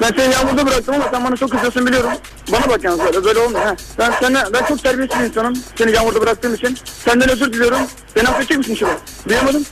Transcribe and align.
Ben 0.00 0.12
seni 0.16 0.32
yağmurda 0.34 0.66
bıraktım 0.66 0.94
ama 0.94 1.08
sen 1.10 1.24
bana 1.24 1.36
çok 1.36 1.50
kızıyorsun 1.50 1.86
biliyorum. 1.86 2.10
Bana 2.52 2.68
bak 2.68 2.84
yalnız 2.84 3.00
böyle, 3.00 3.24
böyle 3.24 3.38
olmuyor 3.38 3.64
ha. 3.64 3.76
Ben, 3.98 4.12
sana, 4.20 4.48
ben 4.52 4.64
çok 4.66 4.82
terbiyesiz 4.82 5.18
bir 5.20 5.24
insanım. 5.24 5.54
Seni 5.78 5.92
yağmurda 5.92 6.20
bıraktığım 6.20 6.54
için. 6.54 6.78
Senden 7.04 7.28
özür 7.28 7.52
diliyorum. 7.52 7.80
Beni 8.16 8.28
affedecek 8.28 8.58
misin 8.58 8.74
Şuba? 8.74 8.90
Duyamadım. 9.28 9.64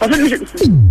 Affetmeyecek 0.00 0.40
misin? 0.40 0.82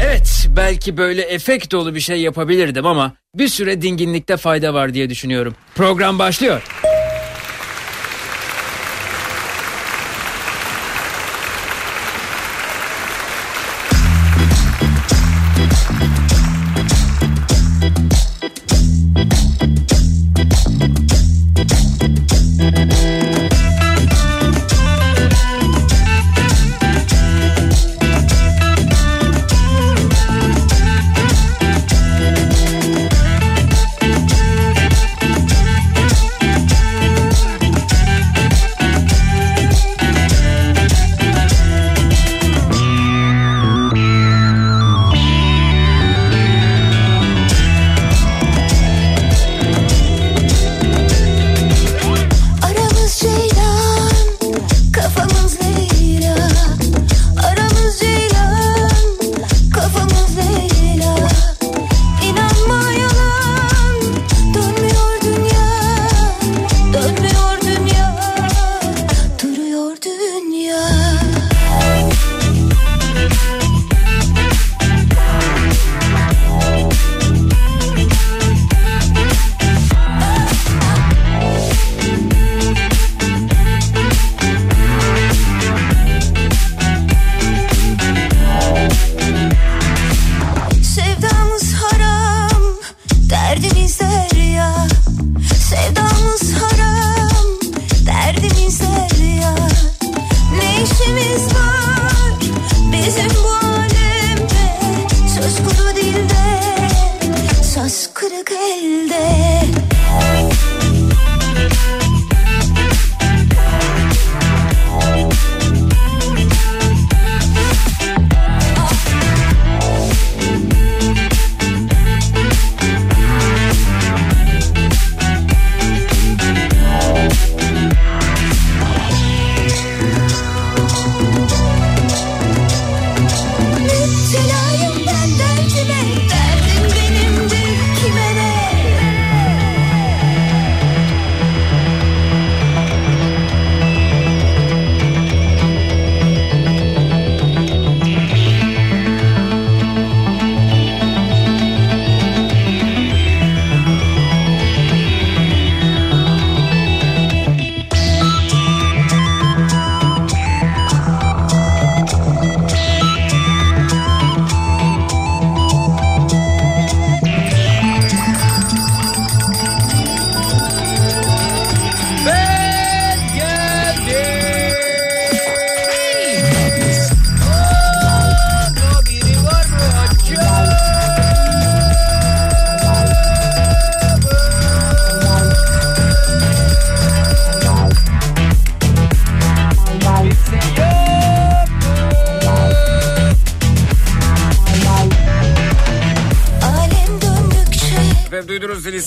Evet 0.00 0.46
belki 0.56 0.96
böyle 0.96 1.22
efekt 1.22 1.72
dolu 1.72 1.94
bir 1.94 2.00
şey 2.00 2.20
yapabilirdim 2.20 2.86
ama 2.86 3.12
bir 3.34 3.48
süre 3.48 3.82
dinginlikte 3.82 4.36
fayda 4.36 4.74
var 4.74 4.94
diye 4.94 5.10
düşünüyorum. 5.10 5.54
Program 5.74 6.18
başlıyor. 6.18 6.62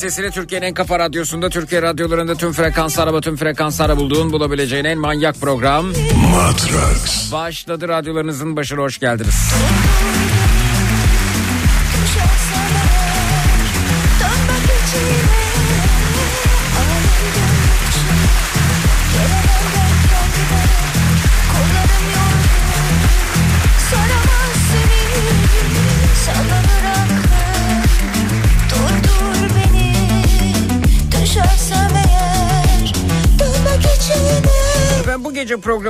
Sesini 0.01 0.31
Türkiye'nin 0.31 0.65
en 0.65 0.73
kafa 0.73 0.99
radyosunda 0.99 1.49
Türkiye 1.49 1.81
radyolarında 1.81 2.35
tüm 2.35 2.53
frekanslara 2.53 3.13
ve 3.13 3.21
tüm 3.21 3.37
frekanslara 3.37 3.97
bulduğun 3.97 4.31
bulabileceğin 4.31 4.85
en 4.85 4.97
manyak 4.97 5.35
program. 5.35 5.85
Matrax. 6.31 7.31
Başladı 7.31 7.87
radyolarınızın 7.87 8.55
başına 8.55 8.81
hoş 8.81 8.99
geldiniz. 8.99 9.35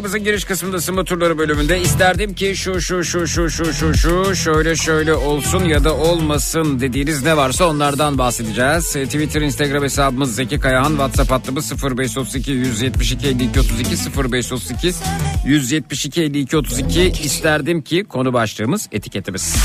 Programımızın 0.01 0.23
giriş 0.23 0.43
kısmında 0.45 0.77
ısınma 0.77 1.03
turları 1.03 1.37
bölümünde 1.37 1.81
isterdim 1.81 2.33
ki 2.33 2.55
şu 2.55 2.81
şu 2.81 3.03
şu 3.03 3.27
şu 3.27 3.49
şu 3.49 3.73
şu 3.73 3.93
şu 3.93 4.35
şöyle 4.35 4.75
şöyle 4.75 5.13
olsun 5.13 5.65
ya 5.65 5.83
da 5.83 5.95
olmasın 5.95 6.79
dediğiniz 6.79 7.23
ne 7.23 7.37
varsa 7.37 7.67
onlardan 7.67 8.17
bahsedeceğiz. 8.17 8.95
E, 8.95 9.05
Twitter, 9.05 9.41
Instagram 9.41 9.83
hesabımız 9.83 10.35
Zeki 10.35 10.59
Kayahan, 10.59 10.89
WhatsApp 10.89 11.31
hattımız 11.31 11.83
0532 11.83 12.51
172 12.51 13.27
52 13.27 13.59
32 13.59 14.33
0532 14.33 14.93
172 15.45 16.21
52 16.21 16.57
32 16.57 17.01
isterdim 17.23 17.81
ki 17.81 18.03
konu 18.03 18.33
başlığımız 18.33 18.89
etiketimiz. 18.91 19.55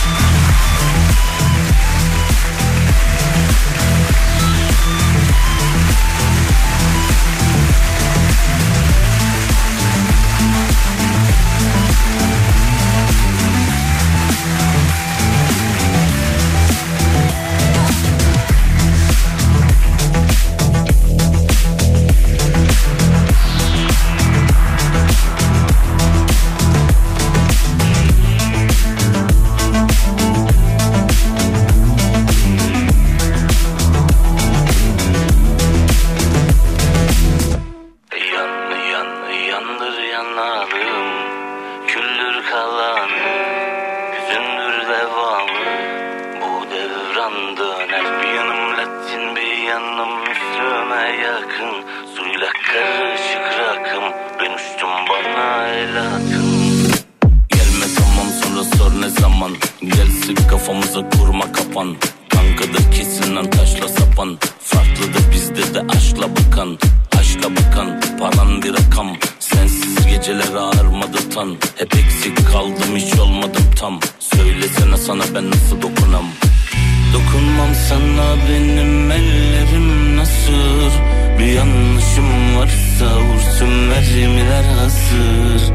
Hazır 84.67 85.73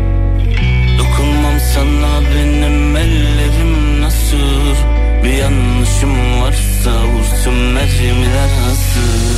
Dokunmam 0.99 1.59
sana 1.73 2.21
benim 2.35 2.95
ellerim 2.95 4.01
nasıl 4.01 4.75
Bir 5.23 5.33
yanlışım 5.33 6.41
varsa 6.41 7.07
vursun 7.07 7.53
mermiler 7.53 8.49
hazır 8.65 9.30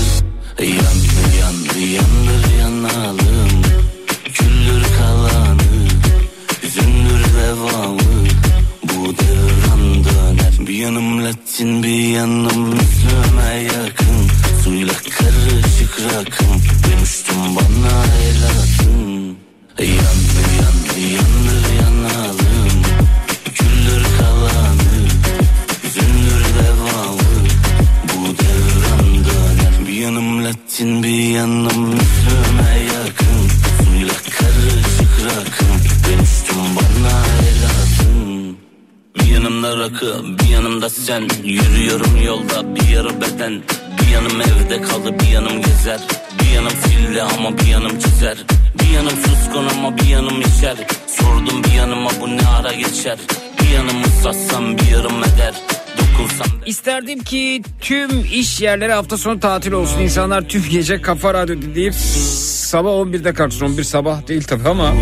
yerleri 58.64 58.94
hafta 58.94 59.18
sonu 59.18 59.40
tatil 59.40 59.72
olsun. 59.72 60.00
İnsanlar 60.00 60.42
tüm 60.42 60.64
gece 60.70 61.02
kafa 61.02 61.34
radyo 61.34 61.62
dinleyip 61.62 61.94
sabah 61.94 62.92
11'de 62.92 63.34
kalksın. 63.34 63.66
11 63.66 63.84
sabah 63.84 64.28
değil 64.28 64.44
tabii 64.44 64.70
ama. 64.70 64.94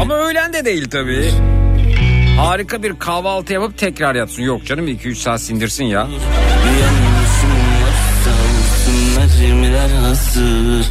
Ama 0.00 0.14
öğlen 0.14 0.52
de 0.52 0.64
değil 0.64 0.90
tabii. 0.90 1.30
Harika 2.36 2.82
bir 2.82 2.98
kahvaltı 2.98 3.52
yapıp 3.52 3.78
tekrar 3.78 4.14
yatsın. 4.14 4.42
Yok 4.42 4.66
canım 4.66 4.88
2-3 4.88 5.14
saat 5.14 5.40
sindirsin 5.40 5.84
ya. 5.84 6.08
Hazır 10.02 10.84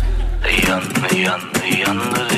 Yandı 0.68 1.16
yandı 1.16 1.80
yandır 1.88 2.29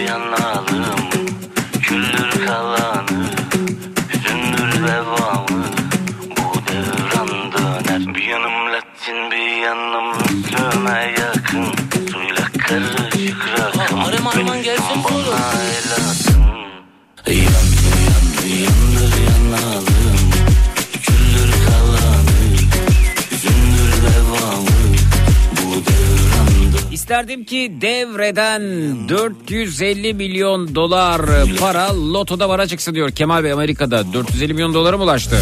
İsterdim 27.12 27.44
ki 27.44 27.72
devreden 27.82 28.62
450 29.10 30.14
milyon 30.14 30.76
dolar 30.76 31.22
para 31.60 31.96
lotoda 32.14 32.50
vara 32.50 32.68
çıksın 32.68 32.96
diyor 32.96 33.12
Kemal 33.12 33.44
Bey 33.44 33.52
Amerika'da 33.52 34.14
450 34.14 34.54
milyon 34.54 34.74
dolara 34.74 34.98
mı 34.98 35.04
ulaştı? 35.04 35.38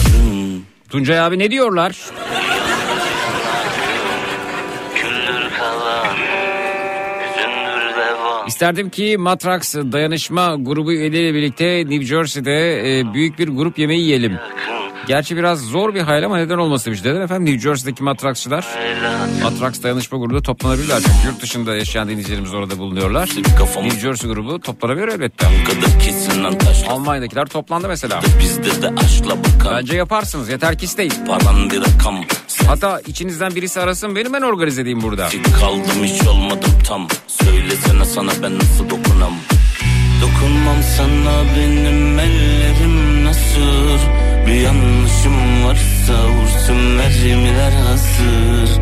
Tuncay 0.89 1.19
abi 1.19 1.39
ne 1.39 1.51
diyorlar? 1.51 1.95
İsterdim 8.47 8.89
ki 8.89 9.17
Matrax 9.17 9.75
dayanışma 9.75 10.55
grubu 10.59 10.91
üyeleriyle 10.91 11.33
birlikte 11.33 11.77
New 11.77 12.05
Jersey'de 12.05 12.99
e, 12.99 13.13
büyük 13.13 13.39
bir 13.39 13.47
grup 13.47 13.79
yemeği 13.79 14.01
yiyelim. 14.01 14.37
Gerçi 15.07 15.37
biraz 15.37 15.61
zor 15.61 15.93
bir 15.93 16.01
hayal 16.01 16.23
ama 16.23 16.37
neden 16.37 16.57
olmasın 16.57 16.85
demiş. 16.85 17.05
Neden 17.05 17.21
efendim 17.21 17.45
New 17.45 17.69
Jersey'deki 17.69 18.03
Matraxçılar? 18.03 18.65
Matrax 19.43 19.83
dayanışma 19.83 20.17
grubu 20.17 20.41
toplanabilirler. 20.41 20.97
Çünkü 20.97 21.27
yurt 21.27 21.41
dışında 21.41 21.75
yaşayan 21.75 22.07
dinleyicilerimiz 22.07 22.53
orada 22.53 22.77
bulunuyorlar. 22.77 23.29
New 23.83 23.99
Jersey 23.99 24.29
grubu 24.29 24.59
toplanabilir 24.59 25.07
elbette. 25.07 25.47
Almanya'dakiler 26.89 27.45
toplandı 27.45 27.87
mesela. 27.87 28.21
Bizde 28.39 28.81
de 28.81 28.89
aşkla 29.05 29.37
bakan 29.43 29.77
Bence 29.77 29.95
yaparsınız 29.95 30.49
yeter 30.49 30.77
ki 30.77 30.85
isteyin. 30.85 31.13
Hatta 32.67 33.01
içinizden 33.07 33.55
birisi 33.55 33.79
arasın 33.79 34.15
beni 34.15 34.33
ben 34.33 34.41
organize 34.41 34.81
edeyim 34.81 35.01
burada. 35.01 35.29
Kaldım 35.59 36.03
hiç 36.03 36.27
olmadım 36.27 36.71
tam 36.87 37.07
Söylesene 37.27 38.05
sana 38.05 38.31
ben 38.43 38.55
nasıl 38.55 38.89
dokunam 38.89 39.33
Dokunmam 40.21 40.83
sana 40.97 41.43
benim 41.57 42.19
ellerim 42.19 43.25
nasıl 43.25 44.28
Bir 44.49 44.55
yanlışım 44.55 45.65
varsa 45.65 46.29
vursun 46.29 46.75
mermiler 46.75 47.71
hazır. 47.71 48.81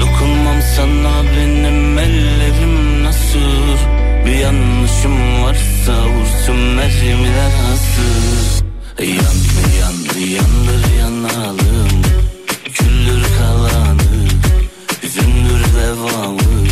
Dokunmam 0.00 0.62
sana 0.76 1.22
benim 1.36 1.98
ellerim 1.98 3.04
nasıl 3.04 3.76
Bir 4.26 4.34
yanlışım 4.34 5.42
varsa 5.42 6.06
vursun 6.06 6.56
mermiler 6.56 7.50
hazır. 7.50 8.64
Yandı 8.98 9.76
yandı 9.80 10.18
yandır 10.18 10.98
yanalım. 10.98 12.02
Küldür 12.64 13.26
kalanı 13.38 14.28
Hüzündür 15.02 15.64
devamı. 15.80 16.66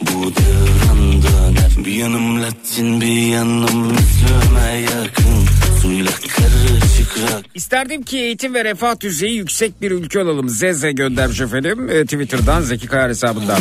Bu 0.00 0.32
devran 0.36 1.22
döner. 1.22 1.84
Bir 1.84 1.92
yanım 1.92 2.42
Latin 2.42 3.00
bir 3.00 3.26
yanım 3.26 3.86
Müslüme 3.86 4.76
yakın 4.80 5.55
Suyla 5.86 6.10
karışık 6.10 7.18
rak 7.18 7.44
İsterdim 7.54 8.02
ki 8.02 8.18
eğitim 8.18 8.54
ve 8.54 8.64
refah 8.64 9.00
düzeyi 9.00 9.36
yüksek 9.36 9.82
bir 9.82 9.90
ülke 9.90 10.18
olalım. 10.20 10.48
Zeze 10.48 10.92
göndermiş 10.92 11.40
efendim 11.40 11.90
e, 11.90 12.02
Twitter'dan 12.04 12.60
Zeki 12.60 12.86
Kayar 12.86 13.08
hesabından. 13.08 13.58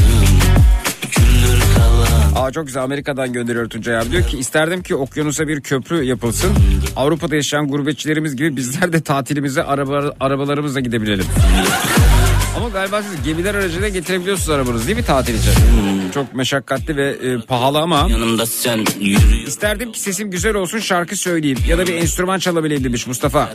Aa 2.36 2.52
çok 2.52 2.68
güzel 2.68 2.84
Amerika'dan 2.84 3.34
gönderiyor 3.34 3.70
Tuncay 3.70 3.98
abi. 3.98 4.12
Diyor 4.12 4.28
ki 4.28 4.38
isterdim 4.38 4.84
ki 4.84 4.96
okyanusa 4.96 5.48
bir 5.48 5.62
köprü 5.62 6.04
yapılsın. 6.04 6.52
Avrupa'da 6.96 7.36
yaşayan 7.36 7.68
gurbetçilerimiz 7.68 8.36
gibi 8.36 8.56
bizler 8.56 8.94
de 8.94 9.02
tatilimize 9.02 9.64
araba, 9.64 10.14
arabalarımızla 10.20 10.80
gidebilelim. 10.80 11.26
Ama 12.58 12.70
galiba 12.70 13.02
siz 13.04 13.24
gemiler 13.24 13.56
aracıyla 13.56 13.88
getirebiliyorsunuz 13.90 14.50
arabanızı 14.50 14.88
değil 14.88 14.98
mi 14.98 15.06
tatil 15.06 15.34
için? 15.40 15.52
Çok 16.14 16.34
meşakkatli 16.36 16.98
ve 16.98 17.10
e, 17.10 17.38
pahalı 17.42 17.80
ama. 17.80 18.08
Yanımda 18.10 18.46
sen 18.46 18.86
yürüyor 19.00 19.48
İsterdim 19.48 19.92
ki 19.92 20.00
sesim 20.00 20.32
güzel 20.32 20.56
olsun 20.56 20.80
şarkı 20.80 21.16
söyleyeyim. 21.16 21.58
Ya 21.68 21.78
da 21.78 21.88
bir 21.88 21.94
enstrüman 21.96 22.40
çalabileyim 22.40 22.84
demiş 22.84 23.08
Mustafa. 23.08 23.50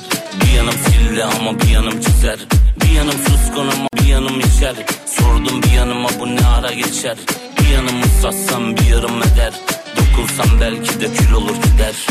Bir 0.44 0.56
yanım 0.56 0.70
filli 0.74 1.24
ama 1.24 1.60
bir 1.60 1.68
yanım 1.68 2.00
çizer. 2.00 2.38
Bir 2.84 2.90
yanım 2.90 3.12
suskun 3.12 3.68
ama 3.68 3.88
bir 4.02 4.06
yanım 4.06 4.40
içer. 4.40 4.74
Sordum 5.06 5.62
bir 5.62 5.70
yanıma 5.70 6.08
bu 6.20 6.26
ne 6.36 6.46
ara 6.46 6.72
geçer? 6.72 7.16
Bir 7.60 7.68
yanımı 7.68 8.04
satsam 8.22 8.76
bir 8.76 8.86
yarım 8.86 9.22
eder. 9.22 9.52
Dokunsam 9.96 10.60
belki 10.60 11.00
de 11.00 11.12
kül 11.14 11.32
olur 11.32 11.54
gider. 11.56 12.06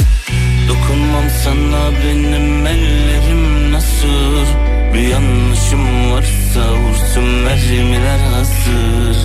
Dokunmam 0.70 1.26
sana 1.44 1.92
benim 2.06 2.68
ellerim 2.68 3.72
nasıl 3.74 4.46
Bir 5.00 5.08
yanlışım 5.08 6.12
varsa 6.12 6.74
vursun 6.74 7.24
mermiler 7.24 8.20
hazır. 8.20 9.18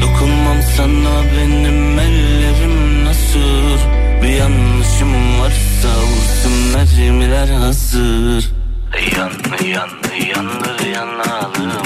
Dokunmam 0.00 0.56
sana 0.76 1.22
benim 1.36 1.98
ellerim 1.98 3.04
nasıl 3.04 3.78
Bir 4.22 4.28
yanlışım 4.28 5.40
varsa 5.40 5.88
vursun 6.02 6.52
mermiler 6.74 7.48
hazır. 7.48 8.50
Yandı 9.16 9.66
yandı 9.66 10.26
yandır 10.36 10.86
yanalım 10.86 11.85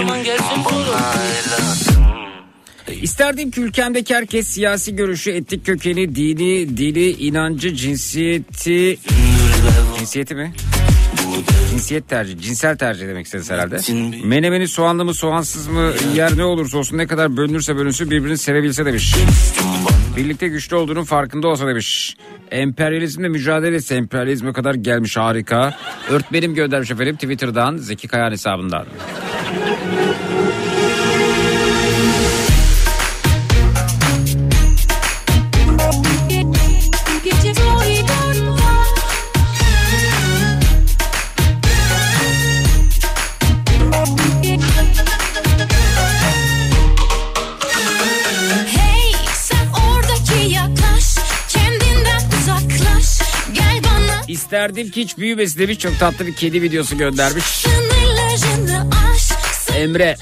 Düşmanın 0.00 0.24
gelsin. 0.24 0.44
İsterdim 3.02 3.50
ki 3.50 3.60
ülkemdeki 3.60 4.14
herkes 4.14 4.46
siyasi 4.46 4.96
görüşü, 4.96 5.30
etnik 5.30 5.66
kökeni, 5.66 6.14
dini, 6.14 6.76
dili, 6.76 7.10
inancı, 7.10 7.74
cinsiyeti... 7.74 8.98
Cinsiyeti 9.98 10.34
mi? 10.34 10.52
Cinsiyet 11.70 12.08
tercih, 12.08 12.40
cinsel 12.40 12.76
tercih 12.76 13.08
demek 13.08 13.26
istediniz 13.26 13.50
herhalde. 13.50 13.78
Menemeni 14.24 14.68
soğanlı 14.68 15.04
mı 15.04 15.14
soğansız 15.14 15.66
mı 15.66 15.92
yer 16.14 16.36
ne 16.36 16.44
olursa 16.44 16.78
olsun 16.78 16.98
ne 16.98 17.06
kadar 17.06 17.36
bölünürse 17.36 17.76
bölünsün 17.76 18.10
birbirini 18.10 18.38
sevebilse 18.38 18.86
demiş. 18.86 19.14
Birlikte 20.16 20.48
güçlü 20.48 20.76
olduğunun 20.76 21.04
farkında 21.04 21.48
olsa 21.48 21.66
demiş. 21.66 22.16
Emperyalizmle 22.50 23.28
mücadele 23.28 23.76
etse 23.76 23.94
emperyalizme 23.94 24.52
kadar 24.52 24.74
gelmiş 24.74 25.16
harika. 25.16 25.74
Örtmenim 26.10 26.54
göndermiş 26.54 26.90
efendim 26.90 27.14
Twitter'dan 27.14 27.76
Zeki 27.76 28.08
Kayan 28.08 28.30
hesabından. 28.30 28.86
İsterdim 54.50 54.90
ki 54.90 55.00
hiç 55.00 55.18
büyümesi 55.18 55.58
demiş. 55.58 55.78
Çok 55.78 55.98
tatlı 55.98 56.26
bir 56.26 56.34
kedi 56.34 56.62
videosu 56.62 56.98
göndermiş. 56.98 57.44
sınırlarını 57.44 58.99
Emre 59.80 60.16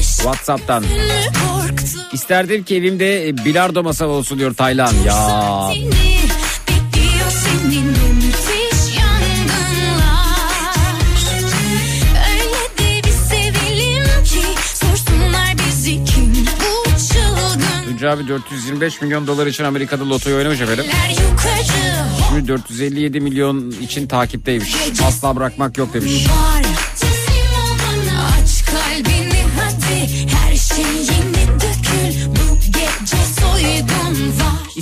Whatsapp'tan. 0.00 0.84
İsterdim 2.12 2.64
ki 2.64 2.76
evimde 2.76 3.28
e, 3.28 3.36
bilardo 3.36 3.82
masam 3.82 4.10
olsun 4.10 4.38
diyor 4.38 4.54
Taylan. 4.54 4.92
Ya 5.06 5.70
Tunca 17.84 18.10
abi 18.10 18.28
425 18.28 19.02
milyon 19.02 19.26
dolar 19.26 19.46
için 19.46 19.64
Amerika'da 19.64 20.08
lotoyu 20.08 20.36
oynamış 20.36 20.60
efendim. 20.60 20.84
Şimdi 22.28 22.48
457 22.48 23.20
milyon 23.20 23.70
için 23.70 24.06
takipteymiş. 24.06 24.74
Asla 25.06 25.36
bırakmak 25.36 25.78
yok 25.78 25.94
demiş. 25.94 26.26
var 26.28 26.65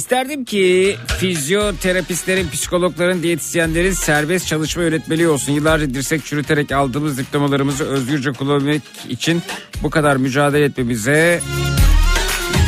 İsterdim 0.04 0.44
ki 0.44 0.96
fizyoterapistlerin, 1.18 2.50
psikologların, 2.50 3.22
diyetisyenlerin 3.22 3.92
serbest 3.92 4.46
çalışma 4.46 4.82
yönetmeliği 4.82 5.28
olsun. 5.28 5.52
Yıllarca 5.52 5.94
dirsek 5.94 6.24
çürüterek 6.24 6.72
aldığımız 6.72 7.18
diplomalarımızı 7.18 7.84
özgürce 7.84 8.32
kullanabilmek 8.32 8.82
için 9.08 9.42
bu 9.82 9.90
kadar 9.90 10.16
mücadele 10.16 10.64
etmemize 10.64 11.40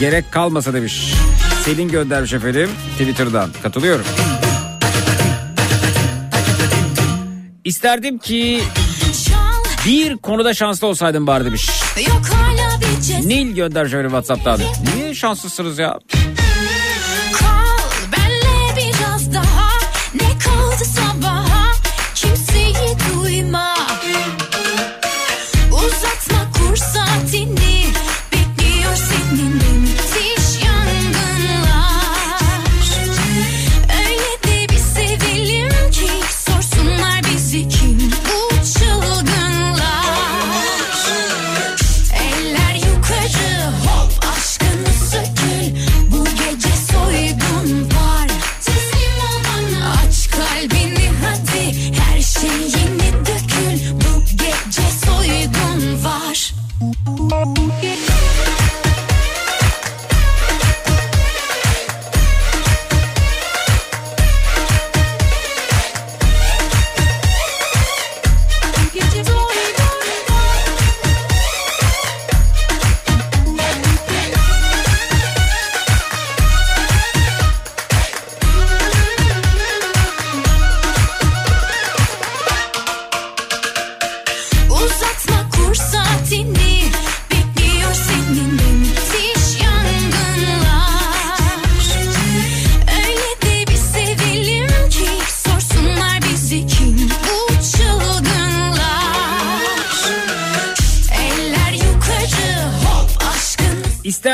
gerek 0.01 0.33
kalmasa 0.33 0.75
demiş. 0.75 1.15
Selin 1.65 1.89
göndermiş 1.89 2.33
efendim 2.33 2.71
Twitter'dan. 2.99 3.51
Katılıyorum. 3.63 4.05
İsterdim 7.65 8.19
ki 8.19 8.61
bir 9.87 10.17
konuda 10.17 10.55
şanslı 10.55 10.87
olsaydım 10.87 11.27
bari 11.27 11.45
demiş. 11.45 11.71
Nil 13.25 13.55
göndermiş 13.55 13.93
efendim 13.93 14.11
Whatsapp'tan. 14.11 14.61
Niye 14.97 15.15
şanslısınız 15.15 15.79
ya? 15.79 15.99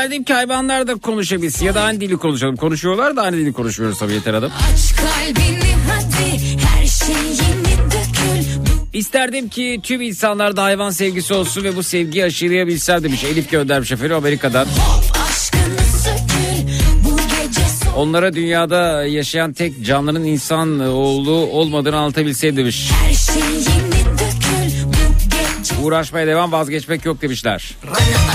İsterdim 0.03 0.23
ki 0.23 0.33
hayvanlar 0.33 0.87
da 0.87 0.95
konuşabilsin 0.95 1.65
ya 1.65 1.75
da 1.75 1.81
aynı 1.81 2.01
dili 2.01 2.17
konuşalım. 2.17 2.55
Konuşuyorlar 2.55 3.15
da 3.15 3.21
aynı 3.21 3.37
dili 3.37 3.53
konuşuyoruz 3.53 3.99
tabii 3.99 4.13
yeter 4.13 4.33
adam. 4.33 4.51
Aç 4.73 4.95
kalbini 4.95 5.75
hadi 5.89 6.57
her 6.65 6.87
şey 6.87 7.15
yeni 7.15 7.91
dökül 7.91 8.71
İsterdim 8.93 9.49
ki 9.49 9.79
tüm 9.83 10.01
insanlarda 10.01 10.63
hayvan 10.63 10.89
sevgisi 10.89 11.33
olsun 11.33 11.63
ve 11.63 11.75
bu 11.75 11.83
sevgiyi 11.83 12.25
aşılayabilsem 12.25 13.03
demiş. 13.03 13.23
Elif 13.23 13.51
göndermiş 13.51 13.91
efendim 13.91 14.15
Amerika'dan. 14.15 14.65
Hop 14.65 15.03
Onlara 17.97 18.33
dünyada 18.33 19.05
yaşayan 19.05 19.53
tek 19.53 19.85
canlının 19.85 20.23
insan 20.23 20.79
oğlu 20.79 21.31
olmadığını 21.31 21.97
anlatabilseydim 21.97 22.57
demiş. 22.57 22.91
Şey 23.05 23.35
dökül 24.13 25.83
Uğraşmaya 25.83 26.27
devam 26.27 26.51
vazgeçmek 26.51 27.05
yok 27.05 27.21
demişler. 27.21 27.75
Yine 27.83 28.32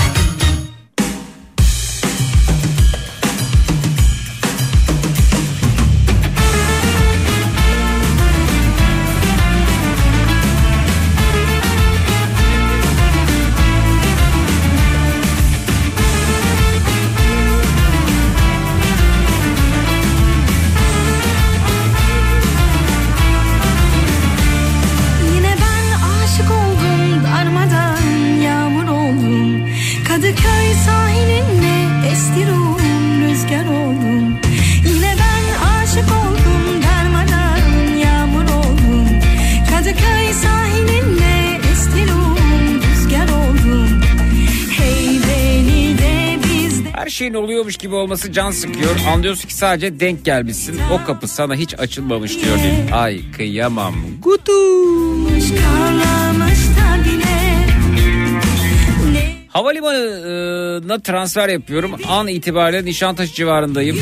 şeyin 47.69 47.75
oluyormuş 47.75 47.77
gibi 47.77 47.95
olması 47.95 48.31
can 48.31 48.51
sıkıyor. 48.51 48.95
Anlıyorsun 49.13 49.47
ki 49.47 49.53
sadece 49.53 49.99
denk 49.99 50.25
gelmişsin. 50.25 50.79
O 50.91 51.05
kapı 51.05 51.27
sana 51.27 51.55
hiç 51.55 51.79
açılmamış 51.79 52.41
diyor. 52.41 52.57
Ay 52.93 53.31
kıyamam. 53.31 53.95
Ne 59.13 59.39
Havalimanına 59.49 60.99
transfer 60.99 61.49
yapıyorum. 61.49 61.91
An 62.07 62.27
itibariyle 62.27 62.85
Nişantaşı 62.85 63.33
civarındayım. 63.33 63.97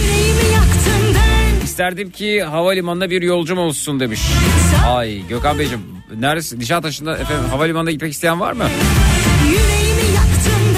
İsterdim 1.64 2.12
ki 2.12 2.44
havalimanına 2.44 3.10
bir 3.10 3.22
yolcum 3.22 3.58
olsun 3.58 4.00
demiş. 4.00 4.22
Ay 4.88 5.28
Gökhan 5.28 5.60
Beyciğim 5.60 5.82
neresi 6.20 6.60
Nişantaşı'nda 6.60 7.18
efendim 7.18 7.50
havalimanına 7.50 7.92
gitmek 7.92 8.14
isteyen 8.14 8.40
var 8.40 8.54
mı? 8.54 8.64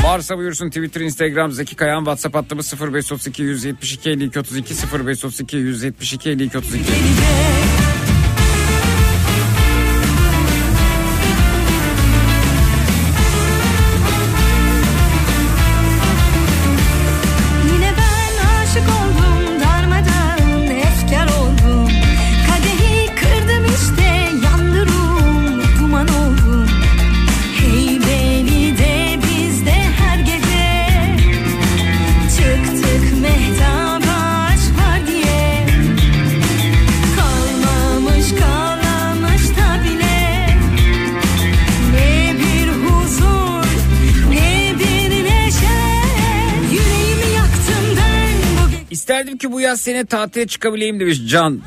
Varsa 0.09 0.37
buyursun 0.37 0.69
Twitter, 0.69 1.01
Instagram, 1.01 1.51
Zeki 1.51 1.75
Kayan, 1.75 1.99
WhatsApp 1.99 2.35
hattımız 2.35 2.73
0532 2.81 3.43
172 3.43 4.09
52 4.09 4.39
32 4.39 4.73
0532 5.05 5.57
172 5.57 6.29
52 6.29 6.57
32. 6.57 6.83
Yaz 49.69 49.81
sene 49.81 50.05
tatile 50.05 50.47
çıkabileyim 50.47 50.99
demiş 50.99 51.21
Can. 51.27 51.61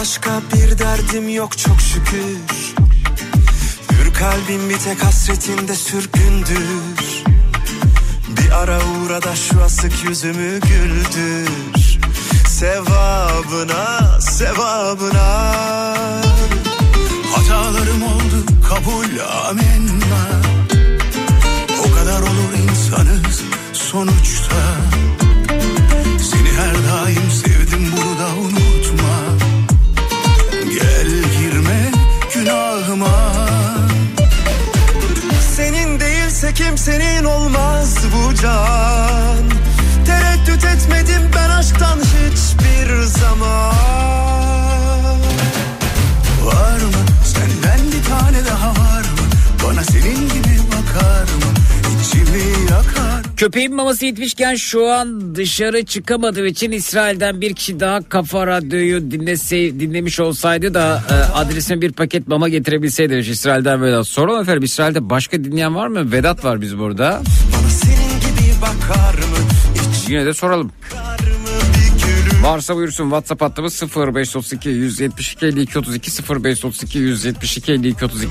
Başka 0.00 0.30
bir 0.54 0.78
derdim 0.78 1.28
yok 1.28 1.58
çok 1.58 1.80
şükür. 1.80 2.38
Hür 3.92 4.14
kalbim 4.14 4.70
bir 4.70 4.78
tek 4.78 5.04
hasretinde 5.04 5.74
sürgündür. 5.74 7.24
Bir 8.28 8.50
ara 8.50 8.78
uğra 8.78 9.22
da 9.22 9.36
şu 9.36 9.62
asık 9.64 10.04
yüzümü 10.04 10.60
güldür. 10.60 11.98
Sevabına, 12.48 14.20
sevabına. 14.20 15.54
Hatalarım 17.34 18.02
oldu 18.02 18.44
kabul 18.68 19.18
amenna. 19.48 20.40
O 21.78 21.94
kadar 21.94 22.20
olur 22.20 22.52
insanız 22.62 23.42
sonuçta 23.72 24.56
kimsenin 36.58 37.24
olmaz 37.24 37.96
bu 38.12 38.34
can. 38.34 39.44
Tereddüt 40.06 40.64
etmedim 40.64 41.30
ben 41.36 41.50
aşktan 41.50 41.98
hiçbir 41.98 43.02
zaman. 43.02 43.74
Var 46.44 46.80
mı? 46.80 47.02
Senden 47.24 47.86
bir 47.92 48.04
tane 48.08 48.44
daha 48.44 48.70
var 48.70 49.00
mı? 49.00 49.24
Bana 49.64 49.84
senin 49.84 50.28
gibi 50.28 50.60
bakar 50.72 51.22
mı? 51.22 51.50
İçimi 52.00 52.67
Köpeğin 53.38 53.74
maması 53.74 54.06
yetmişken 54.06 54.54
şu 54.54 54.92
an 54.92 55.34
dışarı 55.34 55.84
çıkamadığım 55.84 56.46
için 56.46 56.72
İsrail'den 56.72 57.40
bir 57.40 57.54
kişi 57.54 57.80
daha 57.80 58.08
Kafa 58.08 58.46
Radyo'yu 58.46 59.10
dinlese, 59.10 59.56
dinlemiş 59.56 60.20
olsaydı 60.20 60.74
da 60.74 61.02
e, 61.10 61.14
adresime 61.14 61.80
bir 61.80 61.92
paket 61.92 62.28
mama 62.28 62.48
getirebilseydi 62.48 63.12
demiş 63.12 63.28
İsrail'den 63.28 63.82
Vedat. 63.82 64.06
Soralım 64.06 64.42
efendim 64.42 64.62
İsrail'de 64.62 65.10
başka 65.10 65.44
dinleyen 65.44 65.74
var 65.74 65.88
mı? 65.88 66.12
Vedat 66.12 66.44
var 66.44 66.60
biz 66.60 66.78
burada. 66.78 67.22
Bana 67.52 67.68
senin 67.68 68.20
gibi 68.20 68.62
bakar 68.62 69.14
mı 69.14 69.38
İç 69.74 70.08
Yine 70.10 70.26
de 70.26 70.34
soralım. 70.34 70.72
Varsa 72.42 72.76
buyursun 72.76 73.04
WhatsApp 73.04 73.42
hattımız 73.42 73.82
0532 73.96 74.68
172 74.68 75.46
52 75.46 75.78
32 75.78 76.10
0532 76.44 76.98
172 76.98 77.72
52 77.72 78.04
32. 78.04 78.28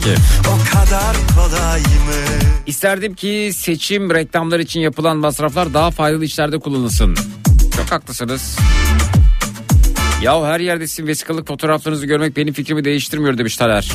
O 0.47 0.77
kadar 0.77 1.15
kolay 1.35 1.79
mı 1.79 2.46
İsterdim 2.67 3.13
ki 3.15 3.51
seçim 3.55 4.13
reklamlar 4.13 4.59
için 4.59 4.79
yapılan 4.79 5.17
masraflar 5.17 5.73
daha 5.73 5.91
faydalı 5.91 6.25
işlerde 6.25 6.59
kullanılsın. 6.59 7.15
Çok 7.77 7.91
haklısınız. 7.91 8.57
Ya 10.21 10.43
her 10.45 10.59
yerde 10.59 10.87
sizin 10.87 11.07
vesikalık 11.07 11.47
fotoğraflarınızı 11.47 12.05
görmek 12.05 12.37
benim 12.37 12.53
fikrimi 12.53 12.85
değiştirmiyor 12.85 13.37
demiş 13.37 13.57
Taner. 13.57 13.91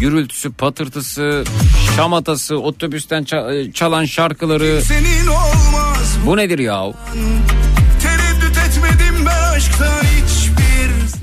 Gürültüsü, 0.00 0.52
patırtısı, 0.52 1.44
şamatası, 1.96 2.56
otobüsten 2.58 3.22
ça- 3.22 3.72
çalan 3.72 4.04
şarkıları. 4.04 4.80
Bu 6.26 6.36
nedir 6.36 6.58
ya? 6.58 6.92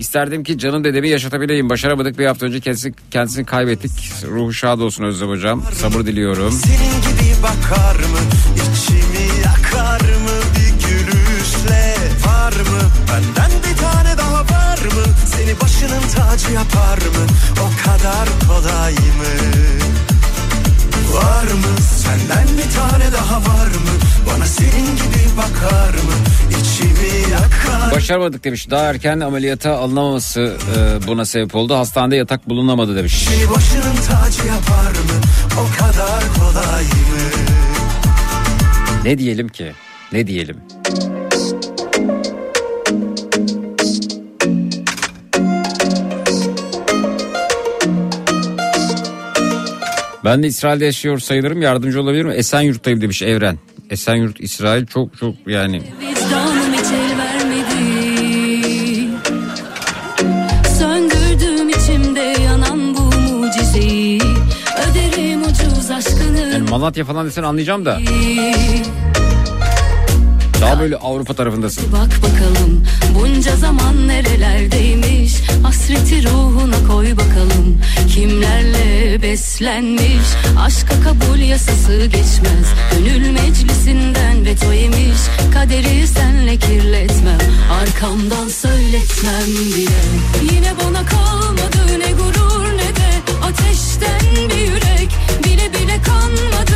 İsterdim 0.10 0.44
ki 0.44 0.58
canım 0.58 0.84
dedemi 0.84 1.10
yaşatabileyim. 1.10 1.70
Başaramadık 1.70 2.20
bir 2.20 2.26
hafta 2.26 2.46
önce 2.46 2.60
kendisi, 2.60 2.94
kendisini 3.12 3.46
kaybettik. 3.46 3.92
Ruhu 4.32 4.54
şad 4.54 4.80
olsun 4.80 5.04
Özlem 5.04 5.30
Hocam. 5.30 5.64
Sabır 5.74 6.06
diliyorum. 6.06 6.52
Senin 6.52 7.02
gibi 7.02 7.44
bakar 7.44 7.96
mı 7.96 8.20
İçimi 8.56 9.28
yakar 9.46 10.02
mı 10.02 10.36
Bir 10.56 10.88
gülüşle 10.88 11.96
var 12.28 12.54
mı 12.54 12.82
Benden 13.10 13.52
bir 13.60 13.78
tane 13.78 14.18
daha 14.18 14.42
var 14.42 14.80
mı 14.86 15.14
Seni 15.26 15.62
başının 15.62 16.02
tacı 16.16 16.54
yapar 16.54 16.98
mı? 16.98 17.26
O 17.60 17.86
kadar 17.86 18.30
kolay 18.48 18.94
mı? 18.94 19.69
Var 21.14 21.44
mı? 21.44 21.82
Senden 21.98 22.48
bir 22.58 22.76
tane 22.76 23.12
daha 23.14 23.36
var 23.38 23.68
mı? 23.68 23.92
Bana 24.28 24.46
senin 24.46 24.86
gibi 24.96 25.38
bakar 25.38 25.94
mı? 25.94 26.14
İçimi 26.50 27.32
yakar 27.32 27.92
Başaramadık 27.96 28.44
demiş. 28.44 28.70
Daha 28.72 28.84
erken 28.86 29.20
ameliyata 29.20 29.78
alınamaması 29.78 30.58
e, 30.78 31.08
buna 31.08 31.26
sebep 31.26 31.56
oldu. 31.56 31.76
Hastanede 31.76 32.16
yatak 32.16 32.50
bulunamadı 32.50 32.96
demiş. 32.96 33.28
Seni 33.30 33.50
başının 33.50 33.96
tacı 33.96 34.48
yapar 34.48 34.92
mı? 34.92 35.22
O 35.60 35.78
kadar 35.80 36.24
kolay 36.40 36.84
mı? 36.84 36.90
Ne 39.04 39.18
diyelim 39.18 39.48
ki? 39.50 39.72
Ne 40.12 40.28
diyelim? 40.28 40.58
Ben 50.26 50.44
de 50.44 50.48
İsrail'de 50.48 50.86
yaşıyor 50.86 51.20
sayılırım. 51.20 51.62
Yardımcı 51.62 52.02
olabilir 52.02 52.26
mi? 52.26 52.34
Esenyurt'tayım 52.34 53.02
demiş 53.02 53.22
Evren. 53.22 53.58
Esenyurt 53.90 54.40
İsrail 54.40 54.86
çok 54.86 55.18
çok 55.18 55.36
yani 55.48 55.82
Yani 66.54 66.70
Malatya 66.70 67.06
falan 67.06 67.26
desen 67.26 67.44
anlayacağım 67.44 67.86
da 67.86 68.00
daha 70.62 70.80
böyle 70.80 70.98
Avrupa 70.98 71.34
tarafındasın. 71.34 71.84
Bak 71.92 72.20
bakalım 72.24 72.84
bunca 73.16 73.56
zaman 73.56 74.08
nerelerdeymiş? 74.08 75.34
Hasreti 75.64 76.24
ruhuna 76.30 76.88
koy 76.88 77.12
bakalım 77.12 77.78
Kimlerle 78.14 79.22
beslenmiş? 79.22 80.28
Aşka 80.60 80.94
kabul 81.04 81.40
yasası 81.40 82.06
geçmez 82.06 82.68
Gönül 82.92 83.32
meclisinden 83.32 84.46
veto 84.46 84.72
yemiş. 84.72 85.20
Kaderi 85.54 86.08
senle 86.08 86.58
kirletmem 86.58 87.38
Arkamdan 87.82 88.48
söyletmem 88.48 89.48
bile. 89.48 90.00
Yine 90.54 90.74
bana 90.84 91.06
kalmadı 91.06 92.00
ne 92.00 92.12
gurur 92.12 92.74
ne 92.74 92.96
de 92.96 93.10
Ateşten 93.44 94.50
bir 94.50 94.62
yürek. 94.62 95.10
Bile 95.44 95.74
bile 95.74 96.02
kanmadı 96.02 96.69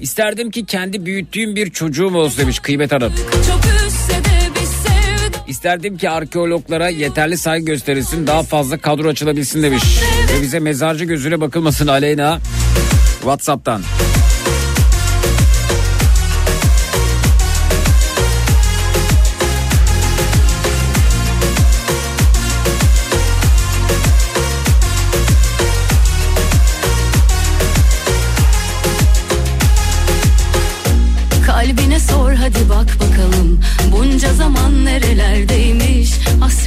İsterdim 0.00 0.50
ki 0.50 0.66
kendi 0.66 1.06
büyüttüğüm 1.06 1.56
bir 1.56 1.70
çocuğum 1.70 2.16
olsun 2.16 2.38
demiş 2.38 2.58
Kıymet 2.58 2.92
Hanım. 2.92 3.12
İsterdim 5.48 5.96
ki 5.96 6.10
arkeologlara 6.10 6.88
yeterli 6.88 7.38
saygı 7.38 7.66
gösterilsin 7.66 8.26
daha 8.26 8.42
fazla 8.42 8.78
kadro 8.78 9.08
açılabilsin 9.08 9.62
demiş. 9.62 9.84
Ve 10.34 10.42
bize 10.42 10.60
mezarcı 10.60 11.04
gözüyle 11.04 11.40
bakılmasın 11.40 11.86
Aleyna. 11.86 12.38
Whatsapp'tan. 13.20 13.82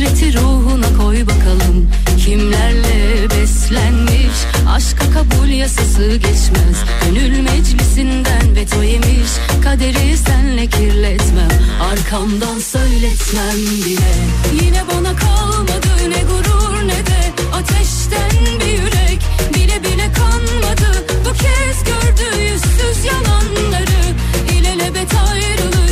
Hasreti 0.02 0.38
ruhuna 0.38 0.98
koy 0.98 1.26
bakalım. 1.26 1.90
Kimlerle 2.26 3.30
beslenmiş? 3.30 4.38
Aşka 4.70 5.12
kabul 5.14 5.48
yasası 5.48 6.16
geçmez. 6.16 6.78
Gönül 7.06 7.40
meclisinden 7.42 8.56
veto 8.56 8.84
yemiş. 8.84 9.32
Kaderi 9.64 10.18
senle 10.18 10.68
kirletmem. 10.68 11.50
Arkamdan 11.92 12.60
söyletmem 12.60 13.58
bile. 13.86 14.14
Yine 14.64 14.84
bana 14.88 15.16
kalmadı 15.16 16.10
ne 16.10 16.22
gurur 16.22 16.88
ne 16.88 17.06
de 17.06 17.22
Ateşten 17.54 18.60
bir 18.60 18.72
yürek. 18.72 19.22
Bile 19.54 19.84
bile 19.84 20.14
kanmadı. 20.14 21.06
Bu 21.26 21.34
kez 21.34 21.84
gördü 21.84 22.42
yüzsüz 22.42 23.06
yalanları 23.06 24.02
İlelebet 24.58 25.14
ayrılık 25.30 25.91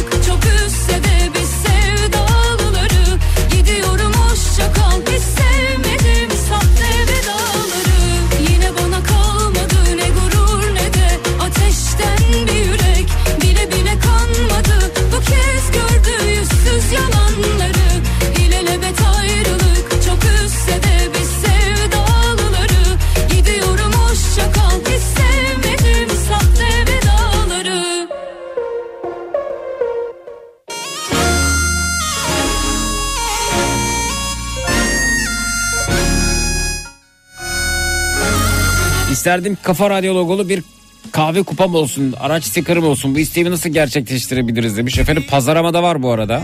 İsterdim 39.30 39.58
kafa 39.64 39.90
radyo 39.90 40.16
logolu 40.16 40.50
bir 40.50 40.64
kahve 41.12 41.44
kupam 41.44 41.76
olsun, 41.76 42.14
araç 42.20 42.44
stikerım 42.44 42.84
olsun. 42.84 43.16
Bu 43.16 43.20
isteğimi 43.20 43.52
nasıl 43.52 43.70
gerçekleştirebiliriz 43.70 44.78
demiş. 44.78 44.98
Efendim 44.98 45.26
pazaramada 45.30 45.84
var 45.84 46.04
bu 46.04 46.12
arada. 46.12 46.44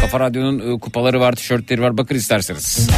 Kafa 0.00 0.20
Radyo'nun 0.20 0.76
e, 0.76 0.80
kupaları 0.80 1.20
var, 1.20 1.32
tişörtleri 1.32 1.82
var. 1.82 1.98
Bakın 1.98 2.14
isterseniz. 2.14 2.88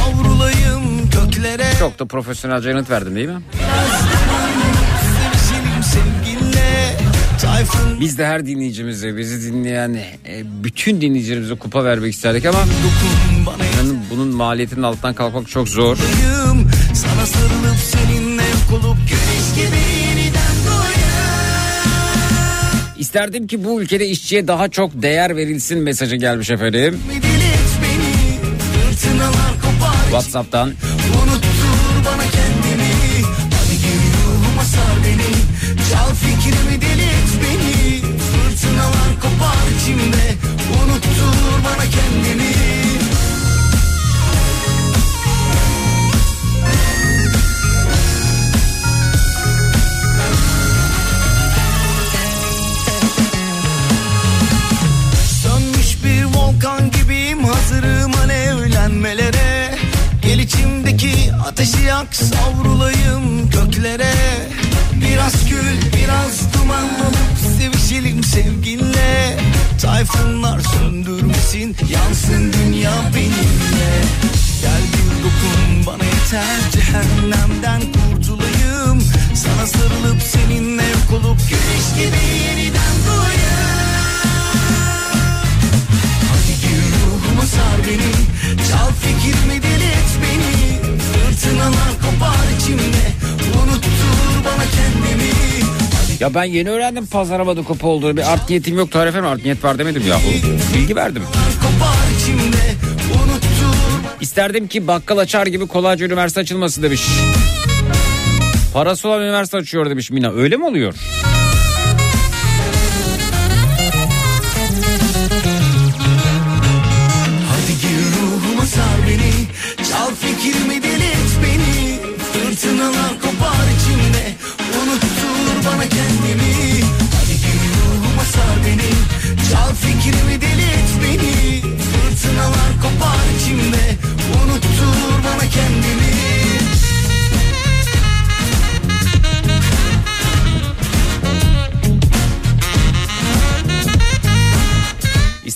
Çok 1.79 1.99
da 1.99 2.05
profesyonelce 2.05 2.69
yanıt 2.69 2.89
verdim 2.89 3.15
değil 3.15 3.27
mi? 3.29 3.41
Biz 7.99 8.17
de 8.17 8.25
her 8.25 8.45
dinleyicimize, 8.45 9.17
bizi 9.17 9.53
dinleyen 9.53 9.93
e, 10.27 10.63
bütün 10.63 11.01
dinleyicilerimize 11.01 11.55
kupa 11.55 11.83
vermek 11.83 12.13
isterdik 12.13 12.45
ama 12.45 12.59
bunun 14.11 14.27
maliyetinin 14.27 14.83
altından 14.83 15.13
kalkmak 15.13 15.49
çok 15.49 15.69
zor. 15.69 15.97
Sana 16.93 17.25
sarılıp 17.25 17.77
seninle 17.91 18.16
yok 18.71 18.83
olup 18.85 18.97
güneş 18.97 19.55
gibi 19.55 19.77
yeniden 20.07 20.55
doğayım 20.67 20.97
İsterdim 22.97 23.47
ki 23.47 23.63
bu 23.63 23.81
ülkede 23.81 24.07
işçiye 24.07 24.47
daha 24.47 24.69
çok 24.69 24.91
değer 25.01 25.35
verilsin 25.35 25.79
mesajı 25.79 26.15
gelmiş 26.15 26.49
efendim. 26.49 26.99
Beni 27.09 27.21
WhatsApp'tan. 30.09 30.67
Unuttur 30.69 31.46
ateşi 61.97 61.97
yak 61.97 62.15
savrulayım 62.15 63.49
göklere. 63.49 64.13
Biraz 65.01 65.49
gül 65.49 65.91
biraz 65.93 66.53
duman 66.53 66.83
olup 66.83 67.57
sevişelim 67.57 68.23
sevginle. 68.23 69.37
Tayfunlar 69.81 70.59
söndürmesin 70.59 71.75
yansın 71.89 72.53
dünya 72.53 72.93
benimle. 73.15 73.91
Gel 74.61 74.81
bir 74.93 75.23
dokun 75.23 75.85
bana 75.85 76.03
yeter 76.03 76.71
cehennemden 76.71 77.81
kurtulayım. 77.81 79.03
Sana 79.35 79.67
sarılıp 79.67 80.21
seninle 80.21 80.83
yok 80.83 81.11
olup 81.11 81.39
güneş 81.49 81.87
gibi 81.95 82.23
yeniden 82.47 82.95
doğayım. 83.07 83.67
Hadi 86.29 86.61
gir 86.61 86.81
ruhuma 87.05 87.45
sar 87.45 87.77
beni. 87.87 88.13
Çal 88.67 88.91
fikrimi 89.01 89.63
delirt 89.63 90.11
beni 90.23 90.56
Fırtınalar 91.37 91.71
kopar 92.01 92.57
içimde 92.57 93.07
Unuttur 93.57 94.45
bana 94.45 94.63
kendimi 94.75 95.31
Ya 96.19 96.33
ben 96.33 96.43
yeni 96.43 96.69
öğrendim 96.69 97.05
pazaramada 97.05 97.63
kupa 97.63 97.87
olduğunu. 97.87 98.17
Bir 98.17 98.33
art 98.33 98.49
niyetim 98.49 98.77
yoktu 98.77 98.99
efendim. 98.99 99.29
Art 99.29 99.43
niyet 99.43 99.63
var 99.63 99.79
demedim 99.79 100.03
yahu. 100.07 100.21
Bilgi 100.73 100.95
verdim. 100.95 101.23
İsterdim 104.21 104.67
ki 104.67 104.87
bakkal 104.87 105.17
açar 105.17 105.47
gibi 105.47 105.67
kolayca 105.67 106.05
üniversite 106.05 106.41
açılması 106.41 106.83
demiş. 106.83 107.01
Parası 108.73 109.07
olan 109.07 109.21
üniversite 109.21 109.57
açıyor 109.57 109.89
demiş 109.89 110.11
Mina. 110.11 110.31
Öyle 110.31 110.57
mi 110.57 110.65
oluyor? 110.65 110.93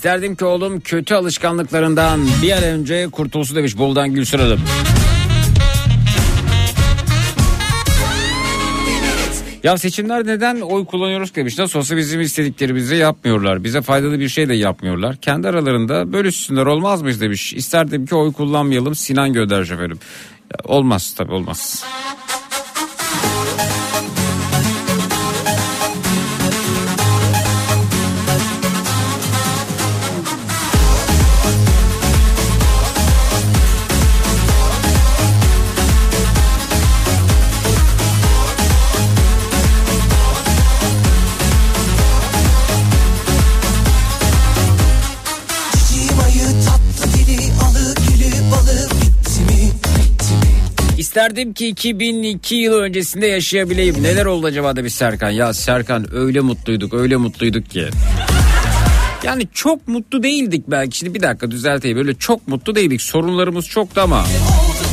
İsterdim 0.02 0.36
ki 0.36 0.46
oğlum 0.46 0.80
kötü 0.80 1.16
alışkanlıklarından 1.16 2.20
bir 2.42 2.52
an 2.52 2.64
önce 2.64 3.08
kurtulsun 3.12 3.56
demiş 3.56 3.78
Bolu'dan 3.78 4.14
Gülsün 4.14 4.40
Hanım. 4.40 4.60
Ya 9.64 9.78
seçimler 9.78 10.28
neden 10.28 10.62
oy 10.62 10.86
kullanıyoruz 10.86 11.36
demiş. 11.36 11.58
Nasıl 11.58 11.80
olsa 11.80 11.98
bizim 11.98 12.22
istediklerimizi 12.22 12.96
yapmıyorlar. 12.96 13.64
Bize 13.64 13.82
faydalı 13.82 14.20
bir 14.20 14.30
şey 14.30 14.50
de 14.50 14.54
yapmıyorlar. 14.54 15.16
Kendi 15.16 15.48
aralarında 15.48 16.14
bölüşsünler 16.14 16.66
olmaz 16.66 17.02
mıyız 17.02 17.22
demiş. 17.22 17.54
İsterdim 17.54 18.06
ki 18.06 18.16
oy 18.16 18.34
kullanmayalım 18.34 18.96
Sinan 18.96 19.34
göndermiş 19.34 19.72
efendim. 19.72 20.00
Olmaz 20.64 21.14
tabii 21.18 21.34
olmaz. 21.34 21.86
İsterdim 51.12 51.54
ki 51.54 51.67
2002 51.67 52.56
yıl 52.56 52.74
öncesinde 52.74 53.28
yaşayabileyim. 53.28 54.04
Neler 54.04 54.26
oldu 54.26 54.47
acaba 54.47 54.76
demiş 54.76 54.93
Serkan. 54.93 55.30
Ya 55.30 55.54
Serkan 55.54 56.15
öyle 56.15 56.39
mutluyduk 56.39 56.93
öyle 56.93 57.17
mutluyduk 57.17 57.69
ki. 57.69 57.88
Yani 59.24 59.47
çok 59.54 59.88
mutlu 59.88 60.24
değildik 60.24 60.63
belki. 60.67 60.97
Şimdi 60.97 61.13
bir 61.13 61.21
dakika 61.21 61.52
düzelteyim. 61.52 61.97
Öyle 61.97 62.13
çok 62.13 62.47
mutlu 62.47 62.76
değildik. 62.76 63.02
Sorunlarımız 63.02 63.65
çoktu 63.65 64.02
ama. 64.02 64.26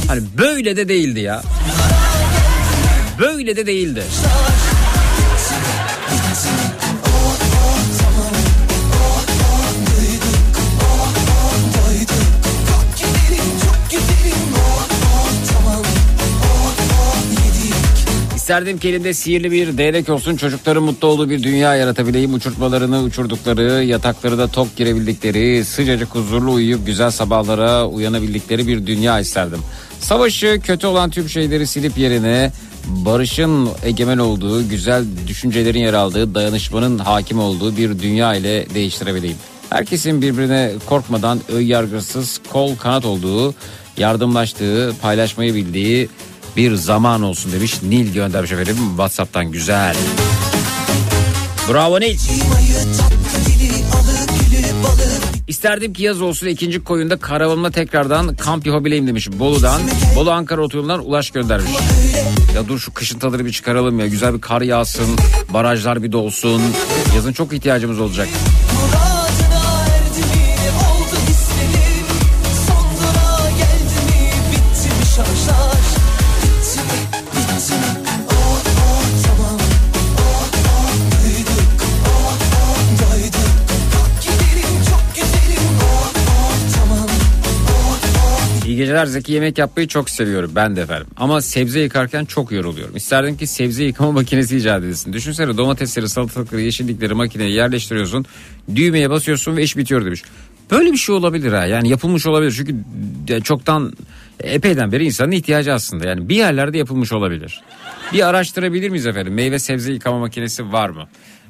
Hani 0.09 0.23
böyle 0.39 0.77
de 0.77 0.89
değildi 0.89 1.21
ya. 1.21 1.43
Böyle 3.19 3.57
de 3.57 3.67
değildi. 3.67 4.03
İsterdim 18.49 18.79
ki 18.79 18.89
elimde 18.89 19.15
sihirli 19.15 19.53
bir 19.53 19.79
değnek 19.79 20.09
olsun 20.09 20.37
çocukların 20.37 20.83
mutlu 20.83 21.09
olduğu 21.09 21.31
bir 21.31 21.43
dünya 21.43 21.77
yaratabileyim. 21.77 22.35
Uçurtmalarını 22.35 23.03
uçurdukları, 23.03 23.85
yatakları 23.85 24.39
da 24.39 24.49
tok 24.49 24.77
girebildikleri, 24.77 25.65
sıcacık 25.65 26.15
huzurlu 26.15 26.53
uyuyup 26.53 26.87
güzel 26.87 27.11
sabahlara 27.11 27.87
uyanabildikleri 27.87 28.67
bir 28.67 28.87
dünya 28.87 29.21
isterdim. 29.21 29.59
Savaşı, 30.01 30.61
kötü 30.65 30.87
olan 30.87 31.11
tüm 31.11 31.29
şeyleri 31.29 31.67
silip 31.67 31.99
yerine 31.99 32.53
barışın 32.87 33.69
egemen 33.85 34.19
olduğu, 34.19 34.69
güzel 34.69 35.05
düşüncelerin 35.27 35.81
yer 35.81 35.95
aldığı, 35.95 36.35
dayanışmanın 36.35 36.99
hakim 36.99 37.39
olduğu 37.39 37.77
bir 37.77 37.99
dünya 37.99 38.35
ile 38.35 38.67
değiştirebileyim. 38.75 39.37
Herkesin 39.71 40.23
birbirine 40.23 40.73
korkmadan 40.87 41.41
öy 41.55 41.67
yargısız 41.67 42.41
kol 42.53 42.77
kanat 42.77 43.05
olduğu, 43.05 43.55
yardımlaştığı, 43.97 44.95
paylaşmayı 45.03 45.55
bildiği 45.55 46.09
bir 46.57 46.75
zaman 46.75 47.23
olsun 47.23 47.53
demiş. 47.53 47.83
Nil 47.83 48.13
göndermiş 48.13 48.53
efendim 48.53 48.77
Whatsapp'tan 48.89 49.53
güzel. 49.53 49.97
Bravo 51.73 52.01
Nil. 52.01 52.19
İsterdim 55.49 55.93
ki 55.93 56.03
yaz 56.03 56.21
olsun 56.21 56.47
ikinci 56.47 56.85
koyunda 56.85 57.17
karavanımla 57.17 57.71
tekrardan 57.71 58.37
kamp 58.37 58.67
yapabileyim 58.67 59.07
demiş 59.07 59.29
Bolu'dan. 59.33 59.81
Bolu 60.17 60.31
Ankara 60.31 60.63
otoyolundan 60.63 61.07
Ulaş 61.07 61.31
göndermiş. 61.31 61.71
Ya 62.55 62.69
dur 62.69 62.79
şu 62.79 62.95
kışın 62.95 63.19
tadını 63.19 63.45
bir 63.45 63.53
çıkaralım 63.53 63.99
ya. 63.99 64.07
Güzel 64.07 64.35
bir 64.35 64.41
kar 64.41 64.63
yağsın, 64.63 65.17
barajlar 65.55 66.03
bir 66.03 66.13
dolsun. 66.13 66.63
Yazın 67.15 67.33
çok 67.33 67.53
ihtiyacımız 67.53 68.01
olacak. 68.01 68.29
Muradına 68.83 69.08
geceler 88.79 89.07
Zeki 89.07 89.33
yemek 89.33 89.59
yapmayı 89.59 89.89
çok 89.89 90.11
seviyorum 90.11 90.53
ben 90.55 90.77
de 90.77 90.81
efendim. 90.81 91.07
Ama 91.17 91.41
sebze 91.43 91.81
yıkarken 91.81 92.25
çok 92.25 92.53
yoruluyorum. 92.53 92.97
İsterdim 92.97 93.37
ki 93.37 93.47
sebze 93.47 93.85
yıkama 93.85 94.13
makinesi 94.21 94.57
icat 94.57 94.83
edilsin. 94.83 95.13
Düşünsene 95.13 95.57
domatesleri, 95.57 96.09
salatalıkları, 96.09 96.61
yeşillikleri 96.61 97.15
makineye 97.15 97.51
yerleştiriyorsun. 97.51 98.27
Düğmeye 98.77 99.11
basıyorsun 99.11 99.57
ve 99.57 99.63
iş 99.63 99.77
bitiyor 99.77 100.05
demiş. 100.05 100.23
Böyle 100.71 100.93
bir 100.93 100.97
şey 100.97 101.15
olabilir 101.15 101.53
ha. 101.53 101.67
Yani 101.67 101.89
yapılmış 101.89 102.27
olabilir. 102.27 102.53
Çünkü 102.53 102.75
de- 103.29 103.41
çoktan 103.41 103.93
epeyden 104.41 104.93
beri 104.93 105.05
insanın 105.05 105.33
ihtiyacı 105.33 105.73
aslında. 105.73 106.09
Yani 106.09 106.29
bir 106.29 106.37
yerlerde 106.37 106.79
yapılmış 106.79 107.13
olabilir. 107.13 107.61
Bir 108.13 108.29
araştırabilir 108.29 108.89
miyiz 108.91 109.07
efendim? 109.07 109.35
Meyve 109.35 109.59
sebze 109.59 109.93
yıkama 109.93 110.19
makinesi 110.19 110.73
var 110.73 110.89
mı? 110.89 111.09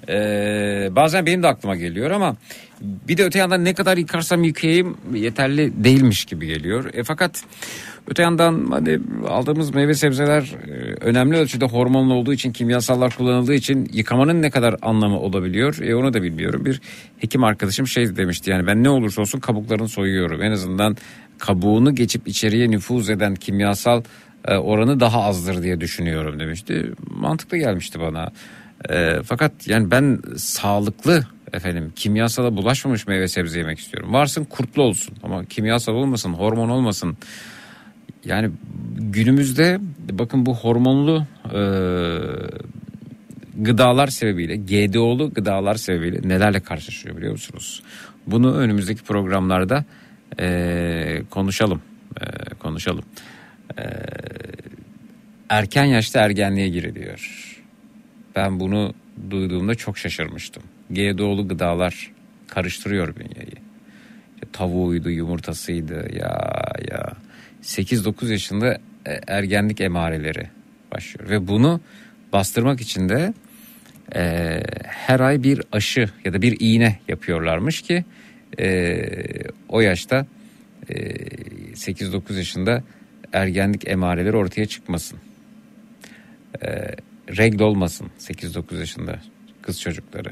Ee, 0.08 0.88
bazen 0.90 1.26
benim 1.26 1.42
de 1.42 1.48
aklıma 1.48 1.76
geliyor 1.76 2.10
ama 2.10 2.36
bir 2.80 3.16
de 3.16 3.24
öte 3.24 3.38
yandan 3.38 3.64
ne 3.64 3.74
kadar 3.74 3.96
yıkarsam 3.96 4.44
yıkayayım 4.44 4.96
yeterli 5.14 5.84
değilmiş 5.84 6.24
gibi 6.24 6.46
geliyor. 6.46 6.94
E, 6.94 7.04
fakat 7.04 7.44
öte 8.08 8.22
yandan 8.22 8.66
hani 8.70 8.98
aldığımız 9.28 9.74
meyve 9.74 9.94
sebzeler 9.94 10.42
e, 10.42 10.94
önemli 11.00 11.36
ölçüde 11.36 11.64
hormonlu 11.64 12.14
olduğu 12.14 12.32
için 12.32 12.52
kimyasallar 12.52 13.16
kullanıldığı 13.16 13.54
için 13.54 13.88
yıkamanın 13.92 14.42
ne 14.42 14.50
kadar 14.50 14.76
anlamı 14.82 15.18
olabiliyor 15.20 15.78
e, 15.82 15.94
onu 15.94 16.14
da 16.14 16.22
bilmiyorum. 16.22 16.64
Bir 16.64 16.80
hekim 17.18 17.44
arkadaşım 17.44 17.86
şey 17.86 18.16
demişti 18.16 18.50
yani 18.50 18.66
ben 18.66 18.84
ne 18.84 18.90
olursa 18.90 19.20
olsun 19.20 19.40
kabuklarını 19.40 19.88
soyuyorum. 19.88 20.42
En 20.42 20.50
azından 20.50 20.96
kabuğunu 21.38 21.94
geçip 21.94 22.28
içeriye 22.28 22.70
nüfuz 22.70 23.10
eden 23.10 23.34
kimyasal 23.34 24.02
e, 24.44 24.56
oranı 24.56 25.00
daha 25.00 25.22
azdır 25.22 25.62
diye 25.62 25.80
düşünüyorum 25.80 26.40
demişti. 26.40 26.92
Mantıklı 27.10 27.56
gelmişti 27.56 28.00
bana. 28.00 28.30
E, 28.90 29.16
fakat 29.24 29.68
yani 29.68 29.90
ben 29.90 30.18
sağlıklı 30.36 31.26
efendim 31.52 31.92
kimyasala 31.96 32.56
bulaşmamış 32.56 33.06
meyve 33.06 33.28
sebze 33.28 33.58
yemek 33.58 33.78
istiyorum. 33.78 34.12
Varsın 34.12 34.44
kurtlu 34.44 34.82
olsun 34.82 35.16
ama 35.22 35.44
kimyasal 35.44 35.92
olmasın, 35.92 36.32
hormon 36.32 36.68
olmasın. 36.68 37.16
Yani 38.24 38.50
günümüzde 38.98 39.78
bakın 40.12 40.46
bu 40.46 40.56
hormonlu 40.56 41.26
e, 41.44 41.60
gıdalar 43.56 44.06
sebebiyle, 44.06 44.56
GDO'lu 44.56 45.32
gıdalar 45.34 45.74
sebebiyle 45.74 46.28
nelerle 46.28 46.60
karşılaşıyor 46.60 47.16
biliyor 47.16 47.32
musunuz? 47.32 47.82
Bunu 48.26 48.56
önümüzdeki 48.56 49.02
programlarda 49.02 49.84
e, 50.40 51.22
konuşalım, 51.30 51.82
e, 52.20 52.54
konuşalım. 52.54 53.04
E, 53.78 53.82
erken 55.48 55.84
yaşta 55.84 56.20
ergenliğe 56.20 56.68
giriliyor. 56.68 57.44
Ben 58.36 58.60
bunu 58.60 58.94
duyduğumda 59.30 59.74
çok 59.74 59.98
şaşırmıştım. 59.98 60.62
GDO'lu 60.90 61.48
gıdalar 61.48 62.12
karıştırıyor 62.48 63.16
bünyayı. 63.16 63.54
İşte 64.34 64.46
tavuğuydu, 64.52 65.10
yumurtasıydı 65.10 66.16
ya 66.16 66.54
ya. 66.90 67.12
8-9 67.62 68.30
yaşında 68.30 68.78
e, 69.06 69.20
ergenlik 69.26 69.80
emareleri 69.80 70.48
başlıyor. 70.92 71.30
Ve 71.30 71.48
bunu 71.48 71.80
bastırmak 72.32 72.80
için 72.80 73.08
de 73.08 73.34
e, 74.14 74.62
her 74.84 75.20
ay 75.20 75.42
bir 75.42 75.62
aşı 75.72 76.08
ya 76.24 76.32
da 76.32 76.42
bir 76.42 76.56
iğne 76.60 76.98
yapıyorlarmış 77.08 77.82
ki 77.82 78.04
e, 78.58 78.98
o 79.68 79.80
yaşta 79.80 80.26
e, 80.88 80.94
8-9 81.72 82.36
yaşında 82.36 82.82
ergenlik 83.32 83.88
emareleri 83.88 84.36
ortaya 84.36 84.66
çıkmasın. 84.66 85.18
E, 86.62 86.68
regl 87.36 87.62
olmasın 87.62 88.10
8-9 88.18 88.78
yaşında 88.78 89.20
kız 89.62 89.80
çocukları. 89.80 90.30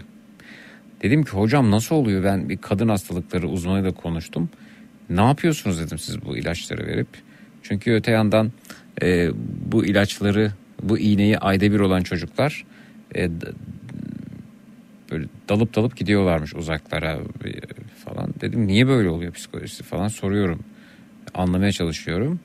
Dedim 1.03 1.25
ki 1.25 1.31
hocam 1.31 1.71
nasıl 1.71 1.95
oluyor 1.95 2.25
ben 2.25 2.49
bir 2.49 2.57
kadın 2.57 2.89
hastalıkları 2.89 3.49
uzmanıyla 3.49 3.93
konuştum. 3.93 4.51
Ne 5.11 5.21
yapıyorsunuz 5.21 5.81
dedim 5.81 5.99
siz 5.99 6.25
bu 6.25 6.37
ilaçları 6.37 6.87
verip. 6.87 7.09
Çünkü 7.63 7.93
öte 7.93 8.11
yandan 8.11 8.53
e, 9.03 9.31
bu 9.73 9.85
ilaçları 9.85 10.53
bu 10.83 10.99
iğneyi 10.99 11.39
ayda 11.39 11.73
bir 11.73 11.81
olan 11.81 12.03
çocuklar 12.03 12.65
e, 13.17 13.31
böyle 15.11 15.27
dalıp 15.49 15.75
dalıp 15.75 15.97
gidiyorlarmış 15.97 16.55
uzaklara 16.55 17.13
e, 17.45 17.51
falan. 18.05 18.35
Dedim 18.41 18.67
niye 18.67 18.87
böyle 18.87 19.09
oluyor 19.09 19.33
psikolojisi 19.33 19.83
falan 19.83 20.09
soruyorum. 20.09 20.61
Anlamaya 21.35 21.73
çalışıyorum. 21.73 22.41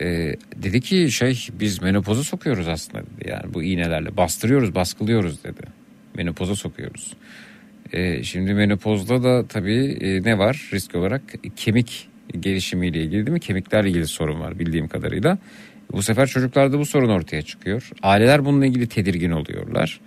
E, 0.00 0.36
dedi 0.56 0.80
ki 0.80 1.10
şey 1.10 1.48
biz 1.52 1.82
menopoza 1.82 2.22
sokuyoruz 2.22 2.68
aslında 2.68 2.98
dedi. 3.02 3.30
Yani 3.30 3.54
bu 3.54 3.62
iğnelerle 3.62 4.16
bastırıyoruz 4.16 4.74
baskılıyoruz 4.74 5.44
dedi. 5.44 5.62
Menopoza 6.16 6.54
sokuyoruz. 6.56 7.14
E, 7.92 8.22
şimdi 8.22 8.54
menopozda 8.54 9.22
da 9.22 9.46
tabii 9.46 9.98
e, 10.00 10.22
ne 10.22 10.38
var 10.38 10.68
risk 10.72 10.94
olarak 10.94 11.22
kemik 11.56 12.08
gelişimiyle 12.40 12.98
ilgili 12.98 13.26
değil 13.26 13.34
mi? 13.34 13.40
Kemiklerle 13.40 13.88
ilgili 13.88 14.06
sorun 14.06 14.40
var 14.40 14.58
bildiğim 14.58 14.88
kadarıyla. 14.88 15.38
Bu 15.92 16.02
sefer 16.02 16.26
çocuklarda 16.26 16.78
bu 16.78 16.84
sorun 16.84 17.08
ortaya 17.08 17.42
çıkıyor. 17.42 17.90
Aileler 18.02 18.44
bununla 18.44 18.66
ilgili 18.66 18.86
tedirgin 18.86 19.30
oluyorlar. 19.30 20.00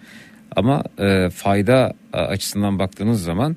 Ama 0.56 0.84
e, 1.00 1.30
fayda 1.30 1.94
e, 2.13 2.17
açısından 2.17 2.80
baktığınız 2.80 3.24
zaman 3.24 3.56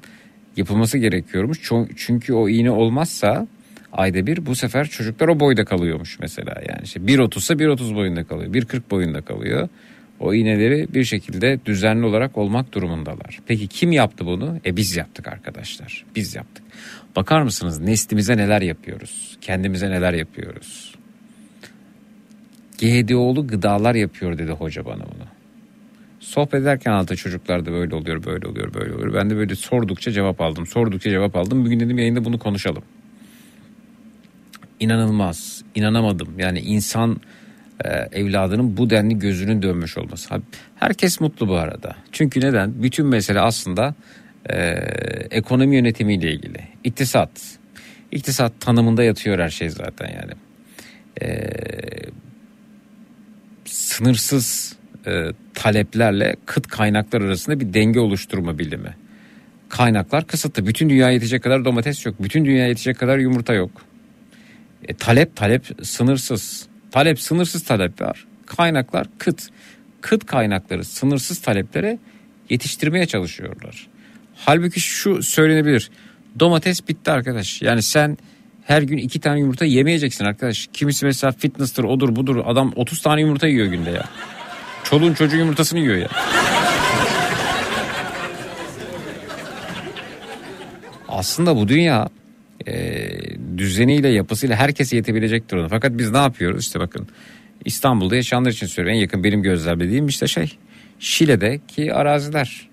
yapılması 0.56 0.98
gerekiyormuş. 0.98 1.72
Çünkü 1.96 2.32
o 2.32 2.48
iğne 2.48 2.70
olmazsa 2.70 3.46
ayda 3.92 4.26
bir 4.26 4.46
bu 4.46 4.54
sefer 4.54 4.88
çocuklar 4.88 5.28
o 5.28 5.40
boyda 5.40 5.64
kalıyormuş 5.64 6.18
mesela. 6.18 6.62
Yani 6.68 6.80
işte 6.84 7.00
1.30 7.00 7.38
ise 7.38 7.54
1.30 7.54 7.94
boyunda 7.94 8.24
kalıyor. 8.24 8.54
1.40 8.54 8.80
boyunda 8.90 9.20
kalıyor. 9.20 9.68
O 10.20 10.34
iğneleri 10.34 10.94
bir 10.94 11.04
şekilde 11.04 11.58
düzenli 11.66 12.06
olarak 12.06 12.38
olmak 12.38 12.72
durumundalar. 12.72 13.40
Peki 13.46 13.68
kim 13.68 13.92
yaptı 13.92 14.26
bunu? 14.26 14.60
E 14.66 14.76
biz 14.76 14.96
yaptık 14.96 15.28
arkadaşlar. 15.28 16.04
Biz 16.16 16.34
yaptık. 16.34 16.64
Bakar 17.16 17.42
mısınız 17.42 17.80
neslimize 17.80 18.36
neler 18.36 18.62
yapıyoruz? 18.62 19.38
Kendimize 19.40 19.90
neler 19.90 20.12
yapıyoruz? 20.14 20.94
GDO'lu 22.78 23.46
gıdalar 23.46 23.94
yapıyor 23.94 24.38
dedi 24.38 24.50
hoca 24.50 24.84
bana 24.84 25.02
bunu. 25.02 25.24
Sohbet 26.20 26.54
ederken 26.54 26.92
altı 26.92 27.16
çocuklar 27.16 27.66
da 27.66 27.72
böyle 27.72 27.94
oluyor, 27.94 28.24
böyle 28.24 28.48
oluyor, 28.48 28.74
böyle 28.74 28.94
oluyor. 28.94 29.14
Ben 29.14 29.30
de 29.30 29.36
böyle 29.36 29.54
sordukça 29.54 30.12
cevap 30.12 30.40
aldım, 30.40 30.66
sordukça 30.66 31.10
cevap 31.10 31.36
aldım. 31.36 31.64
Bugün 31.64 31.80
dedim 31.80 31.98
yayında 31.98 32.24
bunu 32.24 32.38
konuşalım. 32.38 32.82
İnanılmaz, 34.80 35.62
inanamadım. 35.74 36.38
Yani 36.38 36.60
insan 36.60 37.20
e, 37.84 37.88
evladının 37.90 38.76
bu 38.76 38.90
denli 38.90 39.18
gözünün 39.18 39.62
dönmüş 39.62 39.98
olması. 39.98 40.34
Herkes 40.76 41.20
mutlu 41.20 41.48
bu 41.48 41.56
arada. 41.56 41.96
Çünkü 42.12 42.40
neden? 42.40 42.82
Bütün 42.82 43.06
mesele 43.06 43.40
aslında 43.40 43.94
e, 44.50 44.56
ekonomi 45.30 45.76
yönetimiyle 45.76 46.32
ilgili. 46.32 46.58
İktisat. 46.84 47.30
İktisat 48.12 48.60
tanımında 48.60 49.04
yatıyor 49.04 49.38
her 49.38 49.50
şey 49.50 49.70
zaten 49.70 50.08
yani. 50.08 50.32
E, 51.22 51.50
sınırsız 53.64 54.76
e, 55.06 55.26
taleplerle 55.54 56.36
kıt 56.46 56.66
kaynaklar 56.66 57.20
arasında 57.20 57.60
bir 57.60 57.74
denge 57.74 58.00
oluşturma 58.00 58.58
bilimi. 58.58 58.96
Kaynaklar 59.68 60.26
kısıtlı. 60.26 60.66
Bütün 60.66 60.90
dünya 60.90 61.10
yetecek 61.10 61.42
kadar 61.42 61.64
domates 61.64 62.06
yok. 62.06 62.14
Bütün 62.20 62.44
dünya 62.44 62.66
yetecek 62.66 62.98
kadar 62.98 63.18
yumurta 63.18 63.54
yok. 63.54 63.70
E, 64.88 64.94
talep 64.94 65.36
talep 65.36 65.64
sınırsız. 65.82 66.66
Talep 66.94 67.20
sınırsız 67.20 67.64
talep 67.64 68.00
var. 68.00 68.26
Kaynaklar 68.46 69.06
kıt. 69.18 69.48
Kıt 70.00 70.26
kaynakları 70.26 70.84
sınırsız 70.84 71.42
taleplere 71.42 71.98
yetiştirmeye 72.50 73.06
çalışıyorlar. 73.06 73.86
Halbuki 74.36 74.80
şu 74.80 75.22
söylenebilir. 75.22 75.90
Domates 76.40 76.88
bitti 76.88 77.10
arkadaş. 77.10 77.62
Yani 77.62 77.82
sen 77.82 78.18
her 78.64 78.82
gün 78.82 78.98
iki 78.98 79.20
tane 79.20 79.38
yumurta 79.38 79.64
yemeyeceksin 79.64 80.24
arkadaş. 80.24 80.68
Kimisi 80.72 81.06
mesela 81.06 81.32
fitness'tır 81.32 81.84
odur 81.84 82.16
budur. 82.16 82.42
Adam 82.46 82.72
30 82.76 83.02
tane 83.02 83.20
yumurta 83.20 83.46
yiyor 83.46 83.66
günde 83.66 83.90
ya. 83.90 84.04
Çoluğun 84.84 85.14
çocuğun 85.14 85.38
yumurtasını 85.38 85.80
yiyor 85.80 85.96
ya. 85.96 86.08
Aslında 91.08 91.56
bu 91.56 91.68
dünya 91.68 92.08
e, 92.66 93.08
düzeniyle 93.58 94.08
yapısıyla 94.08 94.56
herkese 94.56 94.96
yetebilecektir 94.96 95.56
ona. 95.56 95.68
Fakat 95.68 95.98
biz 95.98 96.10
ne 96.10 96.18
yapıyoruz 96.18 96.64
işte 96.64 96.80
bakın 96.80 97.08
İstanbul'da 97.64 98.16
yaşayanlar 98.16 98.50
için 98.50 98.66
söylüyorum 98.66 98.96
en 98.96 99.02
yakın 99.02 99.24
benim 99.24 99.42
gözlemlediğim 99.42 100.06
işte 100.06 100.26
şey 100.26 100.58
Şile'deki 100.98 101.94
araziler 101.94 102.68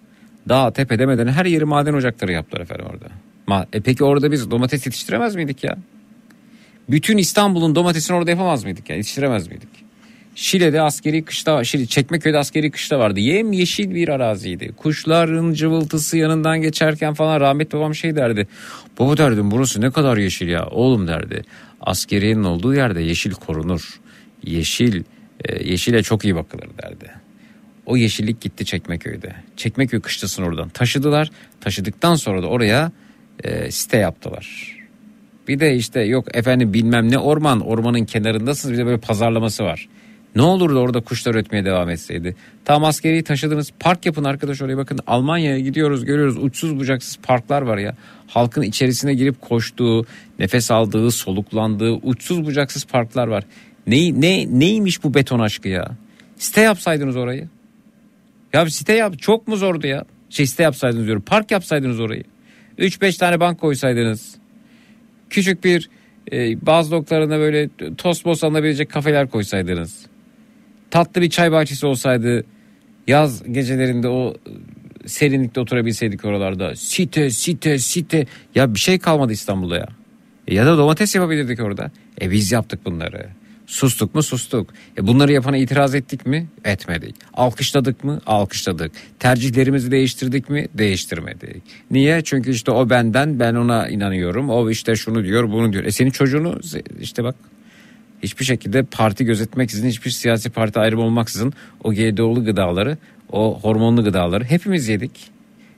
dağ 0.50 0.74
tepe 0.74 1.00
demeden 1.00 1.28
her 1.28 1.46
yeri 1.46 1.66
maden 1.66 1.94
ocakları 1.94 2.32
yaptılar 2.32 2.62
efendim 2.62 2.86
orada. 2.90 3.06
Ma 3.48 3.66
e 3.74 3.82
peki 3.82 4.04
orada 4.04 4.32
biz 4.32 4.52
domates 4.52 4.86
yetiştiremez 4.86 5.36
miydik 5.36 5.64
ya? 5.64 5.78
Bütün 6.90 7.18
İstanbul'un 7.18 7.76
domatesini 7.76 8.18
orada 8.18 8.30
yapamaz 8.30 8.64
mıydık 8.64 8.90
ya? 8.90 8.96
Yetiştiremez 8.96 9.48
miydik? 9.48 9.70
Şile'de 10.36 10.82
askeri 10.82 11.26
kışla, 11.26 11.64
Şile, 11.64 11.86
Çekmeköy'de 11.86 12.38
askeri 12.38 12.72
kışla 12.72 13.00
vardı. 13.00 13.20
Yem 13.20 13.52
yeşil 13.52 13.96
bir 13.96 14.08
araziydi. 14.08 14.72
Kuşların 14.78 15.54
cıvıltısı 15.54 16.18
yanından 16.18 16.62
geçerken 16.62 17.14
falan 17.14 17.42
rahmetli 17.42 17.78
babam 17.78 17.96
şey 17.96 18.16
derdi. 18.16 18.48
Baba 19.00 19.18
derdim 19.18 19.52
burası 19.52 19.82
ne 19.82 19.92
kadar 19.92 20.18
yeşil 20.18 20.48
ya. 20.48 20.66
Oğlum 20.66 21.08
derdi. 21.08 21.42
Askeriyenin 21.82 22.44
olduğu 22.44 22.76
yerde 22.76 23.02
yeşil 23.02 23.32
korunur. 23.32 24.00
Yeşil, 24.44 25.04
e, 25.46 25.64
yeşile 25.64 26.04
çok 26.04 26.26
iyi 26.26 26.36
bakılır 26.36 26.70
derdi. 26.84 27.12
O 27.86 27.98
yeşillik 27.98 28.42
gitti 28.42 28.66
Çekmeköy'de. 28.66 29.36
Çekmeköy 29.58 30.02
kışlasını 30.02 30.46
oradan 30.46 30.70
taşıdılar. 30.70 31.32
Taşıdıktan 31.62 32.16
sonra 32.16 32.44
da 32.44 32.48
oraya 32.48 32.92
e, 33.44 33.72
site 33.72 33.98
yaptılar. 33.98 34.78
Bir 35.48 35.60
de 35.60 35.76
işte 35.76 36.02
yok 36.02 36.36
efendim 36.36 36.74
bilmem 36.74 37.12
ne 37.12 37.18
orman 37.18 37.62
ormanın 37.62 38.06
kenarındasınız 38.06 38.74
bir 38.74 38.78
de 38.78 38.86
böyle 38.86 38.98
pazarlaması 38.98 39.64
var. 39.64 39.88
Ne 40.36 40.42
olurdu 40.42 40.80
orada 40.80 41.02
kuşlar 41.02 41.36
ötmeye 41.36 41.66
devam 41.66 41.90
etseydi. 41.90 42.36
Tam 42.66 42.84
askeriyi 42.84 43.24
taşıdınız 43.24 43.72
park 43.80 44.06
yapın 44.06 44.24
arkadaş 44.24 44.62
oraya 44.62 44.78
bakın 44.78 45.00
Almanya'ya 45.08 45.60
gidiyoruz 45.60 46.06
görüyoruz 46.06 46.38
uçsuz 46.38 46.80
bucaksız 46.80 47.18
parklar 47.24 47.62
var 47.62 47.78
ya. 47.78 47.96
Halkın 48.28 48.62
içerisine 48.62 49.14
girip 49.14 49.42
koştuğu, 49.42 50.06
nefes 50.40 50.72
aldığı, 50.72 51.12
soluklandığı 51.12 51.92
uçsuz 51.92 52.46
bucaksız 52.46 52.86
parklar 52.86 53.28
var. 53.28 53.44
Ne, 53.88 54.22
ne, 54.22 54.60
neymiş 54.60 55.04
bu 55.04 55.14
beton 55.14 55.40
aşkı 55.40 55.68
ya? 55.68 55.92
Site 56.38 56.62
yapsaydınız 56.62 57.16
orayı. 57.16 57.50
Ya 58.54 58.70
site 58.70 58.94
yap 58.94 59.20
çok 59.20 59.48
mu 59.48 59.56
zordu 59.56 59.88
ya? 59.88 60.06
Şey 60.30 60.46
site 60.46 60.64
yapsaydınız 60.64 61.06
diyorum 61.06 61.24
park 61.26 61.52
yapsaydınız 61.52 62.00
orayı. 62.00 62.24
3-5 62.78 63.18
tane 63.18 63.40
bank 63.40 63.60
koysaydınız 63.60 64.36
küçük 65.30 65.64
bir 65.64 65.90
e, 66.32 66.66
bazı 66.66 66.96
noktalarına 66.96 67.40
böyle 67.40 67.70
tost 67.98 68.26
boz 68.26 68.44
alınabilecek 68.44 68.90
kafeler 68.90 69.30
koysaydınız. 69.30 70.11
Tatlı 70.92 71.22
bir 71.22 71.30
çay 71.30 71.52
bahçesi 71.52 71.86
olsaydı 71.86 72.44
yaz 73.08 73.44
gecelerinde 73.52 74.08
o 74.08 74.34
e, 75.04 75.08
serinlikte 75.08 75.60
oturabilseydik 75.60 76.26
oralarda. 76.26 76.76
Site 76.76 77.30
site 77.30 77.78
site 77.80 78.26
ya 78.56 78.74
bir 78.74 78.80
şey 78.80 79.00
kalmadı 79.00 79.34
İstanbul'da 79.34 79.78
ya. 79.78 79.88
E, 80.48 80.56
ya 80.56 80.66
da 80.66 80.78
domates 80.78 81.16
yapabilirdik 81.16 81.60
orada. 81.60 81.92
E 82.22 82.32
biz 82.32 82.52
yaptık 82.52 82.86
bunları. 82.86 83.28
Sustuk 83.68 84.16
mu 84.16 84.24
sustuk. 84.24 84.70
E 84.98 85.08
bunları 85.08 85.32
yapana 85.32 85.58
itiraz 85.58 85.96
ettik 85.96 86.26
mi? 86.26 86.48
Etmedik. 86.66 87.16
Alkışladık 87.34 88.04
mı? 88.04 88.22
Alkışladık. 88.26 88.92
Tercihlerimizi 89.20 89.92
değiştirdik 89.92 90.50
mi? 90.50 90.68
Değiştirmedik. 90.74 91.64
Niye? 91.92 92.22
Çünkü 92.24 92.52
işte 92.52 92.72
o 92.72 92.90
benden 92.90 93.40
ben 93.40 93.56
ona 93.56 93.90
inanıyorum. 93.90 94.50
O 94.50 94.70
işte 94.70 94.96
şunu 94.96 95.24
diyor 95.24 95.52
bunu 95.52 95.74
diyor. 95.74 95.84
E 95.84 95.92
senin 95.92 96.10
çocuğunu 96.10 96.60
işte 97.00 97.24
bak 97.24 97.36
hiçbir 98.24 98.46
şekilde 98.46 98.84
parti 98.84 99.26
gözetmeksizin 99.26 99.90
hiçbir 99.90 100.12
siyasi 100.12 100.50
parti 100.50 100.80
ayrımı 100.80 101.04
olmaksızın 101.04 101.54
o 101.84 101.94
GDO'lu 101.94 102.46
gıdaları 102.46 102.98
o 103.32 103.60
hormonlu 103.62 104.04
gıdaları 104.04 104.44
hepimiz 104.44 104.88
yedik. 104.88 105.12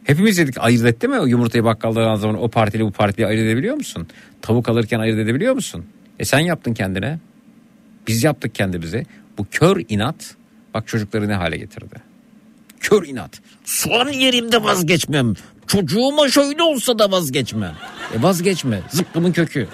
Hepimiz 0.04 0.38
yedik 0.38 0.56
ayırt 0.60 0.86
etti 0.86 1.08
mi 1.08 1.20
o 1.20 1.26
yumurtayı 1.26 1.64
bakkalda 1.64 2.02
aldığın 2.02 2.22
zaman 2.22 2.42
o 2.42 2.48
partili 2.50 2.84
bu 2.84 2.92
partili 2.92 3.28
ayırt 3.28 3.42
edebiliyor 3.42 3.76
musun? 3.76 4.08
Tavuk 4.42 4.70
alırken 4.70 5.00
ayırt 5.00 5.20
edebiliyor 5.20 5.54
musun? 5.54 5.86
E 6.20 6.26
sen 6.26 6.40
yaptın 6.40 6.74
kendine. 6.74 7.20
Biz 8.08 8.24
yaptık 8.24 8.56
kendimize. 8.56 9.06
Bu 9.38 9.48
kör 9.52 9.82
inat 9.90 10.36
bak 10.74 10.88
çocukları 10.88 11.28
ne 11.28 11.34
hale 11.34 11.58
getirdi. 11.58 11.96
Kör 12.80 13.08
inat. 13.08 13.42
Son 13.66 14.08
yerimde 14.08 14.64
vazgeçmem. 14.64 15.34
Çocuğuma 15.68 16.30
şöyle 16.30 16.64
olsa 16.64 17.00
da 17.00 17.12
vazgeçmem. 17.12 17.76
E 18.20 18.24
vazgeçme. 18.24 18.82
Zıkkımın 18.90 19.32
kökü. 19.32 19.68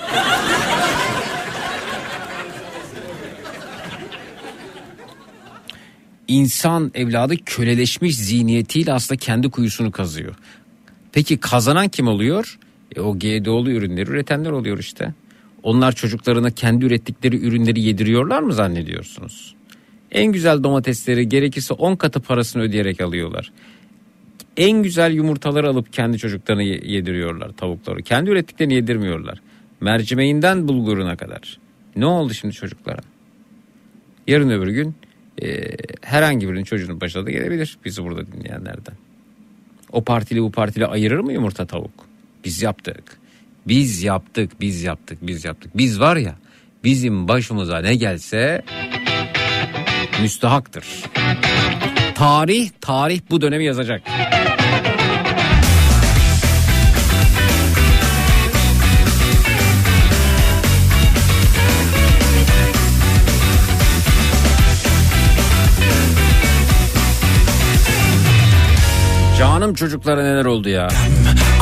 İnsan 6.29 6.91
evladı 6.95 7.35
köleleşmiş 7.45 8.17
zihniyetiyle 8.17 8.93
aslında 8.93 9.19
kendi 9.19 9.49
kuyusunu 9.49 9.91
kazıyor. 9.91 10.35
Peki 11.11 11.37
kazanan 11.37 11.87
kim 11.87 12.07
oluyor? 12.07 12.59
E, 12.95 13.01
o 13.01 13.19
GDO'lu 13.19 13.71
ürünleri 13.71 14.09
üretenler 14.09 14.51
oluyor 14.51 14.77
işte. 14.79 15.13
Onlar 15.63 15.91
çocuklarına 15.91 16.51
kendi 16.51 16.85
ürettikleri 16.85 17.37
ürünleri 17.45 17.81
yediriyorlar 17.81 18.41
mı 18.41 18.53
zannediyorsunuz? 18.53 19.55
En 20.11 20.31
güzel 20.31 20.63
domatesleri 20.63 21.29
gerekirse 21.29 21.73
10 21.73 21.95
katı 21.95 22.19
parasını 22.19 22.63
ödeyerek 22.63 23.01
alıyorlar. 23.01 23.51
En 24.57 24.83
güzel 24.83 25.11
yumurtaları 25.11 25.69
alıp 25.69 25.93
kendi 25.93 26.17
çocuklarına 26.17 26.61
ye- 26.61 26.81
yediriyorlar 26.83 27.49
tavukları. 27.49 28.01
Kendi 28.03 28.29
ürettiklerini 28.29 28.73
yedirmiyorlar. 28.73 29.41
Mercimeğinden 29.81 30.67
bulguruna 30.67 31.17
kadar. 31.17 31.57
Ne 31.95 32.05
oldu 32.05 32.33
şimdi 32.33 32.53
çocuklara? 32.53 33.01
Yarın 34.27 34.49
öbür 34.49 34.67
gün 34.67 34.95
e, 35.41 35.77
herhangi 36.01 36.47
birinin 36.47 36.63
çocuğunun 36.63 37.01
başına 37.01 37.25
da 37.25 37.31
gelebilir 37.31 37.77
bizi 37.85 38.03
burada 38.03 38.31
dinleyenlerden. 38.31 38.95
O 39.91 40.03
partili 40.03 40.41
bu 40.41 40.51
partili 40.51 40.85
ayırır 40.85 41.19
mı 41.19 41.33
yumurta 41.33 41.65
tavuk? 41.65 41.91
Biz 42.45 42.61
yaptık. 42.61 43.17
Biz 43.67 44.03
yaptık, 44.03 44.51
biz 44.61 44.83
yaptık, 44.83 45.17
biz 45.21 45.45
yaptık. 45.45 45.77
Biz 45.77 45.99
var 45.99 46.17
ya 46.17 46.35
bizim 46.83 47.27
başımıza 47.27 47.81
ne 47.81 47.95
gelse 47.95 48.61
müstahaktır. 50.21 50.85
Tarih, 52.15 52.69
tarih 52.81 53.21
bu 53.29 53.41
dönemi 53.41 53.65
yazacak. 53.65 54.01
Canım 69.39 69.73
çocuklara 69.73 70.23
neler 70.23 70.45
oldu 70.45 70.69
ya? 70.69 70.89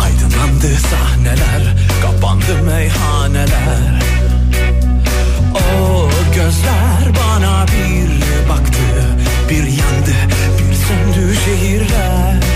Aydınlandı 0.01 0.67
sahneler 0.67 1.75
Kapandı 2.01 2.63
meyhaneler. 2.63 4.03
O 5.53 6.09
gözler 6.35 7.15
bana 7.19 7.65
bir 7.67 8.09
baktı 8.49 8.79
Bir 9.49 9.63
yandı 9.63 10.15
bir 10.59 10.75
söndü 10.75 11.35
şehirler 11.45 12.46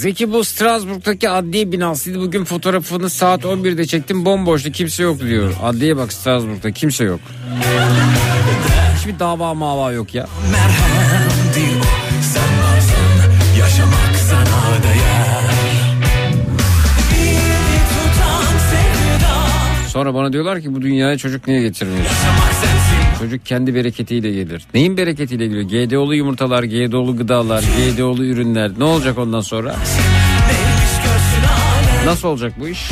Zeki 0.00 0.32
bu 0.32 0.44
Strasbourg'daki 0.44 1.30
adliye 1.30 1.72
binasıydı. 1.72 2.20
Bugün 2.20 2.44
fotoğrafını 2.44 3.10
saat 3.10 3.44
11'de 3.44 3.86
çektim. 3.86 4.24
Bomboştu 4.24 4.72
kimse 4.72 5.02
yok 5.02 5.20
diyor. 5.20 5.52
Adliye 5.62 5.96
bak 5.96 6.12
Strasbourg'da 6.12 6.72
kimse 6.72 7.04
yok. 7.04 7.20
Hiçbir 8.98 9.18
dava 9.18 9.54
mava 9.54 9.92
yok 9.92 10.14
ya. 10.14 10.26
Sonra 19.88 20.14
bana 20.14 20.32
diyorlar 20.32 20.60
ki 20.60 20.74
bu 20.74 20.82
dünyaya 20.82 21.18
çocuk 21.18 21.46
niye 21.46 21.62
getirmiyorsun? 21.62 22.16
Çocuk 23.20 23.46
kendi 23.46 23.74
bereketiyle 23.74 24.32
gelir. 24.32 24.66
Neyin 24.74 24.96
bereketiyle 24.96 25.46
geliyor? 25.46 25.62
GDO'lu 25.62 26.14
yumurtalar, 26.14 26.62
GDO'lu 26.62 27.16
gıdalar, 27.16 27.62
GDO'lu 27.62 28.24
ürünler. 28.24 28.72
Ne 28.78 28.84
olacak 28.84 29.18
ondan 29.18 29.40
sonra? 29.40 29.76
Nasıl 32.04 32.28
olacak 32.28 32.52
bu 32.60 32.68
iş? 32.68 32.90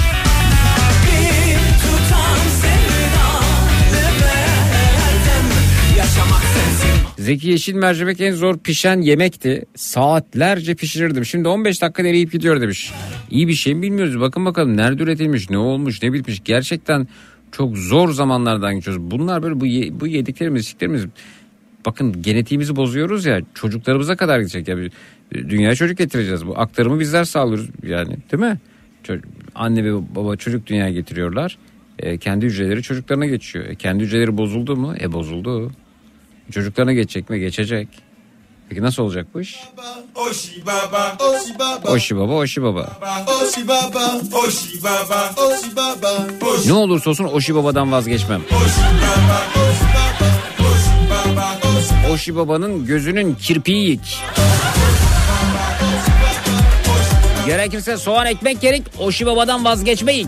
Zeki 7.18 7.48
yeşil 7.48 7.74
mercimek 7.74 8.20
en 8.20 8.32
zor 8.32 8.58
pişen 8.58 9.00
yemekti. 9.00 9.64
Saatlerce 9.76 10.74
pişirirdim. 10.74 11.24
Şimdi 11.24 11.48
15 11.48 11.82
dakika 11.82 12.02
eriyip 12.02 12.32
gidiyor 12.32 12.60
demiş. 12.60 12.92
İyi 13.30 13.48
bir 13.48 13.54
şey 13.54 13.74
mi 13.74 13.82
bilmiyoruz. 13.82 14.20
Bakın 14.20 14.44
bakalım 14.44 14.76
nerede 14.76 15.02
üretilmiş, 15.02 15.50
ne 15.50 15.58
olmuş, 15.58 16.02
ne 16.02 16.12
bitmiş. 16.12 16.40
Gerçekten 16.44 17.08
çok 17.52 17.76
zor 17.76 18.12
zamanlardan 18.12 18.74
geçiyoruz. 18.74 19.10
Bunlar 19.10 19.42
böyle 19.42 19.60
bu, 19.60 19.66
ye- 19.66 20.00
bu 20.00 20.06
yediklerimiz, 20.06 20.62
içtiklerimiz 20.62 21.06
bakın 21.86 22.22
genetiğimizi 22.22 22.76
bozuyoruz 22.76 23.24
ya 23.26 23.40
çocuklarımıza 23.54 24.16
kadar 24.16 24.38
gidecek. 24.38 24.68
Ya, 24.68 24.76
dünyaya 25.32 25.74
çocuk 25.74 25.98
getireceğiz. 25.98 26.46
Bu 26.46 26.58
aktarımı 26.58 27.00
bizler 27.00 27.24
sağlıyoruz 27.24 27.68
yani 27.86 28.16
değil 28.32 28.42
mi? 28.42 28.58
Çocuk, 29.02 29.24
anne 29.54 29.84
ve 29.84 30.14
baba 30.16 30.36
çocuk 30.36 30.66
dünyaya 30.66 30.92
getiriyorlar. 30.92 31.58
E, 31.98 32.18
kendi 32.18 32.46
hücreleri 32.46 32.82
çocuklarına 32.82 33.26
geçiyor. 33.26 33.64
E, 33.64 33.74
kendi 33.74 34.04
hücreleri 34.04 34.36
bozuldu 34.36 34.76
mu? 34.76 34.94
E 35.00 35.12
bozuldu. 35.12 35.72
Çocuklarına 36.50 36.92
geçecek 36.92 37.30
mi? 37.30 37.40
Geçecek. 37.40 37.88
Peki 38.68 38.82
nasıl 38.82 39.02
olacak 39.02 39.26
bu 39.34 39.40
iş? 39.40 39.56
Oshi 40.14 40.66
baba, 40.66 41.16
oshi 41.20 41.58
baba, 41.58 41.90
Oşi 41.92 42.16
baba, 42.16 42.32
oşi 42.34 42.62
baba. 42.62 42.96
oshi 43.42 43.68
baba, 43.68 44.20
oshi 44.32 44.82
baba, 44.84 45.30
oshi 45.36 45.76
baba, 45.76 46.26
Ne 46.66 46.72
olursa 46.72 47.10
olsun 47.10 47.24
oşi 47.24 47.54
babadan 47.54 47.92
vazgeçmem. 47.92 48.42
baba, 48.50 48.60
oshi 49.54 49.84
baba, 49.94 50.30
oshi 50.70 51.36
baba, 51.36 51.58
oshi 51.78 52.12
Oşi 52.12 52.36
babanın 52.36 52.86
gözünün 52.86 53.34
kirpiği 53.34 53.90
yik. 53.90 54.18
Gerekirse 57.46 57.96
soğan 57.96 58.26
ekmek 58.26 58.60
gerek 58.60 58.82
oşi 58.98 59.26
babadan 59.26 59.64
vazgeçmeyik. 59.64 60.26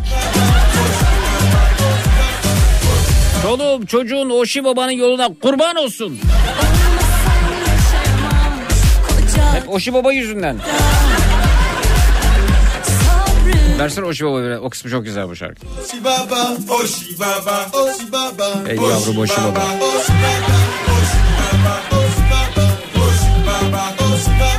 Çoluğum 3.42 3.86
çocuğun 3.86 4.30
oşi 4.30 4.64
babanın 4.64 4.90
yoluna 4.92 5.28
kurban 5.42 5.76
olsun. 5.76 6.18
Oşi 9.70 9.94
baba 9.94 10.12
yüzünden. 10.12 10.56
Versene 13.78 14.04
oşi 14.04 14.24
baba 14.24 14.42
bir- 14.42 14.50
O 14.56 14.70
kısmı 14.70 14.90
çok 14.90 15.04
güzel 15.04 15.28
bu 15.28 15.36
şarkı. 15.36 15.66
Oshi 15.84 16.04
baba, 16.04 16.56
oshi 16.82 17.20
baba, 17.20 17.66
oshi 17.72 18.12
baba, 18.12 18.68
Ey 18.68 18.76
yavrum 18.76 19.18
oşi 19.18 19.36
baba. 19.36 19.48
oshi 19.48 19.58
baba, 19.58 19.64
oshi 19.84 20.12
baba, 20.12 21.74
oshi 21.96 22.22
baba, 22.32 22.66
oshi 23.04 23.46
baba, 23.46 23.94
oshi 24.14 24.30
baba, 24.40 24.49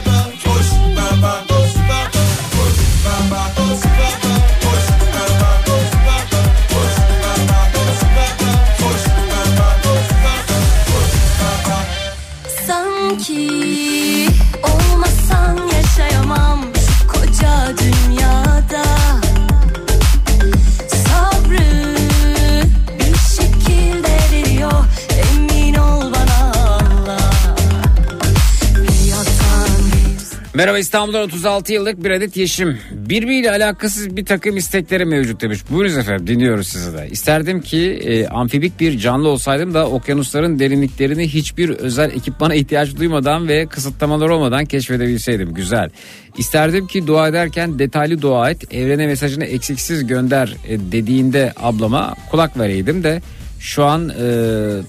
Merhaba 30.62 30.80
İstanbul'dan 30.80 31.24
36 31.24 31.74
yıllık 31.74 32.04
bir 32.04 32.12
adet 32.12 32.38
yeşim. 32.38 32.80
Birbiriyle 32.92 33.52
alakasız 33.52 34.18
bir 34.18 34.26
takım 34.26 34.58
istekleri 34.58 35.06
mevcut 35.06 35.42
demiş. 35.42 35.60
Buyurunuz 35.70 35.98
efendim 35.98 36.28
dinliyoruz 36.28 36.68
sizi 36.68 36.94
de. 36.94 37.08
İsterdim 37.12 37.62
ki 37.62 37.80
e, 38.04 38.28
amfibik 38.28 38.80
bir 38.80 39.00
canlı 39.00 39.30
olsaydım 39.30 39.74
da 39.74 39.90
okyanusların 39.90 40.60
derinliklerini 40.60 41.28
hiçbir 41.28 41.70
özel 41.70 42.12
ekipmana 42.12 42.56
ihtiyaç 42.56 42.96
duymadan 42.96 43.48
ve 43.48 43.66
kısıtlamalar 43.66 44.30
olmadan 44.30 44.66
keşfedebilseydim. 44.66 45.54
Güzel. 45.54 45.90
İsterdim 46.38 46.88
ki 46.88 47.08
dua 47.08 47.28
ederken 47.28 47.80
detaylı 47.80 48.22
dua 48.22 48.50
et, 48.50 48.74
evrene 48.74 49.08
mesajını 49.08 49.46
eksiksiz 49.46 50.08
gönder 50.08 50.56
e, 50.68 50.80
dediğinde 50.80 51.54
ablama 51.58 52.16
kulak 52.32 52.60
vereydim 52.60 53.04
de 53.04 53.22
Şu 53.62 53.84
an 53.84 54.10
e, 54.10 54.26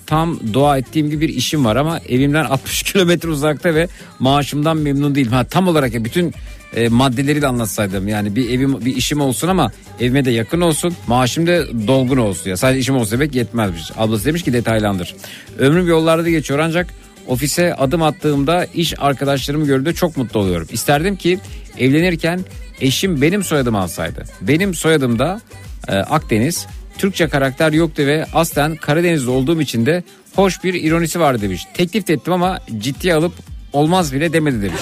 tam 0.07 0.39
dua 0.53 0.79
ettiğim 0.79 1.11
gibi 1.11 1.29
bir 1.29 1.35
işim 1.35 1.64
var 1.64 1.77
ama 1.77 1.99
evimden 2.09 2.45
60 2.45 2.83
kilometre 2.93 3.29
uzakta 3.29 3.75
ve 3.75 3.89
maaşımdan 4.18 4.77
memnun 4.77 5.14
değilim. 5.14 5.33
Ha, 5.33 5.45
tam 5.45 5.68
olarak 5.68 5.95
ya 5.95 6.05
bütün 6.05 6.35
e, 6.77 6.89
maddeleri 6.89 7.43
de 7.43 7.47
anlatsaydım. 7.47 8.09
Yani 8.09 8.37
bir 8.37 8.51
evim 8.51 8.85
bir 8.85 8.97
işim 8.97 9.20
olsun 9.20 9.49
ama 9.49 9.73
evime 10.01 10.25
de 10.25 10.31
yakın 10.31 10.61
olsun. 10.61 10.95
Maaşım 11.07 11.47
da 11.47 11.87
dolgun 11.87 12.16
olsun. 12.16 12.51
Ya 12.51 12.57
sadece 12.57 12.81
işim 12.81 12.97
olsa 12.97 13.12
demek 13.12 13.35
yetmezmiş. 13.35 13.91
Ablası 13.97 14.25
demiş 14.25 14.43
ki 14.43 14.53
detaylandır. 14.53 15.14
Ömrüm 15.59 15.89
yollarda 15.89 16.31
geçiyor 16.31 16.61
ancak 16.61 16.87
ofise 17.27 17.75
adım 17.75 18.03
attığımda 18.03 18.66
iş 18.75 18.95
arkadaşlarımı 18.99 19.66
gördüğümde 19.66 19.95
çok 19.95 20.16
mutlu 20.16 20.41
oluyorum. 20.41 20.68
İsterdim 20.73 21.16
ki 21.16 21.39
evlenirken 21.79 22.41
eşim 22.81 23.23
benim 23.23 23.45
soyadımı 23.45 23.79
alsaydı. 23.79 24.25
Benim 24.41 24.75
soyadım 24.75 25.18
da 25.18 25.41
e, 25.89 25.97
Akdeniz. 25.97 26.66
Türkçe 27.03 27.29
karakter 27.29 27.73
yoktu 27.73 28.03
ve 28.07 28.27
aslen 28.35 28.77
Karadenizli 28.77 29.31
olduğum 29.31 29.61
için 29.61 29.87
de 29.87 30.03
hoş 30.35 30.65
bir 30.65 30.75
ironisi 30.75 31.21
var 31.21 31.41
demiş. 31.41 31.67
Teklif 31.75 32.09
de 32.09 32.13
ettim 32.13 32.33
ama 32.33 32.61
ciddiye 32.79 33.15
alıp 33.15 33.33
olmaz 33.73 34.13
bile 34.13 34.33
demedi 34.33 34.63
demiş. 34.63 34.81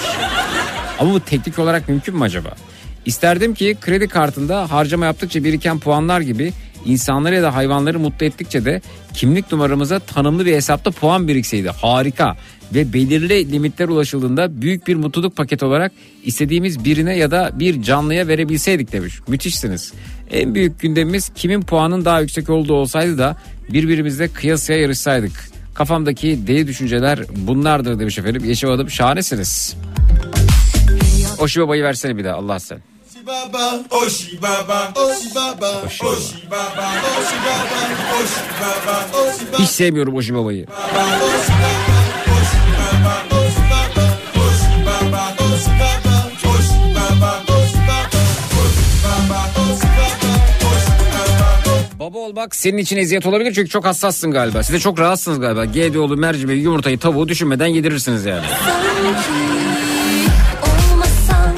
Ama 0.99 1.13
bu 1.13 1.19
teknik 1.19 1.59
olarak 1.59 1.89
mümkün 1.89 2.15
mü 2.15 2.23
acaba? 2.23 2.49
İsterdim 3.05 3.53
ki 3.53 3.77
kredi 3.81 4.07
kartında 4.07 4.71
harcama 4.71 5.05
yaptıkça 5.05 5.43
biriken 5.43 5.79
puanlar 5.79 6.21
gibi 6.21 6.53
insanları 6.85 7.35
ya 7.35 7.43
da 7.43 7.55
hayvanları 7.55 7.99
mutlu 7.99 8.25
ettikçe 8.25 8.65
de 8.65 8.81
kimlik 9.13 9.51
numaramıza 9.51 9.99
tanımlı 9.99 10.45
bir 10.45 10.55
hesapta 10.55 10.91
puan 10.91 11.27
birikseydi. 11.27 11.69
Harika. 11.69 12.37
Ve 12.73 12.93
belirli 12.93 13.51
limitler 13.51 13.87
ulaşıldığında 13.87 14.61
büyük 14.61 14.87
bir 14.87 14.95
mutluluk 14.95 15.35
paketi 15.35 15.65
olarak 15.65 15.91
istediğimiz 16.23 16.85
birine 16.85 17.17
ya 17.17 17.31
da 17.31 17.51
bir 17.53 17.81
canlıya 17.81 18.27
verebilseydik 18.27 18.91
demiş. 18.91 19.19
Müthişsiniz. 19.27 19.93
En 20.31 20.55
büyük 20.55 20.79
gündemimiz 20.79 21.31
kimin 21.35 21.61
puanın 21.61 22.05
daha 22.05 22.21
yüksek 22.21 22.49
olduğu 22.49 22.73
olsaydı 22.73 23.17
da 23.17 23.37
birbirimizle 23.69 24.27
kıyasıya 24.27 24.79
yarışsaydık. 24.79 25.31
Kafamdaki 25.73 26.47
deli 26.47 26.67
düşünceler 26.67 27.19
bunlardır 27.35 27.99
demiş 27.99 28.17
efendim. 28.17 28.45
Yeşil 28.45 28.69
adım 28.69 28.89
şahanesiniz. 28.89 29.75
Oşi 31.39 31.61
babayı 31.61 31.83
versene 31.83 32.17
bir 32.17 32.23
daha 32.23 32.35
Allah 32.35 32.59
sen. 32.59 32.79
Baba, 33.27 33.79
Oshi 33.91 34.41
Baba, 34.41 34.93
Oshi 34.95 35.35
Baba, 35.35 35.81
Oshi 35.83 36.51
Baba. 36.51 36.93
Baba, 38.51 39.59
Hiç 39.59 39.69
sevmiyorum 39.69 40.15
Oşi 40.15 40.35
babayı. 40.35 40.67
Baba, 40.67 40.75
Baba, 40.95 42.10
Baba 51.99 52.19
olmak 52.19 52.55
senin 52.55 52.77
için 52.77 52.97
eziyet 52.97 53.25
olabilir 53.25 53.53
çünkü 53.53 53.69
çok 53.69 53.85
hassassın 53.85 54.31
galiba. 54.31 54.63
Siz 54.63 54.75
de 54.75 54.79
çok 54.79 54.99
rahatsınız 54.99 55.39
galiba. 55.39 55.65
GDO'lu 55.65 56.17
mercimeği, 56.17 56.61
yumurtayı, 56.61 56.99
tavuğu 56.99 57.27
düşünmeden 57.27 57.67
yedirirsiniz 57.67 58.25
yani. 58.25 58.45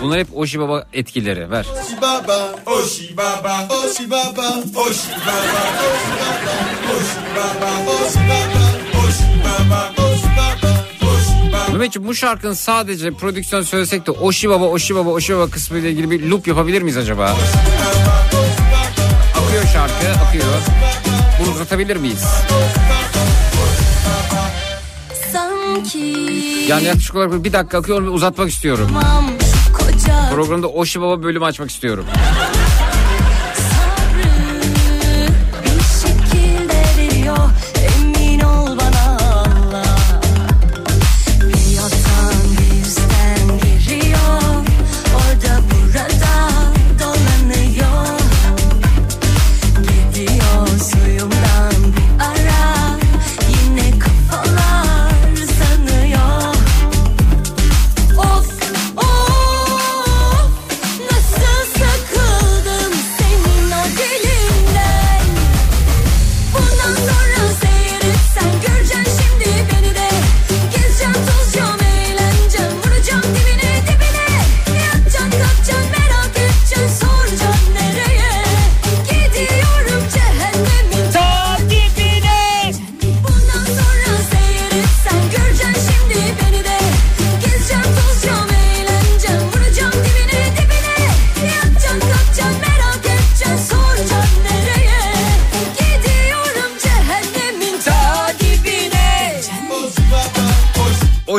Bunlar 0.01 0.19
hep 0.19 0.27
Oşi 0.37 0.59
Baba 0.59 0.85
etkileri. 0.93 1.51
Ver. 1.51 1.65
Oşi 1.85 2.01
Baba, 2.01 2.55
Oşi 2.65 3.17
Baba, 3.17 3.67
Oşi 3.69 4.09
Baba, 4.09 4.47
Oşi 4.75 5.09
Baba, 5.25 5.63
Oşi 5.85 6.11
Baba, 6.19 6.55
Oşi 6.93 7.19
Baba, 7.35 7.91
Oşi 7.91 8.19
Baba, 8.29 9.07
Oşi 9.07 9.69
Baba. 9.69 10.02
Mehmetciğim 11.73 12.07
bu 12.07 12.15
şarkının 12.15 12.53
sadece 12.53 13.11
prodüksiyon 13.11 13.61
söylesek 13.61 14.07
de 14.07 14.11
Oşi 14.11 14.49
baba, 14.49 14.65
Oşi 14.65 14.95
baba, 14.95 15.09
Oşi 15.09 15.35
baba 15.35 15.49
kısmı 15.49 15.77
ile 15.77 15.91
ilgili 15.91 16.11
bir 16.11 16.29
loop 16.29 16.47
yapabilir 16.47 16.81
miyiz 16.81 16.97
acaba? 16.97 17.37
Akıyor 19.45 19.63
şarkı, 19.73 20.23
akıyor. 20.27 20.45
Bunu 21.39 21.53
uzatabilir 21.55 21.95
miyiz? 21.97 22.25
Yani 26.67 26.83
yaklaşık 26.83 27.15
olarak 27.15 27.43
bir 27.43 27.53
dakika 27.53 27.77
akıyor 27.77 28.03
ve 28.03 28.09
uzatmak 28.09 28.49
istiyorum. 28.49 28.89
Programda 30.33 30.67
Oşi 30.67 31.01
baba 31.01 31.23
bölümü 31.23 31.45
açmak 31.45 31.69
istiyorum. 31.69 32.05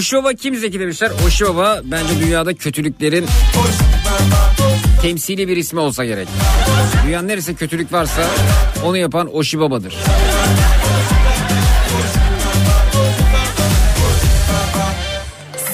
Oşi 0.04 0.16
baba 0.16 0.32
kim 0.32 0.56
zeki 0.56 0.80
demişler. 0.80 1.10
Oşi 1.26 1.44
baba 1.44 1.80
bence 1.84 2.20
dünyada 2.20 2.54
kötülüklerin 2.54 3.26
temsili 5.02 5.48
bir 5.48 5.56
ismi 5.56 5.80
olsa 5.80 6.04
gerek. 6.04 6.28
Dünyanın 7.06 7.28
neresi 7.28 7.56
kötülük 7.56 7.92
varsa 7.92 8.22
onu 8.84 8.96
yapan 8.96 9.34
Oşi 9.34 9.60
babadır. 9.60 9.94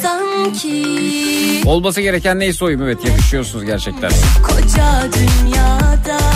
Sanki 0.02 1.62
Olması 1.66 2.00
gereken 2.00 2.38
neyse 2.38 2.64
oyum 2.64 2.82
evet 2.82 3.04
yakışıyorsunuz 3.04 3.64
gerçekten. 3.64 4.10
koca 4.42 5.08
dünyada 5.14 6.29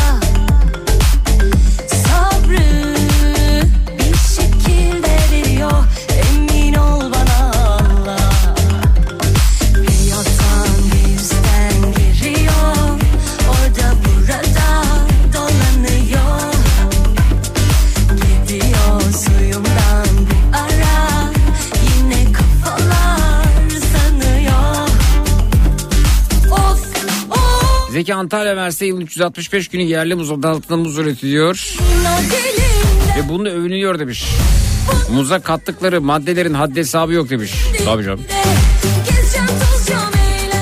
of 28.04 28.06
Zeki 28.06 28.14
Antalya 28.14 28.54
Merse 28.54 28.86
yılın 28.86 29.00
365 29.00 29.68
günü 29.68 29.82
yerli 29.82 30.14
muz 30.14 30.30
altında 30.30 30.76
muz 30.76 30.98
üretiliyor. 30.98 31.76
Ve 33.18 33.28
bununla 33.28 33.48
övünüyor 33.48 33.98
demiş. 33.98 34.24
Muza 35.12 35.40
kattıkları 35.40 36.00
maddelerin 36.00 36.54
haddi 36.54 36.80
hesabı 36.80 37.12
yok 37.12 37.30
demiş. 37.30 37.52
Tabii 37.84 38.04
canım. 38.04 38.20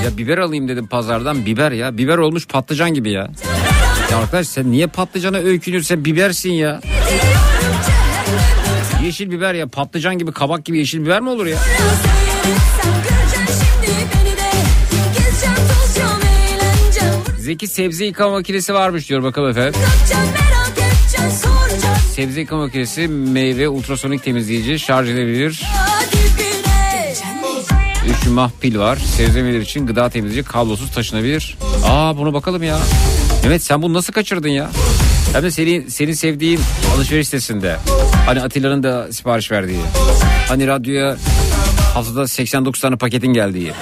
Ya 0.05 0.17
biber 0.17 0.37
alayım 0.37 0.67
dedim 0.67 0.87
pazardan 0.87 1.45
biber 1.45 1.71
ya. 1.71 1.97
Biber 1.97 2.17
olmuş 2.17 2.47
patlıcan 2.47 2.93
gibi 2.93 3.11
ya. 3.11 3.31
Ya 4.11 4.17
arkadaş 4.17 4.47
sen 4.47 4.71
niye 4.71 4.87
patlıcana 4.87 5.37
öykünüyorsun 5.37 5.87
sen 5.87 6.05
bibersin 6.05 6.51
ya. 6.51 6.81
Yeşil 9.03 9.31
biber 9.31 9.53
ya 9.53 9.67
patlıcan 9.67 10.17
gibi 10.17 10.31
kabak 10.31 10.65
gibi 10.65 10.77
yeşil 10.77 11.01
biber 11.01 11.21
mi 11.21 11.29
olur 11.29 11.45
ya? 11.45 11.57
Zeki 17.43 17.67
sebze 17.67 18.05
yıkama 18.05 18.31
makinesi 18.31 18.73
varmış 18.73 19.09
diyor 19.09 19.23
bakalım 19.23 19.49
efendim. 19.49 19.73
Sebze 22.15 22.39
yıkama 22.39 22.61
makinesi 22.65 23.07
meyve 23.07 23.69
ultrasonik 23.69 24.23
temizleyici 24.23 24.79
şarj 24.79 25.09
edebilir. 25.09 25.63
dibine 26.11 27.13
3 28.21 28.27
mah 28.27 28.51
pil 28.61 28.79
var. 28.79 28.95
Sebze 28.95 29.41
meyveler 29.41 29.61
için 29.61 29.87
gıda 29.87 30.09
temizleyici 30.09 30.49
kablosuz 30.49 30.91
taşınabilir. 30.91 31.57
Aa 31.85 32.17
bunu 32.17 32.33
bakalım 32.33 32.63
ya. 32.63 32.79
Evet 33.47 33.63
sen 33.63 33.81
bunu 33.81 33.93
nasıl 33.93 34.13
kaçırdın 34.13 34.49
ya? 34.49 34.69
Hem 35.33 35.43
de 35.43 35.51
senin, 35.51 35.87
senin 35.87 36.13
sevdiğin 36.13 36.59
alışveriş 36.95 37.27
sitesinde. 37.27 37.75
Hani 38.25 38.41
Atilla'nın 38.41 38.83
da 38.83 39.13
sipariş 39.13 39.51
verdiği. 39.51 39.79
Hani 40.47 40.67
radyoya 40.67 41.17
haftada 41.93 42.27
89 42.27 42.81
tane 42.81 42.95
paketin 42.95 43.33
geldiği. 43.33 43.73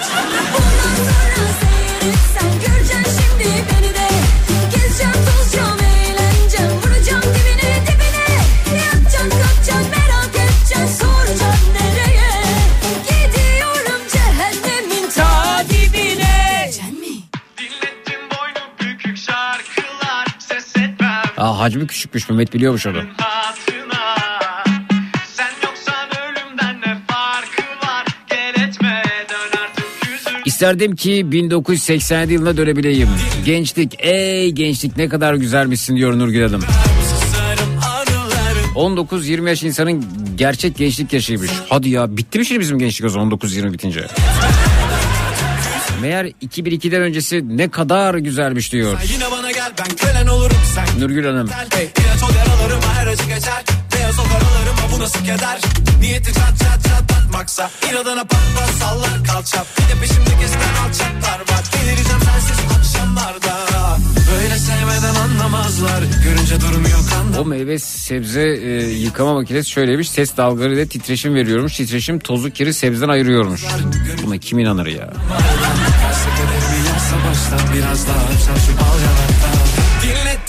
Aa, 21.42 21.60
hacmi 21.60 21.88
küçükmüş 21.88 22.30
Mehmet 22.30 22.54
biliyormuş 22.54 22.88
onu. 22.88 22.98
hatına 23.18 24.16
Sen 25.34 25.50
yoksan 25.64 26.10
ölümden 26.22 26.82
ne 26.82 26.98
farkı 27.08 27.62
var 27.88 28.06
Gel 28.30 28.68
etme 28.68 29.04
dön 29.30 29.60
artık 29.64 29.86
yüzüm 30.12 30.42
İsterdim 30.46 30.96
ki 30.96 31.32
1987 31.32 32.34
yılına 32.34 32.58
dönebileyim. 32.58 33.10
Gençlik 33.46 33.96
ey 34.00 34.52
gençlik 34.52 34.98
ne 34.98 35.10
kadar 35.10 35.34
güzelmişsin 35.34 35.96
diyor 35.96 36.20
Nurgül 36.20 36.42
Hanım. 36.44 36.62
19-20 38.76 39.50
yaş 39.50 39.64
insanın 39.64 40.06
gerçek 40.38 40.78
gençlik 40.78 41.14
yaşıymış. 41.14 41.52
Hadi 41.70 41.90
ya 41.90 42.18
bitti 42.18 42.40
mi 42.40 42.46
şimdi 42.46 42.60
bizim 42.60 42.80
gençlik 42.80 43.06
o 43.06 43.10
zaman 43.10 43.30
19-20 43.32 43.74
bitince? 43.74 44.08
Meğer 46.02 46.26
2002'den 46.26 47.02
öncesi 47.02 47.58
ne 47.58 47.70
kadar 47.70 48.16
güzelmiş 48.16 48.74
diyor 48.74 49.00
Yine 49.14 49.32
ben 49.80 49.96
kölen 49.96 50.28
olurum 50.28 50.58
sen 50.76 51.02
Nurgül 51.02 51.26
Hanım. 51.26 51.50
Hey, 51.74 51.90
ilaç 52.00 52.22
yaralarıma 52.38 52.94
her 52.94 53.08
acı 53.08 53.24
geçer 53.24 53.64
Beyaz 53.96 54.20
o 54.20 54.24
karalarıma 54.24 54.96
bu 54.96 55.00
nasıl 55.00 55.20
keder 55.20 55.62
Niyeti 56.00 56.34
çat 56.34 56.60
çat 56.60 56.84
çatlatmaksa 56.84 57.70
İnadına 57.92 58.24
pat 58.24 58.42
pat 58.56 58.70
sallar 58.70 59.24
kalçap 59.28 59.68
Bir 59.78 59.96
de 59.96 60.00
peşimde 60.02 60.30
gezen 60.42 60.60
alçaklar 60.60 61.40
var 61.40 61.64
Delireceğim 61.74 62.22
sensiz 62.26 62.58
akşamlarda 62.78 63.58
Böyle 64.32 64.60
sevmeden 64.60 65.16
anlamazlar 65.16 66.04
Görünce 66.24 66.62
durmuyor 66.62 67.00
kan 67.10 67.42
O 67.42 67.46
meyve 67.46 67.80
sebze 67.80 68.42
e, 68.42 68.70
yıkama 68.90 69.34
makinesi 69.34 69.70
şöyleymiş. 69.70 70.10
Ses 70.10 70.38
dalgaları 70.38 70.74
ile 70.74 70.88
titreşim 70.88 71.36
veriyormuş. 71.36 71.78
Titreşim 71.78 72.20
tozu 72.20 72.50
kiri 72.50 72.74
sebzeden 72.74 73.10
ayırıyormuş. 73.10 73.62
Buna 74.26 74.38
kim 74.38 74.60
inanır 74.60 74.86
ya? 74.86 75.14
Biraz 77.74 78.08
daha 78.08 78.18
öpsem 78.34 78.56
şu 78.56 78.78
bal 78.78 79.00
yanaktan 79.02 79.51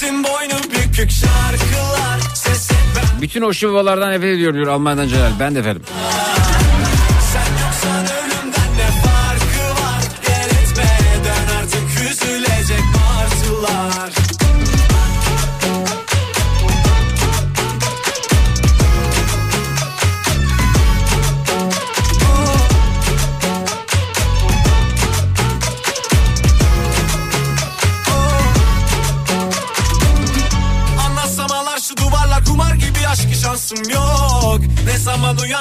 Dinlettim 0.03 0.25
boynu 0.25 0.63
bükük 0.65 1.11
şarkılar 1.11 2.21
Ses 2.35 2.71
etmem 2.71 3.21
Bütün 3.23 3.43
o 3.43 3.53
şivalardan 3.53 4.11
nefret 4.11 4.35
ediyorum 4.37 4.57
diyor 4.57 4.67
Almanya'dan 4.67 5.09
Celal. 5.09 5.31
Ben 5.41 5.55
de 5.55 5.59
efendim. 5.59 5.83
Sen 5.87 6.42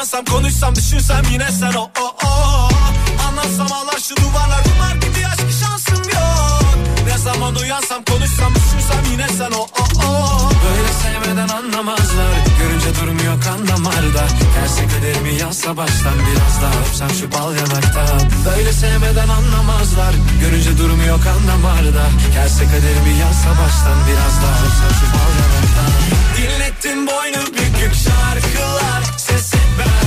uyansam 0.02 0.26
konuşsam 0.26 0.76
düşünsem 0.76 1.22
yine 1.32 1.52
sen 1.60 1.74
o 1.74 1.84
o 1.84 2.28
o. 2.28 2.70
Anlatsam 3.28 3.72
ağlar 3.72 4.00
şu 4.08 4.16
duvarlar 4.16 4.64
kumar 4.64 4.96
gibi 4.96 5.28
aşkı 5.28 5.54
şansım 5.62 6.04
yok. 6.10 6.76
Ne 7.08 7.18
zaman 7.18 7.56
uyansam 7.56 8.04
konuşsam 8.04 8.54
düşünsem 8.56 9.04
yine 9.12 9.28
sen 9.28 9.52
o 9.52 9.62
o 9.62 9.84
o. 10.08 10.50
Böyle 10.64 10.92
sevmeden 11.04 11.50
anlamazlar 11.58 12.34
Görünce 12.60 12.96
durmuyor 13.02 13.44
kan 13.44 13.68
damarda 13.68 14.24
Terse 14.56 14.88
kaderimi 14.88 15.34
yazsa 15.42 15.78
baştan 15.78 16.18
biraz 16.28 16.62
daha 16.62 16.82
öpsem 16.82 17.10
şu 17.10 17.32
bal 17.32 17.56
yanaktan. 17.56 18.22
Böyle 18.46 18.74
sevmeden 18.74 19.30
anlamazlar 19.30 20.14
Görünce 20.42 20.78
durmuyor 20.78 21.24
kan 21.24 21.48
damarda 21.48 22.06
Terse 22.34 22.66
kaderimi 22.66 23.14
yazsa 23.20 23.50
baştan 23.50 23.98
biraz 24.08 24.36
daha 24.42 24.58
öpsem 24.66 24.94
şu 25.00 25.08
bal 25.14 25.32
yanaktan 25.42 26.11
Dinlettin 26.42 27.08
boynu 27.08 27.46
bükük 27.54 27.94
şarkılar. 27.94 29.04
Ses 29.18 29.54
etmem 29.54 30.01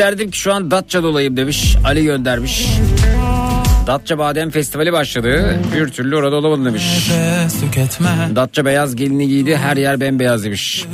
İsterdim 0.00 0.30
ki 0.30 0.38
şu 0.38 0.52
an 0.52 0.70
Datça'da 0.70 1.08
olayım 1.08 1.36
demiş. 1.36 1.76
Ali 1.84 2.04
göndermiş. 2.04 2.66
Datça 3.86 4.18
Badem 4.18 4.50
Festivali 4.50 4.92
başladı. 4.92 5.60
Bir 5.76 5.88
türlü 5.88 6.16
orada 6.16 6.36
olamadım 6.36 6.64
demiş. 6.64 7.10
Datça 8.36 8.64
beyaz 8.64 8.96
gelini 8.96 9.28
giydi 9.28 9.56
her 9.56 9.76
yer 9.76 10.00
bembeyaz 10.00 10.44
demiş. 10.44 10.84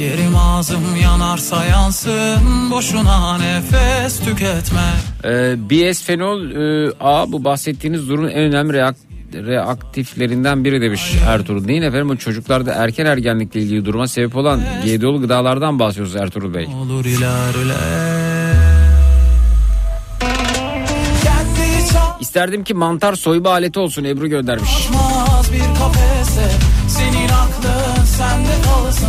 Yerim 0.00 0.36
ağzım 0.36 0.96
yanarsa 1.02 1.64
yansın 1.64 2.70
Boşuna 2.70 3.38
nefes 3.38 4.20
tüketme 4.20 4.92
Ee, 5.24 5.54
BS 5.70 6.02
fenol 6.02 6.50
e, 6.50 6.92
A 7.00 7.32
bu 7.32 7.44
bahsettiğiniz 7.44 8.08
durumun 8.08 8.28
en 8.28 8.42
önemli 8.42 8.72
reak- 8.76 9.08
reaktiflerinden 9.34 10.64
biri 10.64 10.82
demiş 10.82 11.14
Ertuğrul. 11.26 11.64
Neyin 11.64 11.82
efendim 11.82 12.10
o 12.10 12.16
çocuklarda 12.16 12.72
erken 12.72 13.06
ergenlikle 13.06 13.60
ilgili 13.60 13.84
duruma 13.84 14.08
sebep 14.08 14.36
olan 14.36 14.60
GDO'lu 14.84 15.20
gıdalardan 15.20 15.78
bahsediyoruz 15.78 16.16
Ertuğrul 16.16 16.54
Bey. 16.54 16.66
Olur 16.66 17.04
ilerle 17.04 18.37
İsterdim 22.28 22.64
ki 22.64 22.74
mantar 22.74 23.14
soyma 23.14 23.50
aleti 23.50 23.78
olsun 23.78 24.04
Ebru 24.04 24.26
göndermiş. 24.28 24.88
bir 25.52 25.78
kafese 25.78 26.50
Senin 26.88 27.28
aklın 27.28 28.04
sende 28.04 28.62
kalsın 28.64 29.08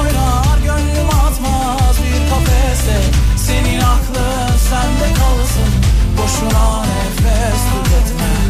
kafese 2.91 3.11
Senin 3.37 3.79
aklın 3.79 4.57
sende 4.69 5.13
kalsın. 5.13 5.73
Boşuna 6.17 6.81
nefes 6.81 7.61
tüketme 7.63 8.40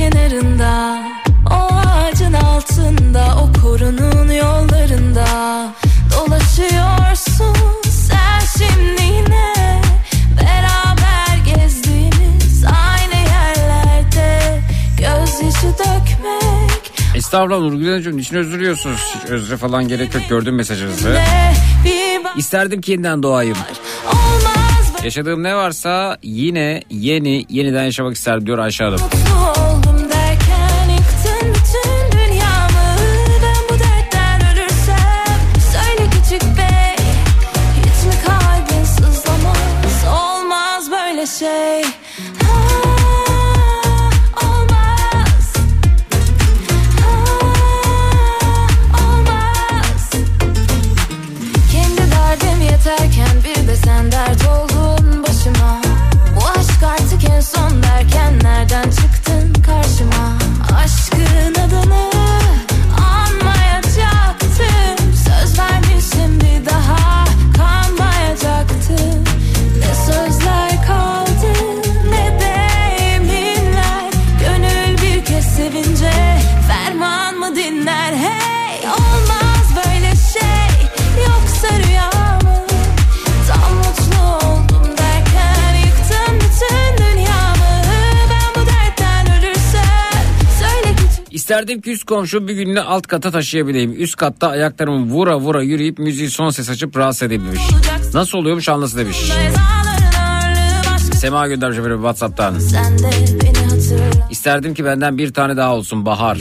kenarında, 0.00 1.02
o 1.50 1.74
ağacın 1.74 2.32
altında, 2.32 3.36
o 3.42 3.60
korunun 3.62 4.32
yollarında 4.32 5.26
dolaşıyorsun 6.16 7.56
sen 7.90 8.40
şimdi 8.58 9.02
yine 9.02 9.82
beraber 10.36 11.54
gezdiğimiz 11.54 12.64
aynı 12.64 13.14
yerlerde 13.14 14.60
gözyaşı 14.96 15.78
dökmek 15.78 16.92
Estağfurullah 17.14 17.58
Nurgül 17.58 17.88
Hanımcığım 17.88 18.16
niçin 18.16 18.36
özürlüyorsunuz? 18.36 19.14
Hiç 19.14 19.30
özre 19.30 19.56
falan 19.56 19.88
gerek 19.88 20.14
yok 20.14 20.22
gördüm 20.28 20.54
mesajınızı. 20.54 21.18
İsterdim 22.36 22.80
ki 22.80 22.92
yeniden 22.92 23.22
doğayım. 23.22 23.56
Yaşadığım 25.04 25.42
ne 25.42 25.56
varsa 25.56 26.18
yine 26.22 26.82
yeni 26.90 27.46
yeniden 27.48 27.84
yaşamak 27.84 28.16
isterdim 28.16 28.46
diyor 28.46 28.58
Ayşe 28.58 28.84
Hanım. 28.84 29.00
Mutlu 29.00 29.62
oldum 29.62 29.79
İsterdim 91.70 91.82
ki 91.82 91.90
üst 91.90 92.04
komşu 92.04 92.48
bir 92.48 92.54
gününü 92.54 92.80
alt 92.80 93.06
kata 93.06 93.30
taşıyabileyim. 93.30 94.02
Üst 94.02 94.16
katta 94.16 94.48
ayaklarımı 94.48 95.12
vura 95.12 95.38
vura 95.40 95.62
yürüyüp 95.62 95.98
müziği 95.98 96.30
son 96.30 96.50
ses 96.50 96.70
açıp 96.70 96.96
rahatsız 96.96 97.22
edebilmiş. 97.22 97.60
Nasıl 98.14 98.38
oluyormuş 98.38 98.68
anlasın 98.68 98.98
demiş. 98.98 99.32
Sema 101.14 101.48
göndermiş 101.48 101.78
efendim 101.78 101.96
Whatsapp'tan. 101.96 102.54
İsterdim 104.30 104.74
ki 104.74 104.84
benden 104.84 105.18
bir 105.18 105.32
tane 105.32 105.56
daha 105.56 105.74
olsun 105.74 106.06
Bahar. 106.06 106.38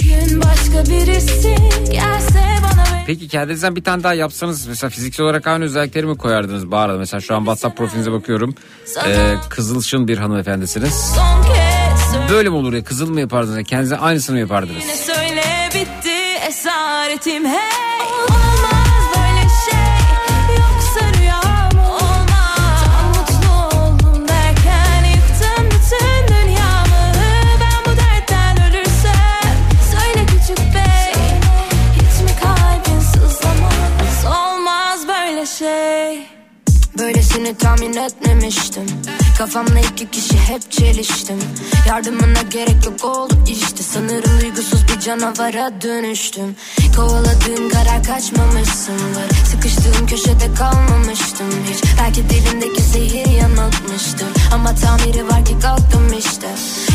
Peki 3.08 3.28
kendinizden 3.28 3.76
bir 3.76 3.84
tane 3.84 4.04
daha 4.04 4.14
yapsanız 4.14 4.68
mesela 4.68 4.90
fiziksel 4.90 5.26
olarak 5.26 5.48
aynı 5.48 5.64
özellikleri 5.64 6.06
mi 6.06 6.18
koyardınız 6.18 6.72
Bahar'da? 6.72 6.98
Mesela 6.98 7.22
şu 7.22 7.36
an 7.36 7.40
WhatsApp 7.40 7.78
profilinize 7.78 8.12
bakıyorum. 8.12 8.56
Ee, 9.08 9.36
kızılşın 9.50 10.08
bir 10.08 10.18
hanımefendisiniz. 10.18 10.94
son 10.94 11.59
Böyle 12.32 12.50
mi 12.50 12.56
olur 12.56 12.74
ya? 12.74 12.84
Kızıl 12.84 13.10
mı 13.10 13.20
yapardınız? 13.20 13.64
Kendinize 13.64 13.98
aynısını 13.98 14.34
mı 14.34 14.40
yapardınız? 14.40 14.86
Ne 14.88 14.96
söyle 14.96 15.44
bitti 15.76 16.46
esaretim 16.48 17.46
hey. 17.46 18.08
Olmaz 18.30 19.04
böyle 19.16 19.42
şey. 19.66 20.00
Yoksa 20.58 21.20
rüya 21.20 21.70
mı 21.74 21.94
Olmaz. 21.94 22.84
Tam 22.86 23.08
mutlu 23.08 23.78
oldum 23.78 24.28
derken 24.28 25.04
yıktın 25.06 25.66
bütün 25.66 26.36
dünyamı. 26.36 27.14
Ben 27.62 27.86
bu 27.94 27.98
dertten 27.98 28.58
ölürsem 28.70 29.56
söyle 29.92 30.26
küçük 30.26 30.58
bey. 30.58 31.14
Hiç 31.96 32.22
mi 32.24 32.32
kalbin 32.42 33.00
sızlamaz? 33.00 34.26
Olmaz 34.26 35.08
böyle 35.08 35.46
şey. 35.46 36.26
Böylesini 36.98 37.58
tahmin 37.58 37.96
etmemiştim 38.40 38.86
Kafamla 39.38 39.80
iki 39.80 40.12
kişi 40.12 40.38
hep 40.40 40.72
çeliştim. 40.72 41.40
Yardımına 41.88 42.42
gerek 42.42 42.86
yok 42.86 43.06
oldu 43.06 43.34
işte. 43.48 43.84
Sanırım 43.84 44.42
duygusuz 44.42 44.88
bir 44.88 45.00
canavara 45.00 45.82
dönüştüm. 45.82 46.56
Kovaladığım 46.96 47.70
karar 47.70 48.04
kaçmamışsındır 48.04 49.36
Sıkıştığım 49.46 50.08
köşede 50.08 50.54
kalmamıştım 50.58 51.48
hiç. 51.70 51.84
Belki 52.00 52.30
dilimdeki 52.30 52.82
zehir 52.82 53.26
yanıltmıştır. 53.26 54.28
Ama 54.54 54.76
tamiri 54.76 55.28
var 55.28 55.46
ki 55.46 55.60
kalktım 55.62 56.14
işte. 56.20 56.48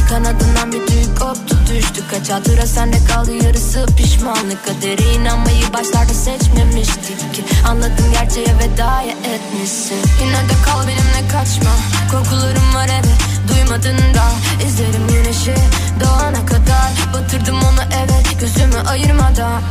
Kanadından 0.09 0.73
bir 0.73 0.87
tüy 0.87 1.05
koptu 1.19 1.57
düştü. 1.71 2.05
Kaç 2.11 2.31
hatıra 2.31 2.67
sende 2.67 2.97
kaldı 3.05 3.33
yarısı 3.45 3.87
pişmanlık. 3.97 4.67
Kadere 4.67 5.15
inanmayı 5.15 5.73
başlarda 5.73 6.15
seçmemiştik 6.15 7.35
ki. 7.35 7.45
Anladım 7.69 8.05
gerçeğe 8.13 8.59
vedaya 8.59 9.11
etmişsin. 9.11 9.99
Yine 10.21 10.49
de 10.49 10.55
kal 10.65 10.81
benimle 10.89 11.29
kaçma. 11.35 11.71
Korkularım 12.11 12.75
var 12.75 12.89
evet 12.89 13.19
duymadın 13.49 14.15
da. 14.15 14.25
İzlerim 14.67 15.07
güneşi 15.09 15.55
doğana 16.01 16.47
kadar. 16.47 16.91
Batırdım 17.15 17.57
onu 17.57 17.83
evet 18.05 18.41
gözümü 18.41 18.89
ayırmadan. 18.89 19.63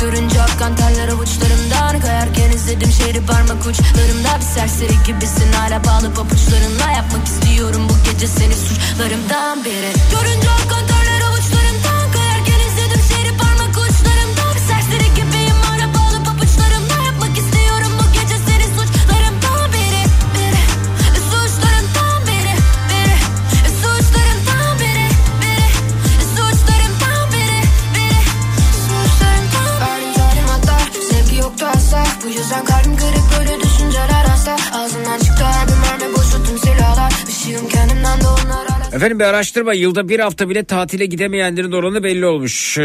Görünce 0.00 0.42
akkan 0.42 0.76
terler 0.76 1.08
avuçlarımdan 1.08 2.00
Kayarken 2.00 2.50
izledim 2.50 2.92
şehri 2.92 3.26
parmak 3.26 3.66
uçlarımda. 3.66 4.30
Bir 4.40 4.44
serseri 4.54 4.96
gibisin 5.06 5.52
hala 5.52 5.84
bağlı 5.84 6.14
papuçlarınla. 6.14 6.90
Yapmak 6.96 7.26
istiyorum 7.26 7.88
bu 7.88 8.10
gece 8.10 8.26
seni 8.26 8.54
suçlarımdan 8.54 9.64
biri 9.64 9.92
Görünce 10.10 10.50
akkan 10.50 10.93
Bu 32.24 32.28
yüzden 32.28 32.64
kalbim 32.64 32.96
kırık 32.96 33.38
böyle 33.38 33.60
düşünceler 33.60 34.24
asla 34.34 34.56
Ağzımdan 34.72 35.18
çıktı 35.18 35.44
her 35.44 35.68
bir 35.68 35.72
mermi 35.72 36.16
boşu 36.16 36.44
tüm 36.46 36.58
silahlar 36.58 37.12
Bir 37.28 37.32
şey 37.32 37.54
Efendim 38.92 39.18
bir 39.18 39.24
araştırma 39.24 39.74
yılda 39.74 40.08
bir 40.08 40.20
hafta 40.20 40.48
bile 40.48 40.64
tatile 40.64 41.06
gidemeyenlerin 41.06 41.72
oranı 41.72 42.04
belli 42.04 42.26
olmuş. 42.26 42.78
Ee, 42.78 42.82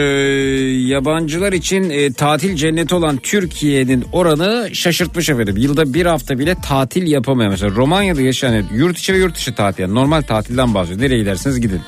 yabancılar 0.87 1.53
için 1.53 1.89
e, 1.89 2.13
tatil 2.13 2.55
cenneti 2.55 2.95
olan 2.95 3.17
Türkiye'nin 3.17 4.05
oranı 4.11 4.69
şaşırtmış 4.73 5.29
efendim. 5.29 5.57
Yılda 5.57 5.93
bir 5.93 6.05
hafta 6.05 6.39
bile 6.39 6.55
tatil 6.63 7.07
yapamayan. 7.07 7.51
Mesela 7.51 7.75
Romanya'da 7.75 8.21
yaşayan 8.21 8.65
yurt 8.73 8.97
içi 8.97 9.13
ve 9.13 9.17
yurt 9.17 9.35
dışı 9.35 9.55
tatil 9.55 9.81
yani 9.81 9.95
normal 9.95 10.21
tatilden 10.21 10.73
bahsediyor. 10.73 11.01
Nereye 11.01 11.19
giderseniz 11.19 11.61
gidin. 11.61 11.81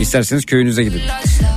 İsterseniz 0.00 0.46
köyünüze 0.46 0.84
gidin. 0.84 1.00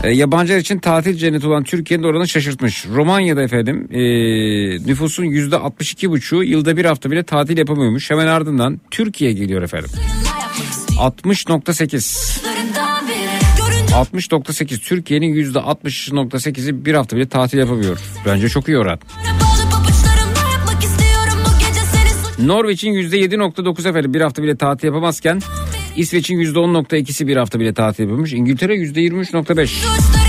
Ee, 0.04 0.10
yabancılar 0.12 0.58
için 0.60 0.80
tatil 0.80 1.18
cenneti 1.18 1.48
olan 1.48 1.64
Türkiye'nin 1.64 2.04
oranı 2.04 2.28
şaşırtmış. 2.28 2.86
Romanya'da 2.96 3.42
efendim 3.44 3.88
e, 3.92 4.00
nüfusun 4.88 5.24
yüzde 5.24 5.56
62,5'u 5.56 6.44
yılda 6.44 6.78
bir 6.78 6.86
hafta 6.86 7.12
bile 7.12 7.24
tatil 7.24 7.58
yapamıyormuş. 7.58 8.12
Hemen 8.12 8.28
ardından 8.28 8.82
Türkiye 8.92 9.34
geliyor 9.34 9.62
efendim. 9.62 9.90
60.8 10.98 12.38
60.8 13.94 14.80
Türkiye'nin 14.80 15.34
%60.8'i 15.34 16.86
bir 16.86 16.94
hafta 16.94 17.16
bile 17.16 17.28
tatil 17.28 17.58
yapamıyor. 17.58 18.00
Bence 18.26 18.50
çok 18.50 18.68
iyi 18.68 18.78
oran. 18.78 19.00
Norveç'in 22.40 22.94
%7.9 22.94 23.90
efendim 23.90 24.14
bir 24.14 24.22
hafta 24.22 24.44
bile 24.44 24.58
tatil 24.58 24.88
yapamazken 24.88 25.42
İsveç'in 25.98 26.38
%10.2'si 26.38 27.28
bir 27.28 27.38
hafta 27.38 27.60
bile 27.60 27.74
tatil 27.74 28.04
yapıyormuş. 28.04 28.34
İngiltere 28.34 28.76
%23.5. 28.76 30.27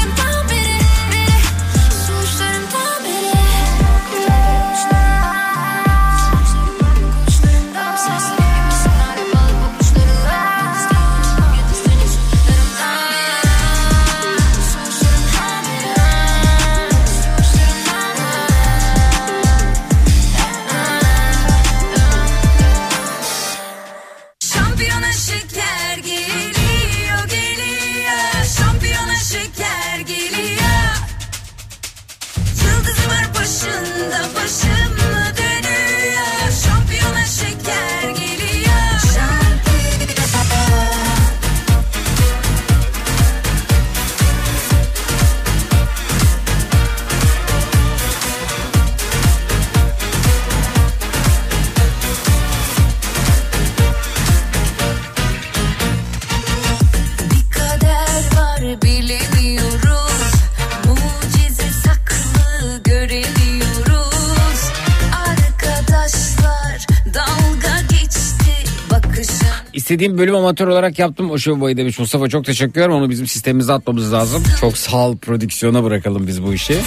İstediğim 69.99 70.19
bölüm 70.19 70.35
amatör 70.35 70.69
olarak 70.69 70.99
yaptım 70.99 71.31
o 71.31 71.39
şovu 71.39 71.77
demiş 71.77 71.99
Mustafa 71.99 72.29
çok 72.29 72.45
teşekkür 72.45 72.81
ederim. 72.81 72.93
Onu 72.93 73.11
bizim 73.11 73.27
sistemimize 73.27 73.73
atmamız 73.73 74.13
lazım. 74.13 74.43
Çok 74.61 74.79
sağ 74.79 75.09
ol 75.09 75.17
prodüksiyona 75.17 75.85
bırakalım 75.85 76.27
biz 76.27 76.43
bu 76.43 76.55
işi. 76.55 76.79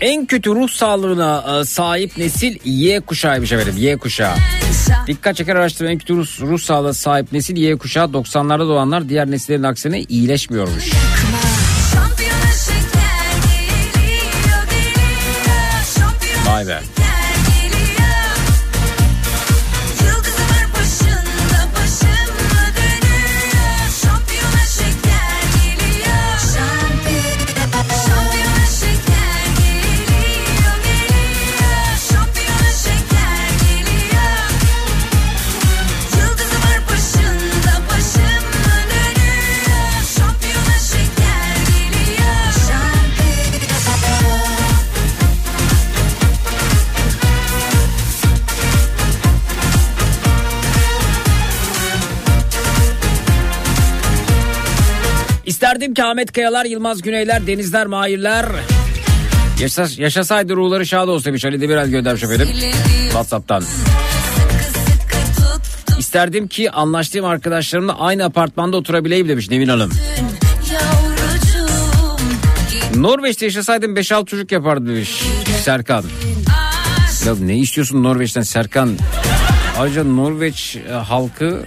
En 0.00 0.26
kötü 0.26 0.50
ruh 0.50 0.68
sağlığına 0.68 1.60
e, 1.60 1.64
sahip 1.64 2.18
nesil 2.18 2.58
Y 2.64 3.00
kuşağıymış 3.00 3.52
efendim 3.52 3.74
Y 3.78 3.96
kuşağı. 3.96 4.34
Dikkat 5.06 5.36
çeker 5.36 5.56
araştırma 5.56 5.90
en 5.90 5.98
kötü 5.98 6.16
ruh, 6.16 6.40
ruh 6.40 6.60
sağlığına 6.60 6.92
sahip 6.92 7.32
nesil 7.32 7.56
Y 7.56 7.76
kuşağı 7.76 8.04
90'larda 8.04 8.68
doğanlar 8.68 9.08
diğer 9.08 9.30
nesillerin 9.30 9.62
aksine 9.62 10.00
iyileşmiyormuş. 10.00 10.90
Vay 16.46 16.66
be. 16.66 16.99
İsterdim 55.90 56.04
ki 56.04 56.10
Ahmet 56.10 56.32
Kayalar, 56.32 56.64
Yılmaz 56.64 57.02
Güneyler, 57.02 57.46
Denizler, 57.46 57.86
Mahirler 57.86 58.46
Yaşas, 59.60 59.98
yaşasaydı 59.98 60.56
ruhları 60.56 60.86
şad 60.86 61.08
olsun 61.08 61.24
demiş 61.24 61.44
Ali 61.44 61.60
Demirel 61.60 61.88
göndermiş 61.88 62.22
efendim. 62.22 62.48
Whatsapp'tan. 63.02 63.64
İsterdim 65.98 66.48
ki 66.48 66.70
anlaştığım 66.70 67.24
arkadaşlarımla 67.24 67.98
aynı 67.98 68.24
apartmanda 68.24 68.76
oturabileyim 68.76 69.28
demiş 69.28 69.50
Nevin 69.50 69.68
Hanım. 69.68 69.90
Norveç'te 72.96 73.46
yaşasaydım 73.46 73.96
5-6 73.96 74.26
çocuk 74.26 74.52
yapardı 74.52 74.86
demiş 74.88 75.22
Serkan. 75.62 76.04
Ya 77.26 77.34
ne 77.40 77.58
istiyorsun 77.58 78.02
Norveç'ten 78.02 78.42
Serkan? 78.42 78.90
Ayrıca 79.78 80.04
Norveç 80.04 80.76
e, 80.76 80.92
halkı 80.92 81.66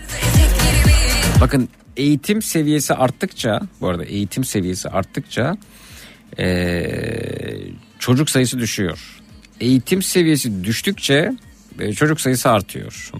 bakın 1.41 1.69
eğitim 1.97 2.41
seviyesi 2.41 2.93
arttıkça 2.93 3.61
bu 3.81 3.87
arada 3.87 4.05
eğitim 4.05 4.43
seviyesi 4.43 4.89
arttıkça 4.89 5.57
e, 6.39 6.85
çocuk 7.99 8.29
sayısı 8.29 8.59
düşüyor. 8.59 9.21
Eğitim 9.59 10.01
seviyesi 10.01 10.63
düştükçe 10.63 11.31
e, 11.79 11.93
çocuk 11.93 12.21
sayısı 12.21 12.49
artıyor. 12.49 13.11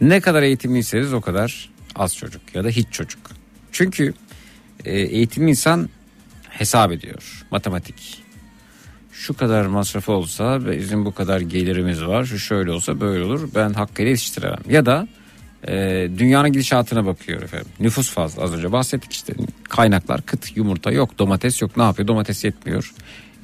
Ne 0.00 0.20
kadar 0.20 0.42
eğitimliyseniz 0.42 1.12
o 1.12 1.20
kadar 1.20 1.70
az 1.96 2.16
çocuk 2.16 2.42
ya 2.54 2.64
da 2.64 2.68
hiç 2.68 2.86
çocuk. 2.90 3.20
Çünkü 3.72 4.14
e, 4.84 5.00
eğitimli 5.00 5.50
insan 5.50 5.88
hesap 6.48 6.92
ediyor 6.92 7.46
matematik. 7.50 8.22
Şu 9.12 9.36
kadar 9.36 9.66
masrafı 9.66 10.12
olsa 10.12 10.70
bizim 10.70 11.04
bu 11.04 11.14
kadar 11.14 11.40
gelirimiz 11.40 12.04
var. 12.04 12.24
Şu 12.24 12.38
şöyle 12.38 12.70
olsa 12.70 13.00
böyle 13.00 13.24
olur. 13.24 13.48
Ben 13.54 13.72
hakkıyla 13.72 14.10
yetiştiremem. 14.10 14.62
Ya 14.68 14.86
da 14.86 15.08
e, 15.68 16.08
dünyanın 16.18 16.52
gidişatına 16.52 17.06
bakıyor 17.06 17.42
efendim. 17.42 17.68
Nüfus 17.80 18.10
fazla 18.10 18.42
az 18.42 18.54
önce 18.54 18.72
bahsettik 18.72 19.12
işte. 19.12 19.34
Kaynaklar 19.68 20.22
kıt 20.22 20.56
yumurta 20.56 20.90
yok 20.90 21.18
domates 21.18 21.62
yok 21.62 21.76
ne 21.76 21.82
yapıyor 21.82 22.08
domates 22.08 22.44
yetmiyor. 22.44 22.92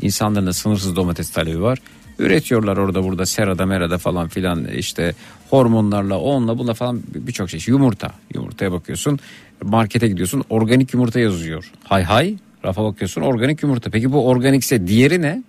İnsanların 0.03 0.47
da 0.47 0.53
sınırsız 0.53 0.97
domates 0.97 1.31
talebi 1.31 1.63
var. 1.63 1.79
Üretiyorlar 2.19 2.77
orada 2.77 3.05
burada 3.05 3.27
serada 3.27 3.67
merada 3.67 3.99
falan 3.99 4.29
filan 4.29 4.65
işte 4.65 5.15
hormonlarla 5.51 6.19
onunla 6.19 6.59
bununla 6.59 6.75
falan 6.75 7.03
birçok 7.15 7.51
şey. 7.51 7.61
Yumurta 7.67 8.13
yumurtaya 8.35 8.73
bakıyorsun 8.73 9.19
markete 9.63 10.09
gidiyorsun 10.09 10.45
organik 10.51 10.95
yumurta 10.95 11.21
yazıyor. 11.21 11.73
Hay 11.85 12.03
hay 12.03 12.37
rafa 12.65 12.85
bakıyorsun 12.85 13.21
organik 13.21 13.63
yumurta. 13.63 13.91
Peki 13.91 14.13
bu 14.13 14.29
organikse 14.29 14.87
diğeri 14.87 15.23
ne? 15.23 15.43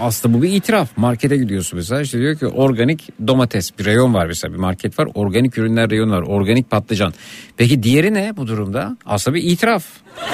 Aslında 0.00 0.38
bu 0.38 0.42
bir 0.42 0.52
itiraf. 0.52 0.88
Markete 0.96 1.36
gidiyorsun 1.36 1.76
mesela 1.76 2.00
işte 2.00 2.18
diyor 2.18 2.38
ki 2.38 2.46
organik 2.46 3.08
domates 3.26 3.78
bir 3.78 3.84
reyon 3.84 4.14
var 4.14 4.26
mesela 4.26 4.52
bir 4.54 4.58
market 4.58 4.98
var. 4.98 5.08
Organik 5.14 5.58
ürünler 5.58 5.90
reyonu 5.90 6.12
var. 6.12 6.22
Organik 6.22 6.70
patlıcan. 6.70 7.14
Peki 7.56 7.82
diğeri 7.82 8.14
ne 8.14 8.36
bu 8.36 8.46
durumda? 8.46 8.96
Aslında 9.06 9.34
bir 9.34 9.42
itiraf. 9.42 9.84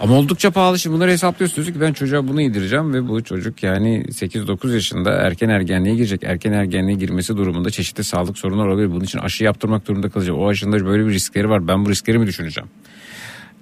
Ama 0.00 0.14
oldukça 0.14 0.50
pahalı 0.50 0.78
şimdi 0.78 0.96
bunları 0.96 1.10
hesaplıyorsunuz 1.10 1.68
ki 1.72 1.80
ben 1.80 1.92
çocuğa 1.92 2.28
bunu 2.28 2.40
yedireceğim 2.40 2.94
ve 2.94 3.08
bu 3.08 3.24
çocuk 3.24 3.62
yani 3.62 4.04
8-9 4.08 4.74
yaşında 4.74 5.10
erken 5.12 5.48
ergenliğe 5.48 5.94
girecek. 5.94 6.22
Erken 6.24 6.52
ergenliğe 6.52 6.98
girmesi 6.98 7.36
durumunda 7.36 7.70
çeşitli 7.70 8.04
sağlık 8.04 8.38
sorunları 8.38 8.68
olabilir. 8.68 8.90
Bunun 8.90 9.04
için 9.04 9.18
aşı 9.18 9.44
yaptırmak 9.44 9.88
durumunda 9.88 10.08
kalacak. 10.10 10.36
O 10.38 10.48
aşının 10.48 10.72
da 10.72 10.86
böyle 10.86 11.06
bir 11.06 11.10
riskleri 11.10 11.48
var. 11.48 11.68
Ben 11.68 11.84
bu 11.84 11.90
riskleri 11.90 12.18
mi 12.18 12.26
düşüneceğim? 12.26 12.70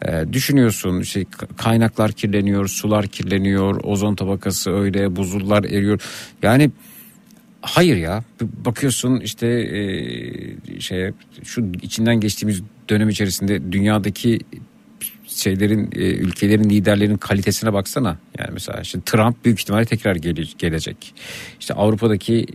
Ee, 0.06 0.24
düşünüyorsun 0.32 1.00
işte 1.00 1.24
kaynaklar 1.56 2.12
kirleniyor, 2.12 2.68
sular 2.68 3.06
kirleniyor, 3.06 3.80
ozon 3.84 4.14
tabakası 4.14 4.70
öyle, 4.70 5.16
buzullar 5.16 5.64
eriyor. 5.64 6.00
Yani 6.42 6.70
hayır 7.62 7.96
ya 7.96 8.24
bakıyorsun 8.40 9.20
işte 9.20 9.46
e, 9.46 10.80
şey 10.80 11.10
şu 11.44 11.72
içinden 11.82 12.20
geçtiğimiz 12.20 12.62
dönem 12.88 13.08
içerisinde 13.08 13.72
dünyadaki 13.72 14.40
şeylerin 15.26 15.90
e, 15.92 15.98
ülkelerin 15.98 16.70
liderlerinin 16.70 17.16
kalitesine 17.16 17.72
baksana. 17.72 18.18
Yani 18.38 18.50
mesela 18.52 18.80
işte 18.80 19.00
Trump 19.06 19.44
büyük 19.44 19.60
ihtimalle 19.60 19.84
tekrar 19.84 20.16
gele- 20.16 20.58
gelecek. 20.58 21.14
İşte 21.60 21.74
Avrupa'daki 21.74 22.46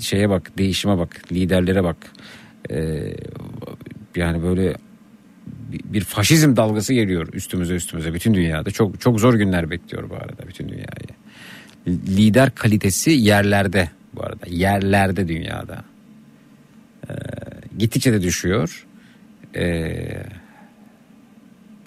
şeye 0.00 0.30
bak, 0.30 0.58
değişime 0.58 0.98
bak, 0.98 1.22
liderlere 1.32 1.84
bak. 1.84 1.96
Ee, 2.70 3.14
yani 4.16 4.42
böyle 4.42 4.76
bir- 5.72 6.00
faşizm 6.00 6.56
dalgası 6.56 6.94
geliyor 6.94 7.28
üstümüze 7.32 7.74
üstümüze 7.74 8.14
bütün 8.14 8.34
dünyada. 8.34 8.70
Çok 8.70 9.00
çok 9.00 9.20
zor 9.20 9.34
günler 9.34 9.70
bekliyor 9.70 10.10
bu 10.10 10.14
arada 10.14 10.48
bütün 10.48 10.68
dünyayı. 10.68 11.08
Lider 11.88 12.54
kalitesi 12.54 13.10
yerlerde 13.10 13.90
bu 14.14 14.22
arada. 14.22 14.46
Yerlerde 14.46 15.28
dünyada. 15.28 15.84
Ee, 17.10 17.12
gittikçe 17.78 18.12
de 18.12 18.22
düşüyor. 18.22 18.86
Ee, 19.56 20.22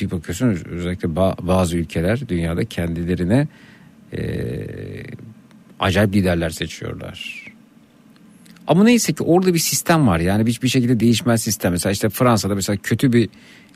bir 0.01 0.11
bakıyorsun 0.11 0.57
özellikle 0.69 1.09
ba- 1.09 1.47
bazı 1.47 1.77
ülkeler 1.77 2.29
dünyada 2.29 2.65
kendilerine 2.65 3.47
e, 4.13 4.21
acayip 5.79 6.13
liderler 6.13 6.49
seçiyorlar. 6.49 7.45
Ama 8.67 8.83
neyse 8.83 9.13
ki 9.13 9.23
orada 9.23 9.53
bir 9.53 9.59
sistem 9.59 10.07
var 10.07 10.19
yani 10.19 10.45
bir, 10.45 10.59
bir 10.63 10.67
şekilde 10.67 10.99
değişmez 10.99 11.43
sistem. 11.43 11.71
Mesela 11.71 11.93
işte 11.93 12.09
Fransa'da 12.09 12.55
mesela 12.55 12.77
kötü 12.83 13.13
bir 13.13 13.29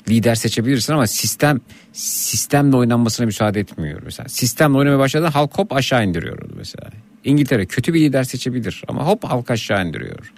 lider 0.10 0.36
seçebilirsin 0.36 0.94
ama 0.94 1.08
sistem 1.08 1.62
sistemle 1.94 2.78
oynanmasına 2.78 3.26
müsaade 3.26 3.60
etmiyor. 3.60 4.02
Mesela 4.06 4.30
sistemle 4.30 4.78
oynamaya 4.78 5.00
başladı 5.00 5.26
halk 5.26 5.58
hop 5.58 5.74
aşağı 5.74 6.06
indiriyor 6.06 6.38
mesela. 6.58 6.90
İngiltere 7.24 7.66
kötü 7.66 7.94
bir 7.94 8.00
lider 8.00 8.24
seçebilir 8.24 8.84
ama 8.88 9.08
hop 9.08 9.24
halk 9.24 9.52
aşağı 9.52 9.88
indiriyor. 9.88 10.34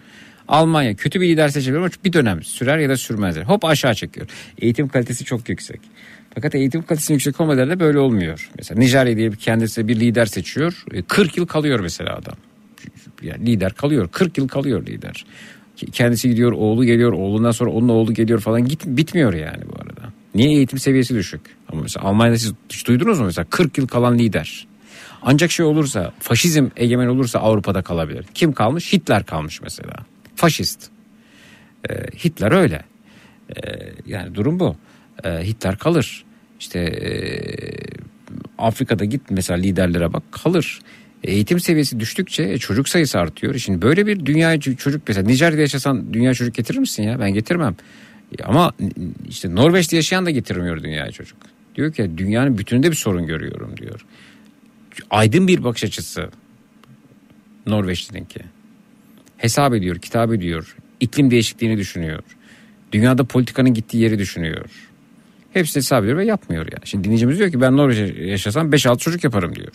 Almanya 0.48 0.96
kötü 0.96 1.22
bir 1.22 1.28
lider 1.28 1.50
seçebilir 1.50 1.80
ama 1.80 1.90
bir 2.06 2.14
dönem 2.14 2.44
sürer 2.44 2.78
ya 2.78 2.90
da 2.90 2.98
sürmez. 2.98 3.38
Hop 3.38 3.66
aşağı 3.66 3.96
çekiyor. 3.96 4.28
Eğitim 4.58 4.88
kalitesi 4.88 5.26
çok 5.26 5.50
yüksek. 5.50 5.82
Fakat 6.36 6.56
eğitim 6.56 6.84
kalitesinin 6.84 7.16
yüksek 7.16 7.42
olmadığı 7.42 7.70
da 7.70 7.80
böyle 7.80 8.00
olmuyor. 8.00 8.50
Mesela 8.58 8.80
Nijerya 8.80 9.18
diye 9.18 9.32
kendisi 9.32 9.88
bir 9.88 10.00
lider 10.00 10.26
seçiyor. 10.26 10.84
E, 10.94 11.02
40 11.02 11.38
yıl 11.38 11.48
kalıyor 11.48 11.80
mesela 11.80 12.16
adam. 12.16 12.36
Yani 13.22 13.46
lider 13.46 13.74
kalıyor. 13.74 14.10
40 14.12 14.38
yıl 14.38 14.48
kalıyor 14.48 14.86
lider. 14.86 15.26
Kendisi 15.92 16.30
gidiyor, 16.30 16.52
oğlu 16.52 16.86
geliyor, 16.86 17.12
oğlundan 17.12 17.52
sonra 17.52 17.72
onun 17.72 17.90
oğlu 17.90 18.14
geliyor 18.14 18.40
falan 18.40 18.66
git 18.66 18.86
bitmiyor 18.86 19.34
yani 19.34 19.64
bu 19.70 19.82
arada. 19.82 20.14
Niye 20.36 20.50
eğitim 20.50 20.80
seviyesi 20.80 21.16
düşük? 21.16 21.42
Ama 21.70 21.82
mesela 21.82 22.06
Almanya'da 22.06 22.38
siz 22.38 22.54
hiç 22.70 22.88
duydunuz 22.88 23.20
mu 23.20 23.26
mesela 23.26 23.46
40 23.50 23.78
yıl 23.78 23.88
kalan 23.88 24.20
lider. 24.20 24.68
Ancak 25.22 25.52
şey 25.52 25.66
olursa, 25.66 26.14
faşizm 26.20 26.68
egemen 26.78 27.08
olursa 27.08 27.40
Avrupa'da 27.40 27.82
kalabilir. 27.82 28.26
Kim 28.34 28.54
kalmış? 28.54 28.94
Hitler 28.94 29.26
kalmış 29.26 29.62
mesela. 29.62 29.94
Faşist. 30.36 30.90
Ee, 31.90 31.94
Hitler 32.26 32.52
öyle. 32.52 32.82
Ee, 33.50 33.54
yani 34.06 34.36
durum 34.36 34.60
bu. 34.60 34.76
Ee, 35.24 35.30
Hitler 35.30 35.78
kalır. 35.78 36.26
İşte 36.60 36.80
ee, 36.80 37.12
Afrika'da 38.58 39.06
git 39.06 39.22
mesela 39.30 39.60
liderlere 39.60 40.14
bak 40.14 40.24
kalır. 40.32 40.80
Eğitim 41.24 41.60
seviyesi 41.60 42.00
düştükçe 42.00 42.44
e, 42.44 42.58
çocuk 42.58 42.90
sayısı 42.90 43.20
artıyor. 43.20 43.56
Şimdi 43.56 43.82
böyle 43.82 44.08
bir 44.08 44.26
dünya 44.26 44.60
çocuk 44.60 45.02
mesela 45.08 45.28
Nijerya'da 45.28 45.62
yaşasan 45.62 46.14
dünya 46.14 46.34
çocuk 46.34 46.56
getirir 46.56 46.80
misin 46.80 47.04
ya? 47.04 47.20
Ben 47.20 47.34
getirmem. 47.34 47.76
Ama 48.44 48.74
işte 49.30 49.56
Norveç'te 49.56 49.96
yaşayan 49.96 50.26
da 50.26 50.30
getirmiyor 50.30 50.84
dünyaya 50.84 51.12
çocuk. 51.12 51.38
Diyor 51.76 51.94
ki 51.94 52.12
dünyanın 52.18 52.58
bütününde 52.58 52.92
bir 52.92 52.96
sorun 52.96 53.28
görüyorum 53.28 53.78
diyor. 53.78 54.06
Aydın 55.10 55.48
bir 55.48 55.64
bakış 55.64 55.84
açısı 55.84 56.30
Norveçlininki. 57.66 58.40
Hesap 59.38 59.74
ediyor, 59.74 59.96
kitap 59.96 60.34
ediyor. 60.34 60.76
iklim 61.00 61.32
değişikliğini 61.32 61.78
düşünüyor. 61.78 62.24
Dünyada 62.92 63.24
politikanın 63.24 63.74
gittiği 63.74 63.98
yeri 63.98 64.20
düşünüyor. 64.20 64.66
Hepsini 65.54 65.82
hesap 65.82 66.04
ediyor 66.04 66.18
ve 66.18 66.26
yapmıyor 66.26 66.68
yani. 66.72 66.82
Şimdi 66.88 67.04
dinleyicimiz 67.04 67.38
diyor 67.40 67.52
ki 67.52 67.62
ben 67.62 67.78
Norveç'te 67.78 68.24
yaşasam 68.24 68.70
5-6 68.70 68.98
çocuk 68.98 69.24
yaparım 69.24 69.56
diyor. 69.56 69.72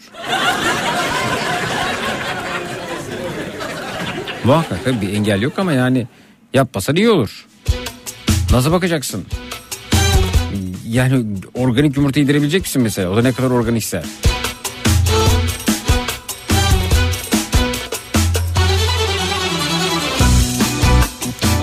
Muhakkak 4.45 4.85
tabii 4.85 5.01
bir 5.01 5.13
engel 5.15 5.43
yok 5.43 5.59
ama 5.59 5.73
yani 5.73 6.07
yapmasan 6.55 6.97
iyi 6.97 7.11
olur. 7.11 7.47
Nasıl 8.51 8.73
bakacaksın? 8.73 9.25
Yani 10.89 11.25
organik 11.55 11.97
yumurta 11.97 12.21
yedirebilecek 12.21 12.63
misin 12.63 12.83
mesela? 12.83 13.11
O 13.11 13.17
da 13.17 13.23
ne 13.23 13.33
kadar 13.33 13.51
organikse. 13.51 14.03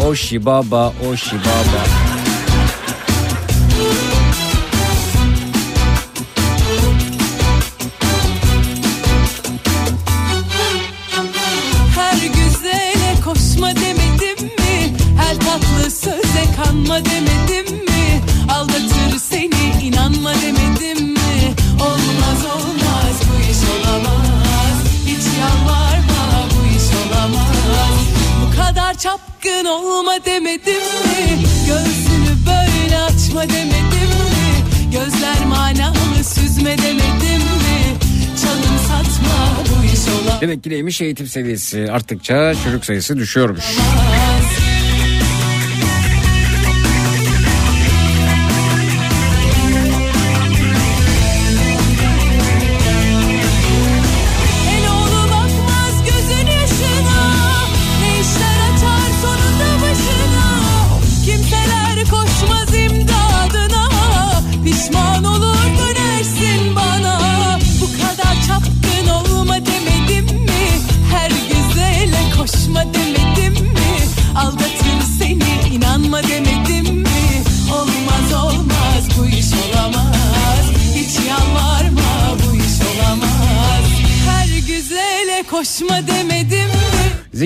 Oşi 0.08 0.46
baba, 0.46 0.94
oşi 1.12 1.36
baba. 1.36 2.09
Demek 40.42 40.64
ki 40.64 40.70
neymiş 40.70 41.02
eğitim 41.02 41.28
seviyesi 41.28 41.92
arttıkça 41.92 42.54
çocuk 42.64 42.86
sayısı 42.86 43.18
düşüyormuş. 43.18 43.64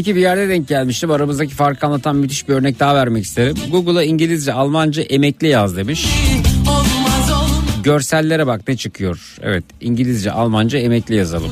Zeki 0.04 0.16
bir 0.16 0.22
yerde 0.22 0.50
denk 0.50 0.68
gelmiştim. 0.68 1.12
Aramızdaki 1.12 1.54
farkı 1.54 1.86
anlatan 1.86 2.16
müthiş 2.16 2.48
bir 2.48 2.54
örnek 2.54 2.80
daha 2.80 2.96
vermek 2.96 3.24
isterim. 3.24 3.56
Google'a 3.72 4.04
İngilizce, 4.04 4.54
Almanca 4.54 5.04
emekli 5.04 5.48
yaz 5.48 5.78
demiş. 5.78 6.06
Görsellere 7.84 8.48
bak 8.48 8.62
ne 8.68 8.78
çıkıyor. 8.78 9.36
Evet 9.42 9.64
İngilizce, 9.82 10.32
Almanca 10.32 10.80
emekli 10.80 11.16
yazalım. 11.16 11.52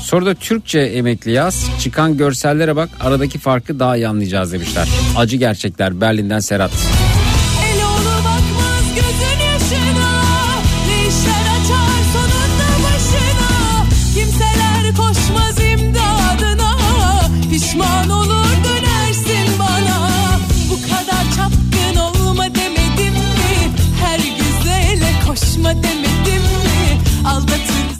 Sonra 0.00 0.26
da 0.26 0.34
Türkçe 0.34 0.78
emekli 0.78 1.30
yaz. 1.30 1.70
Çıkan 1.80 2.16
görsellere 2.16 2.76
bak 2.76 2.88
aradaki 3.00 3.38
farkı 3.38 3.78
daha 3.78 3.96
iyi 3.96 4.08
anlayacağız 4.08 4.52
demişler. 4.52 4.88
Acı 5.16 5.36
gerçekler 5.36 6.00
Berlin'den 6.00 6.40
Serhat. 6.40 6.70
El 6.70 6.97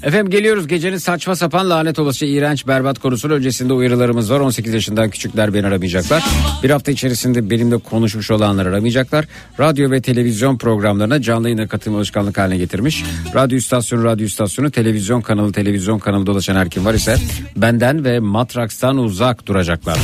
Efendim 0.09 0.31
geliyoruz 0.31 0.69
gecenin 0.69 0.97
saçma 0.97 1.37
sapan 1.37 1.71
lanet 1.71 1.99
olası 1.99 2.27
iğrenç 2.27 2.67
berbat 2.67 2.99
konusunun 2.99 3.35
öncesinde 3.35 3.73
uyarılarımız 3.73 4.33
var. 4.33 4.41
18 4.41 4.75
yaşından 4.75 5.11
küçükler 5.11 5.55
beni 5.55 5.67
aramayacaklar. 5.67 6.25
Bir 6.63 6.71
hafta 6.71 6.93
içerisinde 6.93 7.51
benimle 7.51 7.79
konuşmuş 7.79 8.31
olanlar 8.31 8.67
aramayacaklar. 8.67 9.25
Radyo 9.61 9.91
ve 9.91 10.03
televizyon 10.03 10.59
programlarına 10.59 11.23
canlı 11.23 11.49
yayına 11.49 11.69
katılma 11.69 11.99
alışkanlık 11.99 12.39
haline 12.39 12.57
getirmiş. 12.57 13.05
Radyo 13.35 13.59
istasyonu, 13.59 14.05
radyo 14.05 14.27
istasyonu, 14.27 14.71
televizyon 14.71 15.21
kanalı, 15.21 15.53
televizyon 15.53 15.99
kanalı 15.99 16.27
dolaşan 16.27 16.57
her 16.57 16.71
kim 16.71 16.85
var 16.85 16.95
ise 16.95 17.17
benden 17.57 18.05
ve 18.05 18.21
Matraks'tan 18.21 18.99
uzak 18.99 19.47
duracaklar. 19.47 19.99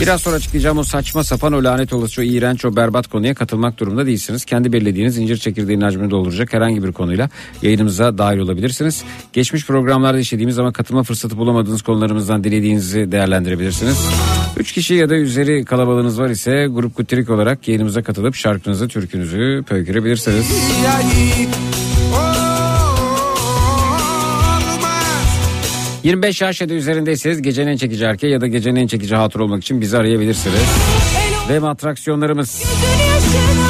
Biraz 0.00 0.20
sonra 0.20 0.36
açıklayacağım 0.36 0.78
o 0.78 0.82
saçma 0.82 1.24
sapan 1.24 1.52
o 1.52 1.64
lanet 1.64 1.92
olası 1.92 2.20
o 2.20 2.24
iğrenç 2.24 2.64
o 2.64 2.76
berbat 2.76 3.06
konuya 3.06 3.34
katılmak 3.34 3.78
durumunda 3.78 4.06
değilsiniz. 4.06 4.44
Kendi 4.44 4.72
belirlediğiniz 4.72 5.18
incir 5.18 5.36
çekirdeğinin 5.36 5.84
hacmini 5.84 6.10
dolduracak 6.10 6.52
herhangi 6.52 6.84
bir 6.84 6.92
konuyla 6.92 7.28
yayınımıza 7.62 8.18
dahil 8.18 8.38
olabilirsiniz. 8.38 9.04
Geçmiş 9.32 9.66
programlarda 9.66 10.18
işlediğimiz 10.18 10.58
ama 10.58 10.72
katılma 10.72 11.02
fırsatı 11.02 11.38
bulamadığınız 11.38 11.82
konularımızdan 11.82 12.44
dilediğinizi 12.44 13.12
değerlendirebilirsiniz. 13.12 13.98
3 14.56 14.72
kişi 14.72 14.94
ya 14.94 15.10
da 15.10 15.14
üzeri 15.14 15.64
kalabalığınız 15.64 16.20
var 16.20 16.30
ise 16.30 16.66
grup 16.70 16.94
kutrik 16.94 17.30
olarak 17.30 17.68
yayınımıza 17.68 18.02
katılıp 18.02 18.34
şarkınızı, 18.34 18.88
türkünüzü 18.88 19.64
pöykürebilirsiniz. 19.68 20.46
25 26.02 26.40
yaş 26.40 26.60
ya 26.60 26.68
da 26.68 26.74
üzerindeyseniz 26.74 27.42
gecenin 27.42 27.70
en 27.70 27.76
çekici 27.76 28.04
erkeği 28.04 28.32
ya 28.32 28.40
da 28.40 28.46
gecenin 28.46 28.76
en 28.76 28.86
çekici 28.86 29.14
hatır 29.14 29.40
olmak 29.40 29.62
için 29.62 29.80
bizi 29.80 29.98
arayabilirsiniz. 29.98 30.60
Ve 31.48 31.68
atraksiyonlarımız. 31.68 32.62
Ne 32.62 33.67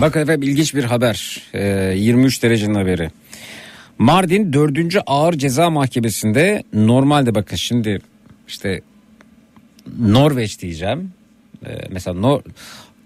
Bakın 0.00 0.20
efendim 0.20 0.48
ilginç 0.48 0.74
bir 0.74 0.84
haber. 0.84 1.42
Ee, 1.54 1.92
23 1.96 2.42
derecenin 2.42 2.74
haberi. 2.74 3.10
Mardin 3.98 4.52
4. 4.52 4.96
Ağır 5.06 5.32
Ceza 5.34 5.70
Mahkemesi'nde 5.70 6.62
normalde 6.72 7.34
bakın 7.34 7.56
şimdi 7.56 7.98
işte 8.48 8.80
Norveç 9.98 10.62
diyeceğim. 10.62 11.12
Ee, 11.66 11.78
mesela 11.90 12.20
Nor- 12.20 12.42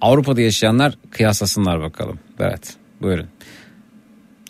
Avrupa'da 0.01 0.41
yaşayanlar 0.41 0.95
kıyaslasınlar 1.11 1.81
bakalım. 1.81 2.19
Evet 2.41 2.75
buyurun. 3.03 3.27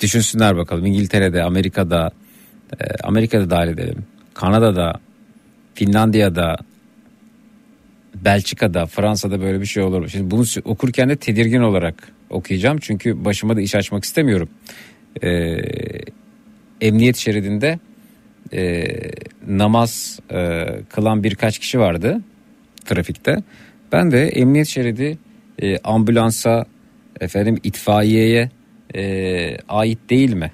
Düşünsünler 0.00 0.56
bakalım 0.56 0.86
İngiltere'de, 0.86 1.42
Amerika'da, 1.42 2.10
e, 2.80 2.84
Amerika'da 3.02 3.50
dahil 3.50 3.68
edelim. 3.68 4.04
Kanada'da, 4.34 5.00
Finlandiya'da, 5.74 6.56
Belçika'da, 8.24 8.86
Fransa'da 8.86 9.40
böyle 9.40 9.60
bir 9.60 9.66
şey 9.66 9.82
olur 9.82 10.00
mu? 10.00 10.08
Şimdi 10.08 10.30
bunu 10.30 10.44
okurken 10.64 11.08
de 11.08 11.16
tedirgin 11.16 11.60
olarak 11.60 12.12
okuyacağım. 12.30 12.78
Çünkü 12.78 13.24
başıma 13.24 13.56
da 13.56 13.60
iş 13.60 13.74
açmak 13.74 14.04
istemiyorum. 14.04 14.48
Ee, 15.22 15.58
emniyet 16.80 17.16
şeridinde 17.16 17.78
e, 18.52 18.86
namaz 19.48 20.20
e, 20.32 20.66
kılan 20.88 21.24
birkaç 21.24 21.58
kişi 21.58 21.78
vardı 21.78 22.20
trafikte. 22.84 23.36
Ben 23.92 24.10
de 24.10 24.28
emniyet 24.28 24.68
şeridi 24.68 25.18
e, 25.62 25.78
ambulansa, 25.78 26.64
efendim 27.20 27.58
itfaiyeye 27.62 28.50
e, 28.94 29.56
ait 29.68 29.98
değil 30.10 30.34
mi? 30.34 30.52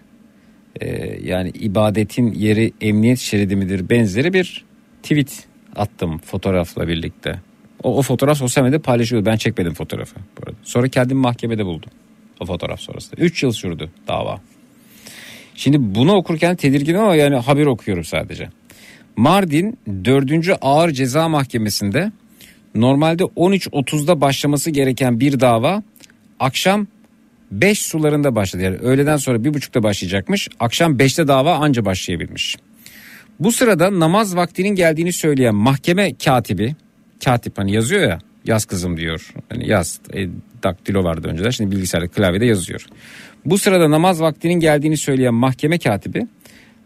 E, 0.81 1.19
yani 1.23 1.51
ibadetin 1.51 2.33
yeri 2.33 2.73
emniyet 2.81 3.19
şeridi 3.19 3.57
midir 3.57 3.89
benzeri 3.89 4.33
bir 4.33 4.65
tweet 5.03 5.47
attım 5.77 6.19
fotoğrafla 6.19 6.89
birlikte. 6.89 7.48
O, 7.83 7.99
o 7.99 8.03
fotoğraf 8.03 8.39
sosyal 8.39 8.65
medyada 8.65 8.83
paylaşılıyor. 8.83 9.27
Ben 9.27 9.37
çekmedim 9.37 9.75
fotoğrafı 9.75 10.17
bu 10.17 10.43
arada. 10.47 10.57
Sonra 10.63 10.89
kendimi 10.89 11.21
mahkemede 11.21 11.65
buldum. 11.65 11.91
O 12.41 12.47
fotoğraf 12.47 12.81
sonrasında. 12.81 13.23
3 13.23 13.43
yıl 13.43 13.53
sürdü 13.53 13.91
dava. 14.09 14.41
Şimdi 15.55 15.95
bunu 15.95 16.13
okurken 16.13 16.57
tedirginim 16.57 17.01
ama 17.01 17.15
yani 17.15 17.37
haber 17.37 17.67
okuyorum 17.67 18.05
sadece. 18.05 18.49
Mardin 19.17 19.79
4. 20.05 20.59
Ağır 20.61 20.91
Ceza 20.91 21.29
Mahkemesi'nde 21.29 22.13
normalde 22.75 23.23
13.30'da 23.23 24.21
başlaması 24.21 24.71
gereken 24.71 25.21
bir 25.21 25.41
dava 25.41 25.83
akşam 26.41 26.87
5 27.51 27.79
sularında 27.79 28.35
başladı. 28.35 28.63
Yani 28.63 28.77
öğleden 28.77 29.17
sonra 29.17 29.39
1.30'da 29.39 29.83
başlayacakmış. 29.83 30.49
Akşam 30.61 30.97
5'te 30.97 31.29
dava 31.29 31.55
anca 31.55 31.85
başlayabilmiş. 31.85 32.57
Bu 33.41 33.53
sırada 33.53 34.01
namaz 34.01 34.37
vaktinin 34.37 34.75
geldiğini 34.75 35.13
söyleyen 35.13 35.55
mahkeme 35.55 36.15
katibi, 36.15 36.77
katip 37.25 37.59
hani 37.59 37.73
yazıyor 37.73 38.03
ya 38.03 38.19
yaz 38.45 38.65
kızım 38.65 38.97
diyor. 38.97 39.35
Hani 39.49 39.69
yaz 39.69 40.01
e, 40.15 40.29
daktilo 40.63 41.05
vardı 41.05 41.29
önceden 41.29 41.51
şimdi 41.51 41.77
bilgisayarda 41.77 42.09
klavyede 42.09 42.47
yazıyor. 42.47 42.87
Bu 43.45 43.59
sırada 43.59 43.91
namaz 43.91 44.21
vaktinin 44.21 44.61
geldiğini 44.61 44.97
söyleyen 44.97 45.35
mahkeme 45.35 45.79
katibi 45.79 46.27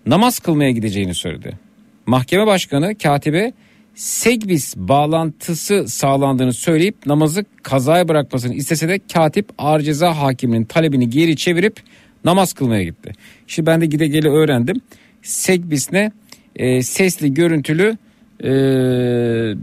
namaz 0.07 0.39
kılmaya 0.39 0.71
gideceğini 0.71 1.15
söyledi. 1.15 1.59
Mahkeme 2.07 2.47
başkanı 2.47 2.99
katibe 2.99 3.53
Segbis 3.95 4.77
bağlantısı 4.77 5.89
sağlandığını 5.89 6.53
söyleyip 6.53 7.07
namazı 7.07 7.45
kazaya 7.63 8.09
bırakmasını 8.09 8.55
istese 8.55 8.89
de 8.89 9.01
katip 9.13 9.49
ağır 9.59 9.81
ceza 9.81 10.19
hakiminin 10.19 10.65
talebini 10.65 11.11
geri 11.11 11.37
çevirip 11.37 11.77
namaz 12.25 12.53
kılmaya 12.53 12.85
gitti. 12.85 13.13
Şimdi 13.47 13.67
ben 13.67 13.81
de 13.81 13.87
gide 13.87 14.07
gele 14.07 14.29
öğrendim. 14.29 14.81
Segbis 15.23 15.93
ne? 15.93 16.13
Ee, 16.57 16.83
sesli 16.83 17.35
görüntülü 17.35 17.97
e, 18.43 18.49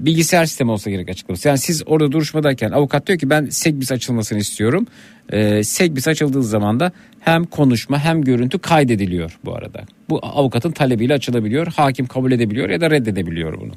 bilgisayar 0.06 0.46
sistemi 0.46 0.72
olsa 0.72 0.90
gerek 0.90 1.10
açıklaması. 1.10 1.48
Yani 1.48 1.58
siz 1.58 1.84
orada 1.86 2.12
duruşmadayken 2.12 2.72
avukat 2.72 3.08
diyor 3.08 3.20
ki 3.20 3.30
ben 3.30 3.46
Segbis 3.46 3.92
açılmasını 3.92 4.40
istiyorum. 4.40 4.88
E, 5.30 5.64
Segbis 5.64 6.08
açıldığı 6.08 6.44
zaman 6.44 6.80
da 6.80 6.92
hem 7.20 7.46
konuşma 7.46 8.00
hem 8.00 8.22
görüntü 8.22 8.60
kaydediliyor 8.60 9.40
bu 9.46 9.56
arada. 9.56 9.84
Bu 10.10 10.20
avukatın 10.26 10.72
talebiyle 10.72 11.14
açılabiliyor. 11.14 11.68
Hakim 11.68 12.06
kabul 12.06 12.32
edebiliyor 12.32 12.70
ya 12.70 12.82
da 12.82 12.92
reddedebiliyor 12.92 13.62
bunu. 13.62 13.74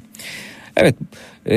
Evet. 0.76 0.96
E, 1.46 1.56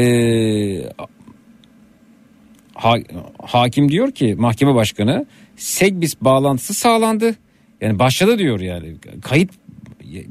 ha- 2.74 3.00
hakim 3.44 3.92
diyor 3.92 4.12
ki 4.12 4.36
mahkeme 4.38 4.76
başkanı 4.76 5.26
Segbis 5.58 6.22
bağlantısı 6.22 6.74
sağlandı. 6.74 7.36
Yani 7.82 8.00
başladı 8.00 8.38
diyor 8.38 8.60
yani. 8.60 8.96
Kayıt 9.22 9.52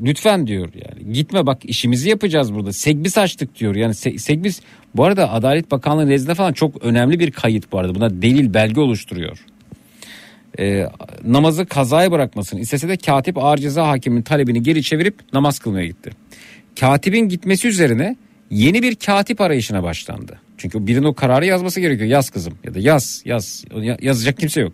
lütfen 0.05 0.47
diyor 0.47 0.69
yani. 0.74 1.12
Gitme 1.12 1.47
bak 1.47 1.59
işimizi 1.65 2.09
yapacağız 2.09 2.55
burada. 2.55 2.73
Segbis 2.73 3.19
açtık 3.19 3.61
diyor. 3.61 3.74
Yani 3.74 3.93
Se- 3.93 4.19
Segbis 4.19 4.61
bu 4.94 5.05
arada 5.05 5.32
Adalet 5.32 5.70
Bakanlığı 5.70 6.09
nezdinde 6.09 6.35
falan 6.35 6.52
çok 6.52 6.85
önemli 6.85 7.19
bir 7.20 7.31
kayıt 7.31 7.73
bu 7.73 7.78
arada. 7.78 7.94
Buna 7.94 8.23
delil 8.23 8.55
belge 8.55 8.81
oluşturuyor. 8.81 9.39
Ee, 10.59 10.86
namazı 11.24 11.66
kazaya 11.66 12.12
bırakmasını 12.12 12.61
istese 12.61 12.89
de 12.89 12.97
katip 12.97 13.39
ağır 13.39 13.59
ceza 13.59 13.89
hakiminin 13.89 14.23
talebini 14.23 14.62
geri 14.62 14.82
çevirip 14.82 15.15
namaz 15.32 15.59
kılmaya 15.59 15.86
gitti. 15.86 16.11
Katibin 16.81 17.28
gitmesi 17.28 17.69
üzerine 17.69 18.16
yeni 18.51 18.82
bir 18.82 18.94
katip 18.94 19.40
arayışına 19.40 19.82
başlandı. 19.82 20.40
Çünkü 20.59 20.86
birinin 20.86 21.05
o 21.05 21.15
kararı 21.15 21.47
yazması 21.47 21.81
gerekiyor. 21.81 22.11
Yaz 22.11 22.31
kızım 22.31 22.55
ya 22.65 22.74
da 22.74 22.78
yaz 22.78 23.23
yaz 23.24 23.65
Ya- 23.81 23.97
yazacak 24.02 24.39
kimse 24.39 24.61
yok. 24.61 24.73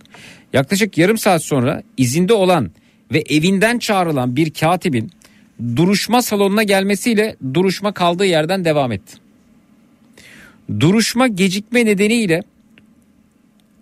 Yaklaşık 0.52 0.98
yarım 0.98 1.18
saat 1.18 1.44
sonra 1.44 1.82
izinde 1.96 2.32
olan 2.32 2.70
ve 3.12 3.24
evinden 3.28 3.78
çağrılan 3.78 4.36
bir 4.36 4.50
katibin 4.50 5.10
duruşma 5.76 6.22
salonuna 6.22 6.62
gelmesiyle 6.62 7.36
duruşma 7.54 7.92
kaldığı 7.92 8.26
yerden 8.26 8.64
devam 8.64 8.92
etti. 8.92 9.16
Duruşma 10.80 11.28
gecikme 11.28 11.86
nedeniyle 11.86 12.42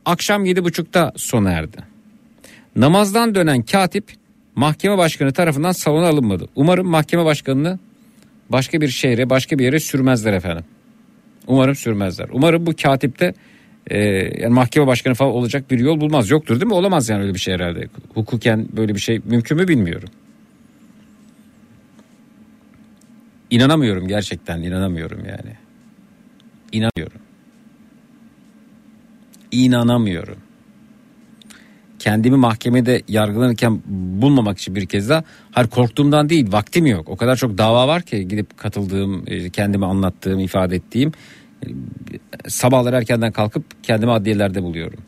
akşam 0.05 0.45
yedi 0.45 0.65
buçukta 0.65 1.13
sona 1.17 1.51
erdi. 1.51 1.77
Namazdan 2.77 3.35
dönen 3.35 3.63
katip 3.63 4.05
mahkeme 4.55 4.99
başkanı 4.99 5.33
tarafından 5.33 5.73
salona 5.73 6.07
alınmadı. 6.07 6.49
Umarım 6.57 6.89
mahkeme 6.89 7.25
başkanını 7.25 7.79
başka 8.49 8.81
bir 8.81 8.89
şehre 8.89 9.31
başka 9.31 9.59
bir 9.59 9.65
yere 9.65 9.81
sürmezler 9.81 10.33
efendim. 10.33 10.65
Umarım 11.47 11.75
sürmezler. 11.75 12.29
Umarım 12.33 12.67
bu 12.67 12.73
katipte 12.83 13.35
e, 13.89 13.99
yani 14.43 14.55
mahkeme 14.55 14.87
başkanı 14.87 15.15
falan 15.15 15.33
olacak 15.33 15.71
bir 15.71 15.79
yol 15.79 16.01
bulmaz. 16.01 16.31
Yoktur 16.31 16.55
değil 16.55 16.67
mi? 16.67 16.75
Olamaz 16.75 17.09
yani 17.09 17.23
öyle 17.23 17.35
bir 17.35 17.39
şey 17.39 17.55
herhalde. 17.55 17.89
Hukuken 18.15 18.69
böyle 18.77 18.95
bir 18.95 19.01
şey 19.01 19.21
mümkün 19.25 19.57
mü 19.57 19.69
bilmiyorum. 19.69 20.09
İnanamıyorum 23.51 24.09
gerçekten 24.09 24.63
inanamıyorum 24.63 25.21
yani. 25.25 25.57
İnanamıyorum. 26.73 27.21
İnanamıyorum. 29.53 30.37
kendimi 31.99 32.37
mahkemede 32.37 33.03
yargılanırken 33.09 33.83
bulmamak 34.23 34.59
için 34.59 34.75
bir 34.75 34.87
kez 34.87 35.09
daha 35.09 35.25
hayır 35.53 35.69
korktuğumdan 35.69 36.29
değil 36.29 36.53
vaktim 36.53 36.87
yok. 36.87 37.09
O 37.09 37.17
kadar 37.17 37.37
çok 37.37 37.59
dava 37.59 37.89
var 37.89 38.03
ki 38.03 38.29
gidip 38.29 38.59
katıldığım, 38.59 39.25
e, 39.27 39.51
kendimi 39.51 39.87
anlattığım, 39.87 40.41
ifade 40.41 40.77
ettiğim 40.77 41.13
e, 41.67 41.71
sabahlar 42.51 42.93
erkenden 42.93 43.33
kalkıp 43.33 43.65
kendimi 43.83 44.13
adliyelerde 44.13 44.63
buluyorum. 44.63 44.99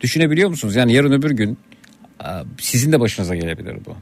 Düşünebiliyor 0.00 0.48
musunuz? 0.48 0.76
Yani 0.76 0.92
yarın 0.92 1.12
öbür 1.12 1.30
gün 1.30 1.58
e, 2.20 2.28
sizin 2.58 2.92
de 2.92 3.00
başınıza 3.00 3.34
gelebilir 3.34 3.76
bu. 3.86 3.96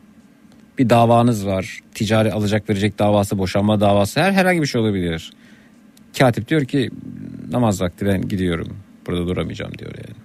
Bir 0.78 0.90
davanız 0.90 1.47
var. 1.47 1.81
Ticari 1.95 2.32
alacak 2.32 2.70
verecek 2.70 2.99
davası, 2.99 3.39
boşanma 3.39 3.81
davası 3.81 4.20
her 4.20 4.32
herhangi 4.32 4.62
bir 4.62 4.66
şey 4.66 4.81
olabilir. 4.81 5.32
Katip 6.19 6.49
diyor 6.49 6.65
ki 6.65 6.90
namaz 7.51 7.81
vakti 7.81 8.07
ben 8.07 8.28
gidiyorum. 8.28 8.77
Burada 9.07 9.27
duramayacağım 9.27 9.78
diyor 9.78 9.90
yani. 9.97 10.16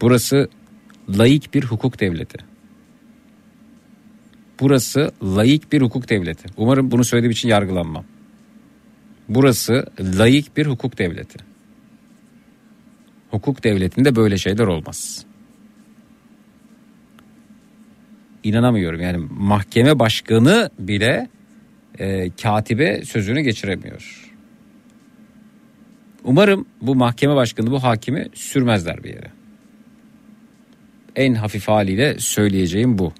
Burası 0.00 0.48
laik 1.18 1.54
bir 1.54 1.64
hukuk 1.64 2.00
devleti. 2.00 2.38
Burası 4.60 5.10
laik 5.22 5.72
bir 5.72 5.82
hukuk 5.82 6.08
devleti. 6.08 6.48
Umarım 6.56 6.90
bunu 6.90 7.04
söylediğim 7.04 7.32
için 7.32 7.48
yargılanmam. 7.48 8.04
Burası 9.28 9.86
laik 10.00 10.56
bir 10.56 10.66
hukuk 10.66 10.98
devleti. 10.98 11.38
Hukuk 13.30 13.64
devletinde 13.64 14.16
böyle 14.16 14.38
şeyler 14.38 14.66
olmaz. 14.66 15.26
İnanamıyorum 18.44 19.00
yani 19.00 19.28
mahkeme 19.30 19.98
başkanı 19.98 20.70
bile 20.78 21.28
e, 21.98 22.30
katibe 22.30 23.04
sözünü 23.04 23.40
geçiremiyor. 23.40 24.32
Umarım 26.24 26.66
bu 26.82 26.94
mahkeme 26.94 27.34
başkanı 27.34 27.70
bu 27.70 27.82
hakimi 27.82 28.26
sürmezler 28.34 29.04
bir 29.04 29.08
yere. 29.08 29.32
En 31.16 31.34
hafif 31.34 31.68
haliyle 31.68 32.18
söyleyeceğim 32.18 32.98
bu. 32.98 33.12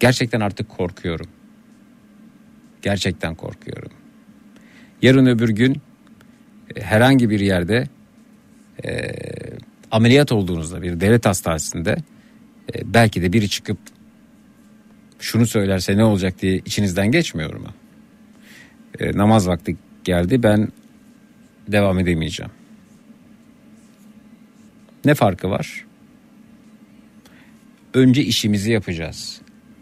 Gerçekten 0.00 0.40
artık 0.40 0.68
korkuyorum. 0.68 1.26
Gerçekten 2.82 3.34
korkuyorum. 3.34 4.01
Yarın 5.02 5.26
öbür 5.26 5.48
gün 5.48 5.82
e, 6.76 6.80
herhangi 6.80 7.30
bir 7.30 7.40
yerde 7.40 7.88
e, 8.84 9.12
ameliyat 9.90 10.32
olduğunuzda 10.32 10.82
bir 10.82 11.00
devlet 11.00 11.26
hastanesinde 11.26 11.96
e, 12.74 12.94
belki 12.94 13.22
de 13.22 13.32
biri 13.32 13.48
çıkıp 13.48 13.78
şunu 15.18 15.46
söylerse 15.46 15.96
ne 15.96 16.04
olacak 16.04 16.42
diye 16.42 16.56
içinizden 16.56 17.10
geçmiyor 17.10 17.54
mu? 17.54 17.68
E, 19.00 19.16
namaz 19.16 19.48
vakti 19.48 19.76
geldi 20.04 20.42
ben 20.42 20.68
devam 21.68 21.98
edemeyeceğim. 21.98 22.52
Ne 25.04 25.14
farkı 25.14 25.50
var? 25.50 25.84
Önce 27.94 28.22
işimizi 28.22 28.72
yapacağız. 28.72 29.40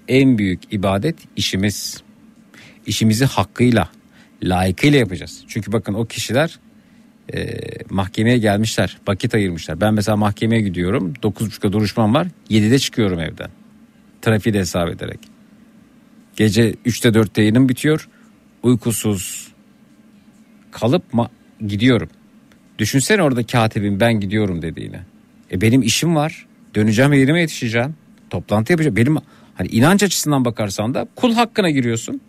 En 0.09 0.39
büyük 0.39 0.73
ibadet 0.73 1.17
işimiz. 1.37 2.03
İşimizi 2.87 3.25
hakkıyla, 3.25 3.91
layıkıyla 4.43 4.99
yapacağız. 4.99 5.45
Çünkü 5.49 5.73
bakın 5.73 5.95
o 5.95 6.05
kişiler 6.05 6.59
e, 7.35 7.59
mahkemeye 7.91 8.39
gelmişler, 8.39 8.99
vakit 9.09 9.35
ayırmışlar. 9.35 9.81
Ben 9.81 9.95
mesela 9.95 10.17
mahkemeye 10.17 10.63
gidiyorum, 10.63 11.13
9.30'da 11.23 11.73
duruşmam 11.73 12.15
var, 12.15 12.27
7'de 12.51 12.79
çıkıyorum 12.79 13.21
evden. 13.21 13.51
Trafiği 14.23 14.55
de 14.55 14.59
hesap 14.59 14.89
ederek. 14.89 15.19
Gece 16.37 16.71
3'te 16.71 17.09
4'te 17.09 17.43
yayınım 17.43 17.69
bitiyor. 17.69 18.09
Uykusuz 18.63 19.53
kalıp 20.71 21.03
ma- 21.13 21.29
gidiyorum. 21.67 22.09
Düşünsene 22.79 23.23
orada 23.23 23.47
katibin 23.47 24.01
ben 24.01 24.21
gidiyorum 24.21 24.63
dediğini. 24.63 24.99
E 25.53 25.61
benim 25.61 25.83
işim 25.83 26.17
var. 26.17 26.47
Döneceğim 26.75 27.13
yerime 27.13 27.41
yetişeceğim. 27.41 27.95
Toplantı 28.31 28.73
yapacağım. 28.73 28.97
Benim 28.97 29.17
hani 29.55 29.69
inanç 29.69 30.03
açısından 30.03 30.45
bakarsan 30.45 30.95
da 30.95 31.09
kul 31.17 31.35
hakkına 31.35 31.71
giriyorsun. 31.71 32.21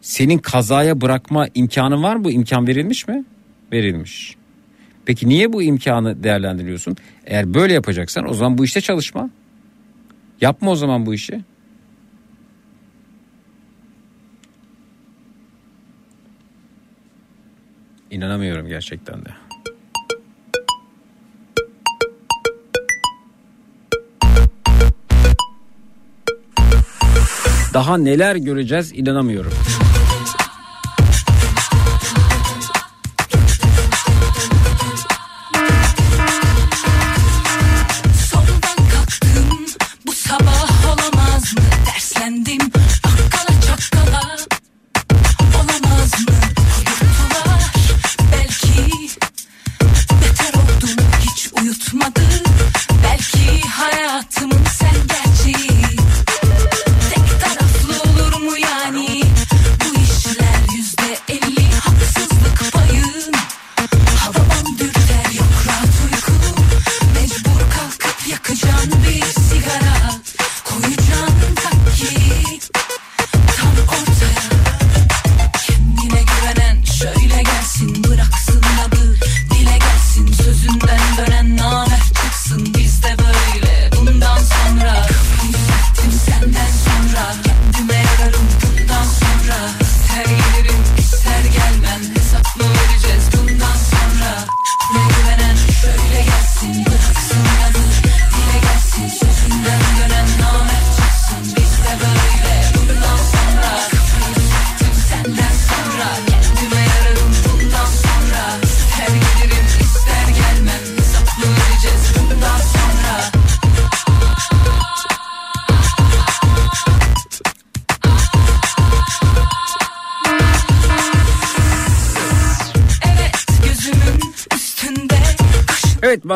Senin 0.00 0.38
kazaya 0.38 1.00
bırakma 1.00 1.46
imkanın 1.54 2.02
var 2.02 2.16
mı? 2.16 2.24
Bu 2.24 2.30
imkan 2.30 2.66
verilmiş 2.66 3.08
mi? 3.08 3.24
Verilmiş. 3.72 4.36
Peki 5.06 5.28
niye 5.28 5.52
bu 5.52 5.62
imkanı 5.62 6.22
değerlendiriyorsun? 6.22 6.96
Eğer 7.26 7.54
böyle 7.54 7.72
yapacaksan 7.74 8.30
o 8.30 8.34
zaman 8.34 8.58
bu 8.58 8.64
işte 8.64 8.80
çalışma. 8.80 9.30
Yapma 10.40 10.70
o 10.70 10.76
zaman 10.76 11.06
bu 11.06 11.14
işi. 11.14 11.40
İnanamıyorum 18.10 18.68
gerçekten 18.68 19.24
de. 19.24 19.28
Daha 27.74 27.98
neler 27.98 28.36
göreceğiz 28.36 28.92
inanamıyorum. 28.94 29.52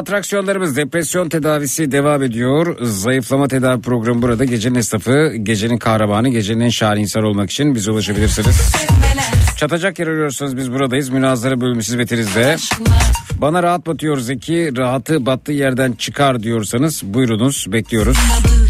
Atraksiyonlarımız 0.03 0.77
depresyon 0.77 1.29
tedavisi 1.29 1.93
devam 1.93 2.23
ediyor. 2.23 2.77
Zayıflama 2.81 3.49
tedavi 3.49 3.81
programı 3.81 4.23
burada. 4.23 4.45
Gecenin 4.45 4.74
esnafı, 4.74 5.35
gecenin 5.43 5.79
kahramanı, 5.79 6.29
gecenin 6.29 6.61
en 6.61 6.69
şahane 6.69 7.01
insan 7.01 7.24
olmak 7.24 7.51
için 7.51 7.74
bize 7.74 7.91
ulaşabilirsiniz. 7.91 8.73
Çatacak 9.57 9.99
yer 9.99 10.07
arıyorsanız 10.07 10.57
biz 10.57 10.73
buradayız. 10.73 11.09
Münazara 11.09 11.61
bölümü 11.61 11.81
hizmetinizde. 11.81 12.57
Bana 13.39 13.62
rahat 13.62 13.87
batıyor 13.87 14.19
Zeki, 14.19 14.77
rahatı 14.77 15.27
battığı 15.27 15.53
yerden 15.53 15.93
çıkar 15.93 16.43
diyorsanız 16.43 17.03
buyurunuz 17.05 17.66
bekliyoruz. 17.69 18.16
dile 18.16 18.61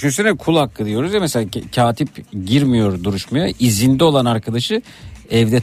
Düşünsene 0.00 0.36
kul 0.36 0.56
hakkı 0.56 0.86
diyoruz 0.86 1.14
ya 1.14 1.20
mesela 1.20 1.46
katip 1.74 2.08
girmiyor 2.46 3.04
duruşmaya 3.04 3.52
izinde 3.58 4.04
olan 4.04 4.24
arkadaşı 4.24 4.82
evde 5.30 5.62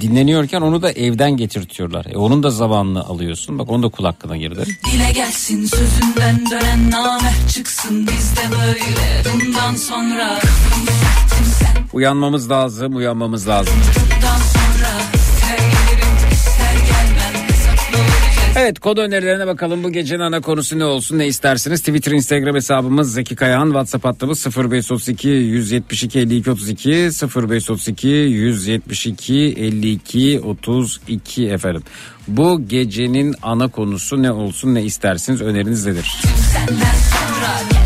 dinleniyorken 0.00 0.60
onu 0.60 0.82
da 0.82 0.92
evden 0.92 1.36
getirtiyorlar. 1.36 2.06
E 2.12 2.16
onun 2.16 2.42
da 2.42 2.50
zamanını 2.50 3.04
alıyorsun. 3.04 3.58
Bak 3.58 3.70
onun 3.70 3.82
da 3.82 3.88
kul 3.88 4.04
hakkına 4.04 4.36
girdi. 4.36 4.64
Dile 4.64 5.12
gelsin 5.12 5.66
sözünden 5.66 6.50
dönen 6.50 6.90
namert 6.90 7.50
çıksın 7.54 8.06
bizde 8.06 8.40
böyle 8.50 9.22
bundan 9.34 9.74
sonra 9.74 10.40
Uyanmamız 11.92 12.50
lazım, 12.50 12.96
uyanmamız 12.96 13.48
lazım. 13.48 13.74
Evet 18.58 18.78
kod 18.78 18.96
önerilerine 18.96 19.46
bakalım. 19.46 19.84
Bu 19.84 19.92
gecenin 19.92 20.20
ana 20.20 20.40
konusu 20.40 20.78
ne 20.78 20.84
olsun 20.84 21.18
ne 21.18 21.26
istersiniz? 21.26 21.80
Twitter, 21.80 22.12
Instagram 22.12 22.54
hesabımız 22.54 23.12
Zeki 23.12 23.36
Kayağan. 23.36 23.66
WhatsApp 23.66 24.04
hattımız 24.04 24.46
0532 24.46 25.28
172 25.28 26.18
52 26.18 26.50
32 26.50 26.90
0532 26.90 28.08
172 28.08 29.34
52 29.34 30.40
32 30.40 31.48
efendim. 31.48 31.82
Bu 32.28 32.68
gecenin 32.68 33.34
ana 33.42 33.68
konusu 33.68 34.22
ne 34.22 34.30
olsun 34.30 34.74
ne 34.74 34.82
istersiniz 34.82 35.42
öneriniz 35.42 35.86
nedir? 35.86 36.12
Senden 36.54 36.76
sonra 36.76 37.85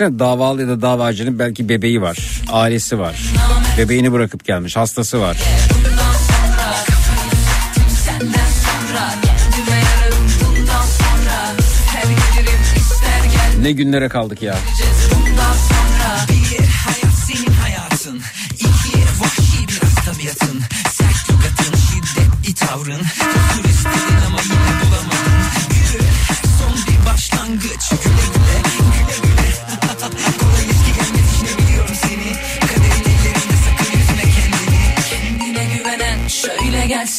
Düşünsene 0.00 0.18
davalı 0.18 0.60
ya 0.62 0.68
da 0.68 0.82
davacının 0.82 1.38
belki 1.38 1.68
bebeği 1.68 2.02
var, 2.02 2.18
ailesi 2.52 2.98
var. 2.98 3.20
Bebeğini 3.78 4.12
bırakıp 4.12 4.44
gelmiş, 4.44 4.76
hastası 4.76 5.20
var. 5.20 5.36
Ne 13.62 13.72
günlere 13.72 14.08
kaldık 14.08 14.42
ya. 14.42 14.54
Bir 16.28 16.66
hayat 16.66 17.14
senin 17.26 17.52
hayatın 17.52 18.20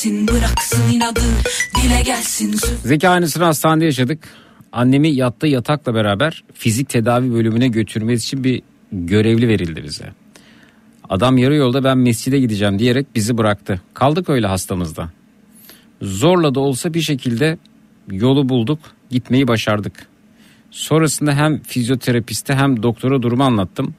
gelsin 0.01 0.27
bıraksın 0.27 0.91
inadı 0.91 1.19
dile 1.75 2.01
gelsin 2.01 2.55
Zeki 2.85 3.09
aynısını 3.09 3.43
hastanede 3.43 3.85
yaşadık. 3.85 4.19
Annemi 4.71 5.09
yattığı 5.09 5.47
yatakla 5.47 5.93
beraber 5.95 6.43
fizik 6.53 6.89
tedavi 6.89 7.33
bölümüne 7.33 7.67
götürmesi 7.67 8.23
için 8.23 8.43
bir 8.43 8.61
görevli 8.91 9.47
verildi 9.47 9.83
bize. 9.83 10.13
Adam 11.09 11.37
yarı 11.37 11.55
yolda 11.55 11.83
ben 11.83 11.97
mescide 11.97 12.39
gideceğim 12.39 12.79
diyerek 12.79 13.15
bizi 13.15 13.37
bıraktı. 13.37 13.81
Kaldık 13.93 14.29
öyle 14.29 14.47
hastamızda. 14.47 15.09
Zorla 16.01 16.55
da 16.55 16.59
olsa 16.59 16.93
bir 16.93 17.01
şekilde 17.01 17.57
yolu 18.11 18.49
bulduk, 18.49 18.79
gitmeyi 19.09 19.47
başardık. 19.47 19.93
Sonrasında 20.71 21.33
hem 21.33 21.59
fizyoterapiste 21.59 22.55
hem 22.55 22.83
doktora 22.83 23.21
durumu 23.21 23.43
anlattım. 23.43 23.93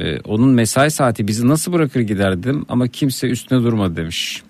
Ee, 0.00 0.20
onun 0.20 0.50
mesai 0.50 0.90
saati 0.90 1.26
bizi 1.26 1.48
nasıl 1.48 1.72
bırakır 1.72 2.00
gider 2.00 2.38
dedim 2.38 2.64
ama 2.68 2.88
kimse 2.88 3.28
üstüne 3.28 3.62
durmadı 3.62 3.96
demiş. 3.96 4.42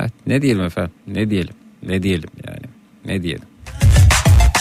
Evet, 0.00 0.12
ne 0.26 0.42
diyelim 0.42 0.62
efendim 0.64 0.92
ne 1.06 1.30
diyelim 1.30 1.54
ne 1.82 2.02
diyelim 2.02 2.30
yani 2.46 2.60
ne 3.04 3.22
diyelim. 3.22 3.44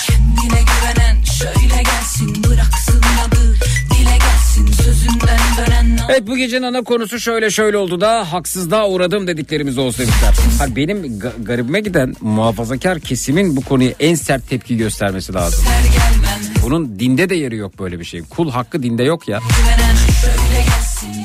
Kendine 0.08 0.60
güvenen 0.62 1.24
şöyle 1.24 1.84
gelsin 1.84 2.44
bıraksın 2.44 3.02
adı 3.28 3.56
dile 3.90 4.18
gelsin 4.18 4.84
sözünden 4.84 5.40
dönen 5.58 5.98
Evet 6.10 6.28
bu 6.28 6.38
gecenin 6.38 6.64
ana 6.64 6.82
konusu 6.84 7.20
şöyle 7.20 7.52
şöyle 7.52 7.78
oldu 7.78 8.02
da 8.02 8.34
haksızlığa 8.34 8.88
uğradım 8.90 9.28
dediklerimiz 9.28 9.78
demişler. 9.78 10.34
Ha, 10.60 10.76
benim 10.76 10.98
ga- 11.20 11.44
garibime 11.44 11.80
giden 11.80 12.16
muhafazakar 12.22 13.00
kesimin 13.00 13.56
bu 13.56 13.62
konuya 13.62 13.92
en 14.00 14.16
sert 14.16 14.50
tepki 14.50 14.78
göstermesi 14.78 15.34
lazım. 15.34 15.66
Bunun 16.64 17.00
dinde 17.00 17.30
de 17.30 17.36
yeri 17.36 17.56
yok 17.56 17.80
böyle 17.80 18.00
bir 18.00 18.06
şey. 18.06 18.22
Kul 18.22 18.52
hakkı 18.52 18.84
dinde 18.84 19.04
yok 19.04 19.28
ya. 19.28 19.40
güvenen 19.40 19.96
şöyle 20.22 20.64
gelsin 20.64 21.21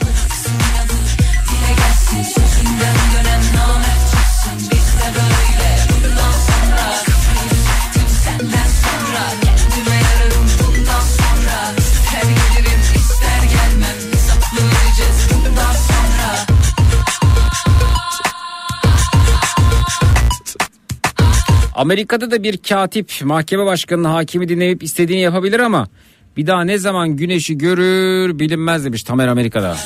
Amerika'da 21.77 22.31
da 22.31 22.43
bir 22.43 22.57
katip 22.57 23.13
mahkeme 23.25 23.67
başkanının 23.67 24.09
hakimi 24.09 24.49
dinleyip 24.49 24.83
istediğini 24.83 25.23
yapabilir 25.23 25.61
ama 25.61 25.89
bir 26.37 26.47
daha 26.47 26.65
ne 26.65 26.79
zaman 26.79 27.17
güneşi 27.17 27.59
görür 27.59 28.39
bilinmez 28.39 28.85
demiş 28.85 29.03
Tamer 29.03 29.29
Amerika'da. 29.29 29.77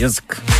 Yazık. 0.00 0.55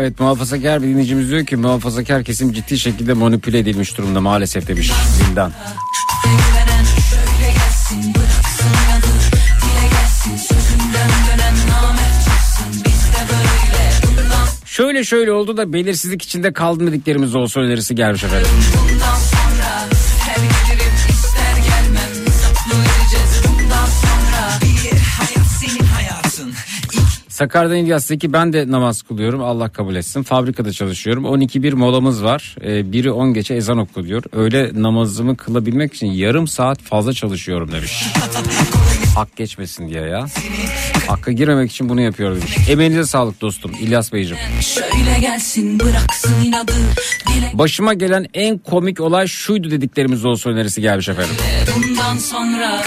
Evet 0.00 0.20
muhafazakar 0.20 0.82
bir 0.82 0.88
dinleyicimiz 0.88 1.30
diyor 1.30 1.46
ki 1.46 1.56
muhafazakar 1.56 2.24
kesim 2.24 2.52
ciddi 2.52 2.78
şekilde 2.78 3.12
manipüle 3.12 3.58
edilmiş 3.58 3.98
durumda 3.98 4.20
maalesef 4.20 4.68
demiş 4.68 4.92
Zindan. 5.18 5.52
şöyle 14.64 15.04
Şöyle 15.04 15.32
oldu 15.32 15.56
da 15.56 15.72
belirsizlik 15.72 16.22
içinde 16.22 16.52
kaldım 16.52 16.86
dediklerimiz 16.86 17.34
olsa 17.34 17.60
önerisi 17.60 17.94
gelmiş 17.94 18.24
efendim. 18.24 18.48
Sakarya'dan 27.40 27.76
İlyas'ta 27.76 28.18
ki 28.18 28.32
ben 28.32 28.52
de 28.52 28.70
namaz 28.70 29.02
kılıyorum 29.02 29.42
Allah 29.42 29.68
kabul 29.68 29.94
etsin. 29.94 30.22
Fabrikada 30.22 30.72
çalışıyorum 30.72 31.24
12-1 31.24 31.74
molamız 31.74 32.24
var. 32.24 32.56
Ee, 32.64 32.92
biri 32.92 33.10
10 33.10 33.34
geçe 33.34 33.54
ezan 33.54 33.78
okuyor. 33.78 34.22
Öyle 34.32 34.70
namazımı 34.74 35.36
kılabilmek 35.36 35.94
için 35.94 36.06
yarım 36.06 36.48
saat 36.48 36.82
fazla 36.82 37.12
çalışıyorum 37.12 37.72
demiş. 37.72 38.04
Hak 39.14 39.36
geçmesin 39.36 39.88
diye 39.88 40.02
ya. 40.02 40.26
Hakka 41.08 41.32
girmemek 41.32 41.70
için 41.70 41.88
bunu 41.88 42.00
yapıyorum 42.00 42.36
demiş. 42.36 42.68
Emeğinize 42.68 43.04
sağlık 43.04 43.40
dostum 43.40 43.72
İlyas 43.80 44.12
Beyciğim. 44.12 44.42
Şöyle 44.60 45.18
gelsin 45.20 45.80
bıraksın 45.80 46.44
inadı 46.44 46.72
Dile 47.28 47.50
Başıma 47.54 47.94
gelen 47.94 48.26
en 48.34 48.58
komik 48.58 49.00
olay 49.00 49.26
şuydu 49.26 49.70
dediklerimiz 49.70 50.24
olsa 50.24 50.50
önerisi 50.50 50.80
gelmiş 50.80 51.08
efendim. 51.08 51.34
bundan 51.76 52.16
sonra 52.16 52.82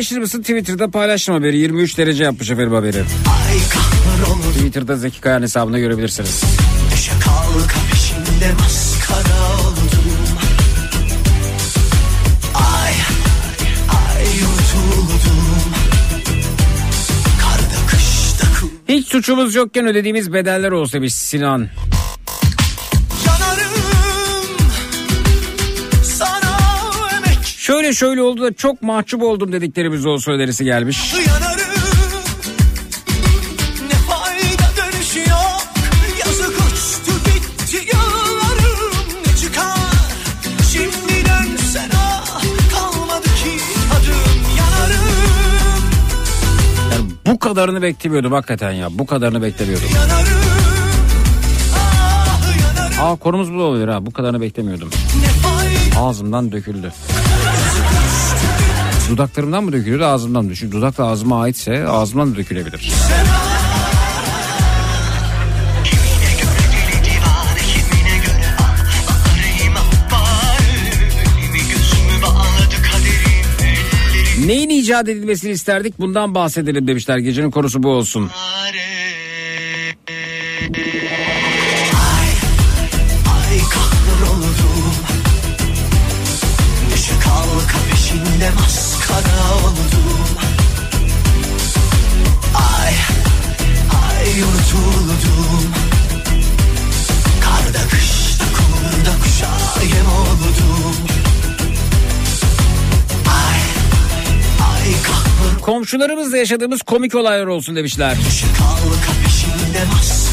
paylaşır 0.00 0.18
mısın? 0.18 0.40
Twitter'da 0.40 0.90
paylaştım 0.90 1.34
haberi. 1.34 1.58
23 1.58 1.98
derece 1.98 2.24
yapmış 2.24 2.50
efendim 2.50 2.72
haberi. 2.72 3.02
Twitter'da 4.54 4.96
Zeki 4.96 5.20
Kayan 5.20 5.42
hesabında 5.42 5.78
görebilirsiniz. 5.78 6.42
Düşe 6.92 7.12
kalka 7.12 7.80
maskara 8.62 9.40
Hiç 18.88 19.06
suçumuz 19.08 19.54
yokken 19.54 19.86
ödediğimiz 19.86 20.32
bedeller 20.32 20.70
olsa 20.70 20.92
demiş 20.92 21.14
Sinan. 21.14 21.68
Emek 27.90 27.96
Şöyle 27.96 28.22
oldu 28.22 28.42
da 28.42 28.52
çok 28.52 28.82
mahcup 28.82 29.22
oldum 29.22 29.52
dediklerimiz 29.52 30.06
olsa 30.06 30.32
önerisi 30.32 30.64
gelmiş. 30.64 31.14
yanarım 31.14 31.70
bu 47.26 47.38
kadarını 47.38 47.82
beklemiyordum 47.82 48.32
hakikaten 48.32 48.72
ya. 48.72 48.88
Bu 48.90 49.06
kadarını 49.06 49.42
beklemiyordum. 49.42 49.88
Yanarım 49.94 50.40
Ah 51.74 52.40
yanarım 52.60 53.00
Aa 53.00 53.16
konumuz 53.16 53.52
bu 53.52 53.62
olabilir 53.62 53.88
ha. 53.88 54.06
Bu 54.06 54.12
kadarını 54.12 54.40
beklemiyordum. 54.40 54.90
Ağzımdan 55.98 56.52
döküldü. 56.52 56.92
Dudaklarımdan 59.10 59.64
mı 59.64 59.72
dökülüyor 59.72 60.00
ağzımdan 60.00 60.44
mı? 60.44 60.54
Çünkü 60.54 60.76
dudak 60.76 60.98
da 60.98 61.04
ağzıma 61.06 61.42
aitse 61.42 61.88
ağzımdan 61.88 62.32
da 62.32 62.36
dökülebilir. 62.36 62.92
Neyin 74.46 74.68
icat 74.68 75.08
edilmesini 75.08 75.50
isterdik 75.50 75.98
bundan 75.98 76.34
bahsedelim 76.34 76.86
demişler. 76.86 77.18
Gecenin 77.18 77.50
konusu 77.50 77.82
bu 77.82 77.88
olsun. 77.88 78.30
Maskara 89.10 89.54
oldum 89.54 90.28
Ay 92.54 92.94
ay 94.06 94.42
unutuldum 94.42 95.64
Karda 97.40 97.88
kışta 97.88 98.44
kurda 98.44 99.14
kuşa 99.22 99.46
yem 99.96 100.06
oldum 100.06 100.96
Ay 103.28 103.60
ay 104.72 105.02
kahroldum 105.02 105.60
Komşularımızla 105.60 106.36
yaşadığımız 106.36 106.82
komik 106.82 107.14
olaylar 107.14 107.46
olsun 107.46 107.76
demişler. 107.76 108.16
Kalka 108.58 109.12
peşinde 109.24 109.84
maskara 109.92 110.29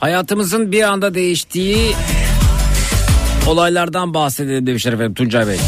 Hayatımızın 0.00 0.72
bir 0.72 0.82
anda 0.82 1.14
değiştiği 1.14 1.94
olaylardan 3.46 4.14
bahsedelim 4.14 4.66
demişler 4.66 4.92
efendim 4.92 5.14
Tuncay 5.14 5.46
Bey. 5.46 5.58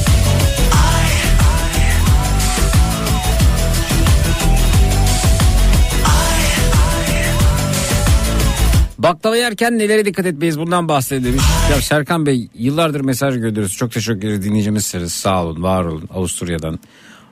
Baklava 8.99 9.37
yerken 9.37 9.79
nelere 9.79 10.05
dikkat 10.05 10.27
etmeyiz 10.27 10.59
bundan 10.59 10.89
bahsedelim. 10.89 11.41
Ya 11.71 11.83
Serkan 11.83 12.27
Bey 12.27 12.49
yıllardır 12.55 13.01
mesaj 13.01 13.35
gönderiyoruz. 13.35 13.77
Çok 13.77 13.93
teşekkür 13.93 14.29
ederiz 14.29 14.45
dinleyicimizsiniz. 14.45 15.13
Sağ 15.13 15.45
olun 15.45 15.63
var 15.63 15.85
olun 15.85 16.09
Avusturya'dan. 16.15 16.79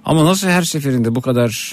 Ama 0.04 0.24
nasıl 0.24 0.48
her 0.48 0.62
seferinde 0.62 1.14
bu 1.14 1.20
kadar 1.20 1.72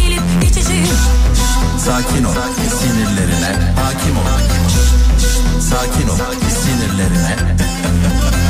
Sakin 1.85 2.23
ol 2.23 2.33
sinirlerine 2.79 3.73
hakim 3.81 4.17
ol. 4.17 4.41
Sakin 5.61 6.07
ol 6.07 6.17
sinirlerine. 6.63 7.35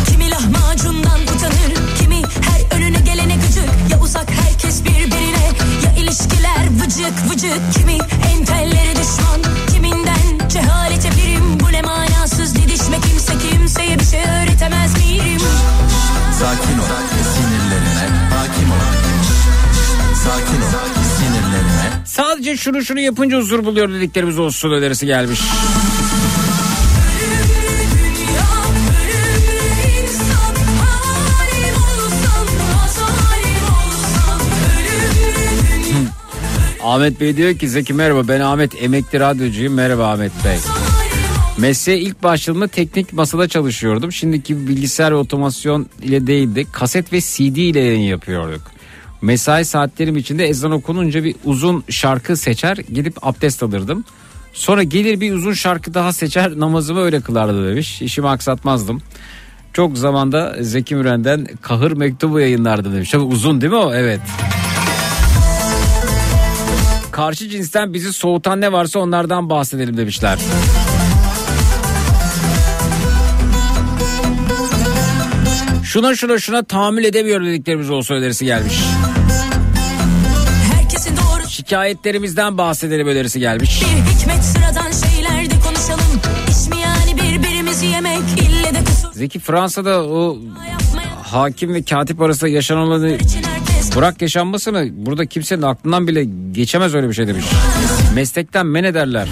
Kimi 0.10 0.32
lahmacundan 0.32 1.22
utanır 1.22 1.74
Kimi 2.00 2.22
her 2.22 2.78
önüne 2.78 3.00
gelene 3.00 3.36
gıcık. 3.36 3.92
Ya 3.92 4.00
uzak 4.00 4.32
herkes 4.32 4.84
birbirine 4.84 5.52
Ya 5.84 6.04
ilişkiler 6.04 6.68
vıcık 6.80 7.32
vıcık. 7.32 7.74
Kimi 7.74 7.98
entelleri 8.34 8.96
düşman 8.96 9.42
Kiminden 9.74 10.50
cehalete 10.50 11.10
birim. 11.12 11.60
Bu 11.60 11.72
ne 11.72 11.82
manasız 11.82 12.56
didişme 12.56 12.98
kimse 13.02 13.34
kimseye 13.38 14.00
bir 14.00 14.06
şey 14.06 14.22
öğretemez 14.22 14.98
miyim 14.98 15.42
Sakin 16.40 16.80
ol 16.80 16.86
sinirlerine 17.36 18.08
hakim 18.36 18.72
ol. 18.72 19.12
Sakin 20.24 20.62
ol 20.62 21.01
Sadece 22.06 22.58
şunu 22.58 22.84
şunu 22.84 23.00
yapınca 23.00 23.38
huzur 23.38 23.66
buluyor 23.66 23.90
dediklerimiz 23.90 24.40
olsun 24.40 24.72
önerisi 24.72 25.06
gelmiş. 25.06 25.40
Ahmet 36.84 37.22
Bey 37.22 37.38
diyor 37.38 37.58
ki 37.58 37.70
Zeki 37.70 37.94
merhaba 37.94 38.28
ben 38.28 38.40
Ahmet 38.40 38.84
emekli 38.84 39.20
radyocuyum 39.20 39.74
merhaba 39.74 40.12
Ahmet 40.12 40.32
Bey. 40.46 40.58
Mesleğe 41.58 42.00
ilk 42.00 42.24
başladığımda 42.24 42.68
teknik 42.68 43.14
masada 43.14 43.48
çalışıyordum. 43.48 44.12
Şimdiki 44.12 44.68
bilgisayar 44.68 45.12
ve 45.12 45.16
otomasyon 45.16 45.88
ile 46.02 46.28
değildi. 46.28 46.68
Kaset 46.72 47.14
ve 47.14 47.22
CD 47.22 47.58
ile 47.58 47.80
yayın 47.80 48.02
yapıyorduk. 48.02 48.62
Mesai 49.22 49.66
saatlerim 49.66 50.18
içinde 50.18 50.46
ezan 50.46 50.72
okununca 50.72 51.24
bir 51.24 51.36
uzun 51.46 51.84
şarkı 51.90 52.38
seçer 52.38 52.78
gidip 52.78 53.28
abdest 53.28 53.64
alırdım. 53.64 54.06
Sonra 54.54 54.84
gelir 54.84 55.22
bir 55.22 55.34
uzun 55.34 55.54
şarkı 55.54 55.94
daha 55.94 56.14
seçer 56.14 56.60
namazımı 56.60 57.02
öyle 57.02 57.22
kılardı 57.22 57.70
demiş. 57.70 58.02
İşimi 58.02 58.30
aksatmazdım. 58.30 59.02
Çok 59.74 59.98
zamanda 59.98 60.56
Zeki 60.62 60.96
Müren'den 60.96 61.48
kahır 61.62 61.92
mektubu 61.92 62.40
yayınlardı 62.40 62.94
demiş. 62.94 63.10
Tabii 63.10 63.24
uzun 63.24 63.62
değil 63.62 63.74
mi 63.74 63.78
o? 63.80 63.94
Evet. 63.94 64.22
Karşı 67.12 67.50
cinsten 67.50 67.94
bizi 67.94 68.14
soğutan 68.14 68.62
ne 68.62 68.72
varsa 68.72 69.00
onlardan 69.00 69.50
bahsedelim 69.50 69.98
demişler. 69.98 70.40
Şuna 75.84 76.16
şuna 76.16 76.40
şuna 76.40 76.64
tahammül 76.64 77.04
edemiyor 77.04 77.46
dediklerimiz 77.46 77.90
olsa 77.90 78.14
önerisi 78.14 78.46
gelmiş. 78.46 78.74
Şikayetlerimizden 81.62 82.58
bahsedelim 82.58 83.08
önerisi 83.08 83.40
gelmiş. 83.40 83.82
bir 83.82 84.12
hikmet 84.12 84.44
sıradan 84.44 84.92
şeylerde 84.92 85.54
konuşalım 85.68 86.22
İş 86.50 86.68
mi 86.70 86.82
yani 86.82 87.22
birbirimizi 87.22 87.86
yemek 87.86 88.22
ille 88.38 88.74
de 88.80 88.84
kusur 88.86 89.14
Zeki 89.14 89.40
Fransa'da 89.40 90.04
o 90.04 90.38
hakim 91.24 91.74
ve 91.74 91.84
katip 91.84 92.22
arasında 92.22 92.50
yaşananları 92.50 93.18
bırak 93.96 94.22
yaşanmasını 94.22 94.90
burada 95.06 95.26
kimsenin 95.26 95.62
aklından 95.62 96.08
bile 96.08 96.26
geçemez 96.52 96.96
öyle 96.96 97.10
bir 97.10 97.14
şey 97.14 97.28
demiş. 97.28 97.46
Meslekten 98.16 98.66
men 98.66 98.84
ederler. 98.84 99.28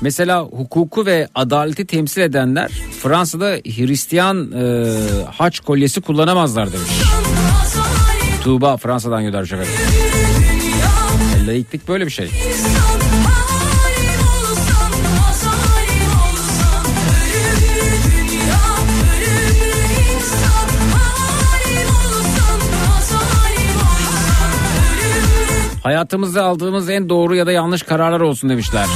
Mesela 0.00 0.42
hukuku 0.42 1.06
ve 1.06 1.28
adaleti 1.34 1.86
temsil 1.86 2.20
edenler 2.20 2.70
Fransa'da 3.04 3.50
Hristiyan 3.50 4.52
e, 4.52 4.86
haç 5.30 5.60
kolyesi 5.60 6.00
kullanamazlar 6.00 6.72
demiş. 6.72 6.90
Tuğba 8.42 8.76
Fransa'dan 8.76 9.22
göndermiş 9.22 9.52
efendim. 9.52 9.72
Laiklik 11.46 11.88
böyle 11.88 12.06
bir 12.06 12.10
şey. 12.10 12.30
Hayatımızda 25.82 26.44
aldığımız 26.44 26.90
en 26.90 27.08
doğru 27.08 27.36
ya 27.36 27.46
da 27.46 27.52
yanlış 27.52 27.82
kararlar 27.82 28.20
olsun 28.20 28.50
demişler. 28.50 28.86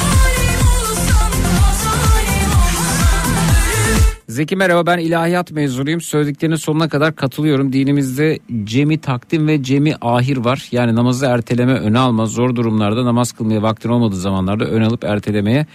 Zeki 4.39 4.56
merhaba 4.56 4.86
ben 4.86 4.98
ilahiyat 4.98 5.51
mezunuyum. 5.51 6.01
Söylediklerinin 6.01 6.56
sonuna 6.56 6.89
kadar 6.89 7.16
katılıyorum. 7.16 7.73
Dinimizde 7.73 8.39
cemi 8.65 8.98
takdim 8.98 9.48
ve 9.48 9.62
cemi 9.62 9.94
ahir 10.01 10.36
var. 10.36 10.69
Yani 10.73 10.94
namazı 10.94 11.27
erteleme 11.27 11.73
öne 11.73 11.98
alma 11.98 12.27
zor 12.27 12.56
durumlarda 12.56 13.05
namaz 13.05 13.32
kılmaya 13.32 13.62
vaktin 13.62 13.89
olmadığı 13.89 14.16
zamanlarda 14.16 14.65
ön 14.65 14.82
alıp 14.82 15.05
ertelemeye 15.05 15.66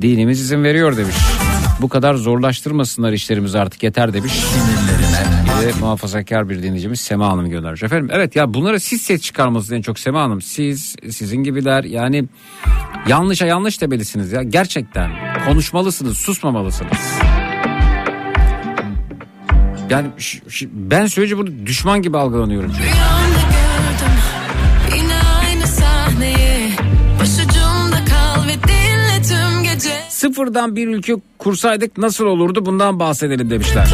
dinimiz 0.00 0.40
izin 0.40 0.64
veriyor 0.64 0.96
demiş. 0.96 1.16
Bu 1.80 1.88
kadar 1.88 2.14
zorlaştırmasınlar 2.14 3.12
işlerimizi 3.12 3.58
artık 3.58 3.82
yeter 3.82 4.12
demiş. 4.12 4.32
Bir 5.60 5.68
de 5.68 5.72
muhafazakar 5.80 6.48
bir 6.48 6.62
dinleyicimiz 6.62 7.00
Sema 7.00 7.28
Hanım 7.28 7.50
göndermiş. 7.50 7.82
Efendim 7.82 8.08
evet 8.12 8.36
ya 8.36 8.54
bunlara 8.54 8.78
siz 8.78 9.02
ses 9.02 9.22
çıkarmalısınız 9.22 9.78
en 9.78 9.82
çok 9.82 9.98
Sema 9.98 10.22
Hanım. 10.22 10.42
Siz 10.42 10.96
sizin 11.10 11.42
gibiler 11.42 11.84
yani 11.84 12.24
yanlışa 13.08 13.46
yanlış 13.46 13.80
demelisiniz 13.80 14.32
ya 14.32 14.42
gerçekten. 14.42 15.10
Konuşmalısınız 15.46 16.18
susmamalısınız. 16.18 16.98
Yani 19.90 20.06
ben 20.72 21.06
söyleyince 21.06 21.38
bunu 21.38 21.66
düşman 21.66 22.02
gibi 22.02 22.18
algılanıyorum. 22.18 22.70
Rüyamda 22.70 23.40
gördüm 23.40 24.16
yine 24.96 25.14
aynı 25.14 25.66
sahneyi 25.66 26.70
Başucumda 27.20 28.04
kal 28.10 28.48
ve 28.48 28.52
dinle 28.68 29.22
tüm 29.22 29.62
gece 29.62 29.90
Sıfırdan 30.08 30.76
bir 30.76 30.88
ülke 30.88 31.14
kursaydık 31.38 31.98
nasıl 31.98 32.24
olurdu 32.24 32.66
bundan 32.66 33.00
bahsedelim 33.00 33.50
demişler. 33.50 33.88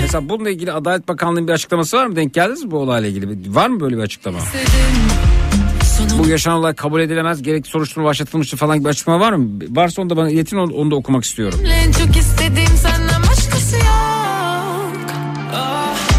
Mesela 0.00 0.28
bununla 0.28 0.50
ilgili 0.50 0.72
Adalet 0.72 1.08
Bakanlığı'nın 1.08 1.48
bir 1.48 1.52
açıklaması 1.52 1.96
var 1.96 2.06
mı? 2.06 2.16
Denk 2.16 2.34
geldiniz 2.34 2.64
mi 2.64 2.70
bu 2.70 2.78
olayla 2.78 3.08
ilgili? 3.08 3.54
Var 3.54 3.68
mı 3.68 3.80
böyle 3.80 3.96
bir 3.96 4.02
açıklama? 4.02 4.38
Bu 6.18 6.28
yaşanan 6.28 6.58
olay 6.58 6.74
kabul 6.74 7.00
edilemez. 7.00 7.42
Gerek 7.42 7.66
soruşturma 7.66 8.08
başlatılmıştır 8.08 8.56
falan 8.58 8.76
gibi 8.76 8.84
bir 8.84 8.90
açıklama 8.90 9.20
var 9.20 9.32
mı? 9.32 9.48
Varsa 9.70 10.02
onu 10.02 10.10
da 10.10 10.16
bana 10.16 10.30
iletin 10.30 10.56
onu, 10.56 10.74
onu 10.74 10.90
da 10.90 10.94
okumak 10.96 11.24
istiyorum. 11.24 11.58
Çok 11.98 12.16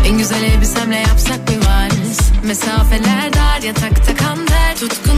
En 0.06 0.18
güzel 0.18 0.44
elbisemle 0.44 0.96
yapsak 0.96 1.40
bir 1.50 1.58
vals? 1.58 2.20
Mesafeler 2.44 3.34
dar 3.34 3.62
yatakta 3.62 4.16
kan 4.16 4.46
ter 4.46 4.76
Tutkunun 4.76 5.15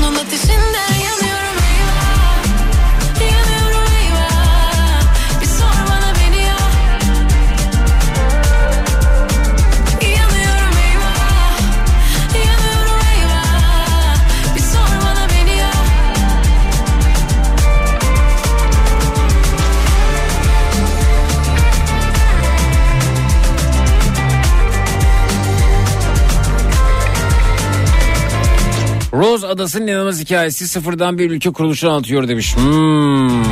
Rose 29.18 29.48
Adası'nın 29.48 29.88
inanılmaz 29.88 30.20
hikayesi 30.20 30.68
sıfırdan 30.68 31.18
bir 31.18 31.32
ülke 31.32 31.50
kuruluşunu 31.52 31.92
anlatıyor 31.92 32.28
demiş. 32.28 32.56
Hmm. 32.56 33.44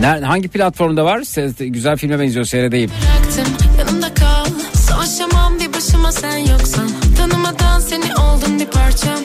Nerede, 0.00 0.24
hangi 0.26 0.48
platformda 0.48 1.04
var? 1.04 1.18
Se- 1.18 1.66
Güzel 1.66 1.96
filme 1.96 2.18
benziyor 2.20 2.44
seyredeyim. 2.44 2.90
bıraktım 2.90 3.54
yanımda 3.78 4.14
kal 4.14 4.44
Savaşamam 4.74 5.58
bir 5.60 5.72
başıma 5.72 6.12
sen 6.12 6.36
yoksan 6.38 6.90
Tanımadan 7.18 7.80
seni 7.80 8.14
oldun 8.16 8.60
bir 8.60 8.66
parçam 8.66 9.18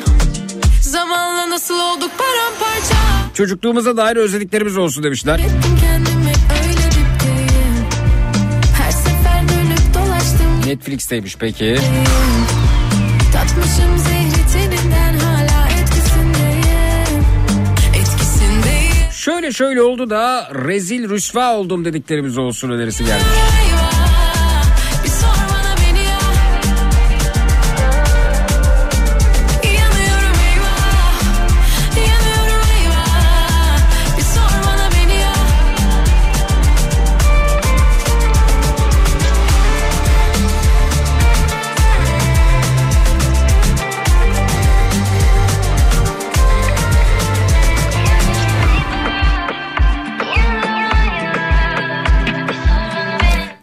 Zamanla 0.81 1.49
nasıl 1.49 1.73
olduk 1.79 2.11
paramparça 2.17 2.95
Çocukluğumuza 3.33 3.97
dair 3.97 4.15
özlediklerimiz 4.15 4.77
olsun 4.77 5.03
demişler. 5.03 5.39
Netflix'teymiş 10.65 11.35
peki. 11.39 11.77
Tatmışım 13.33 13.97
zehri 13.97 14.18
Şöyle 19.19 19.51
şöyle 19.51 19.81
oldu 19.81 20.09
da 20.09 20.51
rezil 20.53 21.09
rüsva 21.09 21.55
oldum 21.55 21.85
dediklerimiz 21.85 22.37
olsun 22.37 22.69
önerisi 22.69 23.05
gelmiş. 23.05 23.68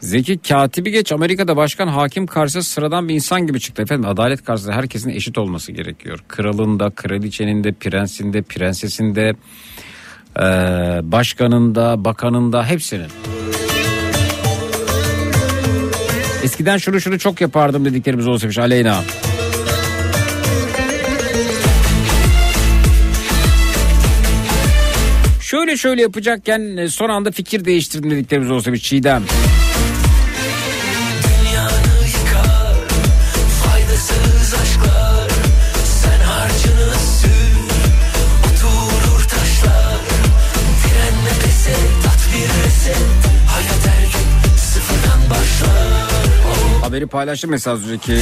Zeki 0.06 0.38
katibi 0.38 0.90
geç 0.90 1.12
Amerika'da 1.12 1.56
başkan 1.56 1.88
hakim 1.88 2.26
karşısında 2.26 2.62
sıradan 2.62 3.08
bir 3.08 3.14
insan 3.14 3.46
gibi 3.46 3.60
çıktı. 3.60 3.82
Efendim 3.82 4.08
adalet 4.08 4.44
karşısında 4.44 4.74
herkesin 4.74 5.10
eşit 5.10 5.38
olması 5.38 5.72
gerekiyor. 5.72 6.18
Kralında, 6.28 6.90
kraliçenin 6.90 7.64
de, 7.64 7.72
prensin 7.72 8.32
de, 8.32 8.42
prensesin 8.42 9.14
de, 9.14 9.34
eee, 10.38 11.00
başkanın 11.02 11.74
da, 11.74 12.04
bakanın 12.04 12.52
da 12.52 12.66
hepsinin. 12.66 13.06
Eskiden 16.42 16.76
şunu 16.76 17.00
şunu 17.00 17.18
çok 17.18 17.40
yapardım 17.40 17.84
dediklerimiz 17.84 18.26
olsaymış 18.26 18.58
Aleyna. 18.58 19.02
Şöyle 25.40 25.76
şöyle 25.76 26.02
yapacakken 26.02 26.76
e, 26.76 26.88
son 26.88 27.08
anda 27.08 27.30
fikir 27.30 27.64
değiştirdim 27.64 28.10
dediklerimiz 28.10 28.50
olsaymış 28.50 28.82
Çiğdem. 28.82 29.22
Dünyanı 29.22 29.65
Haberi 46.96 47.06
paylaştım 47.06 47.50
mesela 47.50 47.76
az 47.76 47.88
önceki 47.88 48.20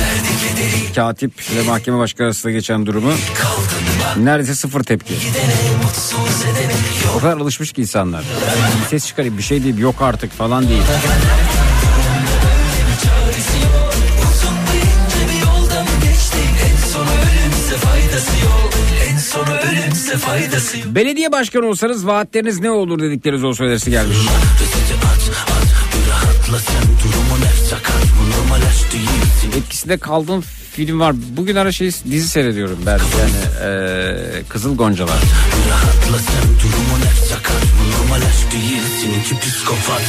katip 0.95 1.33
ve 1.57 1.63
mahkeme 1.63 1.99
başkanı 1.99 2.27
arasında 2.27 2.53
geçen 2.53 2.87
durumu. 2.87 3.13
Neredeyse 4.17 4.55
sıfır 4.55 4.85
tepki. 4.85 5.15
O 7.17 7.21
kadar 7.21 7.37
alışmış 7.37 7.73
ki 7.73 7.81
insanlar. 7.81 8.25
Bir 8.83 8.89
ses 8.89 9.07
çıkarayım 9.07 9.39
bir 9.39 9.43
şey 9.43 9.65
değil 9.65 9.79
yok 9.79 10.03
artık 10.03 10.33
falan 10.33 10.69
değil. 10.69 10.83
Belediye 20.87 21.33
başkanı 21.33 21.67
olsanız 21.67 22.07
vaatleriniz 22.07 22.61
ne 22.61 22.71
olur 22.71 23.03
dedikleriniz 23.03 23.45
olsa 23.45 23.65
önerisi 23.65 23.91
gelmiş. 23.91 24.17
Etkisinde 29.85 29.97
kaldığım 29.99 30.41
film 30.73 31.01
var. 31.01 31.15
Bugün 31.37 31.57
ara 31.57 31.73
şey 31.73 31.91
dizi 32.11 32.29
seyrediyorum 32.29 32.79
ben 32.87 32.93
yani 32.99 33.33
eee, 33.61 34.43
Kızıl 34.49 34.77
Goncalar. 34.77 35.19
Rahatla 35.71 36.19
sen 36.19 36.45
durumun 36.63 37.07
efsakat 37.07 37.63
Bu 37.79 38.03
normal 38.03 38.27
aşk 38.27 38.53
değil 38.53 38.83
Seninki 39.03 39.41
psikopat 39.41 40.03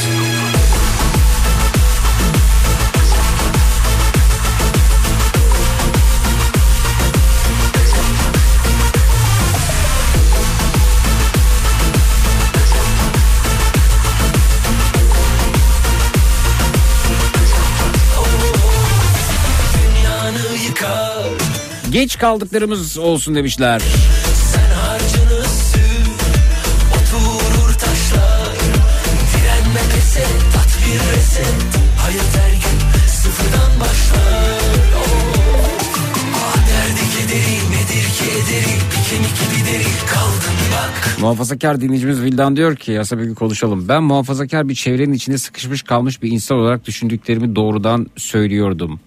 gibi 39.44 39.66
deri 39.66 39.84
Kaldın 40.06 40.56
bak. 40.72 41.18
Muhafazakar 41.20 41.80
dinleyicimiz 41.80 42.22
Vildan 42.22 42.56
diyor 42.56 42.76
ki 42.76 42.92
yasa 42.92 43.18
bir 43.18 43.34
konuşalım. 43.34 43.88
Ben 43.88 44.02
muhafazakar 44.02 44.68
bir 44.68 44.74
çevrenin 44.74 45.12
içinde 45.12 45.38
sıkışmış 45.38 45.82
kalmış 45.82 46.22
bir 46.22 46.30
insan 46.30 46.58
olarak 46.58 46.86
düşündüklerimi 46.86 47.56
doğrudan 47.56 48.06
söylüyordum. 48.16 49.00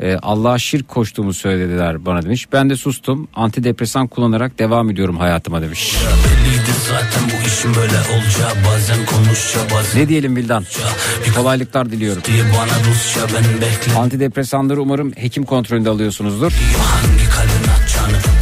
Ee, 0.00 0.16
Allah'a 0.22 0.58
şirk 0.58 0.88
koştuğumu 0.88 1.34
söylediler 1.34 2.06
bana 2.06 2.22
demiş. 2.22 2.52
Ben 2.52 2.70
de 2.70 2.76
sustum. 2.76 3.28
Antidepresan 3.34 4.06
kullanarak 4.06 4.58
devam 4.58 4.90
ediyorum 4.90 5.16
hayatıma 5.16 5.62
demiş. 5.62 5.96
Belliydi 5.96 6.70
zaten 6.88 7.22
bu 7.24 7.46
işin 7.48 7.74
böyle 7.74 7.96
olacağı 7.96 8.50
Bazen 8.66 9.06
konuşça 9.06 9.58
bazen 9.74 10.00
Ne 10.00 10.08
diyelim 10.08 10.36
Vildan? 10.36 10.64
Kolaylıklar 11.36 11.90
diliyorum. 11.90 12.22
Antidepresanları 13.96 14.82
umarım 14.82 15.12
hekim 15.16 15.44
kontrolünde 15.44 15.90
alıyorsunuzdur. 15.90 16.52
Hangi 16.52 17.28
kalbin 17.30 17.70
atacağını 17.70 18.35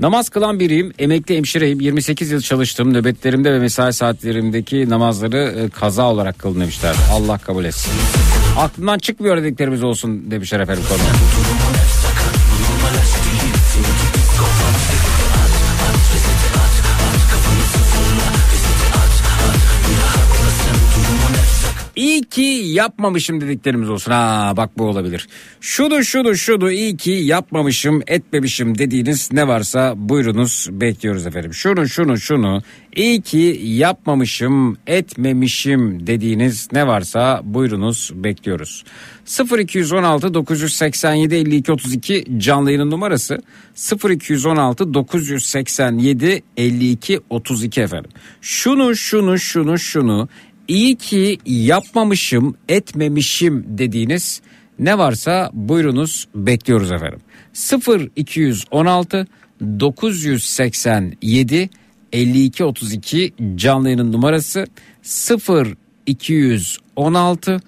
Namaz 0.00 0.28
kılan 0.28 0.60
biriyim. 0.60 0.92
Emekli 0.98 1.36
hemşireyim. 1.36 1.80
28 1.80 2.30
yıl 2.30 2.40
çalıştım. 2.40 2.94
Nöbetlerimde 2.94 3.52
ve 3.52 3.58
mesai 3.58 3.92
saatlerimdeki 3.92 4.90
namazları 4.90 5.36
e, 5.36 5.68
kaza 5.68 6.10
olarak 6.10 6.38
kılın 6.38 6.60
demişler. 6.60 6.94
Allah 7.12 7.38
kabul 7.38 7.64
etsin. 7.64 7.92
Aklımdan 8.58 8.98
çıkmıyor 8.98 9.36
dediklerimiz 9.36 9.82
olsun 9.82 10.30
demişler 10.30 10.60
efendim 10.60 10.84
konu. 10.88 10.98
İyi 22.06 22.22
ki 22.22 22.42
yapmamışım 22.64 23.40
dediklerimiz 23.40 23.90
olsun. 23.90 24.12
Ha 24.12 24.52
bak 24.56 24.78
bu 24.78 24.84
olabilir. 24.84 25.28
Şunu 25.60 26.04
şunu 26.04 26.36
şunu 26.36 26.70
iyi 26.70 26.96
ki 26.96 27.10
yapmamışım 27.10 28.02
etmemişim 28.06 28.78
dediğiniz 28.78 29.32
ne 29.32 29.48
varsa 29.48 29.94
buyurunuz 29.96 30.68
bekliyoruz 30.70 31.26
efendim. 31.26 31.54
Şunu 31.54 31.88
şunu 31.88 32.18
şunu 32.18 32.62
iyi 32.96 33.22
ki 33.22 33.60
yapmamışım 33.64 34.76
etmemişim 34.86 36.06
dediğiniz 36.06 36.68
ne 36.72 36.86
varsa 36.86 37.40
buyurunuz 37.44 38.10
bekliyoruz. 38.14 38.84
0216 39.58 40.34
987 40.34 41.34
52 41.34 41.72
32 41.72 42.24
canlı 42.38 42.70
yayının 42.70 42.90
numarası 42.90 43.38
0216 44.10 44.94
987 44.94 46.42
52 46.56 47.20
32 47.30 47.80
efendim. 47.80 48.10
Şunu 48.40 48.96
şunu 48.96 49.38
şunu 49.38 49.78
şunu 49.78 50.28
iyi 50.68 50.96
ki 50.96 51.38
yapmamışım 51.46 52.56
etmemişim 52.68 53.64
dediğiniz 53.68 54.40
ne 54.78 54.98
varsa 54.98 55.50
buyurunuz 55.52 56.28
bekliyoruz 56.34 56.92
efendim. 56.92 57.20
0216 58.16 59.26
987 59.60 61.70
52 62.12 62.64
32 62.64 63.34
canlı 63.56 63.88
yayının 63.88 64.12
numarası 64.12 64.66
0216 66.06 67.60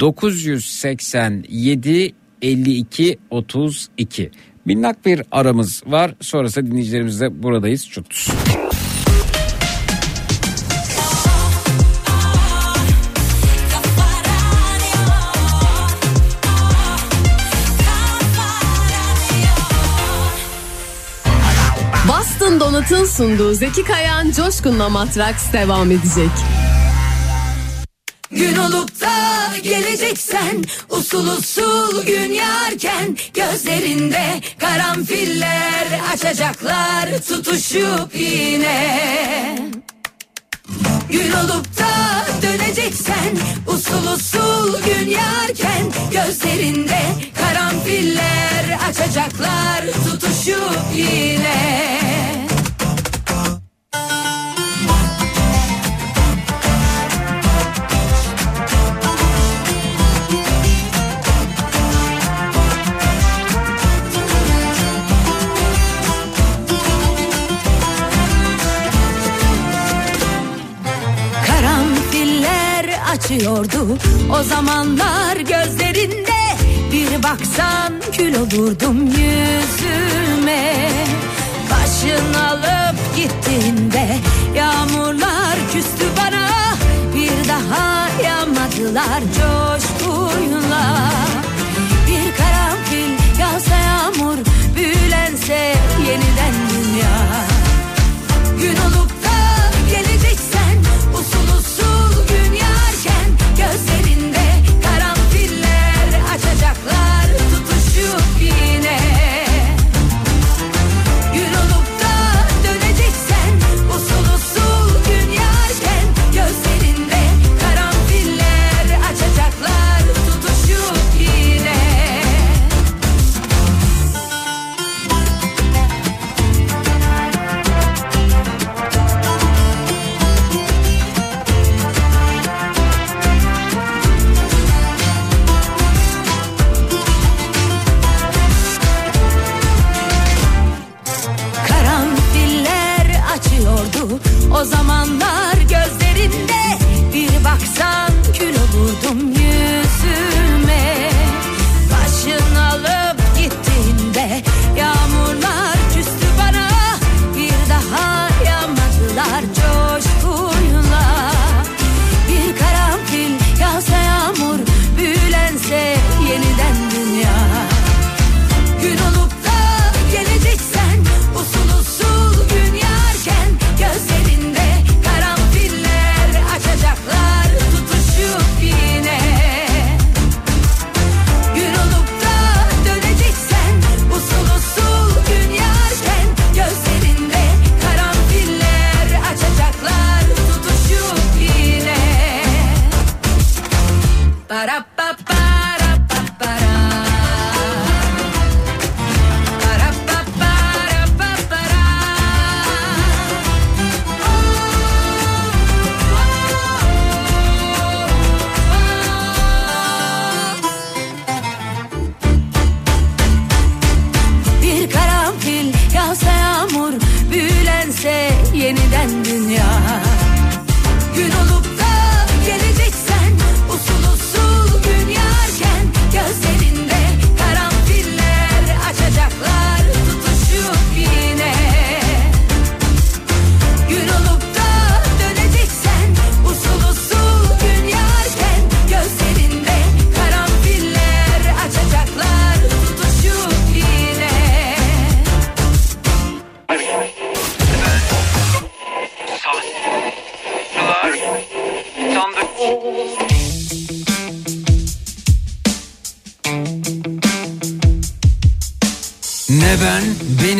987 0.00 2.14
52 2.42 3.18
32 3.30 4.30
minnak 4.64 5.06
bir 5.06 5.22
aramız 5.32 5.82
var 5.86 6.14
sonrasında 6.20 6.66
dinleyicilerimizle 6.66 7.42
buradayız 7.42 7.88
çut. 7.88 8.28
Dolat'ın 22.90 23.04
sunduğu 23.04 23.54
Zeki 23.54 23.84
Kayan 23.84 24.30
Coşkun'la 24.30 24.88
Matraks 24.88 25.52
devam 25.52 25.90
edecek. 25.90 26.30
Gün 28.30 28.56
olup 28.56 29.00
da 29.00 29.56
geleceksen 29.62 30.64
usul 30.90 31.26
usul 31.26 32.04
gün 32.04 32.32
yarken 32.32 33.16
gözlerinde 33.34 34.40
karanfiller 34.58 36.00
açacaklar 36.12 37.08
tutuşup 37.28 38.14
yine. 38.14 39.58
Gün 41.10 41.32
olup 41.32 41.78
da 41.78 42.24
döneceksen 42.42 43.36
usul 43.66 44.12
usul 44.14 44.82
gün 44.82 45.10
yarken 45.10 45.92
gözlerinde 46.12 47.00
karanfiller 47.34 48.78
açacaklar 48.88 49.84
tutuşup 50.04 50.80
yine. 50.94 51.95
Açıyordu 73.26 73.98
o 74.38 74.42
zamanlar 74.42 75.36
gözlerinde 75.36 76.40
Bir 76.92 77.22
baksan 77.22 77.92
kül 78.12 78.34
olurdum 78.34 79.06
yüzüme. 79.06 80.90
Başın 81.70 82.34
alıp 82.34 83.16
gittiğinde 83.16 84.16
yağmurlar 84.56 85.56
küstü 85.72 86.04
bana. 86.16 86.48
Bir 87.14 87.48
daha 87.48 88.08
yağmadılar 88.24 89.20
coşkuyla. 89.20 91.10
Bir 92.06 92.36
karanfil 92.36 93.40
yağsa 93.40 93.76
yağmur 93.76 94.38
büyülense 94.76 95.74
yeniden 96.08 96.54
dünya. 96.70 97.46
Gün 98.60 98.76
olup 98.80 98.95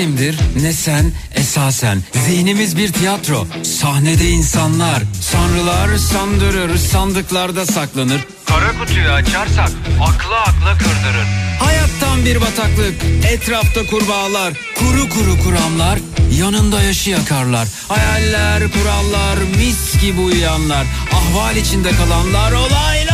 benimdir 0.07 0.37
ne 0.62 0.73
sen 0.73 1.12
esasen. 1.35 2.03
Zihnimiz 2.27 2.77
bir 2.77 2.93
tiyatro. 2.93 3.47
Sahnede 3.62 4.28
insanlar. 4.28 5.03
Sanrılar 5.20 5.97
sandırır 5.97 6.77
sandıklarda 6.77 7.66
saklanır. 7.66 8.20
Kara 8.47 8.78
kutuyu 8.78 9.11
açarsak 9.11 9.70
akla 10.03 10.41
akla 10.41 10.78
kırdırır. 10.78 11.27
Hayattan 11.61 12.24
bir 12.24 12.41
bataklık 12.41 12.95
etrafta 13.33 13.87
kurbağalar. 13.87 14.55
Kuru 14.78 15.09
kuru 15.09 15.45
kuramlar 15.45 15.99
yanında 16.41 16.83
yaşı 16.83 17.11
yakarlar. 17.11 17.69
Hayaller 17.89 18.62
kurallar 18.73 19.39
mis 19.57 20.01
gibi 20.01 20.20
uyuyanlar 20.20 20.87
Ahval 21.12 21.57
içinde 21.57 21.91
kalanlar 21.91 22.53
olaylar 22.53 23.06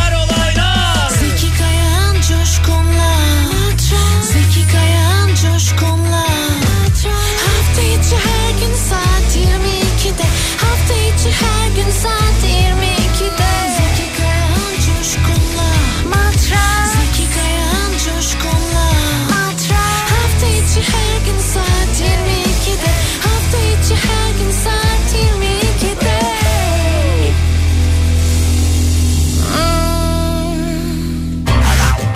saat 12.01 12.43
22'de 12.43 13.51
Zeki 13.77 14.07
Kayan 14.17 14.73
Coşkun'la. 14.85 15.69
Matras. 16.09 16.91
Zeki 16.93 17.33
Kayan 17.33 17.91
Coşkun'la. 17.91 18.87
Matras. 19.29 20.01
Hafta 20.13 20.47
içi 20.47 20.81
her 20.91 21.25
gün 21.25 21.39
saat 21.53 21.93
22'de 22.01 22.91
Hafta 23.23 23.57
içi 23.57 23.95
her 23.95 24.31
gün 24.39 24.51
saat 24.63 25.07
22'de 25.13 26.19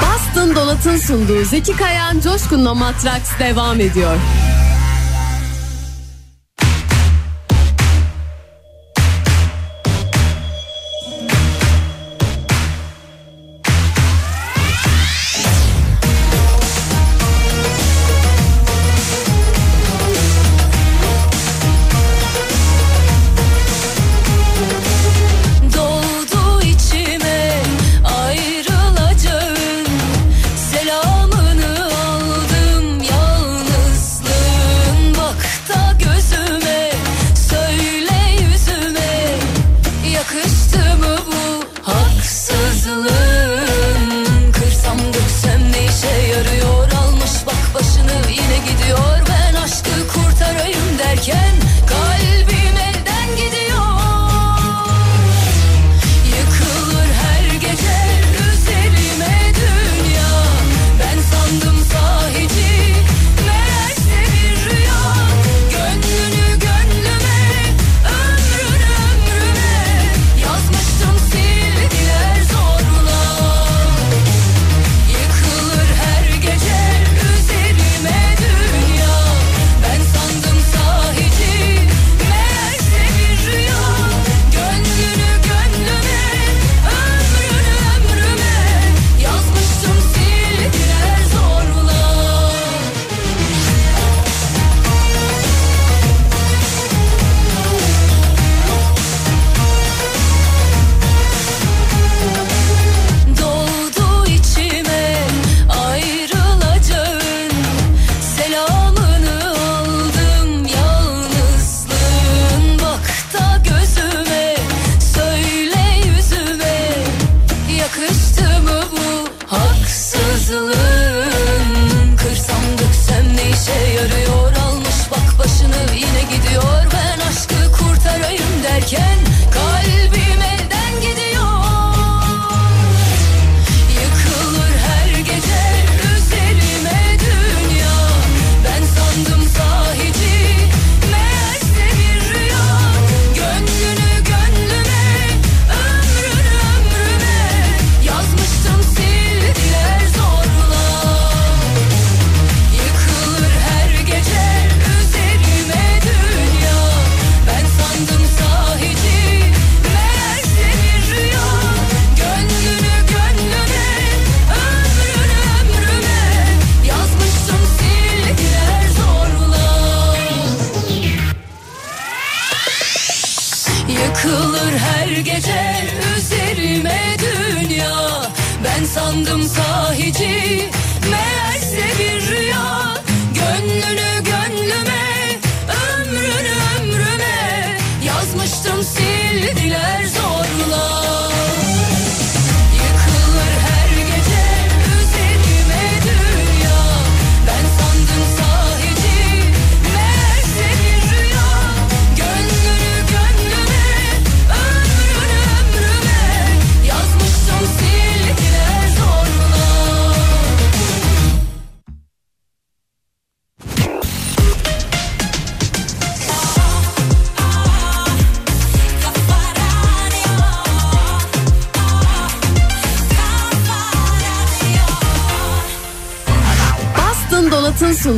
Boston 0.01 0.55
Dolat'ın 0.55 0.97
sunduğu 0.97 1.45
Zeki 1.45 1.75
Kayan 1.77 2.19
Coşkun'la 2.19 2.73
Matraks 2.73 3.29
devam 3.39 3.79
ediyor. 3.81 4.17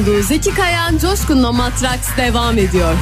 sunduğu 0.09 0.23
Zeki 0.23 0.53
Kayan 0.53 0.97
Coşkun'la 0.97 1.51
Matraks 1.51 2.17
devam 2.17 2.57
ediyor. 2.57 2.93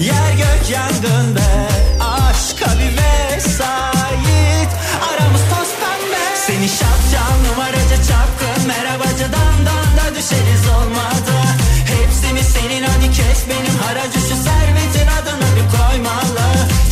Yer 0.00 0.32
gök 0.32 0.70
yangında 0.70 1.40
Aşka 2.00 2.70
bir 2.78 2.92
vesait 2.96 4.70
Aramız 5.08 5.44
toz 5.50 5.70
pembe. 5.80 6.24
Seni 6.46 6.68
şapşal 6.68 7.34
numaracı 7.46 7.96
çapkın. 8.08 8.66
Merhabacı 8.66 9.26
dandan 9.36 9.88
da 9.98 10.14
düşeriz 10.16 10.64
olmadı. 10.76 11.36
Hepsini 11.92 12.44
senin 12.44 12.82
hadi 12.82 13.10
kes 13.12 13.40
benim 13.50 13.76
haracı. 13.84 14.20
Şu 14.28 14.36
servetin 14.46 15.08
adını 15.18 15.48
bir 15.56 15.66
koymalı. 15.76 16.46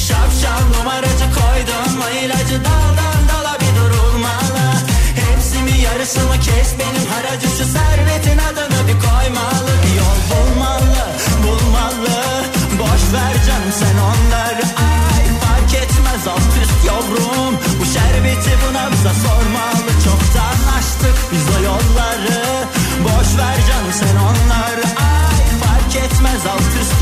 Şapşal 0.09 0.63
numaracı 0.77 1.27
koydum. 1.39 1.93
İlacı 2.25 2.65
daldan 2.65 3.21
dala 3.29 3.57
bir 3.61 3.73
durulmalı. 3.81 4.67
Hepsini 5.25 5.81
yarısını 5.83 6.41
kes 6.41 6.71
benim 6.79 7.07
haracı. 7.13 7.49
Şu 7.49 7.65
servetin 7.65 7.88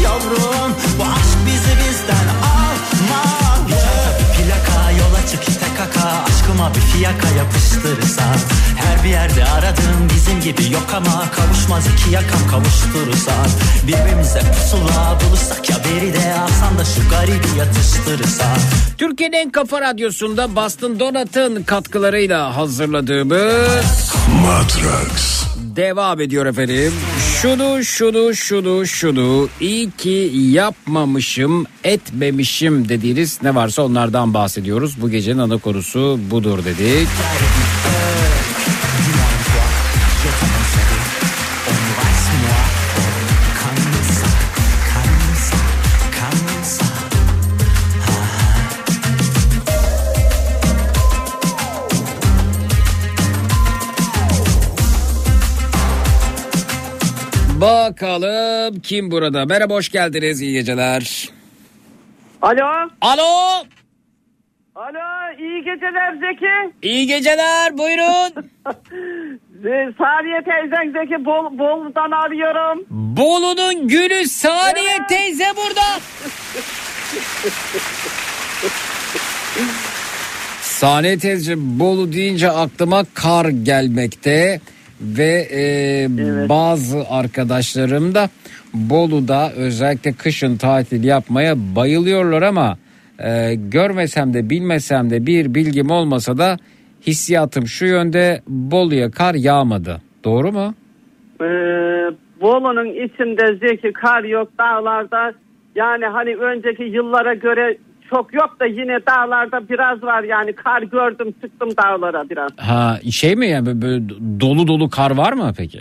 yavrum. 0.07 0.71
Bu 0.99 1.03
aşk 1.03 1.37
bizi 1.47 1.73
bizden 1.83 2.27
almalı 2.55 3.83
Plaka 4.37 4.91
yola 4.91 5.21
çık 5.31 5.49
işte 5.49 5.67
kaka. 5.79 6.09
Aşkıma 6.09 6.75
bir 6.75 6.81
fiyaka 6.81 7.29
yapıştırırsan 7.39 8.37
Her 8.77 9.05
bir 9.05 9.09
yerde 9.09 9.45
aradığım 9.45 10.09
bizim 10.15 10.41
gibi 10.41 10.73
yok 10.73 10.89
ama. 10.97 11.25
Kavuşmaz 11.37 11.85
iki 11.95 12.11
yakam 12.15 12.43
kavuşturursan 12.51 13.47
Birbirimize 13.87 14.41
pusula 14.41 15.19
bulursak 15.21 15.71
ya 15.71 15.77
beri 15.85 16.13
de 16.13 16.35
alsan 16.41 16.79
da 16.79 16.85
şu 16.85 17.11
garibi 17.11 17.59
yatıştırırsan 17.59 18.57
Türkiye'nin 18.99 19.37
en 19.37 19.51
kafa 19.51 19.81
radyosunda 19.81 20.57
Boston 20.57 21.01
Donat'ın 21.01 21.63
katkılarıyla 21.63 22.57
hazırladığımız 22.57 24.13
Matrax. 24.43 25.45
devam 25.77 26.21
ediyor 26.21 26.47
efendim. 26.47 26.93
Şunu 27.43 27.85
şunu 27.85 28.35
şunu 28.35 28.87
şunu 28.87 29.49
iyi 29.61 29.91
ki 29.91 30.31
yapmamışım 30.35 31.67
etmemişim 31.85 32.89
dediğiniz 32.89 33.43
ne 33.43 33.55
varsa 33.55 33.83
onlardan 33.83 34.35
bahsediyoruz. 34.35 35.01
Bu 35.01 35.11
gecenin 35.11 35.39
ana 35.39 35.59
konusu 35.59 36.19
budur 36.31 36.65
dedik. 36.65 37.09
Bakalım 57.67 58.81
kim 58.81 59.11
burada? 59.11 59.47
Merhaba 59.47 59.75
hoş 59.75 59.89
geldiniz 59.89 60.41
iyi 60.43 60.53
geceler. 60.53 61.29
Alo. 62.43 62.89
Alo. 63.01 63.65
Alo 64.75 65.33
iyi 65.39 65.65
geceler 65.65 66.13
Zeki. 66.13 66.75
İyi 66.83 67.07
geceler 67.07 67.79
buyurun. 67.79 68.33
Ee, 69.65 69.93
Saniye 69.99 70.43
teyzen 70.45 70.93
Zeki 70.93 71.25
Bol, 71.25 71.59
Bolu'dan 71.59 72.11
arıyorum. 72.11 72.85
Bolu'nun 72.91 73.89
gülü 73.89 74.25
Saniye 74.25 74.99
teyze 75.09 75.47
burada. 75.57 75.81
Saniye 80.61 81.19
teyze 81.19 81.55
Bolu 81.57 82.13
deyince 82.13 82.51
aklıma 82.51 83.05
kar 83.15 83.49
gelmekte 83.49 84.61
ve 85.01 85.49
e, 85.53 86.07
bazı 86.49 87.09
arkadaşlarım 87.11 88.15
da 88.15 88.29
Bolu'da 88.75 89.53
özellikle 89.57 90.13
kışın 90.13 90.57
tatil 90.57 91.05
yapmaya 91.05 91.57
bayılıyorlar 91.77 92.43
ama 92.43 92.79
e, 93.19 93.55
görmesem 93.55 94.35
de 94.35 94.51
bilmesem 94.51 95.11
de 95.11 95.27
bir 95.27 95.55
bilgim 95.55 95.91
olmasa 95.91 96.39
da 96.39 96.57
hissiyatım 97.07 97.67
şu 97.67 97.87
yönde 97.87 98.41
Bolu'ya 98.49 99.11
kar 99.11 99.35
yağmadı. 99.35 100.01
Doğru 100.25 100.53
mu? 100.53 100.75
Ee, 101.41 101.45
Bolu'nun 102.41 102.87
içinde 102.87 103.69
Zeki 103.69 103.93
kar 103.93 104.25
yok 104.25 104.49
dağlarda. 104.59 105.33
Yani 105.75 106.07
hani 106.07 106.37
önceki 106.37 106.83
yıllara 106.83 107.35
göre 107.35 107.79
çok 108.11 108.35
yok 108.35 108.61
da 108.61 108.67
yine 108.67 108.99
dağlarda 109.07 109.69
biraz 109.69 110.03
var 110.03 110.23
yani 110.23 110.53
kar 110.53 110.83
gördüm 110.83 111.35
çıktım 111.43 111.69
dağlara 111.85 112.31
biraz. 112.31 112.51
Ha 112.57 112.99
şey 113.11 113.37
mi 113.37 113.47
yani 113.47 113.83
böyle 113.83 114.09
dolu 114.41 114.67
dolu 114.67 114.91
kar 114.91 115.17
var 115.17 115.33
mı 115.33 115.53
peki? 115.59 115.81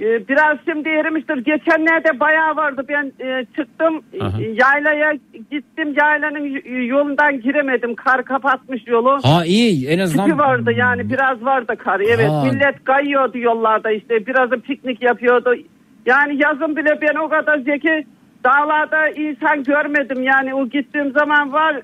Ee, 0.00 0.28
biraz 0.28 0.58
şimdi 0.64 0.88
erimiştir. 0.88 1.36
Geçenlerde 1.36 2.20
bayağı 2.20 2.56
vardı. 2.56 2.84
Ben 2.88 3.12
e, 3.26 3.46
çıktım 3.56 4.02
Aha. 4.20 4.42
e, 4.42 4.44
yaylaya 4.44 5.12
gittim. 5.50 5.94
Yaylanın 6.00 6.60
yolundan 6.86 7.40
giremedim. 7.40 7.94
Kar 7.94 8.24
kapatmış 8.24 8.86
yolu. 8.86 9.18
Ha 9.22 9.44
iyi 9.44 9.88
en 9.88 9.98
azından 9.98 10.24
Tipi 10.24 10.38
vardı 10.38 10.72
yani 10.76 11.10
biraz 11.10 11.44
vardı 11.44 11.74
kar. 11.78 12.00
Evet 12.00 12.30
Ha. 12.30 12.44
millet 12.44 12.84
kayıyordu 12.84 13.38
yollarda 13.38 13.90
işte. 13.90 14.26
Birazı 14.26 14.60
piknik 14.60 15.02
yapıyordu. 15.02 15.54
Yani 16.06 16.42
yazın 16.42 16.76
bile 16.76 16.98
ben 17.02 17.14
o 17.14 17.28
kadar 17.28 17.58
zeki 17.58 18.06
dağlarda 18.44 19.08
insan 19.08 19.64
görmedim. 19.64 20.22
Yani 20.22 20.54
o 20.54 20.66
gittiğim 20.68 21.12
zaman 21.12 21.52
var. 21.52 21.80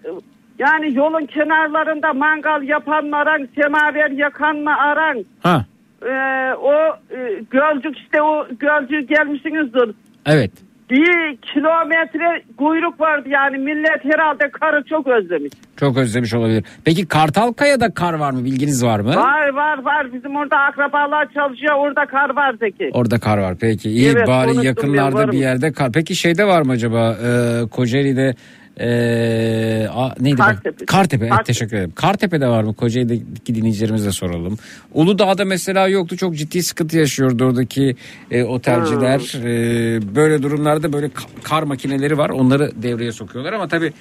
Yani 0.59 0.95
yolun 0.95 1.27
kenarlarında 1.27 2.13
mangal 2.13 2.63
yapan 2.63 3.13
aran, 3.13 3.49
semaver 3.63 4.11
yakan 4.11 4.57
mı 4.57 4.77
aran. 4.77 5.25
Ha 5.43 5.65
Ee, 6.03 6.55
o 6.55 6.73
e, 7.11 7.43
Gölcük 7.51 7.99
işte 7.99 8.23
o 8.23 8.47
Gölcük 8.61 9.09
gelmişsinizdir. 9.09 9.91
evet. 10.27 10.51
Bir 10.91 11.37
kilometre 11.37 12.43
kuyruk 12.59 13.01
vardı 13.01 13.29
yani 13.29 13.59
millet 13.59 14.05
herhalde 14.05 14.51
karı 14.51 14.85
çok 14.85 15.07
özlemiş. 15.07 15.53
Çok 15.77 15.97
özlemiş 15.99 16.35
olabilir. 16.35 16.65
Peki 16.85 17.07
Kartalkaya'da 17.09 17.95
kar 17.95 18.15
var 18.15 18.31
mı? 18.31 18.45
Bilginiz 18.45 18.85
var 18.85 19.01
mı? 19.01 19.17
Var 19.17 19.49
var 19.49 19.83
var 19.85 20.13
bizim 20.13 20.37
orada 20.37 20.57
akrabalar 20.57 21.33
çalışıyor 21.35 21.75
orada 21.79 22.07
kar 22.07 22.37
var 22.37 22.55
Zeki. 22.61 22.91
Orada 22.93 23.19
kar 23.19 23.39
var. 23.39 23.57
Peki 23.61 23.91
iyi 23.91 24.09
Evet, 24.09 24.27
bari 24.29 24.67
yakınlarda 24.67 25.33
bir 25.33 25.39
yerde 25.39 25.73
kar. 25.73 25.93
Peki 25.93 26.17
şeyde 26.17 26.45
var 26.47 26.63
mı 26.63 26.73
acaba? 26.73 27.17
Ee, 27.25 27.69
Kocaeli'de 27.69 28.35
ee, 28.81 29.89
a, 29.93 30.15
neydi? 30.21 30.39
bak? 30.39 30.47
Kartepe. 30.47 30.87
Kartepe. 30.87 31.25
Evet, 31.25 31.31
Kartepe. 31.31 31.47
teşekkür 31.53 31.77
ederim. 31.77 31.93
Kartepe'de 31.95 32.49
var 32.49 32.63
mı? 32.65 32.75
Kocaeli'deki 32.75 33.55
dinleyicilerimize 33.55 34.13
soralım. 34.13 34.59
Uludağ'da 34.95 35.45
mesela 35.45 35.89
yoktu. 35.89 36.17
Çok 36.17 36.37
ciddi 36.37 36.63
sıkıntı 36.63 36.99
yaşıyordu 36.99 37.45
oradaki 37.45 37.97
e, 38.31 38.45
otelciler. 38.45 39.19
Hmm. 39.19 39.47
Ee, 39.47 40.15
böyle 40.17 40.43
durumlarda 40.43 40.93
böyle 40.93 41.07
ka- 41.07 41.43
kar 41.43 41.63
makineleri 41.63 42.19
var. 42.19 42.31
Onları 42.31 42.71
devreye 42.83 43.13
sokuyorlar 43.13 43.53
ama 43.53 43.69
tabii 43.69 43.93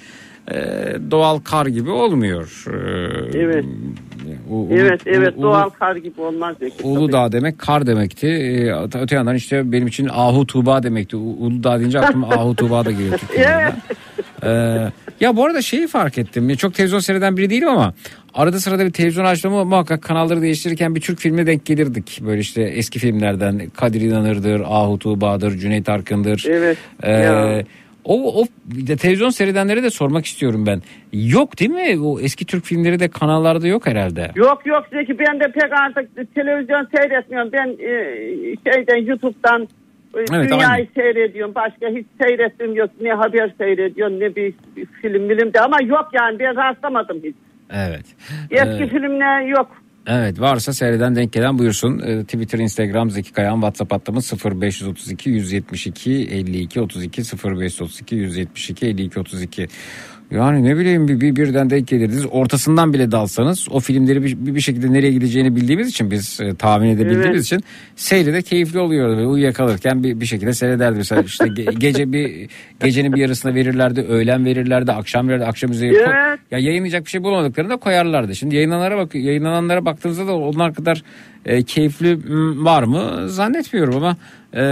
e, 0.52 0.54
doğal 1.10 1.38
kar 1.40 1.66
gibi 1.66 1.90
olmuyor. 1.90 2.64
Ee, 2.68 3.38
Evet. 3.38 3.64
U- 4.50 4.54
Ulu- 4.54 4.74
Evet 4.78 5.00
evet 5.06 5.34
Ulu- 5.36 5.42
doğal 5.42 5.68
kar 5.70 5.96
gibi 5.96 6.20
olmaz 6.20 6.56
Zeki. 6.60 6.82
Uludağ 6.86 7.32
demek 7.32 7.58
kar 7.58 7.86
demekti. 7.86 8.26
Ee, 8.26 8.72
öte 9.02 9.14
yandan 9.16 9.34
işte 9.34 9.72
benim 9.72 9.86
için 9.86 10.08
Ahu 10.12 10.46
Tuğba 10.46 10.82
demekti. 10.82 11.16
Uludağ 11.16 11.78
deyince 11.78 12.00
aklıma 12.00 12.28
Ahu 12.28 12.54
Tuğba 12.56 12.84
da 12.84 12.90
geliyor. 12.90 13.20
Evet. 13.36 13.72
Ee, 14.44 14.92
ya 15.20 15.36
bu 15.36 15.44
arada 15.44 15.62
şeyi 15.62 15.86
fark 15.86 16.18
ettim. 16.18 16.54
Çok 16.56 16.74
televizyon 16.74 17.00
seyreden 17.00 17.36
biri 17.36 17.50
değilim 17.50 17.68
ama 17.68 17.94
arada 18.34 18.60
sırada 18.60 18.86
bir 18.86 18.92
televizyon 18.92 19.24
açtığımda 19.24 19.64
muhakkak 19.64 20.02
kanalları 20.02 20.42
değiştirirken 20.42 20.94
bir 20.94 21.00
Türk 21.00 21.18
filmine 21.18 21.46
denk 21.46 21.64
gelirdik. 21.66 22.20
Böyle 22.26 22.40
işte 22.40 22.62
eski 22.62 22.98
filmlerden 22.98 23.62
Kadir 23.76 24.00
İnanır'dır, 24.00 24.60
Ahu 24.60 24.98
Tuğba'dır, 24.98 25.58
Cüneyt 25.58 25.88
Arkın'dır. 25.88 26.44
Evet. 26.48 26.78
Ee, 27.02 27.10
Ya. 27.12 27.62
O, 28.06 28.40
o 28.42 28.44
televizyon 29.00 29.30
seyredenlere 29.30 29.82
de 29.82 29.90
sormak 29.90 30.24
istiyorum 30.26 30.64
ben. 30.66 30.82
Yok 31.12 31.58
değil 31.60 31.70
mi? 31.70 32.00
O 32.00 32.20
eski 32.20 32.46
Türk 32.46 32.64
filmleri 32.64 33.00
de 33.00 33.08
kanallarda 33.08 33.66
yok 33.66 33.86
herhalde. 33.86 34.30
Yok 34.36 34.66
yok 34.66 34.84
Zeki 34.92 35.18
ben 35.18 35.40
de 35.40 35.52
pek 35.52 35.72
artık 35.72 36.34
televizyon 36.34 36.88
seyretmiyorum. 36.96 37.52
Ben 37.52 37.68
e, 37.68 37.92
şeyden 38.72 39.06
YouTube'dan 39.06 39.62
e, 39.62 39.66
Evet, 40.32 40.50
dünyayı 40.50 40.66
aynen. 40.68 40.88
seyrediyorum. 40.94 41.54
Başka 41.54 41.88
hiç 41.88 42.06
seyrettim 42.22 42.74
yok. 42.74 42.90
Ne 43.00 43.12
haber 43.12 43.52
seyrediyorum 43.58 44.20
ne 44.20 44.36
bir, 44.36 44.54
film 45.02 45.28
film 45.28 45.52
de 45.54 45.60
ama 45.60 45.76
yok 45.84 46.08
yani 46.12 46.38
ben 46.38 46.56
rastlamadım 46.56 47.20
hiç. 47.24 47.34
Evet. 47.72 48.06
Eski 48.50 48.84
Ee, 48.84 48.88
filmler 48.88 49.40
yok. 49.42 49.70
Evet 50.06 50.40
varsa 50.40 50.72
seyreden 50.72 51.16
denk 51.16 51.32
gelen 51.32 51.58
buyursun. 51.58 51.98
Ee, 51.98 52.24
Twitter, 52.24 52.58
Instagram 52.58 53.10
Zeki 53.10 53.32
Kayan, 53.32 53.54
WhatsApp 53.54 53.92
hattımız 53.92 54.32
0532 54.44 55.30
172 55.30 56.28
52 56.30 56.80
32 56.80 57.22
0532 57.22 58.16
172 58.16 58.86
52 58.86 59.20
32. 59.20 59.68
Yani 60.30 60.64
ne 60.64 60.76
bileyim 60.76 61.08
bir, 61.08 61.20
bir 61.20 61.36
birden 61.36 61.70
denk 61.70 61.88
gelirdiniz. 61.88 62.26
Ortasından 62.30 62.92
bile 62.92 63.12
dalsanız 63.12 63.68
o 63.70 63.80
filmleri 63.80 64.22
bir, 64.22 64.54
bir, 64.54 64.60
şekilde 64.60 64.92
nereye 64.92 65.12
gideceğini 65.12 65.56
bildiğimiz 65.56 65.88
için 65.88 66.10
biz 66.10 66.40
e, 66.40 66.54
tahmin 66.54 66.88
edebildiğimiz 66.88 67.26
Evet. 67.26 67.44
için 67.44 67.64
seyri 67.96 68.32
de 68.32 68.42
keyifli 68.42 68.78
oluyor 68.78 69.16
ve 69.16 69.26
uyuyakalırken 69.26 70.02
bir, 70.02 70.20
bir 70.20 70.26
şekilde 70.26 70.52
seyrederdi. 70.52 70.96
Mesela 70.96 71.22
işte 71.22 71.44
ge- 71.44 71.78
gece 71.78 72.12
bir 72.12 72.48
gecenin 72.80 73.12
bir 73.12 73.20
yarısında 73.20 73.54
verirlerdi, 73.54 74.00
öğlen 74.00 74.44
verirlerdi, 74.44 74.92
akşam 74.92 75.28
verirlerdi, 75.28 75.48
akşam 75.48 75.70
üzeri. 75.70 75.94
Evet. 75.96 76.40
Ya 76.50 76.58
yayınlayacak 76.58 77.04
bir 77.04 77.10
şey 77.10 77.22
bulamadıklarını 77.22 77.70
da 77.70 77.76
koyarlardı. 77.76 78.36
Şimdi 78.36 78.54
yayınlananlara 78.54 78.96
bak 78.96 79.14
yayınlananlara 79.14 79.84
baktığınızda 79.84 80.26
da 80.26 80.36
onlar 80.36 80.74
kadar 80.74 81.02
e, 81.46 81.62
keyifli 81.62 82.18
var 82.64 82.82
mı 82.82 83.28
zannetmiyorum 83.28 83.96
ama 83.96 84.16
e, 84.54 84.62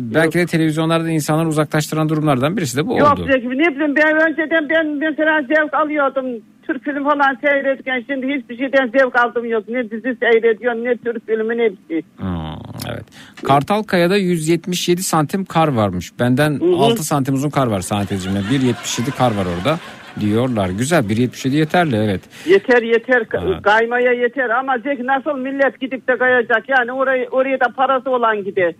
belki 0.00 0.38
de 0.38 0.46
televizyonlardan 0.46 1.08
insanları 1.08 1.48
uzaklaştıran 1.48 2.08
durumlardan 2.08 2.56
birisi 2.56 2.76
de 2.76 2.86
bu 2.86 2.98
Yok 2.98 3.12
oldu. 3.12 3.26
Zeki 3.32 3.48
ne 3.48 3.74
bileyim 3.74 3.96
ben 3.96 4.30
önceden 4.30 4.68
ben 4.68 4.86
mesela 4.86 5.42
zevk 5.42 5.74
alıyordum. 5.74 6.26
Türk 6.62 6.84
film 6.84 7.04
falan 7.04 7.38
seyredirken 7.40 8.04
şimdi 8.10 8.26
hiçbir 8.26 8.56
şeyden 8.56 8.90
zevk 8.98 9.16
aldım 9.16 9.44
yok. 9.44 9.64
Ne 9.68 9.90
dizi 9.90 10.16
seyrediyorum 10.20 10.84
ne 10.84 10.96
Türk 10.96 11.26
filmi 11.26 11.58
ne 11.58 11.70
bir 11.70 11.78
şey. 11.88 12.02
Hmm, 12.16 12.58
evet. 12.92 13.04
Kartalkaya'da 13.44 14.16
177 14.16 15.02
santim 15.02 15.44
kar 15.44 15.68
varmış. 15.68 16.12
Benden 16.18 16.60
6 16.78 17.04
santim 17.04 17.34
uzun 17.34 17.50
kar 17.50 17.66
var 17.66 17.80
santimle. 17.80 18.38
1.77 18.38 19.10
kar 19.10 19.30
var 19.30 19.46
orada 19.58 19.78
diyorlar. 20.20 20.68
Güzel 20.70 21.04
1.77 21.04 21.48
yeterli 21.56 21.96
evet. 21.96 22.20
Yeter 22.46 22.82
yeter 22.82 23.22
Ha. 23.32 23.62
kaymaya 23.62 24.12
yeter 24.12 24.50
ama 24.50 24.78
Zeki 24.78 25.06
nasıl 25.06 25.38
millet 25.38 25.80
gidip 25.80 26.08
de 26.08 26.18
kayacak 26.18 26.68
yani 26.68 26.92
orayı 26.92 27.28
oraya 27.30 27.60
da 27.60 27.68
parası 27.76 28.10
olan 28.10 28.44
gider. 28.44 28.74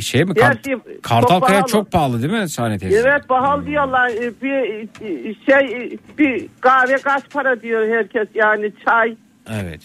Şey 0.00 0.24
mi? 0.24 0.30
Kart- 0.34 0.64
şey 0.66 0.74
Kartalkaya 1.02 1.52
pahalı. 1.58 1.70
çok 1.72 1.92
pahalı 1.92 2.22
değil 2.22 2.32
mi 2.42 2.48
Saniye 2.48 2.78
teyze? 2.78 2.98
Evet 2.98 3.28
pahalı 3.28 3.66
diyorlar. 3.66 4.08
Ee, 4.08 4.32
Bir 4.42 4.52
e, 4.52 5.34
şey 5.34 5.76
e, 5.84 5.90
bir 6.18 6.46
kahve 6.60 6.94
kaç 6.96 7.30
para 7.30 7.62
diyor 7.62 7.88
herkes 7.88 8.28
yani 8.34 8.72
çay. 8.86 9.16
Evet. 9.62 9.80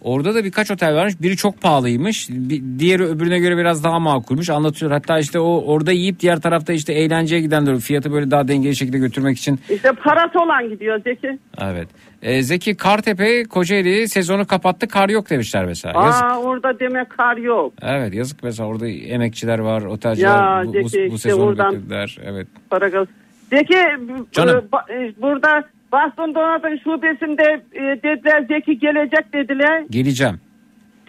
Orada 0.00 0.34
da 0.34 0.44
birkaç 0.44 0.70
otel 0.70 0.94
varmış. 0.94 1.14
Biri 1.22 1.36
çok 1.36 1.60
pahalıymış. 1.60 2.28
Bir, 2.30 2.62
diğeri 2.78 3.04
öbürüne 3.04 3.38
göre 3.38 3.56
biraz 3.56 3.84
daha 3.84 3.98
makulmüş. 3.98 4.50
Anlatıyor. 4.50 4.92
Hatta 4.92 5.18
işte 5.18 5.38
o 5.40 5.64
orada 5.66 5.92
yiyip 5.92 6.20
diğer 6.20 6.40
tarafta 6.40 6.72
işte 6.72 6.92
eğlenceye 6.92 7.40
gidenler 7.40 7.80
fiyatı 7.80 8.12
böyle 8.12 8.30
daha 8.30 8.48
dengeli 8.48 8.76
şekilde 8.76 8.98
götürmek 8.98 9.38
için. 9.38 9.60
İşte 9.70 9.92
parası 9.92 10.40
olan 10.40 10.68
gidiyor 10.68 11.00
Zeki. 11.04 11.38
Evet. 11.60 11.88
Ee, 12.22 12.42
Zeki 12.42 12.76
Kartepe 12.76 13.44
Kocaeli 13.44 14.08
sezonu 14.08 14.46
kapattı. 14.46 14.88
Kar 14.88 15.08
yok 15.08 15.30
demişler 15.30 15.64
mesela. 15.64 16.04
Yazık. 16.04 16.22
Aa 16.22 16.38
orada 16.40 16.78
demek 16.80 17.10
kar 17.10 17.36
yok. 17.36 17.72
Evet 17.82 18.14
yazık 18.14 18.42
mesela 18.42 18.68
orada 18.68 18.88
emekçiler 18.88 19.58
var, 19.58 19.82
otelciler 19.82 20.28
Ya, 20.28 20.62
bu, 20.66 20.74
bu, 20.74 20.88
Zeki, 20.88 21.10
bu 21.10 21.14
işte 21.14 21.28
sezonu 21.28 21.44
oradan-. 21.44 21.76
Evet. 22.24 22.46
Para 22.70 22.90
Zeki 23.50 23.76
Canım. 24.32 24.64
e, 24.88 24.94
e, 24.94 25.12
burada 25.22 25.64
Boston 25.92 26.34
Donat'ın 26.34 26.76
şubesinde 26.84 27.62
e, 27.72 28.02
dediler 28.02 28.44
Zeki 28.48 28.78
gelecek 28.78 29.32
dediler. 29.32 29.84
Geleceğim. 29.90 30.40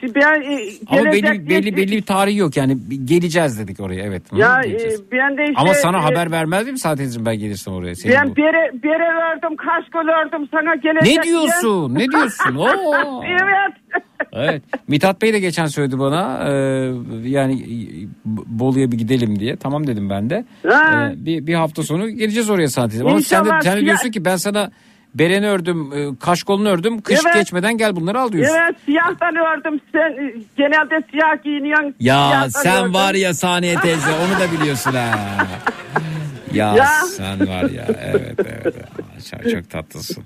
Ben, 0.04 0.42
e, 0.42 0.70
Ama 0.88 1.06
belli 1.12 1.50
belli 1.50 1.76
belli 1.78 1.92
bir 1.98 2.02
tarihi 2.02 2.38
yok 2.38 2.58
yani 2.58 2.78
geleceğiz 3.06 3.60
dedik 3.60 3.80
oraya 3.80 4.02
evet. 4.04 4.24
Ya 4.36 4.62
e, 4.66 4.70
ben 5.12 5.38
de 5.38 5.44
işte 5.44 5.56
Ama 5.56 5.74
sana 5.74 5.98
e, 5.98 6.02
haber 6.02 6.32
vermez 6.32 6.64
miyim 6.64 6.78
Saadet'ciğim 6.78 7.26
ben 7.26 7.36
gelirsem 7.40 7.74
oraya? 7.74 7.96
Senin 7.96 8.16
Ben 8.16 8.30
bu- 8.30 8.36
bere, 8.36 8.72
bere 8.84 9.16
verdim, 9.16 9.56
kaşkol 9.56 10.08
verdim 10.08 10.48
sana 10.52 10.76
gelecek 10.76 11.18
Ne 11.18 11.24
diyorsun? 11.24 11.96
diye. 11.96 12.08
Ne 12.08 12.12
diyorsun? 12.12 12.56
Oo. 12.58 13.22
evet. 13.26 14.02
Evet. 14.34 14.64
Mithat 14.88 15.22
Bey 15.22 15.34
de 15.34 15.40
geçen 15.40 15.66
söyledi 15.66 16.00
bana 16.00 16.50
e, 16.50 16.52
yani 17.30 17.54
e, 17.62 17.68
Bolu'ya 18.26 18.92
bir 18.92 18.98
gidelim 18.98 19.40
diye. 19.40 19.56
Tamam 19.56 19.88
dedim 19.88 20.10
ben 20.10 20.30
de. 20.30 20.46
Ha. 20.68 21.12
E, 21.14 21.26
bir, 21.26 21.48
bir 21.48 21.54
hafta 21.54 21.84
sonu 21.84 22.10
geleceğiz 22.10 22.50
oraya 22.50 22.68
Saadet'ciğim. 22.68 23.08
Ama 23.08 23.22
sen 23.22 23.46
de, 23.46 23.50
sen 23.64 23.78
de 23.78 23.82
diyorsun 23.82 24.12
ki 24.12 24.26
ben 24.26 24.36
sana 24.36 24.72
bereni 25.16 25.50
ördüm, 25.50 25.94
e, 25.94 26.16
kaşkolunu 26.20 26.70
ördüm. 26.70 27.02
Kış 27.02 27.20
Evet. 27.26 27.34
geçmeden 27.36 27.78
gel 27.78 27.96
bunları 27.96 28.20
al 28.20 28.32
diyorsun. 28.32 28.56
Evet 28.66 28.76
siyahtan 28.86 29.36
ördüm. 29.36 29.80
Sen 29.92 30.00
e, 30.28 30.34
genelde 30.58 31.04
siyah 31.12 31.44
giyiniyorsun. 31.44 31.96
Ya 32.00 32.48
sen 32.50 32.82
ördüm. 32.84 32.94
var 32.94 33.14
ya 33.14 33.34
Saniye 33.34 33.76
teyze 33.76 34.10
onu 34.12 34.40
da 34.40 34.52
biliyorsun 34.60 34.92
ha. 34.94 35.10
Ya, 36.54 36.76
Ya. 36.76 36.88
sen 37.18 37.40
var 37.48 37.70
ya 37.70 37.86
evet 38.04 38.36
evet 38.40 38.76
çok, 39.52 39.70
tatlısın. 39.70 40.24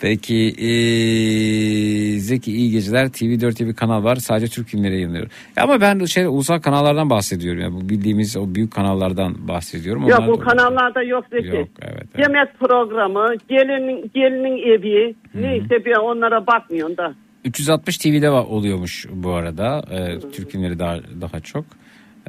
Peki 0.00 0.34
eee, 0.36 2.18
Zeki 2.20 2.52
iyi 2.52 2.70
geceler 2.70 3.06
TV4 3.06 3.56
diye 3.58 3.68
bir 3.68 3.74
kanal 3.74 4.04
var 4.04 4.16
sadece 4.16 4.46
Türk 4.46 4.68
filmleri 4.68 4.94
yayınlıyor. 4.94 5.26
Ya 5.56 5.62
ama 5.62 5.80
ben 5.80 6.04
şey 6.04 6.24
ulusal 6.24 6.58
kanallardan 6.58 7.10
bahsediyorum 7.10 7.60
ya 7.62 7.72
bu 7.72 7.88
bildiğimiz 7.88 8.36
o 8.36 8.54
büyük 8.54 8.72
kanallardan 8.72 9.48
bahsediyorum. 9.48 10.02
Yok 10.08 10.18
Onlar 10.18 10.28
bu 10.30 10.40
da- 10.40 10.44
kanallarda 10.44 11.02
yok 11.02 11.24
Zeki. 11.32 11.46
Yok 11.56 11.68
evet. 11.82 12.06
Yemek 12.18 12.58
programı, 12.58 13.34
gelinin, 13.48 14.10
gelinin 14.14 14.58
evi. 14.72 15.14
Neyse 15.34 15.84
bir 15.84 15.96
onlara 15.96 16.46
bakmıyorsun 16.46 16.96
da. 16.96 17.14
360 17.44 17.98
TV'de 17.98 18.30
oluyormuş 18.30 19.06
bu 19.12 19.30
arada. 19.32 19.84
Ee, 19.90 20.30
Türk 20.32 20.50
filmleri 20.50 20.78
daha 20.78 20.98
daha 21.20 21.40
çok. 21.40 21.64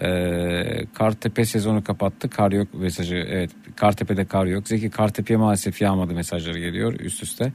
Ee, 0.02 0.86
Kartepe 0.94 1.46
sezonu 1.46 1.84
kapattı. 1.84 2.30
Kar 2.30 2.52
yok 2.52 2.68
mesajı. 2.74 3.16
Evet 3.16 3.52
Kartepe'de 3.76 4.26
kar 4.26 4.46
yok. 4.46 4.68
Zeki 4.68 4.90
Kartepe'ye 4.90 5.38
maalesef 5.38 5.82
yağmadı 5.82 6.14
mesajları 6.14 6.60
geliyor 6.60 6.94
üst 7.00 7.24
üste. 7.24 7.52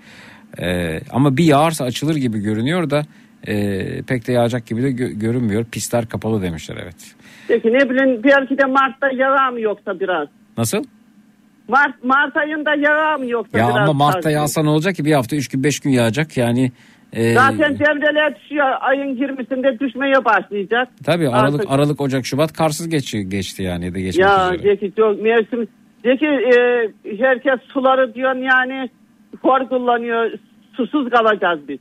Ee, 0.59 1.01
ama 1.10 1.36
bir 1.36 1.44
yağarsa 1.44 1.85
açılır 1.85 2.16
gibi 2.16 2.39
görünüyor 2.40 2.90
da 2.90 3.05
e, 3.47 4.02
pek 4.02 4.27
de 4.27 4.32
yağacak 4.32 4.66
gibi 4.66 4.82
de 4.82 4.90
gö- 4.90 5.19
görünmüyor. 5.19 5.64
Pistler 5.64 6.06
kapalı 6.06 6.43
demişler 6.43 6.77
evet. 6.82 7.14
Peki 7.48 7.69
ne 7.69 7.90
bileyim 7.90 8.20
belki 8.24 8.59
de 8.59 8.64
Mart'ta 8.64 9.10
yağar 9.10 9.48
mı 9.48 9.60
yoksa 9.60 10.01
biraz. 10.01 10.28
Nasıl? 10.59 10.85
Mart, 11.69 12.05
Mart 12.05 12.36
ayında 12.36 12.74
yağar 12.74 13.16
mı 13.16 13.27
yoksa 13.27 13.59
Ya 13.59 13.69
biraz. 13.69 13.77
ama 13.77 13.93
Mart'ta 13.93 14.31
yağsa 14.31 14.62
ne 14.62 14.69
olacak 14.69 14.97
ki 14.97 15.05
bir 15.05 15.12
hafta 15.12 15.36
3 15.36 15.48
gün 15.48 15.64
5 15.64 15.81
gün 15.81 15.90
yağacak 15.90 16.36
yani. 16.36 16.73
E, 17.12 17.34
Zaten 17.34 17.78
devreler 17.78 18.34
düşüyor. 18.40 18.66
Ayın 18.80 19.16
20'sinde 19.16 19.80
düşmeye 19.80 20.24
başlayacak. 20.24 20.89
Tabii 21.05 21.28
Aralık 21.28 21.60
Artık- 21.60 21.70
Aralık 21.72 22.01
Ocak 22.01 22.26
Şubat 22.26 22.52
karsız 22.52 22.89
geçiyor 22.89 23.24
geçti 23.24 23.62
yani 23.62 23.84
ya 23.84 23.94
da 23.94 23.98
geçmek 24.01 24.26
Ya 24.26 24.55
üzere. 24.55 24.70
Zeki 24.70 24.93
çok 24.97 25.22
mevsim. 25.22 25.68
Zeki 26.05 26.26
e, 26.26 26.59
herkes 27.18 27.60
suları 27.72 28.14
diyor 28.14 28.34
yani 28.34 28.89
hor 29.43 29.68
kullanıyor. 29.68 30.30
Susuz 30.76 31.10
kalacağız 31.10 31.60
biz. 31.68 31.78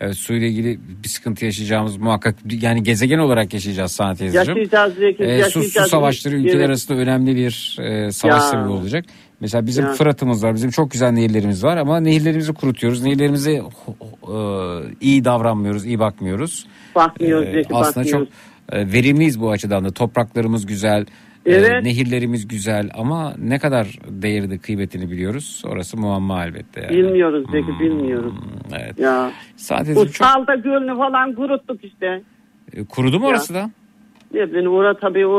Evet, 0.00 0.14
suyla 0.16 0.46
ilgili 0.46 0.78
bir 1.02 1.08
sıkıntı 1.08 1.44
yaşayacağımız 1.44 1.96
muhakkak 1.96 2.34
yani 2.62 2.82
gezegen 2.82 3.18
olarak 3.18 3.54
yaşayacağız 3.54 3.92
Sanat 3.92 4.18
teyzeciğim. 4.18 4.48
Yaşayacağız 4.58 4.94
Zeki. 4.94 5.22
Ee, 5.22 5.26
su, 5.26 5.38
yaşayacağız. 5.58 5.86
su 5.86 5.90
savaşları 5.90 6.34
ülkeler 6.36 6.56
Evet. 6.56 6.66
arasında 6.68 6.98
önemli 6.98 7.36
bir 7.36 7.76
e, 7.80 8.10
savaş 8.12 8.34
Ya. 8.34 8.40
sebebi 8.40 8.68
olacak. 8.68 9.04
Mesela 9.40 9.66
bizim 9.66 9.84
Ya. 9.84 9.92
Fırat'ımız 9.92 10.44
var. 10.44 10.54
Bizim 10.54 10.70
çok 10.70 10.90
güzel 10.90 11.10
nehirlerimiz 11.10 11.64
var 11.64 11.76
ama 11.76 12.00
nehirlerimizi 12.00 12.54
kurutuyoruz. 12.54 13.02
Nehirlerimize 13.02 13.52
e, 13.52 13.62
iyi 15.00 15.24
davranmıyoruz, 15.24 15.86
iyi 15.86 15.98
bakmıyoruz. 15.98 16.66
Bakmıyoruz 16.94 17.48
Zeki 17.52 17.74
aslında 17.74 18.06
çok 18.06 18.28
e, 18.72 18.92
verimliyiz 18.92 19.40
bu 19.40 19.50
açıdan 19.50 19.84
da. 19.84 19.90
Topraklarımız 19.90 20.66
güzel. 20.66 21.06
e, 21.46 21.52
Evet. 21.54 21.82
nehirlerimiz 21.84 22.48
güzel 22.48 22.90
ama 22.94 23.34
ne 23.38 23.58
kadar 23.58 23.98
değerini 24.08 24.58
kıymetini 24.58 25.10
biliyoruz 25.10 25.62
orası 25.66 25.96
muamma 25.96 26.44
elbette. 26.44 26.80
Yani. 26.80 26.96
Bilmiyoruz 26.96 27.44
Zeki 27.52 27.80
bilmiyoruz. 27.80 28.32
Evet. 28.72 28.98
Ya. 28.98 29.30
Sadece 29.56 29.94
Bu 29.96 30.06
çok 30.12 30.26
salda 30.28 30.54
gölünü 30.54 30.96
falan 30.96 31.34
kuruttuk 31.34 31.84
işte. 31.84 32.22
E, 32.72 32.84
kurudu 32.84 33.18
mu 33.18 33.24
Ya. 33.24 33.30
orası 33.30 33.54
da? 33.54 33.70
Ne 34.34 34.50
bileyim 34.50 34.72
orada 34.72 34.98
tabii 35.00 35.26
o, 35.26 35.36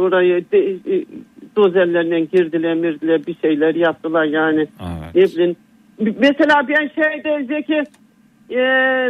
orayı 0.00 0.44
de, 0.52 0.70
e, 0.70 1.04
dozerlerle 1.56 2.20
girdiler 2.20 2.74
mirdiler 2.74 3.26
bir 3.26 3.36
şeyler 3.42 3.74
yaptılar 3.74 4.24
yani. 4.24 4.66
Evet. 5.14 5.14
Ne 5.14 5.22
bileyim. 5.22 5.56
Mesela 5.98 6.68
ben 6.68 6.90
şeyde 6.94 7.44
Zeki 7.44 7.82
e, 8.50 8.60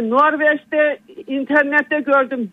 Norveç'te 0.09 0.97
internette 1.27 1.99
gördüm. 1.99 2.51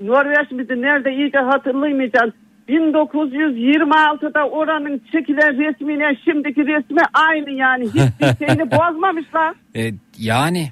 Norveç 0.00 0.50
miydi 0.50 0.82
nerede 0.82 1.12
iyice 1.12 1.38
hatırlayamayacağım. 1.38 2.32
1926'da 2.68 4.48
oranın 4.48 5.00
çekilen 5.12 5.58
resmine 5.58 6.16
şimdiki 6.24 6.66
resmi 6.66 7.02
aynı 7.14 7.50
yani. 7.50 7.84
Hiçbir 7.84 8.46
şeyini 8.46 8.70
bozmamışlar. 8.70 9.54
E, 9.76 9.90
yani 10.18 10.68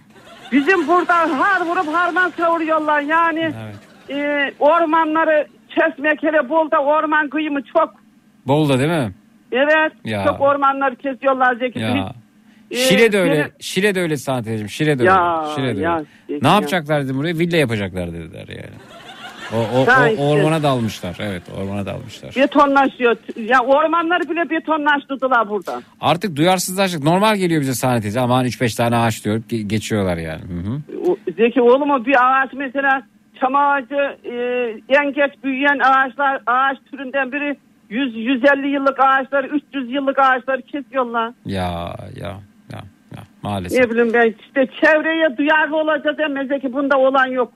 Bizim 0.53 0.89
burada 0.89 1.15
har 1.15 1.66
vurup 1.66 1.95
harman 1.95 2.29
savuruyorlar 2.31 3.01
yani. 3.01 3.53
E, 4.10 4.51
ormanları 4.59 5.47
kesmek 5.68 6.22
hele 6.22 6.48
Bol'da 6.48 6.78
orman 6.78 7.28
kıyımı 7.28 7.62
çok. 7.62 7.94
Bolda 8.47 8.78
değil 8.78 8.90
mi? 8.90 9.12
Evet 9.52 9.93
Ya. 10.05 10.24
çok 10.24 10.40
ormanları 10.40 10.97
kesiyorlar 10.97 11.56
Zeki. 11.56 11.78
Ya. 11.78 12.12
Hiç- 12.70 12.78
Şile 12.78 13.12
de 13.12 13.18
öyle. 13.20 13.32
benim- 13.32 13.52
Şile 13.60 13.94
de 13.94 14.01
öyle 14.01 14.16
sanat 14.16 14.47
edeceğim. 14.47 14.68
Şile 14.68 14.98
de 14.98 15.05
Ya, 15.05 15.43
öyle. 15.43 15.55
Şile 15.55 15.76
de 15.76 15.80
ya, 15.80 15.94
öyle. 15.94 16.05
Zeki 16.28 16.44
Ne 16.44 16.48
ya. 16.48 16.55
yapacaklar 16.55 17.05
dedim 17.05 17.18
buraya? 17.18 17.39
Villa 17.39 17.56
yapacaklar 17.56 18.12
dediler 18.12 18.48
yani. 18.48 18.76
O, 19.52 19.56
o, 19.78 19.86
Ha, 19.86 20.05
o- 20.05 20.09
işte. 20.09 20.22
ormana 20.22 20.62
dalmışlar. 20.62 21.16
Evet 21.20 21.43
ormana 21.60 21.86
dalmışlar. 21.86 22.35
Betonlaşıyor. 22.36 23.16
Ya 23.36 23.60
ormanları 23.60 24.30
bile 24.30 24.51
betonlaştırdılar 24.51 25.48
burada. 25.48 25.82
Artık 26.01 26.36
duyarsızlaştık. 26.36 27.05
Normal 27.05 27.36
geliyor 27.36 27.60
bize 27.60 27.74
sahne 27.74 28.01
teyze. 28.01 28.20
Aman 28.20 28.44
3-5 28.44 28.74
tane 28.74 28.97
ağaç 28.97 29.24
diyor. 29.24 29.36
Ge- 29.51 29.62
geçiyorlar 29.62 30.16
yani. 30.16 30.40
Hı 30.43 30.70
hı. 30.70 30.80
Zeki 31.36 31.60
oğlum 31.62 31.90
o 31.90 32.05
bir 32.05 32.16
ağaç 32.24 32.51
mesela 32.52 33.02
çam 33.40 33.55
ağacı 33.55 34.16
e, 34.24 34.35
en 34.89 35.12
geç 35.12 35.32
büyüyen 35.44 35.78
ağaçlar 35.78 36.43
ağaç 36.47 36.78
türünden 36.90 37.32
biri 37.32 37.56
100 37.89 38.16
150 38.16 38.69
yıllık 38.69 39.01
ağaçlar 39.01 39.44
300 39.44 39.90
yıllık 39.90 40.19
ağaçları 40.19 40.62
kesiyorlar. 40.62 41.32
Ya 41.44 41.97
ya 42.16 42.28
ya 42.73 42.81
ya 43.16 43.23
maalesef. 43.43 43.78
Ne 43.85 43.90
bileyim 43.90 44.15
ben 44.15 44.35
işte 44.47 44.66
çevreye 44.81 45.36
duyarlı 45.36 45.77
olacağız 45.77 46.16
ama 46.27 46.44
Zeki 46.44 46.73
bunda 46.73 46.98
olan 46.98 47.27
yok. 47.27 47.52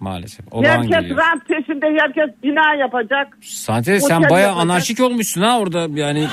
Maalesef. 0.00 0.52
Olağan 0.52 0.70
herkes 0.70 0.90
geliyor. 0.90 1.18
rant 1.18 1.48
peşinde 1.48 1.86
herkes 2.00 2.30
bina 2.42 2.74
yapacak. 2.74 3.38
Sahne 3.42 3.82
teyze, 3.82 4.06
sen 4.06 4.22
baya 4.22 4.46
yapacak. 4.46 4.64
anarşik 4.64 5.00
olmuşsun 5.00 5.42
ha 5.42 5.58
orada 5.58 5.86
yani. 5.94 6.28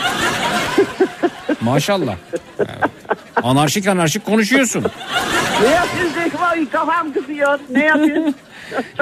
Maşallah. 1.61 2.15
Evet. 2.60 2.69
Anarşik 3.43 3.88
anarşik 3.88 4.26
konuşuyorsun. 4.26 4.84
Ne 5.61 6.23
Zeki 6.23 6.41
Vay, 6.41 6.69
kafam 6.69 7.14
kızıyor. 7.14 7.60
Ne 7.69 7.85
yapıyorsun? 7.85 8.35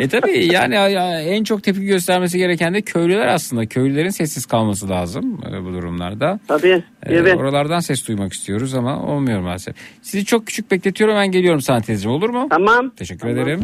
E 0.01 0.07
tabii 0.07 0.45
yani 0.53 0.75
ya- 0.75 1.21
en 1.21 1.43
çok 1.43 1.63
tepki 1.63 1.85
göstermesi 1.85 2.37
gereken 2.37 2.73
de 2.73 2.81
köylüler 2.81 3.27
aslında. 3.27 3.65
Köylülerin 3.65 4.09
sessiz 4.09 4.45
kalması 4.45 4.89
lazım 4.89 5.41
e, 5.53 5.63
bu 5.65 5.73
durumlarda. 5.73 6.39
Tabii. 6.47 6.83
E, 7.05 7.15
Evet. 7.15 7.37
Oralardan 7.37 7.79
ses 7.79 8.07
duymak 8.07 8.33
istiyoruz 8.33 8.73
ama 8.73 9.03
olmuyor 9.03 9.39
maalesef. 9.41 9.75
Sizi 10.01 10.25
çok 10.25 10.47
küçük 10.47 10.71
bekletiyorum 10.71 11.15
ben 11.15 11.31
geliyorum 11.31 11.61
Sahne 11.61 11.81
teyzeciğim 11.81 12.17
olur 12.17 12.29
mu? 12.29 12.47
Tamam. 12.49 12.89
Teşekkür 12.89 13.27
ederim. 13.27 13.59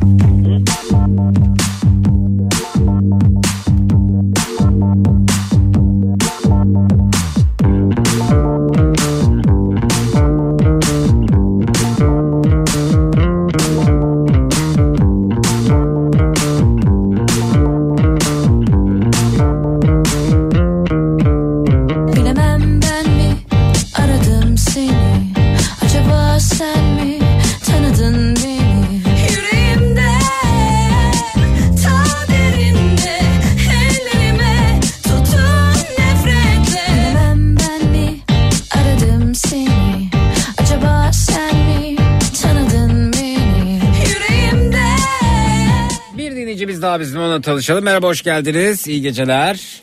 Tanışalım. 47.46 47.84
Merhaba 47.84 48.08
hoş 48.08 48.22
geldiniz. 48.24 48.88
İyi 48.88 49.02
geceler. 49.02 49.82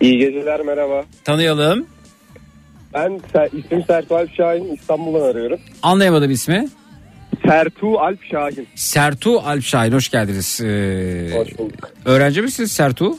İyi 0.00 0.18
geceler 0.18 0.60
merhaba. 0.60 1.04
Tanıyalım. 1.24 1.86
Ben 2.94 3.20
Ser- 3.34 3.58
isim 3.64 3.84
Sertu 3.86 4.16
Alp 4.16 4.34
Şahin 4.34 4.74
İstanbul'dan 4.74 5.20
arıyorum. 5.30 5.60
Anlayamadım 5.82 6.30
ismi. 6.30 6.68
Sertu 7.46 7.98
Alp 8.00 8.24
Şahin. 8.30 8.68
Sertu 8.74 9.38
Alpşahin 9.40 9.92
hoş 9.92 10.10
geldiniz. 10.10 10.60
Ee, 10.60 11.30
Hoş 11.34 11.58
bulduk. 11.58 11.90
öğrenci 12.04 12.42
misiniz 12.42 12.72
Sertu? 12.72 13.16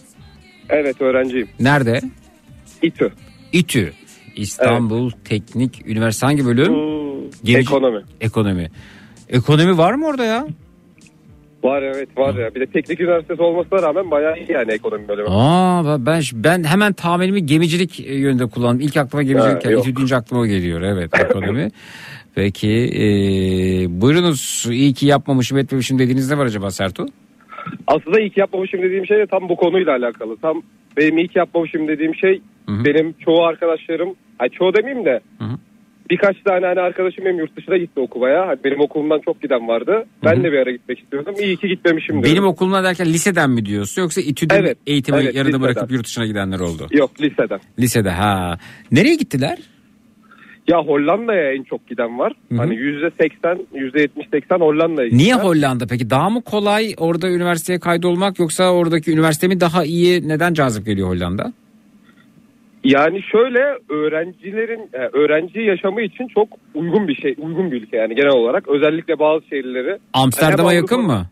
Evet 0.69 1.01
öğrenciyim. 1.01 1.49
Nerede? 1.59 2.01
İTÜ. 2.81 3.11
İTÜ. 3.51 3.93
İstanbul 4.35 5.11
Teknik 5.25 5.87
Üniversitesi 5.87 6.25
hangi 6.25 6.45
bölüm? 6.45 6.73
Gemici- 7.43 7.59
Ekonomi. 7.59 8.01
Ekonomi. 8.21 8.71
Ekonomi 9.29 9.77
var 9.77 9.93
mı 9.93 10.07
orada 10.07 10.25
ya? 10.25 10.47
Var 11.65 11.81
evet 11.81 12.17
var 12.17 12.35
ya. 12.35 12.55
Bir 12.55 12.59
de 12.59 12.65
teknik 12.65 12.99
üniversitesi 12.99 13.41
olmasına 13.41 13.81
rağmen 13.81 14.11
bayağı 14.11 14.37
iyi 14.37 14.51
yani 14.51 14.71
ekonomi 14.71 15.07
bölümü. 15.07 15.27
Aa 15.29 16.05
ben 16.05 16.21
ben 16.33 16.63
hemen 16.63 16.93
tahminimi 16.93 17.45
gemicilik 17.45 17.99
e, 17.99 18.13
yönünde 18.15 18.45
kullandım. 18.45 18.81
İlk 18.81 18.97
aklıma 18.97 19.23
gemicilik 19.23 19.65
yani 19.65 19.73
yok. 19.73 19.87
İTÜ 19.87 19.95
deyince 19.95 20.15
aklıma 20.15 20.41
o 20.41 20.45
geliyor. 20.45 20.81
Evet 20.81 21.19
ekonomi. 21.29 21.71
Peki 22.35 22.89
e, 22.95 23.05
buyurunuz 24.01 24.65
iyi 24.71 24.93
ki 24.93 25.05
yapmamışım 25.05 25.57
etmemişim 25.57 25.99
dediğiniz 25.99 26.31
ne 26.31 26.37
var 26.37 26.45
acaba 26.45 26.71
Sertu? 26.71 27.05
Aslında 27.87 28.19
ilk 28.19 28.37
yapmamışım 28.37 28.81
dediğim 28.81 29.05
şey 29.05 29.17
de 29.17 29.25
tam 29.25 29.49
bu 29.49 29.55
konuyla 29.55 29.95
alakalı. 29.95 30.37
Tam 30.37 30.61
benim 30.97 31.17
ilk 31.17 31.35
yapmamışım 31.35 31.87
dediğim 31.87 32.15
şey 32.15 32.41
benim 32.67 33.13
çoğu 33.13 33.43
arkadaşlarım, 33.43 34.15
hani 34.37 34.49
çoğu 34.49 34.73
demeyeyim 34.73 35.05
de 35.05 35.21
birkaç 36.09 36.35
tane 36.45 36.65
hani 36.65 36.79
arkadaşım 36.79 37.25
benim 37.25 37.39
yurt 37.39 37.57
dışına 37.57 37.77
gitti 37.77 37.99
okumaya. 37.99 38.47
Hani 38.47 38.59
benim 38.63 38.81
okulumdan 38.81 39.19
çok 39.25 39.41
giden 39.41 39.67
vardı. 39.67 40.05
Ben 40.25 40.43
de 40.43 40.51
bir 40.51 40.57
ara 40.57 40.71
gitmek 40.71 40.99
istiyordum. 40.99 41.35
İyi 41.39 41.57
ki 41.57 41.67
gitmemişim 41.67 42.23
dedim. 42.23 42.31
Benim 42.31 42.45
okulumda 42.45 42.83
derken 42.83 43.05
liseden 43.05 43.49
mi 43.49 43.65
diyorsun 43.65 44.01
yoksa 44.01 44.21
İTÜ'de 44.21 44.55
Evet, 44.55 44.77
eğitimi 44.87 45.17
evet, 45.17 45.35
yarıda 45.35 45.47
liseden. 45.57 45.61
bırakıp 45.61 45.91
yurt 45.91 46.05
dışına 46.05 46.25
gidenler 46.25 46.59
oldu? 46.59 46.87
Yok 46.91 47.11
liseden. 47.21 47.59
Lisede 47.79 48.09
ha. 48.09 48.57
Nereye 48.91 49.15
gittiler? 49.15 49.57
Ya 50.67 50.77
Hollanda'ya 50.77 51.51
en 51.53 51.63
çok 51.63 51.87
giden 51.87 52.19
var. 52.19 52.33
Hani 52.57 52.75
yüzde 52.75 53.09
seksen, 53.21 53.67
yüzde 53.73 54.01
yetmiş 54.01 54.27
seksen 54.33 54.59
Hollanda'ya 54.59 55.09
Niye 55.09 55.17
gittiler. 55.33 55.43
Hollanda 55.43 55.87
peki? 55.87 56.09
Daha 56.09 56.29
mı 56.29 56.41
kolay 56.41 56.93
orada 56.97 57.29
üniversiteye 57.29 57.79
kaydolmak 57.79 58.39
yoksa 58.39 58.71
oradaki 58.73 59.11
üniversite 59.11 59.47
mi 59.47 59.59
daha 59.59 59.85
iyi? 59.85 60.27
Neden 60.27 60.53
cazip 60.53 60.85
geliyor 60.85 61.07
Hollanda? 61.09 61.53
Yani 62.85 63.21
şöyle 63.31 63.59
öğrencilerin 63.89 64.89
e, 64.93 64.97
öğrenci 64.97 65.59
yaşamı 65.59 66.01
için 66.01 66.27
çok 66.27 66.47
uygun 66.73 67.07
bir 67.07 67.15
şey, 67.15 67.35
uygun 67.37 67.71
bir 67.71 67.81
ülke 67.81 67.97
yani 67.97 68.15
genel 68.15 68.31
olarak. 68.33 68.67
Özellikle 68.67 69.19
bazı 69.19 69.45
şehirleri. 69.45 69.97
Amsterdam'a 70.13 70.69
Hem 70.71 70.77
yakın 70.77 71.01
mı? 71.01 71.25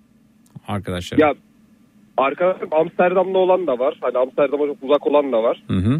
Arkadaşlar. 0.68 1.18
Ya 1.18 1.34
arkadaşım 2.18 2.70
Amsterdam'da 2.72 3.38
olan 3.38 3.68
da 3.68 3.80
var. 3.80 3.98
Hani 4.02 4.18
Amsterdam'a 4.18 4.66
çok 4.68 4.78
uzak 4.84 5.08
olan 5.08 5.32
da 5.32 5.44
var. 5.44 5.64
Hı 5.68 5.78
hı. 5.78 6.00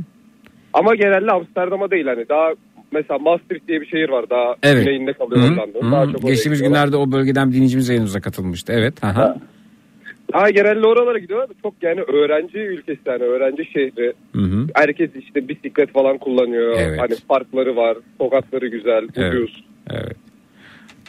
Ama 0.74 0.96
genelde 0.96 1.32
Amsterdam'a 1.32 1.92
değil 1.92 2.06
hani 2.06 2.30
daha 2.30 2.50
mesela 2.92 3.20
Maastricht 3.20 3.68
diye 3.68 3.82
bir 3.82 3.86
şehir 3.88 4.10
var 4.10 4.30
daha 4.30 4.56
Evet. 4.64 4.86
güneyinde 4.86 5.14
kalıyor 5.14 5.42
Hı 5.42 5.46
hı, 5.48 5.52
Hollanda'nın. 5.52 5.88
hı. 5.88 5.92
Daha 5.92 6.06
çok 6.12 6.22
Geçtiğimiz 6.22 6.62
günlerde 6.62 6.98
o 6.98 7.12
bölgeden 7.12 7.50
bir 7.50 7.54
dinleyicimiz 7.54 7.90
yayınımıza 7.90 8.22
katılmıştı. 8.22 8.74
Evet. 8.74 9.04
Aha. 9.04 9.36
Daha 10.34 10.50
genelde 10.50 10.88
oralara 10.88 11.18
gidiyorlar. 11.18 11.50
Çok 11.62 11.74
yani 11.82 12.02
öğrenci 12.02 12.58
ülkesi 12.58 13.00
yani 13.06 13.24
öğrenci 13.24 13.66
şehri. 13.66 14.14
Hı 14.34 14.42
hı. 14.42 14.68
Herkes 14.74 15.10
işte 15.16 15.48
bisiklet 15.48 15.92
falan 15.94 16.18
kullanıyor. 16.18 16.76
Evet. 16.80 17.00
Hani 17.00 17.14
parkları 17.28 17.76
var, 17.76 17.98
sokakları 18.18 18.68
güzel, 18.68 19.08
Evet. 19.16 19.34
ucuz. 19.34 19.64
Evet. 19.90 20.18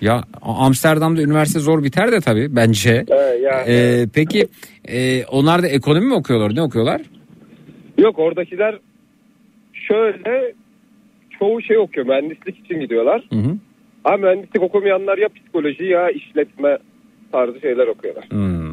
Ya 0.01 0.23
Amsterdam'da 0.43 1.23
üniversite 1.23 1.61
zor 1.61 1.85
biter 1.85 2.13
de 2.13 2.21
tabii 2.21 2.57
bence. 2.57 3.05
Evet, 3.09 3.41
yani. 3.43 3.65
Ee, 3.69 4.07
peki 4.15 4.47
e, 4.89 5.25
onlar 5.25 5.63
da 5.63 5.69
ekonomi 5.69 6.07
mi 6.07 6.15
okuyorlar? 6.15 6.55
Ne 6.55 6.63
okuyorlar? 6.63 7.01
Yok 7.99 8.19
oradakiler 8.19 8.79
şöyle 9.73 10.55
çoğu 11.39 11.63
şey 11.63 11.79
okuyor. 11.79 12.07
Mühendislik 12.07 12.59
için 12.59 12.81
gidiyorlar. 12.81 13.25
Hı 13.33 13.37
hı. 13.39 13.57
Ama 14.05 14.17
mühendislik 14.17 14.63
okumayanlar 14.63 15.19
ya 15.19 15.29
psikoloji 15.29 15.85
ya 15.85 16.11
işletme 16.11 16.79
tarzı 17.33 17.61
şeyler 17.61 17.87
okuyorlar. 17.87 18.25
Hmm. 18.31 18.64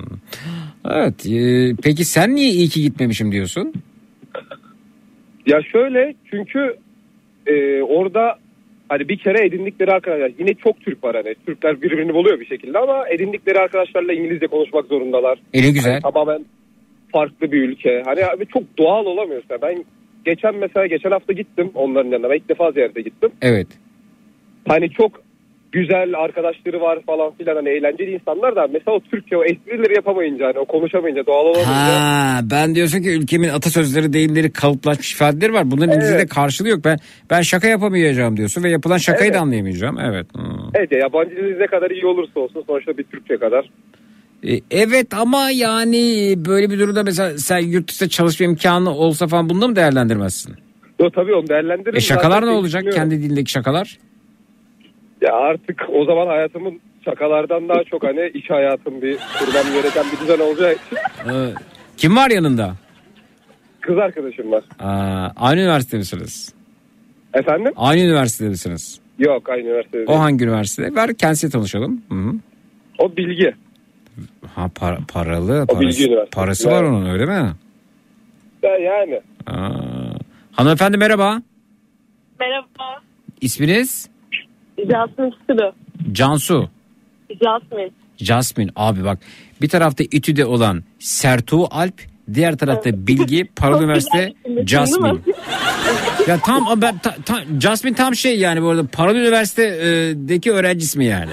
Evet. 0.90 1.26
e, 1.26 1.76
peki 1.84 2.06
sen 2.06 2.36
niye 2.36 2.50
iyi 2.50 2.70
ki 2.70 2.82
gitmemişim 2.82 3.32
diyorsun? 3.32 3.74
Ya 5.46 5.62
şöyle 5.72 6.14
çünkü 6.30 6.76
e, 7.48 7.82
orada 7.82 8.36
hani 8.90 9.10
bir 9.10 9.18
kere 9.18 9.46
edindikleri 9.46 9.92
arkadaşlar 9.92 10.32
yine 10.40 10.54
çok 10.54 10.82
Türk 10.82 11.04
var 11.04 11.16
hani 11.16 11.36
Türkler 11.46 11.82
birbirini 11.82 12.14
buluyor 12.14 12.40
bir 12.40 12.46
şekilde 12.46 12.78
ama 12.78 13.10
edindikleri 13.10 13.60
arkadaşlarla 13.60 14.14
İngilizce 14.14 14.48
konuşmak 14.48 14.86
zorundalar. 14.86 15.40
E 15.54 15.62
ne 15.62 15.72
güzel. 15.72 15.92
Hani 15.92 16.02
tamamen 16.02 16.46
farklı 17.12 17.52
bir 17.52 17.62
ülke. 17.62 18.02
Hani 18.06 18.26
abi 18.26 18.46
çok 18.46 18.64
doğal 18.78 19.06
olamıyorsun. 19.06 19.48
Yani 19.52 19.62
Ben 19.62 19.86
geçen 20.26 20.56
mesela 20.56 20.88
geçen 20.88 21.12
hafta 21.12 21.34
gittim 21.34 21.72
onların 21.76 22.12
yanına. 22.12 22.30
Ben 22.30 22.36
ilk 22.36 22.50
defa 22.50 22.72
ziyarete 22.72 23.02
gittim. 23.02 23.32
Evet. 23.42 23.68
Hani 24.68 24.90
çok 24.90 25.22
güzel 25.72 26.14
arkadaşları 26.18 26.82
var 26.82 27.00
falan 27.06 27.32
filan 27.38 27.56
hani 27.56 27.70
eğlenceli 27.70 28.12
insanlar 28.12 28.56
da 28.56 28.68
mesela 28.74 28.96
o 28.98 29.00
Türkçe 29.00 29.38
o 29.38 29.44
esprileri 29.44 29.96
yapamayınca 29.96 30.48
hani 30.48 30.60
o 30.60 30.66
konuşamayınca 30.66 31.26
doğal 31.26 31.46
olamayınca. 31.46 31.72
Ha, 31.72 32.40
ben 32.52 32.76
diyorsun 32.76 33.02
ki 33.02 33.10
ülkemin 33.10 33.50
atasözleri, 33.50 34.14
deyimleri, 34.14 34.52
kalıplaşmış 34.52 35.14
ifadeleri 35.14 35.54
var. 35.54 35.72
Bunların 35.72 35.90
İngilizce'de 35.90 36.20
Evet. 36.20 36.30
karşılığı 36.34 36.70
yok. 36.70 36.80
Ben 36.86 36.98
ben 37.30 37.42
şaka 37.42 37.68
yapamayacağım 37.68 38.38
diyorsun 38.38 38.64
ve 38.64 38.70
yapılan 38.70 38.98
şakayı 38.98 39.32
Evet. 39.32 39.36
da 39.40 39.42
anlayamayacağım. 39.42 40.00
Evet. 40.00 40.26
Hmm. 40.36 40.44
Evet 40.74 40.92
ya 40.92 41.00
yabancı 41.00 41.32
diliniz 41.32 41.60
ne 41.60 41.68
kadar 41.68 41.92
iyi 41.92 42.06
olursa 42.06 42.40
olsun 42.40 42.64
sonuçta 42.68 42.98
bir 42.98 43.04
Türkçe 43.04 43.38
kadar. 43.38 43.70
E, 44.48 44.60
Evet 44.72 45.14
ama 45.14 45.50
yani 45.52 46.34
böyle 46.38 46.70
bir 46.70 46.80
durumda 46.80 47.04
mesela 47.04 47.38
sen 47.38 47.60
yurt 47.60 47.90
dışında 47.90 48.10
çalışma 48.10 48.46
imkanı 48.46 48.92
olsa 48.96 49.28
falan 49.28 49.50
bunu 49.50 49.62
da 49.62 49.68
mı 49.68 49.76
değerlendirmezsin? 49.76 50.56
Yo 51.00 51.10
tabii 51.10 51.34
onu 51.34 51.48
değerlendiririm. 51.48 51.96
E 51.98 52.00
şakalar 52.00 52.42
Zaten 52.42 52.48
ne 52.48 52.58
olacak? 52.58 52.84
Kendi 52.94 53.24
dilindeki 53.24 53.52
şakalar? 53.52 53.98
Ya 55.22 55.34
artık 55.36 55.82
o 55.94 56.06
zaman 56.06 56.28
hayatımın 56.28 56.80
şakalardan 57.06 57.70
daha 57.70 57.84
çok 57.84 58.04
hani 58.04 58.32
iş 58.34 58.50
hayatım 58.50 59.02
bir 59.02 59.18
kurmam 59.40 59.74
gereken 59.74 60.06
bir 60.14 60.20
düzen 60.20 60.40
olacağı 60.40 60.74
için 60.74 60.98
Ee, 61.32 61.54
kim 61.98 62.16
var 62.16 62.30
yanında? 62.32 62.76
kız 63.82 63.98
arkadaşım 63.98 64.52
var. 64.52 64.64
Aa, 64.80 65.30
aynı 65.36 65.62
üniversite 65.62 65.98
misiniz? 65.98 66.54
Efendim? 67.34 67.74
Aynı 67.76 68.02
üniversitede 68.02 68.50
misiniz? 68.50 69.00
Yok 69.20 69.50
aynı 69.50 69.62
üniversitede 69.62 70.04
O 70.04 70.08
değil. 70.08 70.20
hangi 70.20 70.44
üniversite? 70.46 70.96
Ver 70.96 71.14
kendisiyle 71.18 71.52
tanışalım. 71.52 72.02
Hı 72.10 72.16
-hı. 72.16 72.36
O 73.00 73.18
bilgi. 73.18 73.56
Ha 74.56 74.70
para, 74.76 74.98
paralı. 75.14 75.66
O 75.70 75.80
Bilgi 75.80 75.84
Parası, 75.84 76.04
Üniversitesi. 76.08 76.30
parası 76.36 76.70
var 76.72 76.84
onun 76.84 77.10
öyle 77.10 77.26
mi? 77.26 77.52
Ya 78.64 78.78
yani. 78.78 79.22
Aa. 79.48 79.70
Hanımefendi 80.52 80.98
merhaba. 80.98 81.42
Merhaba. 82.40 83.02
İsminiz? 83.42 84.10
Jasmine 84.92 85.32
Sılı. 85.50 85.74
Cansu. 86.12 86.70
Jasmine. 87.30 87.90
Jasmine 88.18 88.70
abi 88.76 89.04
bak 89.04 89.20
bir 89.62 89.70
tarafta 89.70 90.04
İTÜ'de 90.12 90.46
olan 90.46 90.84
Sertu 91.00 91.66
Alp 91.72 92.02
diğer 92.34 92.58
tarafta 92.58 93.08
Bilgi 93.08 93.46
Paralı 93.56 93.84
Üniversite 93.84 94.34
Jasmine. 94.66 95.14
Ya 96.28 96.40
tam 96.46 96.82
ben 96.82 96.98
ta, 96.98 97.16
ta- 97.26 97.44
Jasmine 97.62 97.96
tam 97.96 98.16
şey 98.16 98.40
yani 98.40 98.62
bu 98.64 98.70
arada 98.70 98.88
Paralı 98.88 99.18
Üniversite'deki 99.18 100.52
öğrenci 100.52 100.84
ismi 100.84 101.06
yani. 101.06 101.30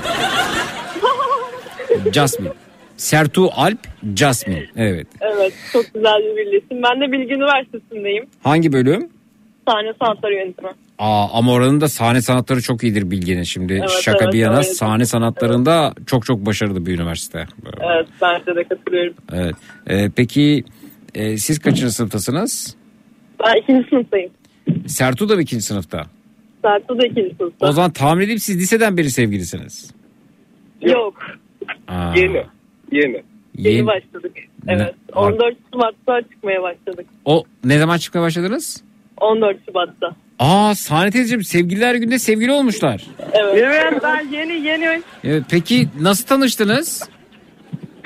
Jasmine. 2.12 2.53
Sertu 2.97 3.49
Alp 3.57 3.79
Jasmine. 4.16 4.66
Evet. 4.77 5.07
Evet 5.20 5.53
çok 5.73 5.95
güzel 5.95 6.19
bir 6.23 6.37
birleşim. 6.37 6.83
Ben 6.83 7.01
de 7.01 7.12
Bilgi 7.12 7.35
Üniversitesi'ndeyim. 7.35 8.27
Hangi 8.43 8.73
bölüm? 8.73 9.09
Sahne 9.69 9.93
sanatları 10.03 10.35
yönetimi. 10.35 10.70
Aa, 10.99 11.27
ama 11.39 11.53
oranın 11.53 11.81
da 11.81 11.89
sahne 11.89 12.23
sanatları 12.23 12.62
çok 12.62 12.83
iyidir 12.83 13.11
Bilge'nin 13.11 13.43
şimdi. 13.43 13.73
Evet, 13.73 13.91
Şaka 14.03 14.25
evet, 14.25 14.33
bir 14.35 14.39
yana 14.39 14.57
öyle. 14.57 14.62
sahne 14.65 15.05
sanatlarında 15.07 15.95
çok 16.07 16.27
çok 16.27 16.47
başarılı 16.47 16.87
bir 16.87 16.95
üniversite. 16.99 17.47
Evet 17.81 18.07
bence 18.23 18.57
de 18.57 18.65
katılıyorum. 18.65 19.15
Evet. 19.33 19.55
Ee, 19.87 20.11
peki 20.16 20.65
e, 21.15 21.37
siz 21.39 21.59
kaçıncı 21.59 21.93
sınıftasınız? 21.95 22.77
Ben 23.45 23.61
ikinci 23.62 23.89
sınıftayım. 23.89 24.31
Sertu 24.87 25.29
da 25.29 25.35
mı 25.35 25.43
ikinci 25.43 25.65
sınıfta? 25.65 26.03
Sertu 26.62 26.99
da 26.99 27.07
ikinci 27.07 27.35
sınıfta. 27.37 27.66
O 27.69 27.73
zaman 27.73 27.91
tahmin 27.91 28.23
edeyim 28.25 28.39
siz 28.41 28.59
liseden 28.59 28.97
beri 28.97 29.11
sevgilisiniz. 29.11 29.91
Yok. 30.81 31.15
Aa, 31.89 32.12
Yeni. 32.16 32.43
Yeni. 32.93 33.23
Yeni 33.59 33.75
Yeni. 33.77 33.87
başladık. 33.87 34.33
Evet. 34.69 34.95
Ne- 35.15 35.15
14 35.20 35.57
Şubat'ta 35.73 36.20
çıkmaya 36.33 36.62
başladık. 36.62 37.07
O 37.25 37.45
ne 37.65 37.79
zaman 37.79 37.99
çıkmaya 37.99 38.23
başladınız? 38.23 38.83
14 39.20 39.57
Şubat'ta. 39.69 40.16
Aa 40.39 40.74
Sahne 40.74 41.10
teyzeciğim 41.10 41.44
sevgililer 41.44 41.94
günde 41.94 42.19
sevgili 42.19 42.52
olmuşlar. 42.52 43.05
Evet. 43.32 43.55
Evet 43.65 44.02
ben 44.02 44.28
yeni 44.32 44.52
yeni. 44.66 45.02
Evet, 45.24 45.43
peki 45.51 45.89
nasıl 46.01 46.27
tanıştınız? 46.27 47.09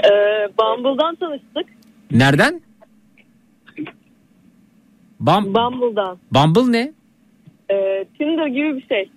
Ee, 0.05 0.09
Bumble'dan 0.59 1.15
tanıştık. 1.15 1.67
Nereden? 2.11 2.61
Bam 5.21 5.45
Bumble'dan. 5.45 6.19
Bumble 6.33 6.73
ne? 6.73 6.93
Ee, 7.71 8.05
Tinder 8.19 8.47
gibi 8.47 8.77
bir 8.77 8.87
şey. 8.87 9.11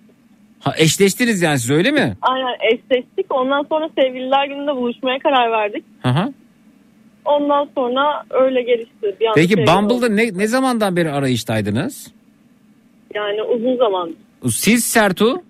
Ha, 0.60 0.74
eşleştiniz 0.78 1.42
yani 1.42 1.58
siz 1.58 1.70
öyle 1.70 1.90
mi? 1.90 2.16
Aynen 2.22 2.54
eşleştik. 2.72 3.26
Ondan 3.34 3.66
sonra 3.68 3.88
sevgililer 3.98 4.46
gününde 4.46 4.76
buluşmaya 4.76 5.18
karar 5.18 5.50
verdik. 5.52 5.84
Hı 6.02 6.08
hı. 6.08 6.32
Ondan 7.24 7.68
sonra 7.74 8.24
öyle 8.30 8.62
gelişti. 8.62 9.16
Bir 9.20 9.26
anda 9.26 9.34
Peki 9.34 9.48
sevgili 9.48 9.66
Bumble'da 9.66 9.94
olduk. 9.94 10.10
ne, 10.10 10.38
ne 10.38 10.46
zamandan 10.46 10.96
beri 10.96 11.10
arayıştaydınız? 11.12 12.12
Yani 13.14 13.42
uzun 13.42 13.76
zaman. 13.76 14.14
Siz 14.48 14.84
Sertu 14.84 15.42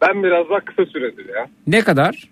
Ben 0.00 0.22
biraz 0.22 0.50
daha 0.50 0.60
kısa 0.60 0.86
süredir 0.86 1.28
ya. 1.34 1.48
ne 1.66 1.80
kadar? 1.80 2.28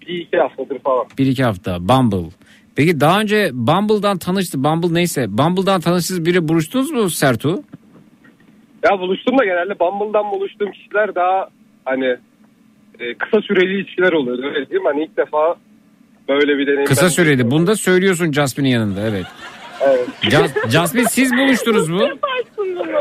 Bir 0.00 0.14
iki 0.18 0.36
haftadır 0.36 0.78
falan. 0.78 1.06
Bir 1.18 1.26
iki 1.26 1.44
hafta 1.44 1.88
Bumble. 1.88 2.30
Peki 2.76 3.00
daha 3.00 3.20
önce 3.20 3.50
Bumble'dan 3.52 4.18
tanıştı. 4.18 4.64
Bumble 4.64 4.94
neyse. 4.94 5.26
Bumble'dan 5.28 5.80
tanıştınız 5.80 6.24
biri 6.26 6.48
buluştunuz 6.48 6.90
mu 6.90 7.10
Sertu? 7.10 7.62
Ya 8.84 8.98
buluştum 8.98 9.38
da 9.38 9.44
genelde 9.44 9.78
Bumble'dan 9.78 10.30
buluştuğum 10.30 10.70
kişiler 10.70 11.14
daha 11.14 11.48
hani 11.84 12.16
e, 13.00 13.14
kısa 13.14 13.42
süreli 13.42 13.80
ilişkiler 13.80 14.12
oluyor. 14.12 14.44
Öyle 14.44 14.70
değil 14.70 14.80
mi? 14.82 14.88
Hani 14.92 15.04
ilk 15.04 15.16
defa 15.16 15.56
böyle 16.28 16.58
bir 16.58 16.66
deneyim. 16.66 16.84
Kısa 16.84 17.10
süreli. 17.10 17.50
Bunu 17.50 17.66
da 17.66 17.76
söylüyorsun 17.76 18.32
Jasmine'in 18.32 18.72
yanında 18.72 19.00
evet. 19.08 19.26
Evet. 19.80 20.08
Jas- 20.22 20.70
Jasmine 20.70 21.04
siz 21.08 21.32
buluştunuz 21.32 21.88
mu? 21.88 22.02
Yaparsın 22.02 22.76
bunu. 22.76 23.00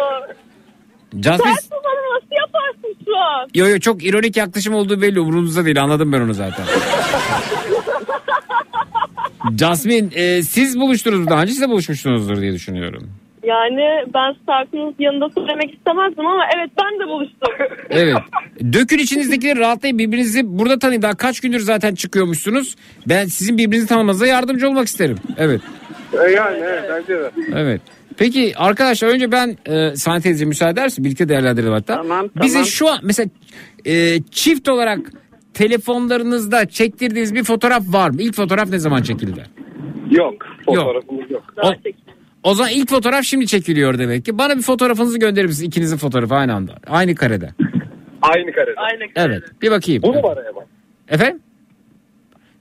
Jasmine 1.23 1.53
Sen 1.55 1.79
bana 1.83 2.15
nasıl 2.15 2.35
yaparsın 2.39 2.97
şu 3.05 3.17
an? 3.17 3.47
yo 3.55 3.67
yo 3.69 3.79
çok 3.79 4.05
ironik 4.05 4.37
yaklaşım 4.37 4.75
olduğu 4.75 5.01
belli 5.01 5.19
umurunuzda 5.19 5.65
değil 5.65 5.81
anladım 5.83 6.11
ben 6.13 6.21
onu 6.21 6.33
zaten. 6.33 6.65
Jasmine 9.59 10.07
e, 10.15 10.41
siz 10.43 10.79
buluştunuz 10.79 11.19
mu 11.19 11.29
daha 11.29 11.41
önce 11.41 11.51
siz 11.51 11.61
de 11.61 11.69
buluşmuşsunuzdur 11.69 12.41
diye 12.41 12.53
düşünüyorum. 12.53 13.09
Yani 13.43 13.81
ben 14.13 14.33
Stark'ın 14.43 14.95
yanında 14.99 15.29
söylemek 15.29 15.73
istemezdim 15.73 16.25
ama 16.27 16.43
evet 16.55 16.69
ben 16.81 16.99
de 16.99 17.07
buluştum. 17.11 17.53
Evet. 17.89 18.15
Dökün 18.73 18.97
içinizdekileri 18.97 19.59
rahatlayın 19.59 19.97
birbirinizi 19.97 20.41
burada 20.59 20.79
tanıyın. 20.79 21.01
Daha 21.01 21.15
kaç 21.15 21.39
gündür 21.39 21.59
zaten 21.59 21.95
çıkıyormuşsunuz. 21.95 22.75
Ben 23.07 23.25
sizin 23.25 23.57
birbirinizi 23.57 23.87
tanımanıza 23.87 24.27
yardımcı 24.27 24.67
olmak 24.69 24.87
isterim. 24.87 25.17
Evet. 25.37 25.61
E, 26.13 26.31
yani 26.31 26.57
evet 26.57 26.83
bence 26.89 27.13
de. 27.13 27.31
Evet. 27.55 27.81
Peki 28.17 28.53
arkadaşlar 28.55 29.07
önce 29.07 29.31
ben 29.31 29.57
e, 29.65 30.21
teyze 30.21 30.45
müsaade 30.45 30.71
edersin 30.71 31.05
birlikte 31.05 31.29
değerlendirelim 31.29 31.73
hatta. 31.73 31.95
Tamam, 31.95 32.29
Bize 32.41 32.53
tamam. 32.53 32.65
şu 32.65 32.89
an 32.89 32.99
mesela 33.03 33.29
e, 33.85 34.21
çift 34.31 34.69
olarak 34.69 34.99
telefonlarınızda 35.53 36.65
çektirdiğiniz 36.65 37.35
bir 37.35 37.43
fotoğraf 37.43 37.83
var 37.93 38.09
mı? 38.09 38.21
İlk 38.21 38.35
fotoğraf 38.35 38.69
ne 38.69 38.79
zaman 38.79 39.01
çekildi? 39.01 39.43
Yok. 40.11 40.33
Fotoğrafımız 40.65 41.31
yok. 41.31 41.43
O, 41.63 41.73
o 42.43 42.53
zaman 42.53 42.71
ilk 42.71 42.89
fotoğraf 42.89 43.23
şimdi 43.23 43.47
çekiliyor 43.47 43.99
demek 43.99 44.25
ki. 44.25 44.37
Bana 44.37 44.57
bir 44.57 44.61
fotoğrafınızı 44.61 45.19
gönderir 45.19 45.45
misiniz? 45.45 45.67
İkinizin 45.67 45.97
fotoğrafı 45.97 46.35
aynı 46.35 46.53
anda. 46.53 46.75
Aynı 46.87 47.15
karede. 47.15 47.49
Aynı 48.21 48.51
karede. 48.51 48.75
Aynı 48.77 49.03
Evet. 49.15 49.43
Bir 49.61 49.71
bakayım. 49.71 50.03
Bu 50.03 50.13
numaraya 50.13 50.51
mı? 50.51 50.61
Efendim? 51.09 51.39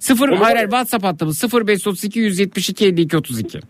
Sıfır, 0.05 0.29
Bunu 0.29 0.41
hayır 0.41 0.57
hayır 0.57 0.69
WhatsApp 0.69 1.05
hattımız 1.05 1.45
0532 1.55 2.21
172 2.21 2.87
52 2.87 3.17
32. 3.17 3.61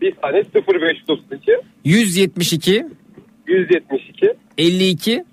Bir 0.00 0.14
tane 0.14 0.42
0532 0.54 1.52
172 1.84 2.86
172 3.46 4.34
52 4.58 5.24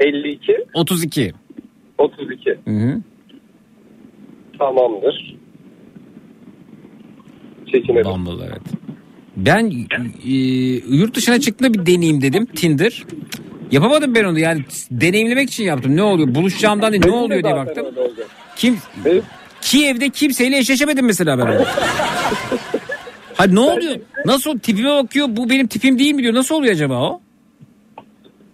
52 0.00 0.56
32. 0.74 1.32
32. 1.98 2.50
Hı 2.64 2.70
hı. 2.70 3.02
Tamamdır. 4.58 5.36
Çekinelim. 7.72 8.04
Bumble 8.04 8.44
evet. 8.44 8.62
Ben 9.36 9.72
e, 10.26 10.32
yurt 10.96 11.14
dışına 11.14 11.40
çıktığında 11.40 11.74
bir 11.74 11.86
deneyeyim 11.86 12.22
dedim 12.22 12.46
Tinder. 12.46 13.04
Yapamadım 13.70 14.14
ben 14.14 14.24
onu 14.24 14.38
yani 14.38 14.64
deneyimlemek 14.90 15.48
için 15.50 15.64
yaptım. 15.64 15.96
Ne 15.96 16.02
oluyor? 16.02 16.34
Buluşacağımdan 16.34 16.92
değil 16.92 17.02
ne 17.02 17.12
Benim 17.12 17.18
oluyor 17.18 17.42
diye 17.42 17.54
baktım. 17.54 17.86
öyle 17.86 18.00
oldu. 18.00 18.26
Kiev'de 19.66 20.08
kimseyle 20.10 20.58
eşleşemedim 20.58 21.06
mesela 21.06 21.38
ben. 21.38 21.64
Hayır 23.34 23.54
ne 23.54 23.60
oluyor? 23.60 23.96
Nasıl 24.24 24.58
tipime 24.58 24.90
bakıyor? 24.90 25.26
Bu 25.30 25.50
benim 25.50 25.66
tipim 25.66 25.98
değil 25.98 26.14
mi 26.14 26.22
diyor. 26.22 26.34
Nasıl 26.34 26.54
oluyor 26.54 26.72
acaba 26.72 26.94
o? 26.94 27.20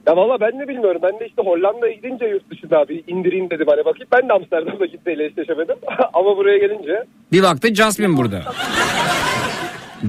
Ya 0.06 0.16
valla 0.16 0.40
ben 0.40 0.60
de 0.60 0.68
bilmiyorum. 0.68 1.00
Ben 1.02 1.20
de 1.20 1.26
işte 1.26 1.42
Hollanda'ya 1.42 1.92
gidince 1.92 2.24
yurt 2.26 2.50
dışında 2.50 2.88
bir 2.88 3.04
indireyim 3.06 3.50
dedim 3.50 3.66
hani 3.70 3.84
bakayım. 3.84 4.08
Ben 4.12 4.28
de 4.28 4.32
Amsterdam'da 4.32 4.86
kimseyle 4.86 5.24
eşleşemedim. 5.24 5.76
Ama 6.12 6.36
buraya 6.36 6.58
gelince 6.58 7.04
Bir 7.32 7.42
baktı 7.42 7.74
Jasmine 7.74 8.16
burada. 8.16 8.42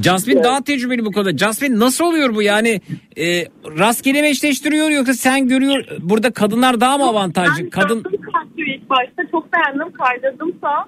Jasmine 0.01 0.43
daha 0.43 0.63
tecrübeli 0.63 1.05
bu 1.05 1.11
konuda. 1.11 1.37
Jasmine 1.37 1.79
nasıl 1.79 2.05
oluyor 2.05 2.35
bu 2.35 2.41
yani 2.41 2.81
e, 3.17 3.45
rastgele 3.79 4.21
mi 4.21 4.27
eşleştiriyor 4.27 4.89
yoksa 4.89 5.13
sen 5.13 5.47
görüyor 5.47 5.85
burada 5.99 6.31
kadınlar 6.31 6.81
daha 6.81 6.97
mı 6.97 7.03
avantajlı? 7.03 7.69
Kadın 7.69 8.03
Kaçıyor 8.03 8.67
ilk 8.67 8.89
başta 8.89 9.23
çok 9.31 9.47
beğendim 9.53 9.93
kaydırdım 9.93 10.53
sağ. 10.61 10.85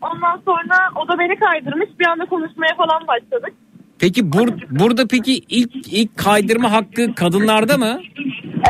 Ondan 0.00 0.40
sonra 0.44 0.76
o 0.96 1.08
da 1.08 1.18
beni 1.18 1.38
kaydırmış 1.38 1.88
bir 2.00 2.06
anda 2.06 2.24
konuşmaya 2.26 2.76
falan 2.76 3.06
başladık. 3.08 3.52
peki 3.98 4.32
bur, 4.32 4.48
burada 4.70 5.06
peki 5.06 5.34
ilk 5.48 5.72
ilk 5.92 6.16
kaydırma 6.16 6.72
hakkı 6.72 7.14
kadınlarda 7.14 7.78
mı? 7.78 8.00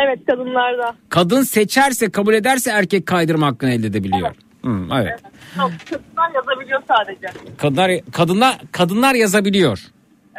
Evet 0.04 0.18
kadınlarda. 0.26 0.94
Kadın 1.08 1.42
seçerse 1.42 2.10
kabul 2.10 2.34
ederse 2.34 2.70
erkek 2.70 3.06
kaydırma 3.06 3.46
hakkını 3.46 3.70
elde 3.70 3.86
edebiliyor. 3.86 4.30
Hı, 4.64 4.70
evet. 4.94 5.20
Yok 5.58 5.70
kadınlar 5.90 6.34
yazabiliyor 6.34 6.82
sadece. 6.88 7.26
Kadınlar 7.58 7.90
kadınlar 8.12 8.58
kadınlar 8.72 9.14
yazabiliyor. 9.14 9.80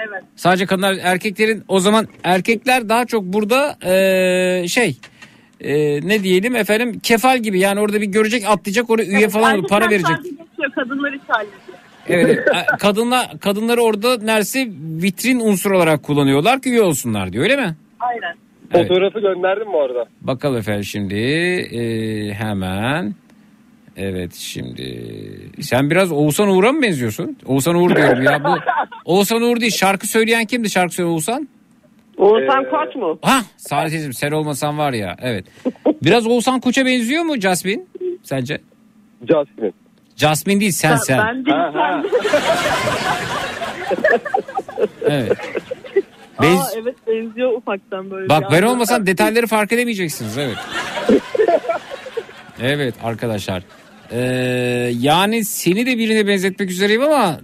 Evet. 0.07 0.23
Sadece 0.35 0.65
kadınlar 0.65 0.97
erkeklerin 1.01 1.63
o 1.67 1.79
zaman 1.79 2.07
erkekler 2.23 2.89
daha 2.89 3.05
çok 3.05 3.23
burada 3.23 3.77
eee, 3.85 4.67
şey 4.67 4.97
eee, 5.59 5.99
ne 6.03 6.23
diyelim 6.23 6.55
efendim 6.55 6.99
kefal 7.03 7.37
gibi 7.39 7.59
yani 7.59 7.79
orada 7.79 8.01
bir 8.01 8.05
görecek 8.07 8.43
atlayacak 8.47 8.89
oraya 8.89 9.05
üye 9.05 9.29
falan 9.29 9.59
olup 9.59 9.69
para 9.69 9.89
verecek. 9.89 10.17
geçiyor, 10.23 10.71
kadınlar 10.75 11.13
hiç 11.13 11.21
hallediyor. 11.27 11.59
Evet, 12.07 12.25
evet. 12.53 12.65
kadınlar 12.79 13.39
kadınları 13.39 13.81
orada 13.81 14.17
neredeyse 14.17 14.67
vitrin 15.03 15.39
unsur 15.39 15.71
olarak 15.71 16.03
kullanıyorlar 16.03 16.61
ki 16.61 16.69
üye 16.69 16.81
olsunlar 16.81 17.33
diyor 17.33 17.43
öyle 17.43 17.55
mi? 17.55 17.75
Aynen. 17.99 18.35
Evet. 18.73 18.87
fotoğrafı 18.87 19.19
gönderdim 19.19 19.67
bu 19.73 19.81
arada. 19.81 20.05
Bakalım 20.21 20.57
efendim 20.57 20.83
şimdi 20.83 21.15
eee, 21.15 22.33
hemen 22.33 23.15
evet 23.99 24.35
şimdi 24.35 25.05
sen 25.61 25.89
biraz 25.89 26.11
Oğuzhan 26.11 26.47
Uğur'a 26.49 26.71
mı 26.71 26.81
benziyorsun? 26.81 27.37
Oğuzhan 27.45 27.75
Uğur 27.75 27.95
diyorum 27.95 28.23
ya 28.23 28.43
bu 28.43 28.49
Oğuzhan 29.05 29.41
Uğur 29.41 29.59
değil 29.59 29.71
şarkı 29.71 30.07
söyleyen 30.07 30.45
kimdi 30.45 30.69
şarkı 30.69 30.93
söyleyen 30.93 31.13
Oğuzhan? 31.13 31.47
Oğuzhan 32.17 32.65
Ee, 32.65 32.69
Koç 32.69 32.95
mu? 32.95 33.19
Ha 33.21 33.41
Saadet'ciğim 33.57 34.13
sen 34.13 34.31
olmasan 34.31 34.77
var 34.77 34.93
ya 34.93 35.15
evet. 35.21 35.45
Biraz 36.03 36.27
Oğuzhan 36.27 36.59
Koç'a 36.59 36.85
benziyor 36.85 37.23
mu 37.23 37.39
Jasmine 37.39 37.81
sence? 38.23 38.61
Jasmine. 39.29 39.71
Jasmine 40.15 40.59
değil 40.59 40.71
sen 40.71 40.95
sen. 40.95 41.19
Ben 41.27 41.45
değil 41.45 41.57
sen. 41.73 42.05
Evet. 45.09 45.37
Aa, 46.37 46.43
Benz- 46.43 46.73
evet 46.81 46.95
benziyor 47.07 47.53
ufaktan 47.53 48.11
böyle. 48.11 48.29
Bak 48.29 48.43
ben 48.51 48.61
olmasam 48.63 49.05
detayları 49.05 49.47
fark 49.47 49.71
edemeyeceksiniz 49.71 50.37
evet. 50.37 50.57
Evet 52.61 52.95
arkadaşlar. 53.03 53.63
Ee, 54.11 54.91
yani 54.99 55.45
seni 55.45 55.85
de 55.85 55.97
birine 55.97 56.27
benzetmek 56.27 56.69
üzereyim 56.71 57.01
ama 57.01 57.39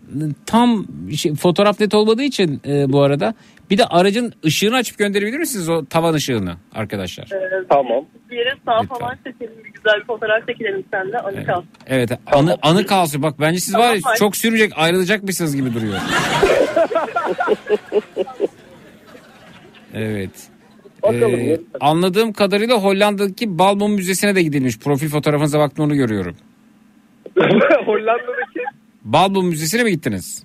tam 0.45 0.85
şey, 1.17 1.35
fotoğraf 1.35 1.79
net 1.79 1.93
olmadığı 1.93 2.23
için 2.23 2.61
e, 2.67 2.91
bu 2.93 3.01
arada. 3.01 3.33
Bir 3.69 3.77
de 3.77 3.85
aracın 3.85 4.33
ışığını 4.45 4.75
açıp 4.75 4.97
gönderebilir 4.97 5.37
misiniz 5.39 5.69
o 5.69 5.85
tavan 5.85 6.13
ışığını 6.13 6.55
arkadaşlar? 6.75 7.23
Ee, 7.25 7.65
Tamam. 7.69 8.05
Bir 8.31 8.35
yere 8.37 8.49
sağ 8.65 8.81
falan 8.81 9.15
çekelim 9.15 9.63
bir 9.63 9.69
güzel 9.73 9.99
bir 10.01 10.05
fotoğraf 10.05 10.47
çekelim 10.47 10.83
sen 10.93 11.11
de 11.11 11.17
anı 11.17 11.45
kalsın. 11.45 11.69
Evet 11.87 12.09
anı, 12.25 12.57
anı 12.61 12.85
kalsın 12.85 13.23
bak 13.23 13.35
bence 13.39 13.59
siz 13.59 13.75
var 13.75 13.93
ya 13.95 14.01
Tamam, 14.03 14.15
çok 14.17 14.37
sürecek 14.37 14.71
ayrılacakmışsınız 14.75 15.55
gibi 15.55 15.73
duruyor. 15.73 15.99
Evet. 19.93 20.31
Bakalım. 21.03 21.39
Ee, 21.39 21.59
anladığım 21.79 22.33
kadarıyla 22.33 22.75
Hollanda'daki 22.75 23.59
Balmum 23.59 23.91
Müzesi'ne 23.93 24.35
de 24.35 24.41
gidilmiş. 24.41 24.79
Profil 24.79 25.09
fotoğrafınıza 25.09 25.59
baktım 25.59 25.85
onu 25.85 25.95
görüyorum. 25.95 26.35
Hollanda'daki 27.85 28.59
Balmum 29.03 29.47
Müzesi'ne 29.47 29.83
mi 29.83 29.91
gittiniz? 29.91 30.43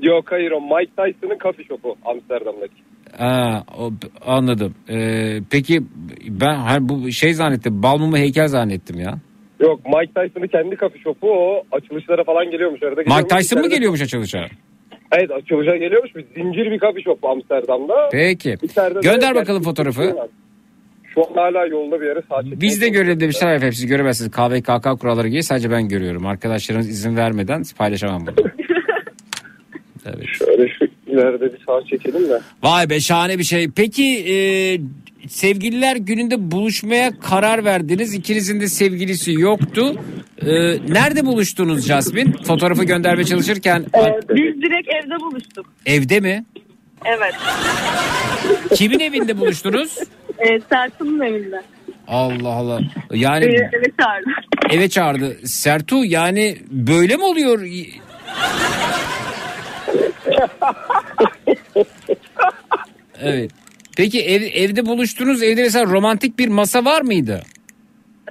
yok 0.00 0.32
hayır 0.32 0.50
o 0.52 0.60
Mike 0.60 0.92
Tyson'ın 0.96 1.38
kafe 1.38 1.64
shopu 1.64 1.96
Amsterdam'daki. 2.04 2.74
O, 3.78 3.90
anladım. 4.26 4.74
Ee, 4.90 5.38
peki 5.50 5.80
ben 6.28 6.54
hayır, 6.54 6.88
bu 6.88 7.10
şey 7.12 7.34
zannettim. 7.34 7.82
Balmum'u 7.82 8.16
heykel 8.16 8.48
zannettim 8.48 9.00
ya. 9.00 9.14
Yok 9.60 9.80
Mike 9.86 10.12
Tyson'ın 10.14 10.46
kendi 10.46 10.76
kafe 10.76 10.98
shopu 10.98 11.30
o 11.30 11.62
açılışlara 11.72 12.24
falan 12.24 12.50
geliyormuş 12.50 12.82
arada. 12.82 13.00
Mike. 13.00 13.28
Tyson 13.28 13.58
mı 13.58 13.66
İçeride- 13.66 13.74
geliyormuş 13.74 14.02
açılışa? 14.02 14.46
Evet 15.12 15.30
açılışa 15.30 15.76
geliyormuş 15.76 16.14
bir 16.16 16.24
zincir 16.34 16.70
bir 16.70 16.78
kafe 16.78 17.02
shop 17.02 17.24
Amsterdam'da. 17.24 18.08
Peki. 18.12 18.56
İçeride 18.62 18.94
de- 18.94 19.00
Gönder 19.00 19.34
bakalım 19.34 19.62
fotoğrafı. 19.62 20.16
Şu 21.14 21.20
an 21.30 21.34
hala 21.34 21.66
yolda 21.66 22.00
bir 22.00 22.06
yere 22.06 22.22
sağ 22.28 22.42
çekmeye 22.42 22.60
Biz 22.60 22.80
de 22.80 22.88
görelim 22.88 23.20
demişler 23.20 23.54
efendim 23.54 23.72
siz 23.72 23.86
göremezsiniz. 23.86 24.30
KVKK 24.30 25.00
kuralları 25.00 25.28
gibi 25.28 25.42
sadece 25.42 25.70
ben 25.70 25.88
görüyorum. 25.88 26.26
Arkadaşlarınız 26.26 26.88
izin 26.88 27.16
vermeden 27.16 27.62
paylaşamam 27.78 28.26
bunu. 28.26 28.34
Evet. 30.06 30.26
Şöyle 30.38 30.68
şu 30.68 30.84
ileride 31.06 31.52
bir 31.52 31.58
sağ 31.66 31.82
çekelim 31.90 32.28
de. 32.28 32.40
Vay 32.62 32.90
be 32.90 33.00
şahane 33.00 33.38
bir 33.38 33.44
şey. 33.44 33.70
Peki 33.76 34.04
e, 34.04 34.34
sevgililer 35.28 35.96
gününde 35.96 36.50
buluşmaya 36.50 37.20
karar 37.20 37.64
verdiniz. 37.64 38.14
İkinizin 38.14 38.60
de 38.60 38.68
sevgilisi 38.68 39.32
yoktu. 39.32 39.94
Ee, 40.42 40.48
nerede 40.88 41.26
buluştunuz 41.26 41.86
Jasmine? 41.86 42.32
Fotoğrafı 42.46 42.84
göndermeye 42.84 43.24
çalışırken 43.24 43.84
Biz 44.30 44.62
direkt 44.62 44.88
evde 44.88 45.20
buluştuk. 45.20 45.66
evde 45.86 46.20
mi? 46.20 46.44
Evet. 47.04 47.34
Kimin 48.74 48.98
evinde 49.00 49.38
buluştunuz? 49.38 49.98
Ee, 50.40 50.60
Sertun'un 50.70 51.20
evinde. 51.20 51.62
Allah 52.08 52.48
Allah. 52.48 52.80
Yani 53.12 53.44
Ee, 53.44 53.48
eve 53.72 53.86
çağırdı. 54.00 54.30
eve 54.70 54.88
çağırdı. 54.88 55.46
Sertu 55.48 56.04
yani 56.04 56.56
böyle 56.70 57.16
mi 57.16 57.24
oluyor? 57.24 57.60
Evet. 63.22 63.50
Peki 63.96 64.22
ev, 64.24 64.42
evde 64.42 64.86
buluştunuz. 64.86 65.42
Evde 65.42 65.62
mesela 65.62 65.84
romantik 65.86 66.38
bir 66.38 66.48
masa 66.48 66.84
var 66.84 67.02
mıydı? 67.02 67.42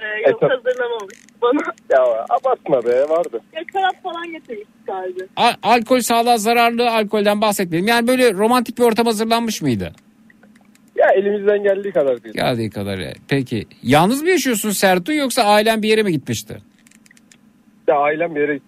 Ee, 0.01 0.29
yok 0.31 0.41
hazırlamamış. 0.41 1.15
Bana 1.41 1.59
Ya 1.91 2.25
abartma 2.29 2.83
be 2.85 3.09
vardı. 3.09 3.41
ya 3.55 3.61
şarap 3.73 4.03
falan 4.03 4.31
getirmiştik 4.31 4.75
sadece. 4.87 5.25
Al- 5.35 5.53
alkol 5.63 5.99
sağlığa 5.99 6.37
zararlı 6.37 6.89
alkolden 6.91 7.41
bahsetmeyelim. 7.41 7.87
Yani 7.87 8.07
böyle 8.07 8.33
romantik 8.33 8.77
bir 8.77 8.83
ortam 8.83 9.05
hazırlanmış 9.05 9.61
mıydı? 9.61 9.93
Ya 10.99 11.07
elimizden 11.15 11.63
geldiği 11.63 11.91
kadar 11.91 12.23
değil. 12.23 12.35
Geldiği 12.35 12.69
kadar. 12.69 12.99
Peki. 13.27 13.65
Yalnız 13.83 14.21
mı 14.21 14.29
yaşıyorsun 14.29 14.69
Sertu 14.69 15.13
yoksa 15.13 15.43
ailen 15.43 15.81
bir 15.81 15.89
yere 15.89 16.03
mi 16.03 16.11
gitmişti? 16.11 16.57
Ya 17.87 17.95
ailem 17.95 18.35
bir 18.35 18.41
yere 18.41 18.53
gitti. 18.53 18.65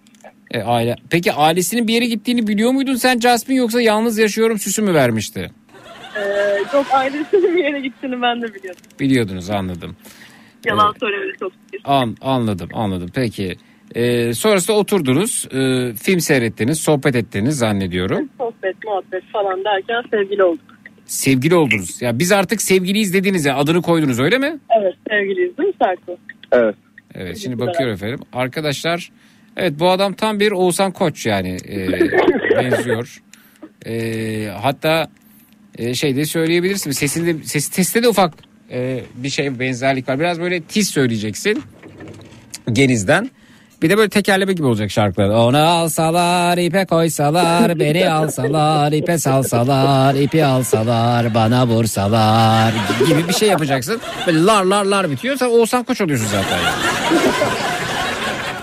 E, 0.50 0.62
aile. 0.62 0.96
Peki 1.10 1.32
ailesinin 1.32 1.88
bir 1.88 1.92
yere 1.94 2.06
gittiğini 2.06 2.46
biliyor 2.46 2.70
muydun 2.70 2.94
sen 2.94 3.20
Jasmine 3.20 3.58
yoksa 3.58 3.80
yalnız 3.80 4.18
yaşıyorum 4.18 4.58
süsü 4.58 4.82
mü 4.82 4.94
vermişti? 4.94 5.50
Ee, 6.16 6.58
çok 6.72 6.86
ailesinin 6.94 7.56
bir 7.56 7.64
yere 7.64 7.80
gittiğini 7.80 8.22
ben 8.22 8.42
de 8.42 8.54
biliyordum. 8.54 8.82
Biliyordunuz 9.00 9.50
anladım. 9.50 9.96
Yalan 10.66 10.94
söylemedi 11.00 11.38
çok 11.40 11.52
şükür. 11.52 11.80
An, 11.84 12.16
anladım 12.20 12.68
anladım. 12.74 13.10
Peki. 13.14 13.56
E, 13.94 14.34
sonrasında 14.34 14.76
oturdunuz. 14.76 15.48
e, 15.52 15.92
film 15.94 16.20
seyrettiniz. 16.20 16.80
Sohbet 16.80 17.16
ettiniz 17.16 17.58
zannediyorum. 17.58 18.28
Sohbet, 18.38 18.76
muhabbet 18.84 19.22
falan 19.32 19.64
derken 19.64 20.02
sevgili 20.10 20.44
olduk. 20.44 20.71
Sevgili 21.12 21.54
oldunuz. 21.54 22.02
Ya 22.02 22.18
biz 22.18 22.32
artık 22.32 22.62
sevgiliyiz 22.62 23.14
dediniz 23.14 23.44
ya 23.44 23.56
adını 23.56 23.82
koydunuz 23.82 24.20
öyle 24.20 24.38
mi? 24.38 24.58
Evet 24.80 24.94
sevgiliyiz 25.10 25.58
değil 25.58 25.68
mi 25.68 25.74
Sertu? 25.82 26.18
Evet. 26.52 26.74
Evet 27.14 27.38
şimdi 27.38 27.58
bakıyorum 27.58 27.94
efendim. 27.94 28.18
Arkadaşlar 28.32 29.10
evet 29.56 29.72
bu 29.78 29.90
adam 29.90 30.14
tam 30.14 30.40
bir 30.40 30.52
Oğuzhan 30.52 30.92
Koç 30.92 31.26
yani 31.26 31.56
e, 31.68 31.88
benziyor. 32.56 33.22
E, 33.86 34.46
hatta 34.60 35.08
e, 35.78 35.94
şey 35.94 36.16
de 36.16 36.24
söyleyebilirsin. 36.24 36.90
Sesinde, 36.90 37.44
sesi 37.44 37.72
teste 37.72 38.02
de 38.02 38.08
ufak 38.08 38.34
e, 38.70 39.00
bir 39.14 39.28
şey 39.28 39.58
benzerlik 39.58 40.08
var. 40.08 40.20
Biraz 40.20 40.40
böyle 40.40 40.60
tiz 40.60 40.90
söyleyeceksin. 40.90 41.62
Genizden. 42.72 43.30
Bir 43.82 43.90
de 43.90 43.98
böyle 43.98 44.08
tekerleme 44.08 44.52
gibi 44.52 44.66
olacak 44.66 44.90
şarkılar. 44.90 45.28
Onu 45.28 45.58
alsalar, 45.58 46.58
ipe 46.58 46.86
koysalar, 46.86 47.78
beni 47.78 48.10
alsalar, 48.10 48.92
ipe 48.92 49.18
salsalar, 49.18 50.14
ipi 50.14 50.44
alsalar, 50.44 51.34
bana 51.34 51.66
vursalar 51.66 52.72
gibi 53.06 53.28
bir 53.28 53.32
şey 53.32 53.48
yapacaksın. 53.48 54.00
Böyle 54.26 54.44
lar 54.44 54.64
lar 54.64 54.84
lar 54.84 55.10
bitiyor. 55.10 55.36
Sen 55.36 55.46
Oğuzhan 55.46 55.84
Koç 55.84 56.00
oluyorsun 56.00 56.26
zaten. 56.26 56.58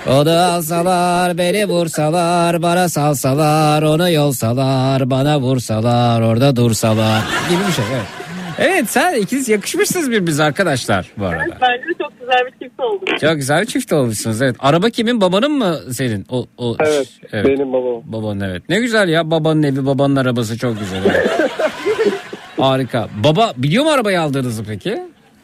Onu 0.07 0.31
alsalar, 0.31 1.37
beni 1.37 1.65
vursalar, 1.65 2.61
bana 2.61 2.89
salsalar, 2.89 3.81
onu 3.81 4.11
yolsalar, 4.11 5.09
bana 5.09 5.39
vursalar, 5.39 6.21
orada 6.21 6.55
dursalar 6.55 7.21
gibi 7.49 7.67
bir 7.67 7.73
şey. 7.73 7.85
Evet. 7.93 8.18
Evet 8.59 8.89
sen 8.89 9.13
ikiniz 9.21 9.49
yakışmışsınız 9.49 10.11
birbirinize 10.11 10.43
arkadaşlar 10.43 11.11
bu 11.17 11.25
arada. 11.25 11.57
Bence 11.61 11.83
de 11.83 11.93
çok 12.01 12.19
güzel 12.19 12.39
bir 12.45 12.67
çift 12.67 12.79
olduk. 12.79 13.19
Çok 13.21 13.35
güzel 13.35 13.61
bir 13.61 13.65
çift 13.65 13.93
olmuşsunuz 13.93 14.41
evet. 14.41 14.55
Araba 14.59 14.89
kimin 14.89 15.21
babanın 15.21 15.51
mı 15.51 15.75
senin? 15.91 16.25
O, 16.29 16.45
o, 16.57 16.75
Evet, 16.79 17.07
benim 17.33 17.73
babam. 17.73 18.01
Babanın 18.05 18.39
evet. 18.39 18.63
Ne 18.69 18.79
güzel 18.79 19.09
ya 19.09 19.31
babanın 19.31 19.63
evi 19.63 19.85
babanın 19.85 20.15
arabası 20.15 20.57
çok 20.57 20.79
güzel. 20.79 21.01
evet. 21.05 21.29
Harika. 22.57 23.07
Baba 23.23 23.53
biliyor 23.57 23.83
mu 23.83 23.89
arabayı 23.89 24.21
aldığınızı 24.21 24.63
peki? 24.65 25.01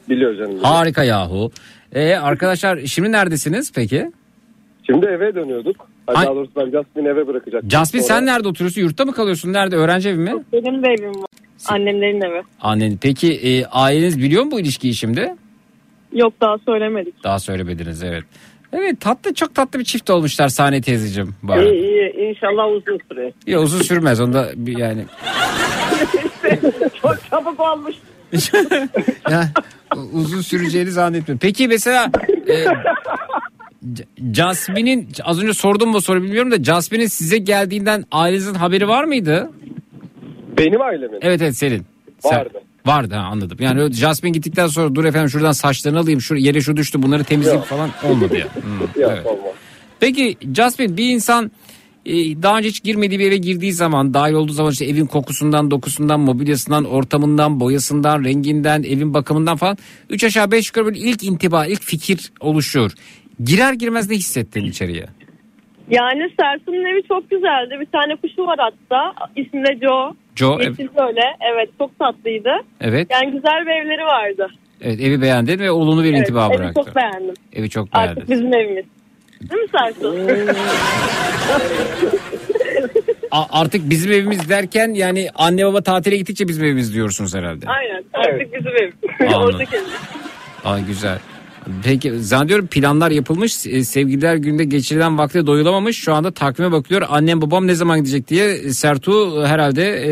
Biliyor 0.10 0.36
canım. 0.38 0.60
Harika 0.64 1.04
yahu. 1.04 1.52
Ee, 1.94 2.16
arkadaşlar 2.16 2.78
şimdi 2.86 3.12
neredesiniz 3.12 3.72
peki? 3.74 4.12
Şimdi 4.86 5.06
eve 5.06 5.36
dönüyorduk. 5.36 5.76
Ay, 6.08 6.16
Ay- 6.18 6.26
Daha 6.26 6.36
doğrusu 6.36 6.52
ben 6.56 6.72
Jasmine'i 6.72 7.08
eve 7.08 7.28
bırakacaktım. 7.28 7.72
Jasmine 7.72 8.04
sen 8.04 8.26
nerede 8.26 8.48
oturuyorsun? 8.48 8.82
Yurtta 8.82 9.06
mı 9.06 9.14
kalıyorsun? 9.14 9.54
Nerede? 9.54 9.76
Öğrenci 9.76 10.10
evi 10.10 10.18
mi? 10.18 10.34
Benim 10.54 10.84
de 10.84 10.88
evim 11.00 11.10
var. 11.22 11.26
Annemlerin 11.70 12.22
evi. 12.22 12.42
Annen. 12.62 12.98
Peki 13.02 13.34
e, 13.34 13.66
aileniz 13.66 14.20
biliyor 14.20 14.44
mu 14.44 14.52
bu 14.52 14.60
ilişkiyi 14.60 14.96
şimdi? 14.96 15.36
Yok 16.14 16.34
daha 16.42 16.58
söylemedik. 16.58 17.24
Daha 17.24 17.40
söylemediniz 17.40 18.04
evet. 18.04 18.24
Evet 18.74 19.02
tatlı 19.02 19.34
çok 19.34 19.56
tatlı 19.56 19.80
bir 19.80 19.84
çift 19.84 20.10
olmuşlar 20.10 20.48
Sahne 20.50 20.82
teyzeciğim. 20.82 21.36
Bu 21.44 21.54
arada. 21.54 21.70
İyi 21.70 22.14
iyi 22.14 22.30
inşallah 22.30 22.68
uzun 22.72 23.00
süre. 23.12 23.34
Ya 23.48 23.60
uzun 23.62 23.82
sürmez 23.82 24.22
onda 24.22 24.50
bir 24.56 24.78
yani. 24.78 25.06
Çok 27.02 27.16
çabuk 27.30 27.60
olmuş. 27.60 27.96
ya, 29.30 29.50
uzun 30.14 30.42
süreceğini 30.42 30.92
zannetmiyorum. 30.92 31.40
Peki 31.42 31.68
mesela 31.68 32.12
e, 32.48 32.66
C- 33.94 34.06
Jasmine'in 34.34 35.10
az 35.24 35.44
önce 35.44 35.54
sordum 35.54 35.90
mu 35.90 36.02
soru 36.02 36.24
bilmiyorum 36.24 36.52
da 36.52 36.64
Jasmine'in 36.64 37.08
size 37.08 37.38
geldiğinden 37.38 38.06
ailenizin 38.12 38.54
haberi 38.54 38.88
var 38.88 39.04
mıydı? 39.04 39.52
Benim 40.58 40.82
ailemin. 40.82 41.20
Evet 41.22 41.42
evet 41.42 41.58
senin. 41.58 41.86
Vardı. 42.24 42.62
Vardı 42.86 43.16
ha, 43.16 43.22
anladım. 43.22 43.58
Yani 43.62 43.94
Jasmine 43.94 44.32
gittikten 44.32 44.68
sonra 44.68 44.96
dur 44.96 45.06
efendim 45.06 45.30
şuradan 45.30 45.52
saçlarını 45.52 46.00
alayım 46.00 46.22
şu 46.22 46.36
yere 46.36 46.62
şu 46.62 46.78
düştü 46.78 47.02
bunları 47.02 47.24
temizleyeyim 47.24 47.62
Yok. 47.62 47.68
falan 47.68 47.90
olmadı 48.04 48.38
ya. 48.38 48.46
Hmm, 48.64 49.02
Yok 49.02 49.12
evet. 49.14 49.26
olmaz. 49.26 49.54
Peki 50.00 50.38
Jasmine 50.56 50.98
bir 50.98 51.10
insan 51.10 51.52
e, 52.06 52.14
daha 52.14 52.58
önce 52.58 52.70
hiç 52.70 52.84
girmediği 52.84 53.20
bir 53.20 53.28
eve 53.28 53.38
girdiği 53.38 53.74
zaman 53.74 54.14
dahil 54.14 54.34
olduğu 54.34 54.52
zaman 54.52 54.72
işte 54.72 54.86
evin 54.86 55.06
kokusundan, 55.06 55.72
dokusundan, 55.72 56.20
mobilyasından, 56.20 56.86
ortamından, 56.86 57.60
boyasından, 57.60 58.24
renginden, 58.24 58.84
evin 58.84 59.14
bakımından 59.14 59.58
falan 59.58 59.78
3 60.10 60.24
aşağı 60.24 60.52
5 60.52 60.68
yukarı 60.68 60.86
böyle 60.86 61.00
ilk 61.00 61.24
intiba, 61.24 61.66
ilk 61.66 61.82
fikir 61.82 62.32
oluşuyor. 62.40 62.92
Girer 63.44 63.74
girmez 63.74 64.10
ne 64.10 64.16
hissettin 64.16 64.66
içeriye? 64.66 65.06
Yani 65.90 66.32
Sersun'un 66.40 66.86
evi 66.86 67.08
çok 67.08 67.30
güzeldi. 67.30 67.78
Bir 67.80 67.86
tane 67.86 68.16
kuşu 68.16 68.42
var 68.42 68.60
hatta. 68.60 69.30
İsmi 69.36 69.66
de 69.66 69.80
Joe. 69.82 70.16
Joe, 70.36 70.60
ev- 70.62 70.70
Yeşil 70.70 70.88
böyle. 70.98 71.22
Evet 71.54 71.70
çok 71.78 72.00
tatlıydı. 72.00 72.52
Evet. 72.82 73.08
Yani 73.12 73.26
güzel 73.32 73.66
bir 73.66 73.72
evleri 73.86 74.06
vardı. 74.06 74.48
Evet 74.82 75.02
evi 75.02 75.22
beğendin 75.22 75.60
ve 75.60 75.72
oğlunu 75.72 76.04
bir 76.04 76.10
Evet, 76.10 76.20
intiba 76.20 76.48
evi 76.52 76.58
bıraktı. 76.58 76.82
çok 76.86 76.96
beğendim. 76.96 77.34
Evi 77.54 77.70
çok 77.70 77.88
Artık 77.92 78.18
beğendin. 78.30 78.36
bizim 78.38 78.54
evimiz. 78.54 78.86
Değil 79.50 79.62
mi 79.62 79.68
Sersun? 79.72 80.18
A- 83.32 83.62
artık 83.62 83.90
bizim 83.90 84.12
evimiz 84.12 84.50
derken 84.50 84.90
yani 84.94 85.30
anne 85.36 85.66
baba 85.66 85.82
tatile 85.82 86.18
gittikçe 86.18 86.48
bizim 86.48 86.64
evimiz 86.66 86.94
diyorsunuz 86.94 87.36
herhalde. 87.36 87.66
Aynen. 87.68 88.04
Artık 88.14 88.54
bizim 88.54 88.72
evimiz. 88.78 88.96
Oradaki 89.36 89.76
evimiz. 89.76 89.92
Ay 90.64 90.86
güzel. 90.86 91.20
Peki 91.84 92.20
zannediyorum 92.20 92.68
planlar 92.68 93.12
yapılmış. 93.12 93.66
E, 93.68 93.84
Sevgililer 93.84 94.36
günde 94.36 94.64
geçirilen 94.64 95.18
vakte 95.18 95.48
doyulamamış. 95.48 95.98
Şu 95.98 96.14
anda 96.14 96.32
takvime 96.32 96.72
bakıyor. 96.72 97.02
Annem 97.10 97.42
babam 97.42 97.68
ne 97.68 97.76
zaman 97.76 98.00
gidecek 98.00 98.28
diye 98.28 98.58
Sertu 98.58 99.44
herhalde 99.46 99.84
e, 99.86 100.08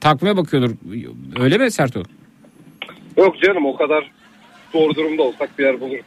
takvime 0.00 0.36
bakıyordur. 0.36 0.70
Öyle 1.40 1.58
mi 1.58 1.70
Sertu? 1.70 2.02
Yok 3.16 3.40
canım 3.42 3.66
o 3.66 3.76
kadar 3.76 4.10
zor 4.72 4.94
durumda 4.94 5.22
olsak 5.22 5.58
bir 5.58 5.64
yer 5.64 5.80
buluruz. 5.80 6.04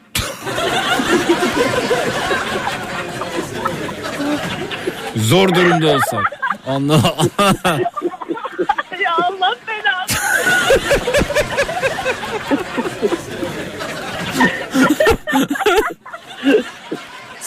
Zor 5.16 5.54
durumda 5.54 5.86
olsak. 5.86 6.40
Allah 6.66 7.14
ya 9.02 9.14
Allah 9.16 9.54
belanı. 9.68 10.08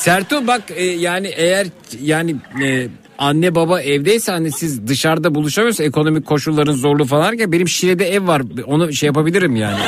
Sertu 0.02 0.48
bak 0.48 0.61
e, 0.76 0.84
yani 0.84 1.28
eğer 1.28 1.68
yani 2.02 2.36
e, 2.64 2.88
anne 3.18 3.56
baba 3.56 3.82
evdeyse 3.82 4.32
hani 4.32 4.52
siz 4.52 4.88
dışarıda 4.88 5.36
buluşamıyorsa 5.36 5.84
ekonomik 5.84 6.26
koşulların 6.26 6.73
zorluğu 6.73 7.06
falan 7.06 7.38
ki 7.38 7.52
benim 7.52 7.68
Şile'de 7.68 8.14
ev 8.14 8.28
var 8.28 8.41
onu 8.65 8.94
şey 8.94 9.07
yapabilirim 9.07 9.56
yani. 9.56 9.80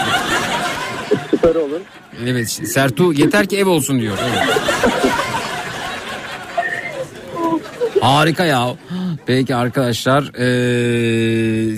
Süper 1.31 1.56
olur. 1.56 1.80
Evet 2.27 2.49
Sertu 2.49 3.14
yeter 3.14 3.45
ki 3.45 3.57
ev 3.57 3.68
olsun 3.68 4.02
diyor. 4.02 4.18
Evet. 4.30 4.57
Harika 8.02 8.45
ya. 8.45 8.76
Peki 9.26 9.56
arkadaşlar 9.56 10.23
eee, 10.23 11.77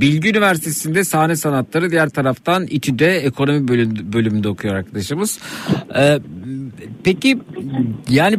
Bilgi 0.00 0.28
Üniversitesi'nde 0.30 1.04
sahne 1.04 1.36
sanatları 1.36 1.90
diğer 1.90 2.08
taraftan 2.08 2.66
İTÜ'de 2.66 3.16
ekonomi 3.18 3.68
bölüm, 3.68 4.12
bölümünde 4.12 4.48
okuyor 4.48 4.74
arkadaşımız. 4.74 5.38
Eee, 5.94 6.20
peki 7.04 7.38
yani 8.08 8.38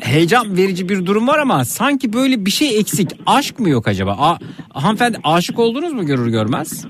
heyecan 0.00 0.56
verici 0.56 0.88
bir 0.88 1.06
durum 1.06 1.26
var 1.28 1.38
ama 1.38 1.64
sanki 1.64 2.12
böyle 2.12 2.46
bir 2.46 2.50
şey 2.50 2.78
eksik. 2.78 3.10
Aşk 3.26 3.58
mı 3.58 3.68
yok 3.68 3.88
acaba? 3.88 4.16
A, 4.18 4.38
hanımefendi 4.82 5.18
aşık 5.24 5.58
oldunuz 5.58 5.92
mu 5.92 6.06
görür 6.06 6.26
görmez? 6.28 6.86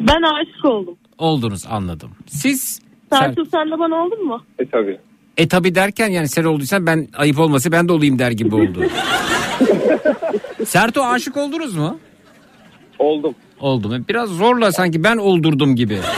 Ben 0.00 0.22
aşık 0.22 0.64
oldum. 0.64 0.96
Oldunuz 1.18 1.66
anladım. 1.70 2.10
Siz 2.26 2.80
Sertu 3.12 3.44
sen 3.50 3.66
de 3.70 3.78
bana 3.78 3.94
oldun 3.94 4.26
mu? 4.26 4.42
E 4.58 4.66
tabi. 4.68 4.98
E 5.36 5.48
tabi 5.48 5.74
derken 5.74 6.08
yani 6.08 6.28
sen 6.28 6.44
olduysan 6.44 6.86
ben 6.86 7.08
ayıp 7.16 7.38
olması 7.38 7.72
ben 7.72 7.88
de 7.88 7.92
olayım 7.92 8.18
der 8.18 8.30
gibi 8.30 8.54
oldu. 8.54 8.84
Serto 10.66 11.02
aşık 11.04 11.36
oldunuz 11.36 11.76
mu? 11.76 11.98
Oldum. 12.98 13.34
Oldum. 13.60 14.04
Biraz 14.08 14.30
zorla 14.30 14.72
sanki 14.72 15.04
ben 15.04 15.16
oldurdum 15.16 15.76
gibi. 15.76 15.98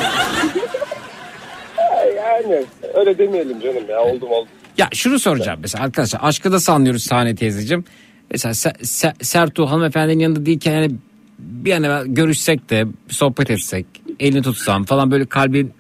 Yani 2.17 2.65
öyle 3.01 3.19
demeyelim 3.19 3.61
canım 3.61 3.85
ya 3.91 4.01
oldum 4.03 4.31
oldum. 4.31 4.49
Ya 4.79 4.89
şunu 4.93 5.19
soracağım 5.19 5.59
mesela 5.63 5.85
arkadaşlar 5.85 6.21
aşkı 6.23 6.53
da 6.53 6.61
sanıyoruz 6.61 7.03
sahne 7.03 7.35
teyzeciğim. 7.35 7.85
Mesela 8.31 8.53
Se- 8.53 8.79
Se- 8.83 9.25
Sertu 9.25 9.67
hanımefendinin 9.67 10.19
yanında 10.19 10.47
değilken 10.47 10.73
yani 10.73 10.91
bir 11.39 11.73
an 11.73 12.15
görüşsek 12.15 12.71
de 12.71 12.85
sohbet 13.09 13.51
etsek 13.51 13.87
elini 14.21 14.43
tutsam 14.43 14.85
falan 14.85 15.11
böyle 15.11 15.27
kalbin 15.27 15.73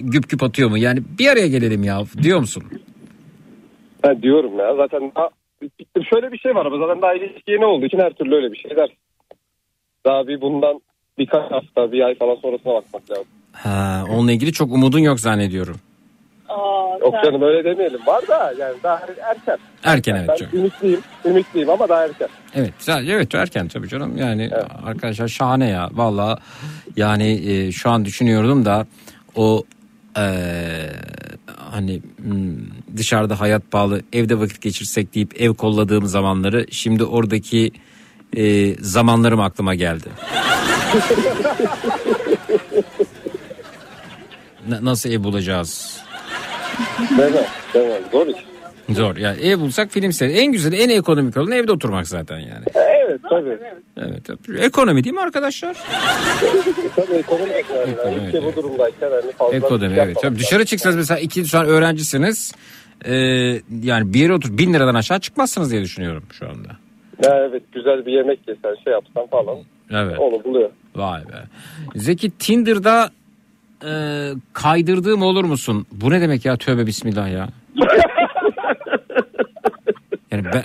güp 0.00 0.28
güp 0.28 0.42
atıyor 0.42 0.70
mu? 0.70 0.78
Yani 0.78 1.02
bir 1.18 1.26
araya 1.26 1.46
gelelim 1.46 1.84
ya 1.84 2.02
diyor 2.22 2.38
musun? 2.38 2.64
Ben 4.04 4.22
diyorum 4.22 4.58
ya 4.58 4.76
zaten 4.76 5.12
daha, 5.16 5.28
şöyle 6.12 6.32
bir 6.32 6.38
şey 6.38 6.54
var 6.54 6.66
ama 6.66 6.86
zaten 6.86 7.02
daha 7.02 7.14
ilişki 7.14 7.50
yeni 7.50 7.64
olduğu 7.64 7.86
için 7.86 7.98
her 7.98 8.12
türlü 8.12 8.34
öyle 8.34 8.52
bir 8.52 8.56
şey 8.56 8.70
der. 8.76 8.88
Daha 10.06 10.28
bir 10.28 10.40
bundan 10.40 10.80
birkaç 11.18 11.50
hafta 11.52 11.92
bir 11.92 12.00
ay 12.00 12.14
falan 12.18 12.34
sonrasına 12.34 12.74
bakmak 12.74 13.10
lazım. 13.10 13.24
Ha, 13.52 14.04
onunla 14.10 14.32
ilgili 14.32 14.52
çok 14.52 14.72
umudun 14.72 14.98
yok 14.98 15.20
zannediyorum. 15.20 15.76
Aa, 16.54 16.98
Yok 17.00 17.14
canım 17.24 17.42
öyle 17.42 17.64
demeyelim 17.64 18.06
var 18.06 18.28
da 18.28 18.54
yani 18.58 18.74
daha 18.82 19.00
erken. 19.30 19.58
Erken 19.84 20.14
evet 20.14 20.28
Ben 20.28 20.36
çok. 20.36 20.54
ümitliyim, 20.54 21.00
ümitliyim 21.24 21.70
ama 21.70 21.88
daha 21.88 22.04
erken. 22.04 22.28
Evet, 22.54 22.72
evet 22.88 23.34
erken 23.34 23.68
tabii 23.68 23.88
canım. 23.88 24.16
Yani 24.16 24.50
arkadaşlar 24.86 25.28
şahane 25.28 25.68
ya. 25.68 25.88
Valla 25.92 26.38
yani 26.96 27.50
e, 27.52 27.72
şu 27.72 27.90
an 27.90 28.04
düşünüyordum 28.04 28.64
da 28.64 28.86
o 29.36 29.62
e, 30.18 30.26
hani 31.70 32.02
hmm, 32.22 32.56
dışarıda 32.96 33.40
hayat 33.40 33.70
pahalı 33.70 34.02
evde 34.12 34.40
vakit 34.40 34.62
geçirsek 34.62 35.14
deyip 35.14 35.40
ev 35.40 35.54
kolladığım 35.54 36.06
zamanları 36.06 36.66
şimdi 36.70 37.04
oradaki 37.04 37.70
e, 38.36 38.74
zamanlarım 38.74 39.40
aklıma 39.40 39.74
geldi. 39.74 40.08
Na- 44.68 44.84
nasıl 44.84 45.10
ev 45.10 45.24
bulacağız? 45.24 46.03
Deme, 47.18 47.46
deme. 47.74 48.00
Zor 48.12 48.26
iş. 48.26 48.36
Zor. 48.90 49.16
Yani 49.16 49.40
ev 49.40 49.60
bulsak 49.60 49.90
film 49.90 50.12
seyret. 50.12 50.36
En 50.38 50.52
güzeli 50.52 50.76
en 50.76 50.88
ekonomik 50.88 51.36
olan 51.36 51.52
evde 51.52 51.72
oturmak 51.72 52.08
zaten 52.08 52.38
yani. 52.38 52.64
Evet 52.74 53.20
tabii. 53.30 53.58
Evet. 53.96 54.24
tabii. 54.24 54.58
Ekonomi 54.58 55.04
değil 55.04 55.14
mi 55.14 55.20
arkadaşlar? 55.20 55.76
Tabii 56.96 57.14
ekonomi. 57.14 57.50
Ekonomi, 57.50 58.26
Ülke 58.28 58.44
bu 58.44 58.56
durumdayken 58.56 59.10
hani 59.10 59.32
fazla 59.32 59.56
Ekonomi 59.56 59.96
evet. 59.98 60.16
Tabii 60.22 60.38
dışarı 60.38 60.64
çıksanız 60.64 60.96
mesela 60.96 61.20
iki 61.20 61.44
şu 61.44 61.58
an 61.58 61.66
öğrencisiniz. 61.66 62.52
Ee, 63.04 63.14
yani 63.82 64.14
bir 64.14 64.20
yere 64.20 64.32
otur 64.32 64.58
bin 64.58 64.74
liradan 64.74 64.94
aşağı 64.94 65.20
çıkmazsınız 65.20 65.70
diye 65.72 65.82
düşünüyorum 65.82 66.22
şu 66.32 66.48
anda. 66.48 66.68
Ya 67.24 67.46
evet 67.50 67.62
güzel 67.72 68.06
bir 68.06 68.12
yemek 68.12 68.48
yesen 68.48 68.74
şey 68.84 68.92
yapsan 68.92 69.26
falan 69.26 69.58
Evet. 69.90 70.18
onu 70.18 70.44
buluyor. 70.44 70.70
Vay 70.96 71.20
be. 71.20 71.42
Zeki 71.94 72.30
Tinder'da 72.30 73.10
e, 73.88 73.92
kaydırdığım 74.52 75.22
olur 75.22 75.44
musun? 75.44 75.86
Bu 75.92 76.10
ne 76.10 76.20
demek 76.20 76.44
ya 76.44 76.56
tövbe 76.56 76.86
bismillah 76.86 77.32
ya. 77.32 77.48
Yani 80.30 80.44
ben... 80.54 80.62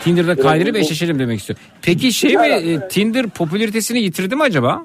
Tinder'da 0.00 0.36
kaydırıp 0.36 0.76
eşleşelim 0.76 1.18
demek 1.18 1.38
istiyor. 1.40 1.58
Peki 1.82 2.12
şey 2.12 2.36
mi 2.36 2.46
e, 2.46 2.88
Tinder 2.88 3.26
popülaritesini 3.26 3.98
yitirdi 3.98 4.36
mi 4.36 4.42
acaba? 4.42 4.84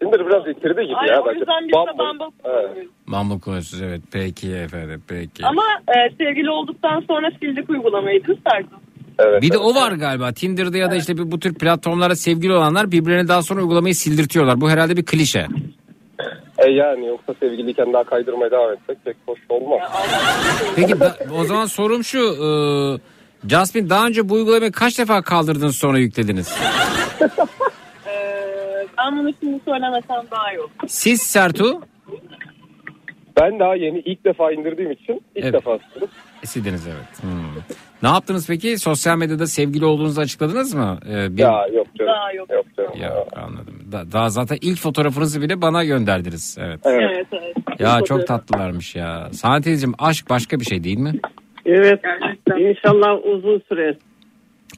Tinder 0.00 0.26
biraz 0.26 0.46
yitirdi 0.46 0.82
gibi 0.82 0.96
Aynen, 0.96 1.12
ya. 1.12 1.22
o 1.22 1.26
bence. 1.26 1.38
yüzden 1.38 1.62
biz 1.62 1.72
de 1.72 1.98
Bumble. 1.98 2.24
Bumble 2.24 2.34
Evet. 2.44 2.88
Mamul 3.06 3.40
konuşuyoruz 3.40 3.88
evet. 3.90 4.00
Peki 4.12 4.54
efendim 4.54 5.02
peki. 5.08 5.46
Ama 5.46 5.62
e, 5.88 6.10
sevgili 6.18 6.50
olduktan 6.50 7.00
sonra 7.08 7.30
sildik 7.40 7.70
uygulamayı 7.70 8.22
kız 8.22 8.36
Sertu. 8.50 8.76
Evet, 9.22 9.42
Bir 9.42 9.50
de 9.52 9.58
o 9.58 9.74
var 9.74 9.92
galiba. 9.92 10.32
Tinder'da 10.32 10.76
ya 10.78 10.90
da 10.90 10.96
işte 10.96 11.18
bu, 11.18 11.30
bu 11.30 11.38
tür 11.40 11.54
platformlara 11.54 12.16
sevgili 12.16 12.52
olanlar 12.54 12.92
birbirlerine 12.92 13.28
daha 13.28 13.42
sonra 13.42 13.60
uygulamayı 13.60 13.94
sildirtiyorlar. 13.94 14.60
Bu 14.60 14.70
herhalde 14.70 14.96
bir 14.96 15.04
klişe. 15.04 15.46
E 16.58 16.70
yani 16.70 17.06
yoksa 17.06 17.34
sevgiliyken 17.40 17.92
daha 17.92 18.04
kaydırmaya 18.04 18.50
devam 18.50 18.72
etsek 18.72 19.04
pek 19.04 19.16
hoş 19.26 19.38
olmaz. 19.48 19.80
Peki 20.76 21.00
da- 21.00 21.16
o 21.40 21.44
zaman 21.44 21.66
sorum 21.66 22.04
şu. 22.04 22.18
E, 22.18 22.48
Jasmine 23.48 23.90
daha 23.90 24.06
önce 24.06 24.28
bu 24.28 24.34
uygulamayı 24.34 24.72
kaç 24.72 24.98
defa 24.98 25.22
kaldırdınız 25.22 25.76
sonra 25.76 25.98
yüklediniz? 25.98 26.54
E, 28.06 28.86
ben 28.98 29.18
bunu 29.18 29.32
şimdi 29.40 29.60
söylemesem 29.64 30.16
daha 30.30 30.52
iyi 30.52 30.60
olur. 30.60 30.70
Siz 30.88 31.22
Sertu? 31.22 31.80
Ben 33.40 33.58
daha 33.58 33.74
yeni 33.76 33.98
ilk 33.98 34.24
defa 34.24 34.52
indirdiğim 34.52 34.90
için 34.90 35.14
ilk 35.34 35.44
Evet. 35.44 35.54
defa 35.54 35.78
sırf 35.94 36.10
Sildiniz 36.44 36.86
evet. 36.86 37.22
Hmm. 37.22 37.30
Ne 38.02 38.08
yaptınız 38.08 38.46
peki? 38.46 38.78
Sosyal 38.78 39.16
medyada 39.18 39.46
sevgili 39.46 39.84
olduğunuzu 39.84 40.20
açıkladınız 40.20 40.74
mı? 40.74 40.98
Ee, 41.10 41.36
bir- 41.36 41.42
Ya 41.42 41.66
yok 41.74 41.86
canım. 41.98 42.12
Daha 42.12 42.32
yok. 42.32 42.50
Yok 42.50 42.64
canım. 42.76 42.90
Ya 43.00 43.24
anladım. 43.36 43.74
Da- 43.92 44.12
daha 44.12 44.30
zaten 44.30 44.58
ilk 44.60 44.78
fotoğrafınızı 44.80 45.42
bile 45.42 45.62
bana 45.62 45.84
gönderdiniz. 45.84 46.56
Evet. 46.60 46.80
Evet 46.84 47.26
evet. 47.32 47.56
Ya 47.80 48.00
çok 48.04 48.26
tatlılarmış 48.26 48.94
ya. 48.96 49.28
Sana 49.32 49.60
teyzeciğim 49.60 49.94
aşk 49.98 50.30
başka 50.30 50.60
bir 50.60 50.64
şey 50.64 50.84
değil 50.84 50.98
mi? 50.98 51.12
Evet. 51.66 52.00
İnşallah 52.58 53.24
uzun 53.24 53.62
sürer. 53.68 53.96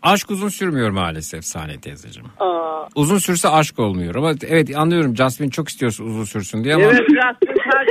Aşk 0.02 0.30
uzun 0.30 0.48
sürmüyor 0.48 0.90
maalesef 0.90 1.44
Saniye 1.44 1.80
teyzeciğim. 1.80 2.28
Aa, 2.40 2.72
Uzun 2.94 3.18
sürse 3.18 3.48
aşk 3.48 3.78
olmuyor 3.78 4.14
ama 4.14 4.32
evet 4.48 4.76
anlıyorum 4.76 5.16
Jasmine 5.16 5.50
çok 5.50 5.68
istiyorsun 5.68 6.04
uzun 6.04 6.24
sürsün 6.24 6.64
diye 6.64 6.74
ama 6.74 6.84
evet 6.84 6.98
Justin 6.98 7.56
her 7.60 7.86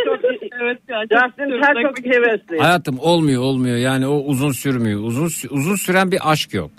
Evet 0.62 0.78
ya. 0.90 1.02
Justin 1.02 1.62
her 1.62 1.82
çok 1.84 2.06
hevesli. 2.06 2.58
hayatım 2.60 3.00
olmuyor 3.00 3.42
olmuyor 3.42 3.78
yani 3.78 4.08
o 4.08 4.16
uzun 4.24 4.52
sürmüyor. 4.52 5.00
Uzun 5.04 5.30
uzun 5.50 5.76
süren 5.76 6.12
bir 6.12 6.32
aşk 6.32 6.54
yok. 6.54 6.72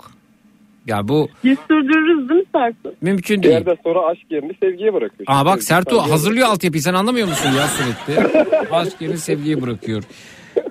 Ya 0.87 1.07
bu 1.07 1.29
Biz 1.43 1.57
sürdürürüz 1.67 2.29
değil 2.29 2.39
mi 2.41 2.45
Sertu? 2.51 2.95
mümkün 3.01 3.37
Bir 3.37 3.43
değil. 3.43 3.53
yerden 3.53 3.77
sonra 3.83 3.99
aşk 3.99 4.21
yerini 4.29 4.51
sevgiye 4.63 4.93
bırakıyor. 4.93 5.23
Aa 5.27 5.45
bak 5.45 5.53
Sevgi- 5.59 5.65
Sertu 5.65 5.95
sevgiye 5.95 6.11
hazırlıyor 6.11 6.47
altyapıyı 6.47 6.81
sen 6.83 6.93
anlamıyor 6.93 7.27
musun 7.27 7.49
ya 7.57 7.67
sürekli? 7.67 8.37
Aşk 8.71 9.01
yerini 9.01 9.17
sevgiye 9.17 9.61
bırakıyor. 9.61 10.03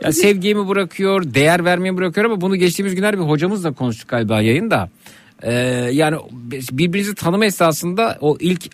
Ya 0.02 0.12
sevgiyi 0.12 0.55
mi 0.55 0.68
bırakıyor, 0.68 1.22
değer 1.34 1.64
vermeyi 1.64 1.93
mi 1.93 1.98
bırakıyor 1.98 2.26
ama 2.26 2.40
bunu 2.40 2.56
geçtiğimiz 2.56 2.94
günler 2.94 3.14
bir 3.18 3.22
hocamızla 3.24 3.72
konuştuk 3.72 4.09
galiba 4.09 4.40
yayında. 4.40 4.89
Ee, 5.43 5.52
yani 5.93 6.16
birbirinizi 6.73 7.14
tanıma 7.14 7.44
esasında 7.44 8.19
o 8.20 8.36
ilk 8.40 8.70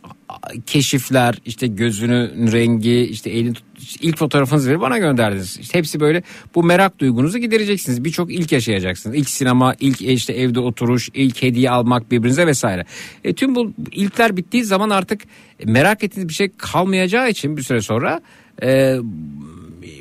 keşifler 0.67 1.35
işte 1.47 1.67
gözünün 1.67 2.53
rengi 2.53 3.01
işte 3.01 3.31
elin 3.31 3.57
ilk 4.01 4.19
fotoğrafınızı 4.19 4.71
verip 4.71 4.81
bana 4.81 4.99
gönderdiniz. 4.99 5.59
İşte 5.59 5.79
hepsi 5.79 6.01
böyle 6.01 6.23
bu 6.55 6.63
merak 6.63 6.99
duygunuzu 6.99 7.39
gidereceksiniz. 7.39 8.05
Birçok 8.05 8.33
ilk 8.33 8.53
yaşayacaksınız. 8.53 9.17
İlk 9.17 9.31
sinema, 9.31 9.75
ilk 9.81 10.01
işte 10.01 10.33
evde 10.33 10.61
oturuş, 10.61 11.09
ilk 11.15 11.43
hediye 11.43 11.71
almak 11.71 12.11
birbirinize 12.11 12.47
vesaire. 12.47 12.85
E, 13.25 13.35
tüm 13.35 13.55
bu 13.55 13.73
ilkler 13.93 14.37
bittiği 14.37 14.65
zaman 14.65 14.91
artık 14.91 15.21
merak 15.65 16.05
ettiğiniz 16.05 16.29
bir 16.29 16.35
şey 16.35 16.51
kalmayacağı 16.59 17.31
için 17.31 17.57
bir 17.57 17.63
süre 17.63 17.81
sonra 17.81 18.21
e, 18.63 18.97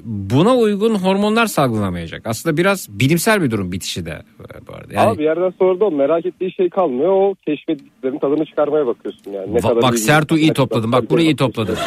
buna 0.07 0.55
uygun 0.55 0.95
hormonlar 0.95 1.45
salgılamayacak. 1.45 2.27
Aslında 2.27 2.57
biraz 2.57 2.87
bilimsel 2.89 3.41
bir 3.41 3.51
durum 3.51 3.71
bitişi 3.71 4.05
de 4.05 4.11
e, 4.39 4.67
bu 4.67 4.73
arada. 4.73 4.93
Yani, 4.93 5.07
Ama 5.07 5.17
bir 5.17 5.23
yerden 5.23 5.53
sonra 5.59 5.79
da 5.79 5.85
o 5.85 5.91
merak 5.91 6.25
ettiği 6.25 6.51
şey 6.51 6.69
kalmıyor. 6.69 7.11
O 7.11 7.35
keşfettiklerin 7.45 8.19
tadını 8.19 8.45
çıkarmaya 8.45 8.87
bakıyorsun 8.87 9.31
yani. 9.31 9.53
Ne 9.53 9.57
Va- 9.57 9.61
kadar 9.61 9.81
bak 9.81 9.99
Sertu 9.99 10.37
iyi 10.37 10.53
topladın. 10.53 10.91
Bak 10.91 11.09
burayı 11.09 11.27
iyi 11.27 11.35
topladın. 11.35 11.77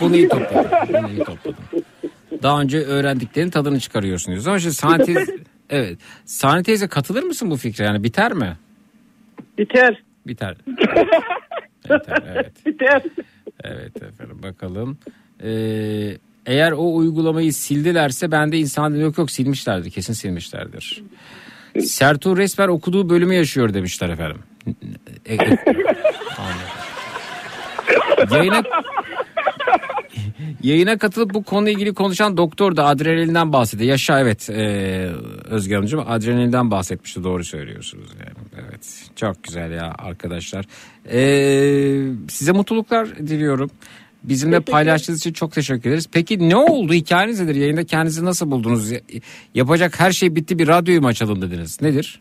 Bunu 0.00 0.16
iyi 0.16 0.28
topladın. 0.28 0.70
Bunu 0.88 1.10
iyi 1.10 1.18
topladın. 1.18 1.84
Daha 2.42 2.60
önce 2.60 2.78
öğrendiklerin 2.78 3.50
tadını 3.50 3.80
çıkarıyorsun 3.80 4.32
diyorsun. 4.32 4.50
Ama 4.50 4.58
şimdi 4.58 5.04
teyze, 5.04 5.38
evet. 5.70 5.98
Sahne 6.24 6.62
teyze 6.62 6.88
katılır 6.88 7.22
mısın 7.22 7.50
bu 7.50 7.56
fikre? 7.56 7.84
Yani 7.84 8.04
biter 8.04 8.32
mi? 8.32 8.56
Biter. 9.58 10.02
Biter. 10.26 10.56
Biter 11.84 12.22
evet. 12.34 12.66
Biter. 12.66 13.02
Evet 13.64 14.02
efendim 14.02 14.42
bakalım. 14.42 14.98
Ee, 15.42 16.16
eğer 16.46 16.72
o 16.72 16.94
uygulamayı 16.94 17.52
sildilerse 17.52 18.30
ben 18.30 18.52
de 18.52 18.58
insan 18.58 18.94
yok 18.94 19.18
yok 19.18 19.30
silmişlerdir. 19.30 19.90
Kesin 19.90 20.12
silmişlerdir. 20.12 21.02
Sertu 21.80 22.36
resmen 22.36 22.68
okuduğu 22.68 23.08
bölümü 23.10 23.34
yaşıyor 23.34 23.74
demişler 23.74 24.08
efendim. 24.08 24.38
E- 25.26 25.34
e-. 25.34 25.58
Yayına 28.30 28.62
Yayına 30.62 30.98
katılıp 30.98 31.34
bu 31.34 31.42
konuyla 31.42 31.72
ilgili 31.72 31.94
konuşan 31.94 32.36
doktor 32.36 32.76
da 32.76 32.86
adrenalinden 32.86 33.52
bahsediyor. 33.52 33.90
Yaşa 33.90 34.20
evet 34.20 34.50
e, 34.50 35.10
Özge 35.44 35.74
Hanımcığım 35.74 36.04
adrenalinden 36.08 36.70
bahsetmişti 36.70 37.24
doğru 37.24 37.44
söylüyorsunuz. 37.44 38.10
Yani. 38.20 38.64
Evet 38.68 39.10
çok 39.16 39.42
güzel 39.42 39.70
ya 39.70 39.94
arkadaşlar. 39.98 40.64
E, 41.12 41.20
size 42.28 42.52
mutluluklar 42.52 43.16
diliyorum. 43.18 43.70
Bizimle 44.24 44.60
paylaştığınız 44.60 45.18
için 45.20 45.32
çok 45.32 45.52
teşekkür 45.52 45.90
ederiz. 45.90 46.08
Peki 46.12 46.48
ne 46.48 46.56
oldu 46.56 46.92
hikayeniz 46.92 47.40
nedir? 47.40 47.54
Yayında 47.54 47.84
kendinizi 47.84 48.24
nasıl 48.24 48.50
buldunuz? 48.50 48.90
Ya- 48.90 49.00
Yapacak 49.54 50.00
her 50.00 50.10
şey 50.12 50.36
bitti 50.36 50.58
bir 50.58 50.68
radyoyu 50.68 51.00
mu 51.00 51.06
açalım 51.06 51.42
dediniz? 51.42 51.82
Nedir? 51.82 52.20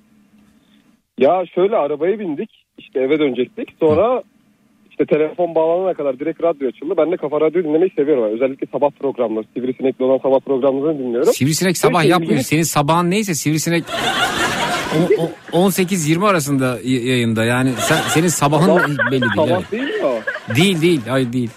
Ya 1.17 1.43
şöyle 1.55 1.75
arabaya 1.75 2.19
bindik. 2.19 2.49
işte 2.77 2.99
eve 2.99 3.19
dönecektik. 3.19 3.69
Sonra 3.79 4.23
işte 4.99 5.15
telefon 5.17 5.55
bağlanana 5.55 5.93
kadar 5.93 6.19
direkt 6.19 6.43
radyo 6.43 6.67
açıldı. 6.69 6.93
Ben 6.97 7.11
de 7.11 7.17
kafa 7.17 7.41
radyo 7.41 7.63
dinlemeyi 7.63 7.91
seviyorum. 7.95 8.23
Yani 8.23 8.33
özellikle 8.33 8.67
sabah 8.71 8.89
programları, 8.91 9.45
sivrisinekli 9.53 10.03
olan 10.05 10.17
sabah 10.17 10.39
programlarını 10.39 10.99
dinliyorum. 10.99 11.33
Sivrisinek 11.33 11.77
sabah 11.77 11.99
Böyle 11.99 12.09
yapmıyor. 12.11 12.41
Senin 12.41 12.63
sabahın 12.63 13.11
neyse 13.11 13.33
sivrisinek 13.35 13.83
o- 15.19 15.23
o- 15.57 15.67
18-20 15.67 16.27
arasında 16.27 16.77
yayında. 16.83 17.45
Yani 17.45 17.69
sen, 17.79 17.97
senin 18.07 18.27
sabahın 18.27 18.67
Sabah- 18.67 19.11
belli 19.11 19.21
değil. 19.21 19.31
Sabah 19.35 19.47
evet. 19.49 19.71
değil 19.71 19.83
mi 19.83 20.05
o? 20.05 20.19
Değil 20.55 20.81
değil. 20.81 21.01
Hayır 21.09 21.33
değil. 21.33 21.49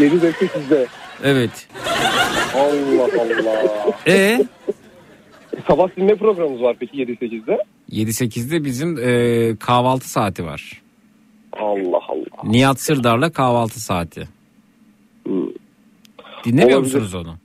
7 0.00 0.22
de 0.22 0.28
8'de. 0.32 0.86
Evet. 1.24 1.68
Allah 2.54 3.04
Allah. 3.04 3.92
E 4.06 4.38
Sabah 5.68 5.88
dinle 5.96 6.14
programımız 6.16 6.62
var 6.62 6.76
peki 6.80 6.96
7-8'de? 6.96 7.58
7-8'de 7.92 8.64
bizim 8.64 8.98
e, 8.98 9.56
kahvaltı 9.56 10.08
saati 10.10 10.44
var. 10.44 10.82
Allah. 11.52 11.97
Nihat 12.44 12.80
Sırdar'la 12.80 13.30
kahvaltı 13.32 13.80
saati. 13.80 14.28
Dinlemiyor 16.44 16.78
Olabilir. 16.78 16.94
musunuz 17.00 17.14
onu? 17.14 17.36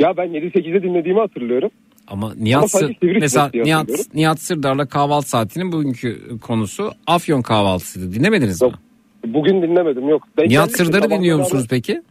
Ya 0.00 0.16
ben 0.16 0.26
7-8'de 0.26 0.82
dinlediğimi 0.82 1.20
hatırlıyorum. 1.20 1.70
Ama 2.08 2.34
Nihat, 2.34 2.58
Ama 2.62 2.68
Sır- 2.68 2.96
mesela 3.20 3.50
Nihat. 3.54 3.88
Nihat 4.14 4.40
Sırdar'la 4.40 4.86
kahvaltı 4.86 5.28
saatinin 5.28 5.72
bugünkü 5.72 6.38
konusu 6.40 6.92
Afyon 7.06 7.42
kahvaltısıydı. 7.42 8.12
Dinlemediniz 8.12 8.62
mi? 8.62 8.70
Bugün 9.26 9.62
dinlemedim 9.62 10.08
yok. 10.08 10.22
Denk 10.38 10.48
Nihat 10.48 10.76
Sırdar'ı 10.76 11.10
dinliyor 11.10 11.38
musunuz 11.38 11.66
peki? 11.70 12.02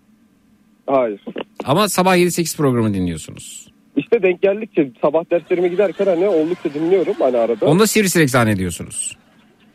Hayır. 0.87 1.21
Ama 1.63 1.89
sabah 1.89 2.17
7-8 2.17 2.57
programı 2.57 2.93
dinliyorsunuz. 2.93 3.67
İşte 3.97 4.23
denk 4.23 4.41
geldikçe 4.41 4.91
sabah 5.01 5.31
derslerime 5.31 5.67
giderken 5.67 6.05
hani 6.05 6.27
oldukça 6.27 6.73
dinliyorum 6.73 7.13
hani 7.19 7.37
arada. 7.37 7.65
Onu 7.65 7.79
da 7.79 7.87
sivrisinek 7.87 8.29
zannediyorsunuz. 8.29 9.17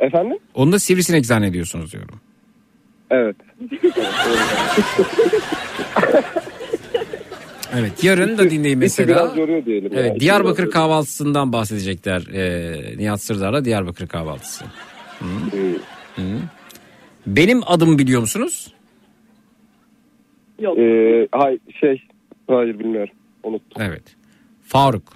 Efendim? 0.01 0.39
Onu 0.55 0.73
da 0.73 0.79
sivrisinek 0.79 1.27
zannediyorsunuz 1.27 1.93
diyorum. 1.93 2.21
Evet. 3.11 3.37
Evet 7.79 8.05
yarın 8.05 8.39
da 8.39 8.51
dinleyin 8.51 8.79
mesela. 8.79 9.09
biraz 9.09 9.37
yoruyor 9.37 9.65
diyelim. 9.65 9.91
Evet 9.95 10.07
İşte 10.07 10.21
Diyarbakır 10.21 10.63
biraz 10.63 10.73
kahvaltısından 10.73 11.53
bahsedecekler. 11.53 12.23
Ee, 12.35 12.97
Nihat 12.99 13.21
Sırdar'la 13.23 13.65
Diyarbakır 13.65 14.07
kahvaltısı. 14.07 14.65
Hı. 15.19 15.25
Hı. 16.17 16.23
Benim 17.27 17.61
adımı 17.67 17.99
biliyor 17.99 18.21
musunuz? 18.21 18.73
Yok. 20.59 20.79
Ee, 20.79 21.29
hay, 21.33 21.59
şey 21.81 22.03
hayır 22.49 22.79
bilmiyorum. 22.79 23.15
Unuttum. 23.43 23.83
Evet. 23.83 24.03
Faruk. 24.63 25.13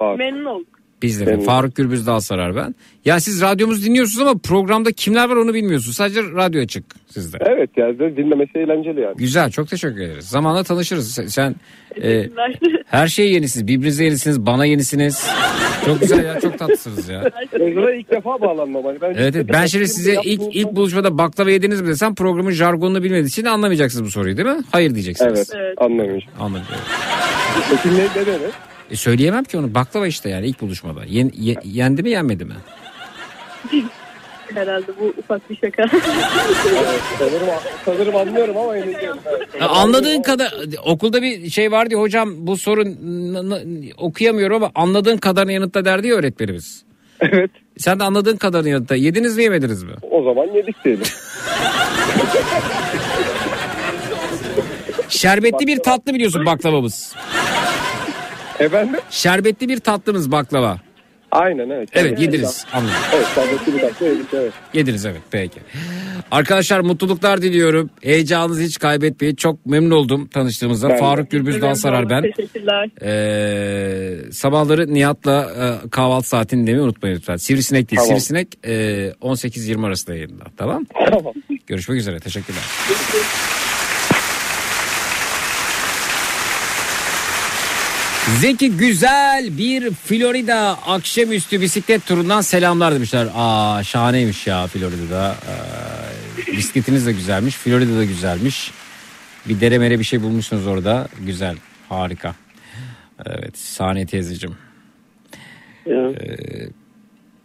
Memnun 0.00 0.44
olduk. 0.44 0.75
Biz 1.02 1.20
de 1.20 1.24
Memnun. 1.24 1.44
Faruk 1.44 1.76
Gürbüz 1.76 2.06
Dal 2.06 2.20
Sarar 2.20 2.56
ben. 2.56 2.74
Ya 3.04 3.20
siz 3.20 3.42
radyomuzu 3.42 3.84
dinliyorsunuz 3.84 4.28
ama 4.28 4.38
programda 4.38 4.92
kimler 4.92 5.28
var 5.28 5.36
onu 5.36 5.54
bilmiyorsunuz. 5.54 5.96
Sadece 5.96 6.20
radyo 6.22 6.62
açık 6.62 6.84
sizde. 7.08 7.38
Evet 7.40 7.70
ya 7.76 7.98
dinlemesi 7.98 8.58
eğlenceli 8.58 9.00
yani. 9.00 9.16
Güzel 9.16 9.50
çok 9.50 9.68
teşekkür 9.68 10.00
ederiz. 10.00 10.28
Zamanla 10.28 10.64
tanışırız. 10.64 11.10
Sen, 11.14 11.26
sen, 11.26 11.54
e, 12.02 12.26
her 12.86 13.06
şeye 13.08 13.28
yenisiniz. 13.28 13.66
Birbirinize 13.66 14.04
yenisiniz. 14.04 14.46
Bana 14.46 14.64
yenisiniz. 14.64 15.26
Çok 15.86 16.00
güzel 16.00 16.24
ya 16.24 16.40
çok 16.40 16.58
tatlısınız 16.58 17.08
ya. 17.08 17.30
Ezra 17.52 17.94
ilk 17.94 18.10
defa 18.10 18.40
bağlanmam. 18.40 18.84
Hani 18.84 19.00
ben 19.00 19.14
Evet, 19.16 19.36
evet. 19.36 19.46
ben 19.52 19.66
şimdi 19.66 19.88
size 19.88 20.16
ilk 20.24 20.56
ilk 20.56 20.72
buluşmada 20.72 21.18
baklava 21.18 21.50
yediniz 21.50 21.80
mi 21.80 21.88
desem 21.88 22.14
programın 22.14 22.50
jargonunu 22.50 23.02
bilmediğiniz 23.02 23.32
için 23.32 23.44
anlamayacaksınız 23.44 24.06
bu 24.06 24.10
soruyu 24.10 24.36
değil 24.36 24.48
mi? 24.48 24.62
Hayır 24.72 24.94
diyeceksiniz. 24.94 25.32
Evet, 25.36 25.48
evet. 25.54 25.82
anlamayacağım. 25.82 26.22
Anladım. 26.40 26.64
Peki 27.70 27.88
ne, 27.96 28.04
ne 28.04 28.26
demek? 28.26 28.52
E 28.90 28.96
söyleyemem 28.96 29.44
ki 29.44 29.58
onu. 29.58 29.74
Baklava 29.74 30.06
işte 30.06 30.28
yani 30.28 30.46
ilk 30.46 30.60
buluşmada. 30.60 31.04
Yen- 31.04 31.32
ye- 31.38 31.60
yendi 31.64 32.02
mi 32.02 32.10
yenmedi 32.10 32.44
mi? 32.44 32.54
Herhalde 34.54 34.86
bu 35.00 35.14
ufak 35.18 35.50
bir 35.50 35.56
şaka. 35.56 35.88
sanırım, 37.18 37.48
sanırım 37.84 38.16
anlıyorum 38.16 38.56
ama. 38.56 38.76
Ya 38.76 39.68
Anladığın 39.68 40.22
kadar 40.22 40.54
okulda 40.84 41.22
bir 41.22 41.50
şey 41.50 41.72
vardı 41.72 41.94
ya 41.94 42.00
hocam 42.00 42.46
bu 42.46 42.56
soru 42.56 42.84
n- 42.84 43.50
n- 43.50 43.92
okuyamıyorum 43.96 44.56
ama 44.56 44.70
anladığın 44.74 45.16
kadarını 45.16 45.52
yanıtla 45.52 45.84
derdi 45.84 46.08
ya 46.08 46.14
öğretmenimiz. 46.14 46.82
Evet. 47.20 47.50
Sen 47.78 48.00
de 48.00 48.04
anladığın 48.04 48.36
kadarını 48.36 48.68
yanıtla. 48.68 48.96
Yediniz 48.96 49.36
mi 49.36 49.42
yemediniz 49.42 49.82
mi? 49.82 49.92
O 50.10 50.22
zaman 50.22 50.46
yedik 50.54 50.84
diyelim. 50.84 51.04
Şerbetli 55.08 55.66
bir 55.66 55.78
tatlı 55.78 56.14
biliyorsun 56.14 56.46
baklavamız. 56.46 57.14
Efendim? 58.60 59.00
Şerbetli 59.10 59.68
bir 59.68 59.80
tatlımız 59.80 60.32
baklava. 60.32 60.78
Aynen 61.32 61.70
evet. 61.70 61.88
Evet 61.92 62.20
yediniz. 62.20 62.66
Anladım. 62.72 62.94
Evet 63.14 63.26
şerbetli 63.34 63.74
bir 63.74 63.80
tatlı 63.80 64.06
yedik 64.06 64.26
evet. 64.34 64.52
Yediniz 64.74 65.06
evet 65.06 65.20
peki. 65.30 65.60
Arkadaşlar 66.30 66.80
mutluluklar 66.80 67.42
diliyorum. 67.42 67.90
Heyecanınızı 68.02 68.62
hiç 68.62 68.78
kaybetmeyin. 68.78 69.34
Çok 69.34 69.66
memnun 69.66 69.90
oldum 69.90 70.26
tanıştığımızda. 70.26 70.88
Ben. 70.88 70.98
Faruk 70.98 71.30
Gürbüz 71.30 71.62
Dalsarar 71.62 72.10
ben. 72.10 72.22
Teşekkürler. 72.22 72.90
Ee, 73.02 74.32
sabahları 74.32 74.94
Nihat'la 74.94 75.50
e, 75.84 75.88
kahvaltı 75.90 76.28
saatini 76.28 76.62
dinlemeyi 76.62 76.84
unutmayın 76.84 77.16
lütfen. 77.16 77.36
Sivrisinek 77.36 77.90
değil. 77.90 78.00
Tamam. 78.00 78.08
Sivrisinek 78.08 78.48
e, 78.64 78.72
18-20 79.22 79.86
arasında 79.86 80.16
yayında. 80.16 80.44
Tamam. 80.56 80.86
Tamam. 81.10 81.34
Görüşmek 81.66 81.98
üzere. 81.98 82.20
Teşekkürler. 82.20 82.62
Zeki 88.26 88.76
güzel 88.76 89.58
bir 89.58 89.90
Florida 89.90 90.78
akşamüstü 90.86 91.60
bisiklet 91.60 92.06
turundan 92.06 92.40
selamlar 92.40 92.94
demişler. 92.94 93.26
Aa 93.34 93.82
şahaneymiş 93.82 94.46
ya 94.46 94.66
Florida'da. 94.66 95.34
Ee, 96.48 96.56
bisikletiniz 96.56 97.06
de 97.06 97.12
güzelmiş. 97.12 97.54
Florida 97.54 97.98
da 97.98 98.04
güzelmiş. 98.04 98.70
Bir 99.48 99.60
dere 99.60 99.78
mere 99.78 99.98
bir 99.98 100.04
şey 100.04 100.22
bulmuşsunuz 100.22 100.66
orada. 100.66 101.08
Güzel. 101.26 101.56
Harika. 101.88 102.34
Evet 103.26 103.58
Saniye 103.58 104.06
teyzeciğim. 104.06 104.56
Ee, 105.86 106.14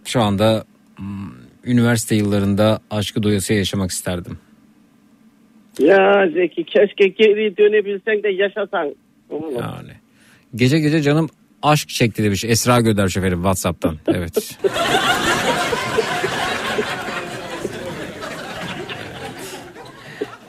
şu 0.06 0.22
anda 0.22 0.66
mm, 0.98 1.32
üniversite 1.64 2.16
yıllarında 2.16 2.80
aşkı 2.92 3.24
doyasıya 3.24 3.60
yaşamak 3.60 3.92
isterdim. 3.92 4.38
Ya 5.80 6.28
Zeki 6.34 6.64
keşke 6.64 7.08
geri 7.08 7.58
dönebilsen 7.58 8.24
de 8.24 8.30
yaşasan. 8.30 8.96
Yani. 9.32 9.92
Gece 10.56 10.80
gece 10.80 11.02
canım 11.02 11.30
aşk 11.62 11.90
çekti 11.90 12.24
demiş 12.24 12.44
Esra 12.44 12.82
Göder 12.82 13.08
şoförüm 13.08 13.40
Whatsapp'tan. 13.40 13.98
Evet. 14.08 14.58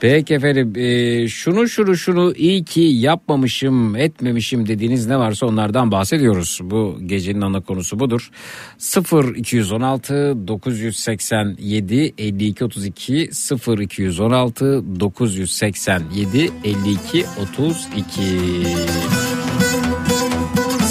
Peki 0.03 0.35
efendim 0.35 0.73
e, 0.77 1.29
şunu 1.29 1.69
şunu 1.69 1.97
şunu 1.97 2.35
iyi 2.37 2.65
ki 2.65 2.81
yapmamışım 2.81 3.97
etmemişim 3.97 4.69
dediğiniz 4.69 5.07
ne 5.07 5.19
varsa 5.19 5.47
onlardan 5.47 5.93
bahsediyoruz. 5.93 6.59
Bu 6.63 6.99
gecenin 7.07 7.41
ana 7.41 7.61
konusu 7.61 7.99
budur. 7.99 8.31
0 8.79 9.37
216 9.37 10.49
987 10.49 12.15
52 12.19 12.65
32 12.65 13.29
0 13.33 13.79
216 13.79 15.01
987 15.01 16.51
52 16.65 17.27
32 17.57 19.32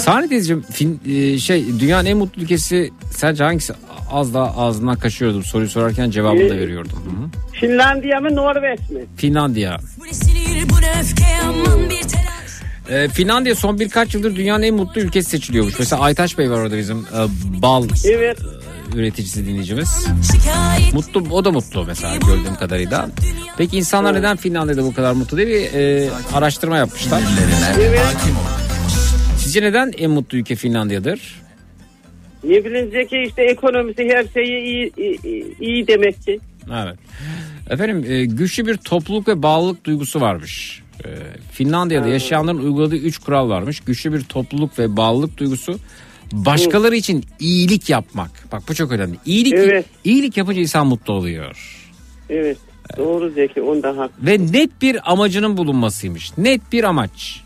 Sahne 0.04 0.28
teyzeciğim 0.28 0.62
fin, 0.62 1.00
e, 1.08 1.38
şey 1.38 1.64
dünyanın 1.80 2.06
en 2.06 2.16
mutlu 2.16 2.42
ülkesi 2.42 2.90
sence 3.16 3.44
hangisi? 3.44 3.72
Az 4.10 4.34
daha 4.34 4.56
ağzından 4.62 4.96
kaçıyordum 4.96 5.44
soruyu 5.44 5.68
sorarken 5.68 6.10
cevabını 6.10 6.50
da 6.50 6.54
Ee, 6.54 6.58
veriyordum. 6.60 6.92
Hı 6.92 7.10
hı. 7.10 7.58
Finlandiya 7.60 8.20
mı 8.20 8.36
Norveç 8.36 8.80
mi? 8.90 9.00
Finlandiya. 9.16 9.76
Ee, 12.90 13.08
Finlandiya 13.08 13.54
son 13.54 13.80
birkaç 13.80 14.14
yıldır 14.14 14.36
dünyanın 14.36 14.62
en 14.62 14.74
mutlu 14.74 15.00
ülkesi 15.00 15.30
seçiliyormuş. 15.30 15.78
Mesela 15.78 16.02
Aytaç 16.02 16.38
Bey 16.38 16.50
var 16.50 16.58
orada 16.58 16.78
bizim 16.78 16.98
e, 16.98 17.02
bal 17.62 17.88
Evet. 18.04 18.38
e, 18.94 18.96
üreticisi 18.98 19.46
dinleyicimiz. 19.46 20.06
Mutlu 20.92 21.20
o 21.34 21.44
da 21.44 21.50
mutlu 21.50 21.84
mesela 21.86 22.16
gördüğüm 22.16 22.54
kadarıyla. 22.56 23.08
Peki 23.58 23.76
insanlar 23.78 24.14
neden 24.14 24.36
Finlandiya'da 24.36 24.84
bu 24.84 24.94
kadar 24.94 25.12
mutlu 25.12 25.36
diye 25.36 25.46
bir 25.46 25.78
e, 25.78 26.10
araştırma 26.34 26.76
yapmışlar. 26.78 27.20
Sizce 29.52 29.66
neden 29.66 29.92
en 29.98 30.10
mutlu 30.10 30.38
ülke 30.38 30.54
Finlandiya'dır? 30.54 31.42
Ne 32.44 32.64
bileyim 32.64 32.90
Zeki 32.90 33.22
işte 33.28 33.42
ekonomisi 33.42 34.08
her 34.08 34.24
şeyi 34.34 34.62
iyi, 34.64 34.92
iyi, 34.96 35.56
iyi 35.60 35.86
demek 35.86 36.22
ki. 36.22 36.40
Evet. 36.72 36.98
Efendim 37.70 38.04
e, 38.08 38.24
güçlü 38.24 38.66
bir 38.66 38.76
topluluk 38.76 39.28
ve 39.28 39.42
bağlılık 39.42 39.84
duygusu 39.84 40.20
varmış. 40.20 40.82
E, 41.04 41.08
Finlandiya'da 41.50 42.08
yaşayanların 42.08 42.58
uyguladığı 42.58 42.96
üç 42.96 43.18
kural 43.18 43.48
varmış. 43.48 43.80
Güçlü 43.80 44.12
bir 44.12 44.20
topluluk 44.20 44.78
ve 44.78 44.96
bağlılık 44.96 45.38
duygusu. 45.38 45.78
Başkaları 46.32 46.96
için 46.96 47.24
iyilik 47.40 47.90
yapmak. 47.90 48.30
Bak 48.52 48.62
bu 48.68 48.74
çok 48.74 48.92
önemli. 48.92 49.16
İyilik, 49.26 49.54
Evet. 49.54 49.86
iyilik 50.04 50.36
yapınca 50.36 50.60
insan 50.60 50.86
mutlu 50.86 51.12
oluyor. 51.14 51.82
Evet. 52.30 52.58
Doğru 52.96 53.30
Zeki 53.30 53.62
onda 53.62 53.96
hak. 53.96 54.10
Ve 54.18 54.38
net 54.38 54.82
bir 54.82 55.12
amacının 55.12 55.56
bulunmasıymış. 55.56 56.38
Net 56.38 56.72
bir 56.72 56.84
amaç. 56.84 57.41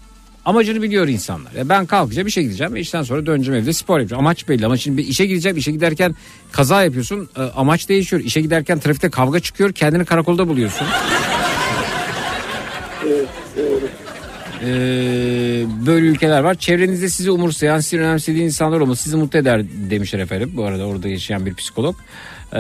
Amacını 0.47 0.83
biliyor 0.83 1.08
insanlar. 1.08 1.52
Ya 1.52 1.68
ben 1.68 1.86
kalkacağım 1.86 2.28
işe 2.28 2.42
gideceğim. 2.42 2.76
işten 2.76 3.02
sonra 3.02 3.26
döneceğim 3.26 3.62
evde 3.62 3.73
spor 3.73 3.99
yapacağım. 3.99 4.20
Amaç 4.20 4.49
belli 4.49 4.66
ama 4.66 4.76
şimdi 4.76 4.99
bir 4.99 5.07
işe 5.07 5.26
gideceğim. 5.26 5.57
işe 5.57 5.73
giderken 5.73 6.15
kaza 6.52 6.84
yapıyorsun. 6.84 7.28
e, 7.36 7.41
Amaç 7.42 7.89
değişiyor. 7.89 8.23
İşe 8.23 8.41
giderken 8.41 8.78
trafikte 8.78 9.10
kavga 9.10 9.41
çıkıyor. 9.41 9.73
Kendini 9.73 10.05
karakolda 10.05 10.49
buluyorsun. 10.49 10.86
Ee, 14.62 14.66
böyle 15.86 16.07
ülkeler 16.07 16.41
var. 16.41 16.55
Çevrenizde 16.55 17.08
sizi 17.08 17.31
umursayan, 17.31 17.81
sizi 17.81 18.00
önemsediği 18.00 18.44
insanlar 18.44 18.81
olması 18.81 19.02
sizi 19.02 19.16
mutlu 19.16 19.39
eder 19.39 19.62
demişler 19.91 20.18
efendim. 20.18 20.52
Bu 20.57 20.65
arada 20.65 20.86
orada 20.86 21.08
yaşayan 21.08 21.47
bir 21.47 21.55
psikolog. 21.55 21.97
Ee, 22.52 22.58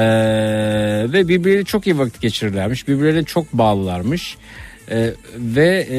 ve 1.12 1.28
birbirleriyle 1.28 1.64
çok 1.64 1.86
iyi 1.86 1.98
vakit 1.98 2.20
geçirirlermiş. 2.20 2.88
Birbirlerine 2.88 3.24
çok 3.24 3.52
bağlılarmış. 3.52 4.36
Ee, 4.90 5.10
ve 5.36 5.86
e, 5.90 5.98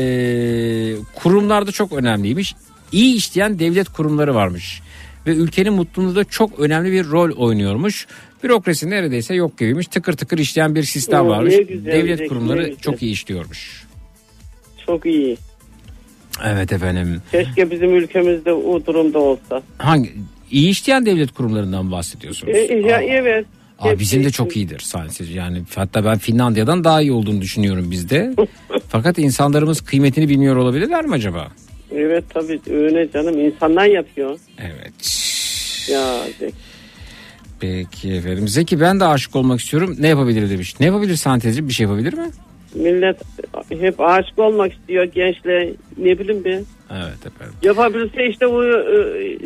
kurumlarda 1.16 1.72
çok 1.72 1.94
önemliymiş. 1.94 2.56
İyi 2.92 3.16
işleyen 3.16 3.60
devlet 3.60 3.90
kurumları 3.90 4.36
varmış. 4.36 4.82
Ve 5.28 5.32
ülkenin 5.36 5.74
mutluluğunda 5.74 6.24
çok 6.24 6.60
önemli 6.60 6.92
bir 6.92 7.06
rol 7.06 7.32
oynuyormuş. 7.32 8.08
Bürokrasi 8.44 8.90
neredeyse 8.90 9.34
yok 9.36 9.58
gibiymiş. 9.58 9.88
Tıkır 9.88 10.14
tıkır 10.14 10.38
işleyen 10.38 10.76
bir 10.76 10.84
sistem 10.84 11.26
Oo, 11.26 11.30
varmış. 11.30 11.56
güzel, 11.70 11.86
devlet 11.86 12.18
Zeki, 12.18 12.30
kurumları 12.30 12.62
güzel. 12.64 12.76
çok 12.76 13.02
iyi 13.02 13.12
işliyormuş. 13.12 13.84
Çok 14.86 15.06
iyi. 15.06 15.38
Evet 16.46 16.72
efendim. 16.72 17.22
Keşke 17.32 17.72
bizim 17.72 17.96
ülkemizde 17.96 18.54
o 18.54 18.86
durumda 18.86 19.20
olsa. 19.20 19.62
Hangi 19.78 20.14
iyi 20.52 20.70
işleyen 20.70 21.06
devlet 21.06 21.32
kurumlarından 21.32 21.92
bahsediyorsunuz? 21.92 22.56
E, 22.56 22.60
ya, 22.74 23.02
evet. 23.02 23.46
Aa, 23.80 24.00
bizim 24.00 24.24
de 24.24 24.30
çok 24.30 24.56
iyidir 24.56 24.80
sahnesiz 24.80 25.30
yani 25.30 25.62
hatta 25.76 26.06
ben 26.06 26.18
Finlandiya'dan 26.18 26.84
daha 26.84 27.02
iyi 27.02 27.12
olduğunu 27.12 27.42
düşünüyorum 27.42 27.92
bizde. 27.92 28.36
Fakat 28.90 29.18
insanlarımız 29.18 29.82
kıymetini 29.82 30.30
bilmiyor 30.30 30.56
olabilirler 30.56 31.06
mi 31.06 31.14
acaba? 31.14 31.48
Evet 31.92 32.24
tabii 32.30 32.60
öyle 32.70 33.12
canım 33.12 33.40
insanlar 33.40 33.86
yapıyor. 33.86 34.40
Evet. 34.58 34.94
Ya 35.92 36.18
Zeki. 36.40 36.56
Peki 37.60 38.14
efendim. 38.14 38.48
Zeki 38.48 38.80
ben 38.80 39.00
de 39.00 39.06
aşık 39.06 39.36
olmak 39.36 39.60
istiyorum. 39.60 39.96
Ne 40.00 40.08
yapabilir 40.08 40.50
demiş. 40.50 40.80
Ne 40.80 40.86
yapabilir 40.86 41.16
santezi? 41.16 41.68
Bir 41.68 41.74
şey 41.74 41.84
yapabilir 41.84 42.14
mi? 42.14 42.30
millet 42.76 43.22
hep 43.70 44.02
aşık 44.02 44.40
olmak 44.40 44.74
istiyor 44.74 45.04
gençler 45.04 45.70
ne 45.98 46.20
bileyim 46.20 46.46
ben. 46.46 46.66
Evet 46.92 47.26
efendim. 47.26 47.56
Yapabilse 47.64 48.30
işte 48.30 48.48
o 48.48 48.64
e, 48.64 49.38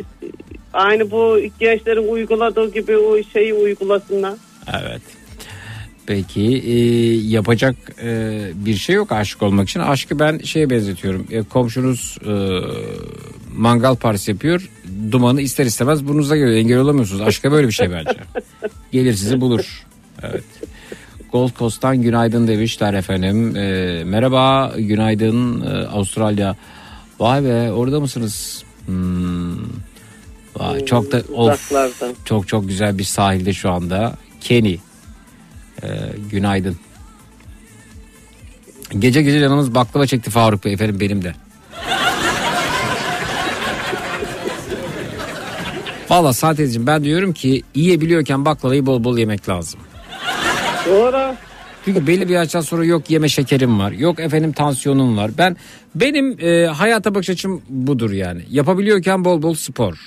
aynı 0.72 1.10
bu 1.10 1.38
gençlerin 1.60 2.08
uyguladığı 2.08 2.72
gibi 2.72 2.96
o 2.96 3.22
şeyi 3.32 3.54
uygulasınlar. 3.54 4.34
Evet. 4.82 5.02
Peki 6.06 6.62
e, 6.66 6.74
yapacak 7.14 7.76
e, 8.02 8.40
bir 8.54 8.74
şey 8.74 8.96
yok 8.96 9.12
aşık 9.12 9.42
olmak 9.42 9.68
için. 9.68 9.80
Aşkı 9.80 10.18
ben 10.18 10.38
şeye 10.38 10.70
benzetiyorum. 10.70 11.26
E, 11.30 11.42
komşunuz 11.42 12.18
e, 12.26 12.32
mangal 13.56 13.96
partisi 13.96 14.30
yapıyor. 14.30 14.70
Dumanı 15.10 15.40
ister 15.40 15.66
istemez 15.66 16.06
burnunuza 16.06 16.36
geliyor. 16.36 16.56
Engel 16.56 16.78
olamıyorsunuz. 16.78 17.20
Aşka 17.20 17.52
böyle 17.52 17.66
bir 17.66 17.72
şey 17.72 17.90
bence. 17.90 18.20
Gelir 18.92 19.14
sizi 19.14 19.40
bulur. 19.40 19.86
Evet. 20.22 20.44
Gold 21.32 21.50
Coast'tan 21.58 22.02
günaydın 22.02 22.48
demişler 22.48 22.94
efendim. 22.94 23.56
E, 23.56 24.04
merhaba 24.04 24.74
günaydın 24.78 25.60
e, 25.60 25.86
Avustralya. 25.86 26.56
Vay 27.20 27.44
be 27.44 27.72
orada 27.72 28.00
mısınız? 28.00 28.64
Hmm. 28.86 29.56
Çok 30.80 31.12
da 31.12 31.22
of, 31.34 31.72
çok 32.24 32.48
çok 32.48 32.68
güzel 32.68 32.98
bir 32.98 33.04
sahilde 33.04 33.52
şu 33.52 33.70
anda. 33.70 34.14
Kenny. 34.40 34.76
Ee, 35.82 35.88
günaydın. 36.30 36.76
Gece 38.98 39.22
gece 39.22 39.40
canımız 39.40 39.74
baklava 39.74 40.06
çekti 40.06 40.30
Faruk 40.30 40.64
Bey 40.64 40.72
efendim 40.72 41.00
benim 41.00 41.24
de. 41.24 41.34
Valla 46.10 46.32
Saadetciğim 46.32 46.86
ben 46.86 47.04
diyorum 47.04 47.32
ki 47.32 47.62
yiyebiliyorken 47.74 48.44
baklavayı 48.44 48.86
bol 48.86 49.04
bol 49.04 49.18
yemek 49.18 49.48
lazım. 49.48 49.80
Doğru. 50.86 51.34
Çünkü 51.84 52.06
belli 52.06 52.28
bir 52.28 52.34
yaştan 52.34 52.60
sonra 52.60 52.84
yok 52.84 53.10
yeme 53.10 53.28
şekerim 53.28 53.78
var. 53.78 53.92
Yok 53.92 54.20
efendim 54.20 54.52
tansiyonum 54.52 55.16
var. 55.16 55.30
Ben 55.38 55.56
benim 55.94 56.36
e, 56.40 56.66
hayata 56.66 57.14
bakış 57.14 57.30
açım 57.30 57.62
budur 57.68 58.10
yani. 58.10 58.42
Yapabiliyorken 58.50 59.24
bol 59.24 59.42
bol 59.42 59.54
spor. 59.54 59.98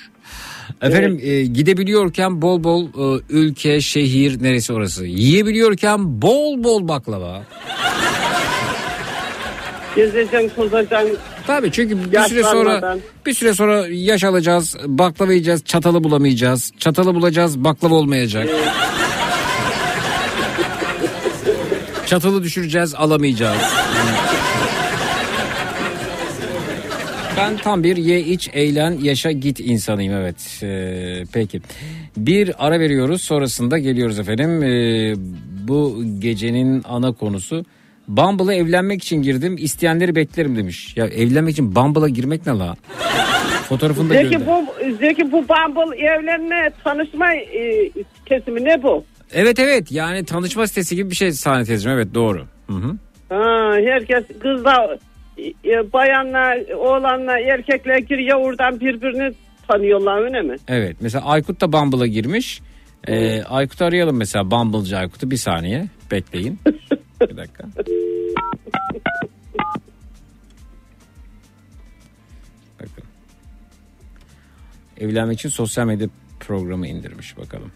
Efendim 0.82 1.20
e, 1.22 1.42
gidebiliyorken 1.42 2.42
bol 2.42 2.64
bol 2.64 2.86
e, 2.86 3.22
ülke, 3.30 3.80
şehir 3.80 4.42
neresi 4.42 4.72
orası. 4.72 5.06
Yiyebiliyorken 5.06 6.22
bol 6.22 6.64
bol 6.64 6.88
baklava. 6.88 7.42
Gezeceksin, 9.96 10.50
tozacaksın. 10.56 11.18
Tabii 11.46 11.72
çünkü 11.72 12.12
bir 12.12 12.18
süre 12.18 12.42
sonra 12.42 12.96
bir 13.26 13.34
süre 13.34 13.54
sonra 13.54 13.86
yaş 13.88 14.24
alacağız, 14.24 14.76
baklava 14.86 15.32
yiyeceğiz, 15.32 15.64
çatalı 15.64 16.04
bulamayacağız. 16.04 16.72
Çatalı 16.78 17.14
bulacağız, 17.14 17.64
baklava 17.64 17.94
olmayacak. 17.94 18.48
Çatalı 22.06 22.42
düşüreceğiz, 22.42 22.94
alamayacağız. 22.94 23.62
Ben 27.36 27.56
tam 27.56 27.82
bir 27.84 27.96
ye 27.96 28.20
iç 28.20 28.50
eğlen 28.52 28.98
yaşa 29.02 29.30
git 29.32 29.60
insanıyım 29.60 30.14
evet. 30.14 30.60
Ee, 30.62 31.22
peki. 31.32 31.60
Bir 32.16 32.66
ara 32.66 32.80
veriyoruz 32.80 33.22
sonrasında 33.22 33.78
geliyoruz 33.78 34.18
efendim. 34.18 34.62
Ee, 34.62 35.14
bu 35.68 36.02
gecenin 36.18 36.82
ana 36.88 37.12
konusu 37.12 37.64
Bumble'a 38.08 38.54
evlenmek 38.54 39.02
için 39.02 39.22
girdim 39.22 39.56
isteyenleri 39.58 40.14
beklerim 40.14 40.56
demiş. 40.56 40.96
Ya 40.96 41.06
evlenmek 41.06 41.52
için 41.52 41.74
Bumble'a 41.74 42.08
girmek 42.08 42.46
ne 42.46 42.52
la? 42.52 42.76
Fotoğrafını 43.68 44.10
da 44.10 44.14
Zeki 44.14 44.30
gönder. 44.30 44.46
bu, 44.46 44.64
Zeki 45.00 45.32
bu 45.32 45.36
Bumble 45.48 45.96
evlenme 45.96 46.70
tanışma 46.84 47.34
e, 47.34 47.90
kesimi 48.26 48.64
ne 48.64 48.82
bu? 48.82 49.04
Evet 49.34 49.58
evet 49.58 49.92
yani 49.92 50.24
tanışma 50.24 50.66
sitesi 50.66 50.96
gibi 50.96 51.10
bir 51.10 51.16
şey 51.16 51.32
sahne 51.32 51.64
teyzeciğim 51.64 51.98
evet 51.98 52.14
doğru. 52.14 52.44
Hı 52.66 52.72
hı. 52.72 52.92
Ha, 53.28 53.72
herkes 53.84 54.24
kızla 54.42 54.98
bayanla 55.92 56.74
oğlanla 56.76 57.38
erkekler 57.40 57.98
giriyor 57.98 58.40
oradan 58.40 58.80
birbirini 58.80 59.34
tanıyorlar 59.68 60.22
öyle 60.22 60.42
mi? 60.42 60.56
Evet 60.68 60.96
mesela 61.00 61.24
Aykut 61.24 61.60
da 61.60 61.72
Bumble'a 61.72 62.06
girmiş. 62.06 62.60
Ee, 63.08 63.42
Aykut'u 63.42 63.84
arayalım 63.84 64.16
mesela 64.16 64.50
Bumble'cı 64.50 64.96
Aykut'u 64.98 65.30
bir 65.30 65.36
saniye 65.36 65.86
bekleyin. 66.10 66.58
bir 67.20 67.36
dakika. 67.36 67.64
Bakın. 72.80 73.04
Evlenmek 75.00 75.38
için 75.38 75.48
sosyal 75.48 75.86
medya 75.86 76.08
programı 76.40 76.86
indirmiş 76.86 77.38
bakalım. 77.38 77.72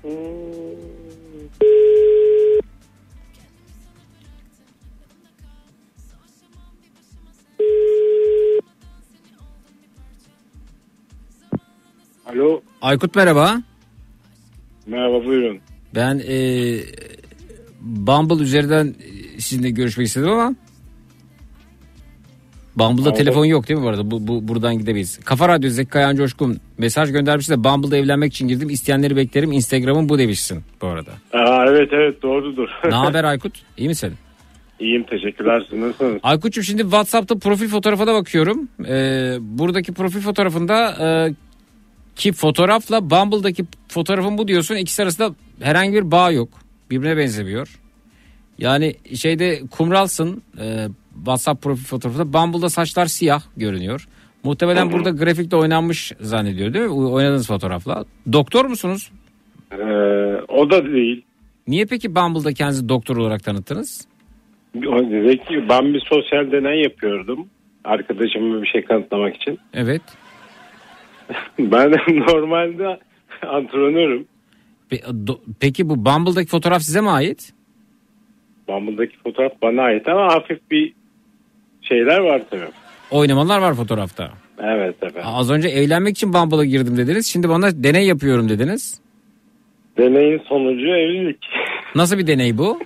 Alo. 12.27 12.61
Aykut 12.83 13.17
merhaba. 13.17 13.63
Merhaba 14.87 15.25
buyurun. 15.25 15.59
Ben 15.95 16.19
e, 16.29 16.37
Bumble 17.81 18.43
üzerinden 18.43 18.87
e, 19.37 19.41
sizinle 19.41 19.71
görüşmek 19.71 20.07
istedim 20.07 20.29
ama 20.31 20.55
Bumble'da 22.77 23.09
Bumble- 23.11 23.17
telefon 23.17 23.45
yok 23.45 23.69
değil 23.69 23.81
mi 23.81 23.85
bu 23.85 23.89
arada? 23.89 24.11
Bu, 24.11 24.27
bu 24.29 24.49
buradan 24.49 24.79
gidemeyiz. 24.79 25.21
Kafa 25.25 25.49
Radyo 25.49 25.71
Zeki 25.71 25.91
Kayan 25.91 26.17
Coşkun 26.17 26.57
mesaj 26.79 27.13
göndermiş 27.13 27.51
de 27.51 27.65
Bumble'da 27.65 27.97
evlenmek 27.97 28.33
için 28.33 28.49
girdim. 28.49 28.71
İsteyenleri 28.71 29.17
beklerim. 29.17 29.53
Instagram'ın 29.53 30.09
bu 30.09 30.19
demişsin 30.19 30.63
bu 30.83 30.87
arada. 30.87 31.11
Aa, 31.33 31.65
evet 31.69 31.89
evet 31.93 32.23
doğrudur. 32.23 32.69
Ne 32.85 32.91
haber 32.95 33.25
Aykut? 33.25 33.63
İyi 33.77 33.89
misin? 33.89 34.13
İyiyim 34.81 35.03
teşekkürler 35.05 35.67
siz 35.71 35.79
nasılsınız? 35.79 36.21
Aykut'cum 36.23 36.65
şimdi 36.65 36.83
WhatsApp'ta 36.83 37.39
profil 37.39 37.69
fotoğrafına 37.69 38.15
bakıyorum. 38.15 38.69
Ee, 38.89 39.37
buradaki 39.41 39.93
profil 39.93 40.21
fotoğrafında 40.21 40.91
e, 41.07 41.35
ki 42.21 42.33
fotoğrafla 42.33 43.11
Bumble'daki 43.11 43.65
fotoğrafın 43.89 44.39
bu 44.39 44.49
diyorsun. 44.49 44.77
İkisi 44.77 45.03
arasında 45.03 45.35
herhangi 45.61 45.93
bir 45.93 46.11
bağ 46.11 46.31
yok. 46.31 46.49
Birbirine 46.91 47.17
benzemiyor. 47.17 47.81
Yani 48.59 48.95
şeyde 49.17 49.61
kumralsın 49.71 50.43
e, 50.61 50.89
WhatsApp 51.15 51.63
profil 51.63 51.85
fotoğrafında. 51.85 52.33
Bumble'da 52.33 52.69
saçlar 52.69 53.07
siyah 53.07 53.43
görünüyor. 53.57 54.07
Muhtemelen 54.45 54.93
burada 54.93 55.11
grafikte 55.11 55.57
oynanmış 55.57 56.13
zannediyor 56.21 56.75
değil 56.75 56.85
mi? 56.85 56.93
Oynadığınız 56.93 57.47
fotoğrafla. 57.47 58.05
Doktor 58.33 58.65
musunuz? 58.65 59.11
Ee, 59.73 59.77
o 60.49 60.71
da 60.71 60.85
değil. 60.85 61.25
Niye 61.67 61.87
peki 61.87 62.15
Bumble'da 62.15 62.53
kendinizi 62.53 62.89
doktor 62.89 63.17
olarak 63.17 63.45
tanıttınız? 63.45 64.07
Zeki 64.75 65.69
ben 65.69 65.95
bir 65.95 66.01
sosyal 66.01 66.53
deney 66.53 66.83
yapıyordum. 66.83 67.47
Arkadaşıma 67.85 68.63
bir 68.63 68.67
şey 68.67 68.85
kanıtlamak 68.85 69.37
için. 69.37 69.59
Evet. 69.75 70.03
Ben 71.59 71.91
normalde 71.91 72.99
antrenörüm. 73.47 74.27
Peki 75.61 75.89
bu 75.89 76.05
Bumble'daki 76.05 76.49
fotoğraf 76.49 76.83
size 76.83 77.01
mi 77.01 77.11
ait? 77.11 77.53
Bumble'daki 78.69 79.17
fotoğraf 79.19 79.53
bana 79.63 79.83
ait 79.83 80.09
ama 80.09 80.35
hafif 80.35 80.59
bir 80.71 80.93
şeyler 81.83 82.19
var 82.19 82.43
tabii. 82.51 82.63
Oynamalar 83.11 83.59
var 83.59 83.75
fotoğrafta. 83.75 84.31
Evet 84.63 85.03
efendim. 85.03 85.23
Az 85.25 85.51
önce 85.51 85.69
evlenmek 85.69 86.17
için 86.17 86.33
Bumble'a 86.33 86.65
girdim 86.65 86.97
dediniz. 86.97 87.27
Şimdi 87.27 87.49
bana 87.49 87.85
deney 87.85 88.07
yapıyorum 88.07 88.49
dediniz. 88.49 89.01
Deneyin 89.99 90.39
sonucu 90.49 90.87
evlilik. 90.87 91.39
Nasıl 91.95 92.19
bir 92.19 92.27
deney 92.27 92.59
bu? 92.59 92.81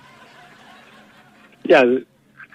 Yani 1.69 1.99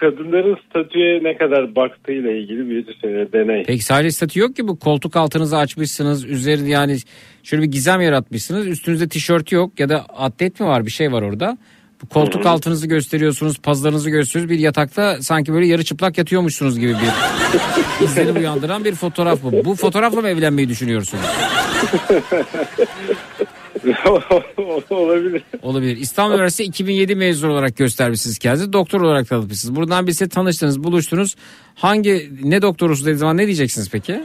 kadınların 0.01 0.57
statüye 0.69 1.23
ne 1.23 1.37
kadar 1.37 1.75
baktığıyla 1.75 2.31
ilgili 2.31 2.69
bir 2.69 2.85
şey, 3.01 3.33
deney. 3.33 3.63
Peki 3.67 3.83
sadece 3.83 4.11
statü 4.11 4.39
yok 4.39 4.55
ki 4.55 4.67
bu 4.67 4.79
koltuk 4.79 5.15
altınızı 5.15 5.57
açmışsınız. 5.57 6.25
Üzerinde 6.25 6.69
yani 6.69 6.97
şöyle 7.43 7.63
bir 7.63 7.67
gizem 7.67 8.01
yaratmışsınız. 8.01 8.67
Üstünüzde 8.67 9.07
tişört 9.07 9.51
yok 9.51 9.79
ya 9.79 9.89
da 9.89 10.05
atlet 10.17 10.59
mi 10.59 10.65
var 10.65 10.85
bir 10.85 10.91
şey 10.91 11.11
var 11.11 11.21
orada. 11.21 11.57
Bu 12.03 12.09
koltuk 12.09 12.45
altınızı 12.45 12.87
gösteriyorsunuz, 12.87 13.59
pazlarınızı 13.59 14.09
gösteriyorsunuz. 14.09 14.57
Bir 14.57 14.63
yatakta 14.63 15.21
sanki 15.21 15.53
böyle 15.53 15.67
yarı 15.67 15.83
çıplak 15.83 16.17
yatıyormuşsunuz 16.17 16.79
gibi 16.79 16.93
bir 16.93 18.03
izlenim 18.05 18.35
uyandıran 18.35 18.85
bir 18.85 18.95
fotoğraf 18.95 19.43
bu. 19.43 19.65
Bu 19.65 19.75
fotoğrafla 19.75 20.21
mı 20.21 20.29
evlenmeyi 20.29 20.69
düşünüyorsunuz? 20.69 21.23
Olabilir. 24.89 25.43
Olabilir. 25.61 25.97
İstanbul 25.97 26.35
Üniversitesi 26.35 26.69
2007 26.69 27.15
mezunu 27.15 27.51
olarak 27.51 27.77
göstermişsiniz 27.77 28.39
kendinizi. 28.39 28.73
Doktor 28.73 29.01
olarak 29.01 29.27
tanıtmışsınız. 29.27 29.75
Buradan 29.75 30.07
bir 30.07 30.13
tanıştınız, 30.13 30.83
buluştunuz. 30.83 31.35
Hangi, 31.75 32.29
ne 32.43 32.61
doktorusu 32.61 33.05
dediği 33.05 33.17
zaman 33.17 33.37
ne 33.37 33.45
diyeceksiniz 33.45 33.89
peki? 33.91 34.21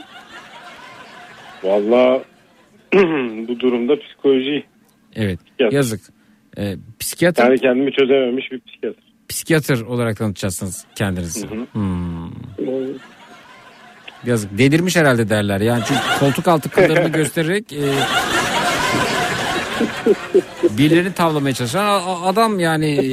Valla 1.63 2.23
bu 3.49 3.61
durumda 3.61 4.01
psikoloji 4.01 4.65
Evet. 5.17 5.39
Psikiyatr. 5.47 5.75
Yazık. 5.75 6.01
Ee, 6.59 6.77
psikiyatr, 7.01 7.43
yani 7.43 7.59
kendimi 7.59 7.93
çözememiş 7.93 8.53
bir 8.53 8.61
psikiyatr. 8.61 8.99
psikiyatr 9.29 9.81
olarak 9.81 10.17
tanıtacaksınız 10.17 10.85
kendinizi. 10.95 11.49
Hmm. 11.73 12.31
Yazık. 14.27 14.59
Delirmiş 14.59 14.97
herhalde 14.97 15.29
derler. 15.29 15.61
Yani 15.61 15.83
çünkü 15.89 16.01
koltuk 16.21 16.49
altı 16.49 16.71
kıllarını 16.71 17.09
göstererek 17.13 17.73
e, 17.73 17.93
birilerini 20.79 21.13
tavlamaya 21.13 21.55
çalışan 21.55 22.03
adam 22.25 22.59
yani 22.59 22.87
e, 22.87 23.09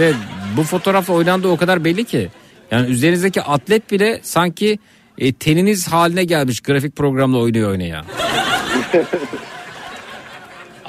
ve 0.00 0.12
bu 0.56 0.62
fotoğrafla 0.62 1.14
oynandığı 1.14 1.48
o 1.48 1.56
kadar 1.56 1.84
belli 1.84 2.04
ki. 2.04 2.28
Yani 2.70 2.90
üzerinizdeki 2.90 3.42
atlet 3.42 3.92
bile 3.92 4.20
sanki 4.22 4.78
e, 5.18 5.32
teniniz 5.32 5.88
haline 5.88 6.24
gelmiş 6.24 6.60
grafik 6.60 6.96
programla 6.96 7.38
oynuyor 7.38 7.70
oynaya. 7.70 8.04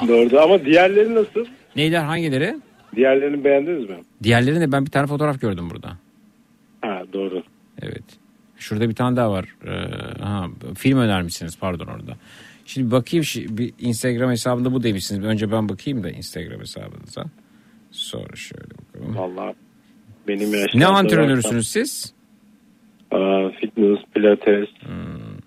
Doğru 0.08 0.40
ama 0.40 0.64
diğerleri 0.64 1.14
nasıl? 1.14 1.46
Neyler 1.76 2.04
hangileri? 2.04 2.56
Diğerlerini 2.96 3.44
beğendiniz 3.44 3.90
mi? 3.90 3.96
Diğerlerini 4.22 4.72
ben 4.72 4.86
bir 4.86 4.90
tane 4.90 5.06
fotoğraf 5.06 5.40
gördüm 5.40 5.70
burada. 5.70 5.96
Ha 6.80 7.02
doğru. 7.12 7.42
Evet. 7.82 8.02
Şurada 8.58 8.88
bir 8.88 8.94
tane 8.94 9.16
daha 9.16 9.30
var. 9.30 9.44
Ee, 9.66 9.70
ha, 10.22 10.46
film 10.78 10.98
önermişsiniz 10.98 11.58
pardon 11.58 11.86
orada. 11.86 12.16
Şimdi 12.68 12.90
bakayım 12.90 13.24
bir 13.48 13.72
Instagram 13.78 14.30
hesabında 14.30 14.72
bu 14.72 14.82
demişsiniz. 14.82 15.24
Önce 15.24 15.52
ben 15.52 15.68
bakayım 15.68 16.04
da 16.04 16.10
Instagram 16.10 16.60
hesabınıza. 16.60 17.24
Sonra 17.90 18.36
şöyle 18.36 18.70
bakalım. 18.70 19.16
Valla 19.16 19.54
benim 20.28 20.52
Ne 20.74 20.86
antrenörüsünüz 20.86 21.68
siz? 21.68 22.14
Aa, 23.10 23.48
fitness, 23.60 23.98
pilates, 24.14 24.68
Hmm. 24.80 25.38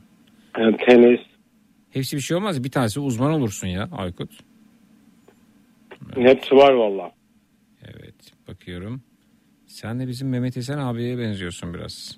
yani 0.59 0.77
tenis. 0.77 1.19
Hepsi 1.91 2.15
bir 2.15 2.21
şey 2.21 2.37
olmaz. 2.37 2.63
Bir 2.63 2.71
tanesi 2.71 2.99
uzman 2.99 3.31
olursun 3.31 3.67
ya 3.67 3.89
Aykut. 3.91 4.31
Hepsi 6.15 6.55
var 6.55 6.73
valla. 6.73 7.11
Evet 7.83 8.15
bakıyorum. 8.47 9.01
Sen 9.67 9.99
de 9.99 10.07
bizim 10.07 10.29
Mehmet 10.29 10.57
Esen 10.57 10.77
abiye 10.77 11.17
benziyorsun 11.17 11.73
biraz. 11.73 12.17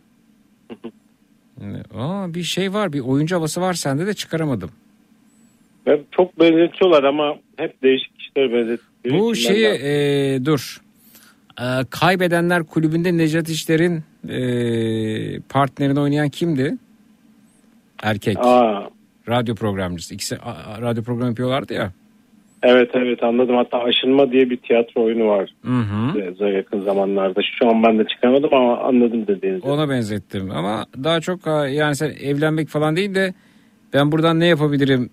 Aa, 1.94 2.34
bir 2.34 2.44
şey 2.44 2.74
var 2.74 2.94
bir 2.94 3.00
oyuncu 3.00 3.36
havası 3.36 3.62
var 3.62 3.74
sende 3.74 4.08
de 4.08 4.14
çıkaramadım. 4.14 4.72
Ve 5.88 6.02
çok 6.12 6.40
benzetiyorlar 6.40 7.04
ama 7.04 7.36
hep 7.58 7.84
değişik 7.84 8.20
kişiler 8.20 8.54
benzetiyor. 8.54 9.20
Bu 9.20 9.36
şeyi 9.36 9.66
e, 9.66 10.46
dur. 10.46 10.82
E, 11.62 11.66
Kaybedenler 11.90 12.64
kulübünde 12.64 13.18
Necdet 13.18 13.50
İşler'in 13.50 14.04
e, 14.30 15.40
partnerini 15.50 16.00
oynayan 16.00 16.30
kimdi? 16.30 16.78
Erkek. 18.04 18.38
Aa, 18.40 18.90
Radyo 19.30 19.56
programcısı. 19.56 20.14
İkisi 20.16 20.38
a- 20.38 20.82
radyo 20.82 21.04
programı 21.04 21.30
yapıyorlardı 21.30 21.74
ya. 21.74 21.92
evet 22.64 22.90
evet 22.94 23.24
anladım. 23.24 23.56
Hatta 23.56 23.78
Aşınma 23.80 24.32
diye 24.32 24.50
bir 24.50 24.58
tiyatro 24.58 25.04
oyunu 25.04 25.28
var. 25.28 25.50
Hı 25.66 25.72
hı. 25.80 26.46
Yakın 26.48 26.82
zamanlarda. 26.82 27.42
Şu 27.60 27.68
an 27.70 27.84
ben 27.84 28.00
de 28.00 28.06
çıkamadım 28.08 28.54
ama 28.54 28.78
anladım 28.78 29.28
dediğinizi. 29.28 29.68
Ona 29.68 29.90
benzettim 29.90 30.52
ama 30.52 30.86
daha 31.04 31.22
çok 31.22 31.46
ha, 31.48 31.68
yani 31.68 31.96
sen 31.96 32.10
evlenmek 32.24 32.68
falan 32.68 32.96
değil 32.96 33.16
de 33.16 33.34
ben 33.94 34.12
buradan 34.12 34.40
ne 34.40 34.46
yapabilirim? 34.46 35.10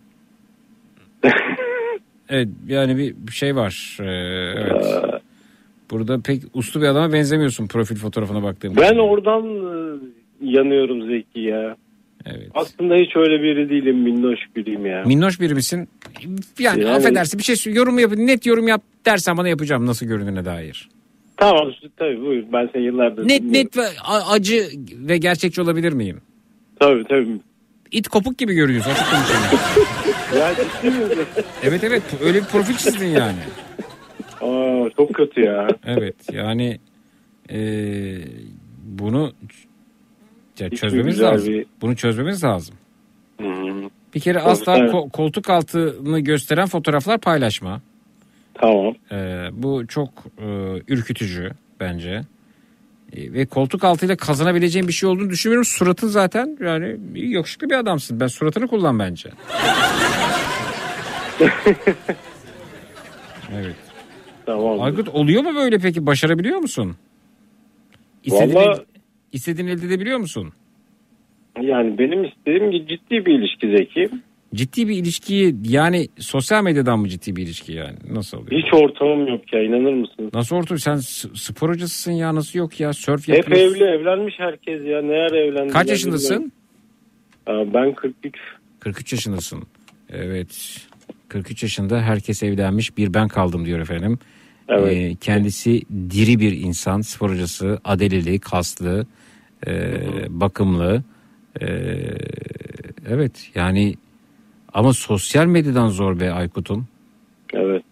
evet 2.28 2.48
yani 2.68 2.98
bir 2.98 3.32
şey 3.32 3.56
var. 3.56 3.96
Ee, 4.00 4.04
evet. 4.60 5.20
Burada 5.90 6.20
pek 6.20 6.42
uslu 6.54 6.80
bir 6.82 6.86
adama 6.86 7.12
benzemiyorsun 7.12 7.66
profil 7.66 7.96
fotoğrafına 7.96 8.42
baktığım. 8.42 8.76
Ben 8.76 8.96
oradan 8.96 9.44
e, 9.46 9.98
yanıyorum 10.42 11.06
Zeki 11.08 11.40
ya. 11.40 11.76
Evet. 12.26 12.48
Aslında 12.54 12.94
hiç 12.94 13.16
öyle 13.16 13.42
biri 13.42 13.70
değilim. 13.70 13.96
Minnoş 13.98 14.38
biriyim 14.56 14.86
ya. 14.86 15.02
Minnoş 15.06 15.40
biri 15.40 15.54
misin? 15.54 15.88
Yani, 16.58 16.82
Yani- 16.82 16.90
affedersin 16.90 17.38
bir 17.38 17.44
şey 17.44 17.72
yorum 17.72 17.98
yap 17.98 18.12
net 18.16 18.46
yorum 18.46 18.68
yap 18.68 18.82
dersen 19.06 19.36
bana 19.36 19.48
yapacağım 19.48 19.86
nasıl 19.86 20.06
göründüğüne 20.06 20.44
dair. 20.44 20.88
Tamam 21.36 21.72
tabii 21.96 22.20
buyur. 22.20 22.44
Ben 22.52 22.68
seni 22.72 22.82
yıllardır 22.82 23.28
Net 23.28 23.42
dinliyorum. 23.42 23.52
net 23.54 23.76
ve 23.76 23.82
acı 24.30 24.62
ve 25.08 25.18
gerçekçi 25.18 25.62
olabilir 25.62 25.92
miyim? 25.92 26.20
Tabii 26.80 27.04
tabii. 27.04 27.40
İt 27.92 28.08
kopuk 28.08 28.38
gibi 28.38 28.54
görünüyorsun 28.54 28.90
açık 28.90 29.04
konuşayım. 29.10 29.42
Ya 30.38 30.54
ciddi 30.54 30.90
misin? 30.98 31.26
evet 31.62 31.84
evet 31.84 32.02
öyle 32.22 32.40
bir 32.40 32.44
profil 32.46 32.76
çizdin 32.76 33.06
yani. 33.06 33.38
Aa, 34.40 34.90
çok 34.96 35.14
kötü 35.14 35.40
ya. 35.40 35.68
Evet 35.86 36.14
yani 36.32 36.78
eee, 37.48 38.18
bunu 38.84 39.32
ya 40.58 40.70
çözmemiz 40.70 41.20
lazım. 41.22 41.52
bir- 41.52 41.66
Bunu 41.80 41.96
çözmemiz 41.96 42.44
lazım. 42.44 42.74
Hı. 43.40 43.46
Bir 44.14 44.20
kere 44.20 44.38
Tabii, 44.38 44.48
asla 44.50 44.78
evet. 44.78 44.92
ko- 44.92 45.10
koltuk 45.10 45.50
altını 45.50 46.20
gösteren 46.20 46.66
fotoğraflar 46.66 47.18
paylaşma. 47.18 47.80
Tamam. 48.54 48.94
Ee, 49.12 49.48
bu 49.52 49.86
çok 49.86 50.10
e, 50.38 50.46
ürkütücü 50.88 51.50
bence. 51.80 52.22
E, 53.16 53.32
ve 53.32 53.46
koltuk 53.46 53.84
altıyla 53.84 54.16
kazanabileceğin 54.16 54.88
bir 54.88 54.92
şey 54.92 55.08
olduğunu 55.08 55.30
düşünmüyorum. 55.30 55.64
Suratın 55.64 56.08
zaten 56.08 56.56
yani 56.60 56.96
yakışıklı 57.14 57.70
bir 57.70 57.74
adamsın. 57.74 58.20
Ben 58.20 58.26
suratını 58.26 58.68
kullan 58.68 58.98
bence. 58.98 59.30
evet. 63.54 63.76
Tamam. 64.46 64.80
Aykut 64.80 65.08
oluyor 65.08 65.42
mu 65.42 65.54
böyle 65.54 65.78
peki? 65.78 66.06
Başarabiliyor 66.06 66.58
musun? 66.58 66.96
İstediğini, 68.24 68.54
Vallahi- 68.54 68.84
istediğini 69.32 69.70
elde 69.70 69.86
edebiliyor 69.86 70.18
musun? 70.18 70.52
Yani 71.60 71.98
benim 71.98 72.24
istediğim 72.24 72.70
ki 72.70 72.86
ciddi 72.88 73.26
bir 73.26 73.38
ilişki 73.38 73.76
Zeki. 73.76 74.10
Ciddi 74.54 74.88
bir 74.88 74.96
ilişkiyi 74.96 75.54
yani 75.64 76.08
sosyal 76.18 76.64
medyadan 76.64 76.98
mı 76.98 77.08
ciddi 77.08 77.36
bir 77.36 77.42
ilişki 77.42 77.72
yani? 77.72 77.96
Nasıl 78.10 78.38
oluyor? 78.38 78.62
Hiç 78.62 78.74
ortamım 78.74 79.28
yok 79.28 79.52
ya 79.52 79.62
inanır 79.62 79.92
mısınız? 79.92 80.30
Nasıl 80.34 80.56
ortam? 80.56 80.78
Sen 80.78 80.96
s- 80.96 81.28
spor 81.34 81.68
hocasısın 81.68 82.12
ya 82.12 82.34
nasıl 82.34 82.58
yok 82.58 82.80
ya? 82.80 82.92
Sörf 82.92 83.28
Hep 83.28 83.36
yapıyorsun. 83.36 83.74
evli 83.76 83.84
evlenmiş 83.84 84.34
herkes 84.38 84.82
ya. 84.86 85.02
Ne 85.02 85.12
ara 85.14 85.38
evlendi? 85.38 85.72
Kaç 85.72 85.88
yaşındasın? 85.88 86.52
Ben 87.48 87.94
43. 87.94 88.34
43 88.80 89.12
yaşındasın. 89.12 89.62
Evet. 90.10 90.76
43 91.28 91.62
yaşında 91.62 92.00
herkes 92.00 92.42
evlenmiş 92.42 92.96
bir 92.96 93.14
ben 93.14 93.28
kaldım 93.28 93.64
diyor 93.66 93.78
efendim. 93.80 94.18
Evet. 94.68 94.92
Ee, 94.96 95.14
kendisi 95.20 95.82
diri 96.10 96.40
bir 96.40 96.52
insan, 96.52 97.00
spor 97.00 97.30
hocası, 97.30 97.78
adeleli, 97.84 98.38
kaslı, 98.38 99.06
e, 99.66 99.72
bakımlı. 100.28 101.02
E, 101.60 101.66
evet 103.08 103.50
yani 103.54 103.94
ama 104.74 104.92
sosyal 104.92 105.46
medyadan 105.46 105.88
zor 105.88 106.20
be 106.20 106.32
Aykut'um. 106.32 106.86
Evet. 107.54 107.82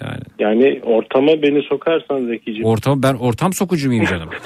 Yani. 0.00 0.22
Yani 0.38 0.80
ortama 0.84 1.32
beni 1.42 1.62
sokarsan 1.68 2.26
Zeki'ciğim. 2.26 2.64
Ortam 2.64 3.02
ben 3.02 3.14
ortam 3.14 3.52
sokucu 3.52 3.88
muyum 3.88 4.04
canım? 4.04 4.28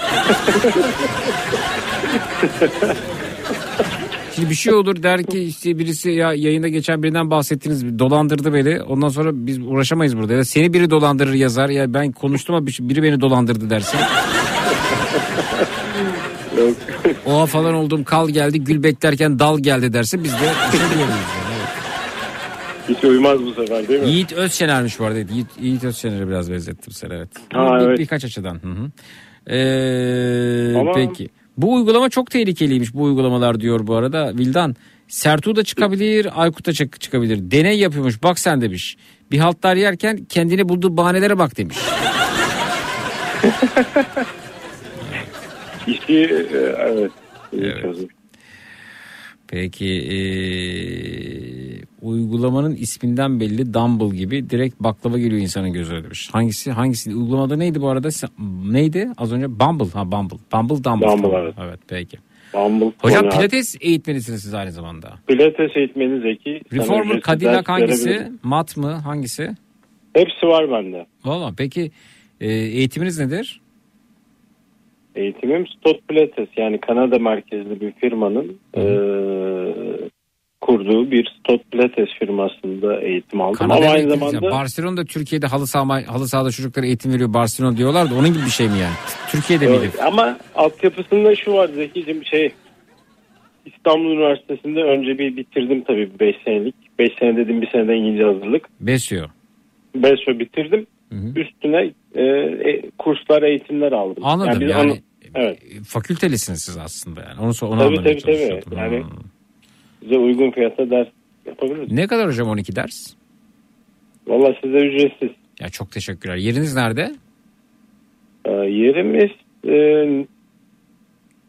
Şimdi 4.34 4.50
bir 4.50 4.54
şey 4.54 4.74
olur 4.74 5.02
der 5.02 5.22
ki 5.22 5.38
işte 5.44 5.78
birisi 5.78 6.10
ya 6.10 6.32
yayında 6.32 6.68
geçen 6.68 7.02
birinden 7.02 7.30
bahsettiniz 7.30 7.98
dolandırdı 7.98 8.54
beni. 8.54 8.82
Ondan 8.82 9.08
sonra 9.08 9.30
biz 9.34 9.58
uğraşamayız 9.58 10.16
burada. 10.18 10.32
Ya 10.32 10.44
seni 10.44 10.72
biri 10.72 10.90
dolandırır 10.90 11.34
yazar. 11.34 11.68
Ya 11.68 11.94
ben 11.94 12.12
konuştum 12.12 12.54
ama 12.54 12.66
bir- 12.66 12.78
biri 12.80 13.02
beni 13.02 13.20
dolandırdı 13.20 13.70
dersin. 13.70 13.98
Yok. 16.58 16.74
Oha 17.26 17.46
falan 17.46 17.74
oldum 17.74 18.04
kal 18.04 18.28
geldi 18.28 18.64
gül 18.64 18.82
beklerken 18.82 19.38
dal 19.38 19.58
geldi 19.58 19.92
derse 19.92 20.24
biz 20.24 20.32
de 20.32 20.38
şey 20.70 20.80
diyemeyiz 20.80 21.10
yani. 21.44 21.47
Hiç 22.88 23.04
uymaz 23.04 23.42
bu 23.42 23.54
sefer 23.54 23.88
değil 23.88 24.00
mi? 24.00 24.08
Yiğit 24.08 24.32
Özşener'miş 24.32 24.98
bu 25.00 25.04
arada. 25.04 25.18
Yiğit, 25.18 25.46
Yiğit 25.60 25.84
Özşener'e 25.84 26.28
biraz 26.28 26.50
benzettim 26.52 26.92
seni 26.92 27.14
evet. 27.14 27.28
Ha, 27.52 27.78
Bir- 27.80 27.86
evet. 27.86 27.98
Birkaç 27.98 28.24
açıdan. 28.24 28.54
Hı 28.62 28.68
hı. 28.68 28.90
Ee, 29.54 30.74
Ama- 30.78 30.92
Peki. 30.92 31.28
Bu 31.56 31.74
uygulama 31.74 32.08
çok 32.08 32.30
tehlikeliymiş 32.30 32.94
bu 32.94 33.02
uygulamalar 33.02 33.60
diyor 33.60 33.86
bu 33.86 33.94
arada. 33.94 34.32
Vildan 34.38 34.76
Sertu 35.08 35.56
da 35.56 35.64
çıkabilir, 35.64 36.42
Aykut 36.42 36.66
da 36.66 36.72
çık- 36.72 37.00
çıkabilir. 37.00 37.38
Deney 37.50 37.78
yapıyormuş 37.78 38.22
bak 38.22 38.38
sen 38.38 38.60
demiş. 38.60 38.96
Bir 39.30 39.38
haltlar 39.38 39.76
yerken 39.76 40.24
kendini 40.28 40.68
bulduğu 40.68 40.96
bahanelere 40.96 41.38
bak 41.38 41.56
demiş. 41.56 41.76
İşi 45.86 46.12
e, 46.12 46.46
evet. 46.78 47.10
çözüm. 47.82 48.08
Peki 49.48 49.86
eee, 49.86 51.67
uygulamanın 52.02 52.74
isminden 52.74 53.40
belli 53.40 53.74
Dumble 53.74 54.16
gibi 54.16 54.50
direkt 54.50 54.80
baklava 54.80 55.18
geliyor 55.18 55.42
insanın 55.42 55.72
gözüne 55.72 56.04
demiş. 56.04 56.28
Hangisi 56.32 56.70
hangisi 56.72 57.14
uygulamada 57.14 57.56
neydi 57.56 57.80
bu 57.80 57.88
arada 57.88 58.08
neydi 58.70 59.08
az 59.18 59.32
önce 59.32 59.46
Bumble 59.60 59.90
ha 59.92 60.12
Bumble 60.12 60.36
Bumble 60.52 60.84
Dumble. 60.84 61.06
Bumble, 61.06 61.22
Tamam. 61.22 61.42
evet. 61.42 61.54
evet 61.64 61.78
peki. 61.88 62.18
Bumble, 62.54 62.92
Hocam 62.98 63.24
Konya- 63.24 63.38
pilates 63.38 63.76
eğitmenisiniz 63.80 64.42
siz 64.42 64.54
aynı 64.54 64.72
zamanda. 64.72 65.14
Pilates 65.26 65.76
eğitmeni 65.76 66.20
Zeki. 66.20 66.60
Reformer, 66.72 67.20
Cadillac 67.20 67.68
hangisi? 67.68 68.32
Mat 68.42 68.76
mı? 68.76 68.90
Hangisi? 68.92 69.50
Hepsi 70.12 70.46
var 70.46 70.70
bende. 70.70 71.06
Valla 71.24 71.52
peki 71.58 71.90
e, 72.40 72.48
eğitiminiz 72.52 73.18
nedir? 73.18 73.60
Eğitimim 75.14 75.66
Stott 75.66 76.08
Pilates 76.08 76.48
yani 76.56 76.80
Kanada 76.80 77.18
merkezli 77.18 77.80
bir 77.80 77.92
firmanın 77.92 78.56
e, 78.76 78.82
kurduğu 80.60 81.10
bir 81.10 81.36
Stott 81.40 81.70
Pilates 81.72 82.08
firmasında 82.18 83.00
eğitim 83.00 83.40
aldım. 83.40 83.54
Kanada 83.54 83.76
Ama 83.78 83.86
aynı 83.90 84.10
zamanda 84.16 84.50
Barcelona'da 84.50 85.04
Türkiye'de 85.04 85.46
halı, 85.46 85.66
saha, 85.66 86.12
halı 86.12 86.28
sahada 86.28 86.50
çocuklara 86.50 86.86
eğitim 86.86 87.12
veriyor 87.12 87.34
Barcelona 87.34 87.76
diyorlar 87.76 88.10
da 88.10 88.14
onun 88.14 88.28
gibi 88.28 88.44
bir 88.44 88.50
şey 88.50 88.66
mi 88.68 88.78
yani? 88.78 88.94
Türkiye'de 89.30 89.66
miydi? 89.66 89.80
Evet, 89.82 90.02
ama 90.02 90.38
altyapısında 90.54 91.34
şu 91.36 91.52
var 91.52 91.68
Zeki'cim 91.68 92.24
şey 92.24 92.52
İstanbul 93.66 94.10
Üniversitesi'nde 94.10 94.82
önce 94.82 95.18
bir 95.18 95.36
bitirdim 95.36 95.84
tabii 95.84 96.10
5 96.20 96.36
senelik. 96.44 96.74
5 96.98 97.12
sene 97.18 97.36
dedim 97.36 97.62
bir 97.62 97.70
senede 97.70 97.96
İngilizce 97.96 98.24
hazırlık. 98.24 98.68
Besliyor. 98.80 99.30
BESO 99.94 100.38
bitirdim. 100.38 100.86
Üstüne 101.36 101.90
e, 102.14 102.22
e, 102.70 102.90
kurslar 102.98 103.42
eğitimler 103.42 103.92
aldım. 103.92 104.24
Anladım 104.26 104.60
biz 104.60 104.70
yani. 104.70 104.90
onu- 104.92 104.98
evet. 105.34 105.58
Fakültelisiniz 105.86 106.62
siz 106.62 106.76
aslında 106.76 107.20
yani. 107.20 107.40
Onu, 107.40 107.52
onu 107.74 107.96
Tabii 107.96 107.96
tabii 107.96 108.20
tabii. 108.20 108.76
Yani 108.76 108.98
Hmm. 108.98 109.06
Bize 110.08 110.18
uygun 110.20 110.50
fiyata 110.50 110.90
ders 110.90 111.08
yapabiliriz. 111.46 111.92
Ne 111.92 112.06
kadar 112.06 112.26
hocam 112.26 112.48
12 112.48 112.76
ders? 112.76 113.14
Valla 114.26 114.54
size 114.64 114.76
ücretsiz. 114.78 115.30
Ya 115.60 115.68
çok 115.68 115.92
teşekkürler. 115.92 116.36
Yeriniz 116.36 116.74
nerede? 116.74 117.14
Ee, 118.44 118.50
yerimiz 118.50 119.30
e, 119.68 119.74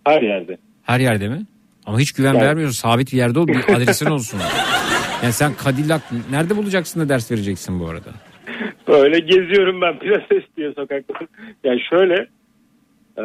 her 0.06 0.22
yerde. 0.22 0.58
Her 0.84 1.00
yerde 1.00 1.28
mi? 1.30 1.42
Ama 1.86 2.00
hiç 2.00 2.12
güven 2.12 2.34
Yani- 2.34 2.46
vermiyorsun. 2.46 2.76
Sabit 2.82 3.14
bir 3.14 3.18
yerde 3.18 3.40
ol. 3.40 3.48
Bir 3.48 3.56
adresin 3.76 4.06
olsun. 4.06 4.40
Yani 5.24 5.34
sen 5.34 5.52
Cadillac 5.66 6.02
nerede 6.32 6.58
bulacaksın 6.58 7.00
da 7.00 7.10
ders 7.10 7.32
vereceksin 7.32 7.80
bu 7.80 7.88
arada? 7.88 8.10
Öyle 8.88 9.20
geziyorum 9.20 9.82
ben 9.82 10.00
pilates 10.00 10.44
diye 10.58 10.74
sokakta. 10.74 11.14
Yani 11.64 11.80
şöyle 11.90 12.28
e, 13.18 13.24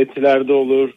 etilerde 0.00 0.52
olur. 0.52 0.90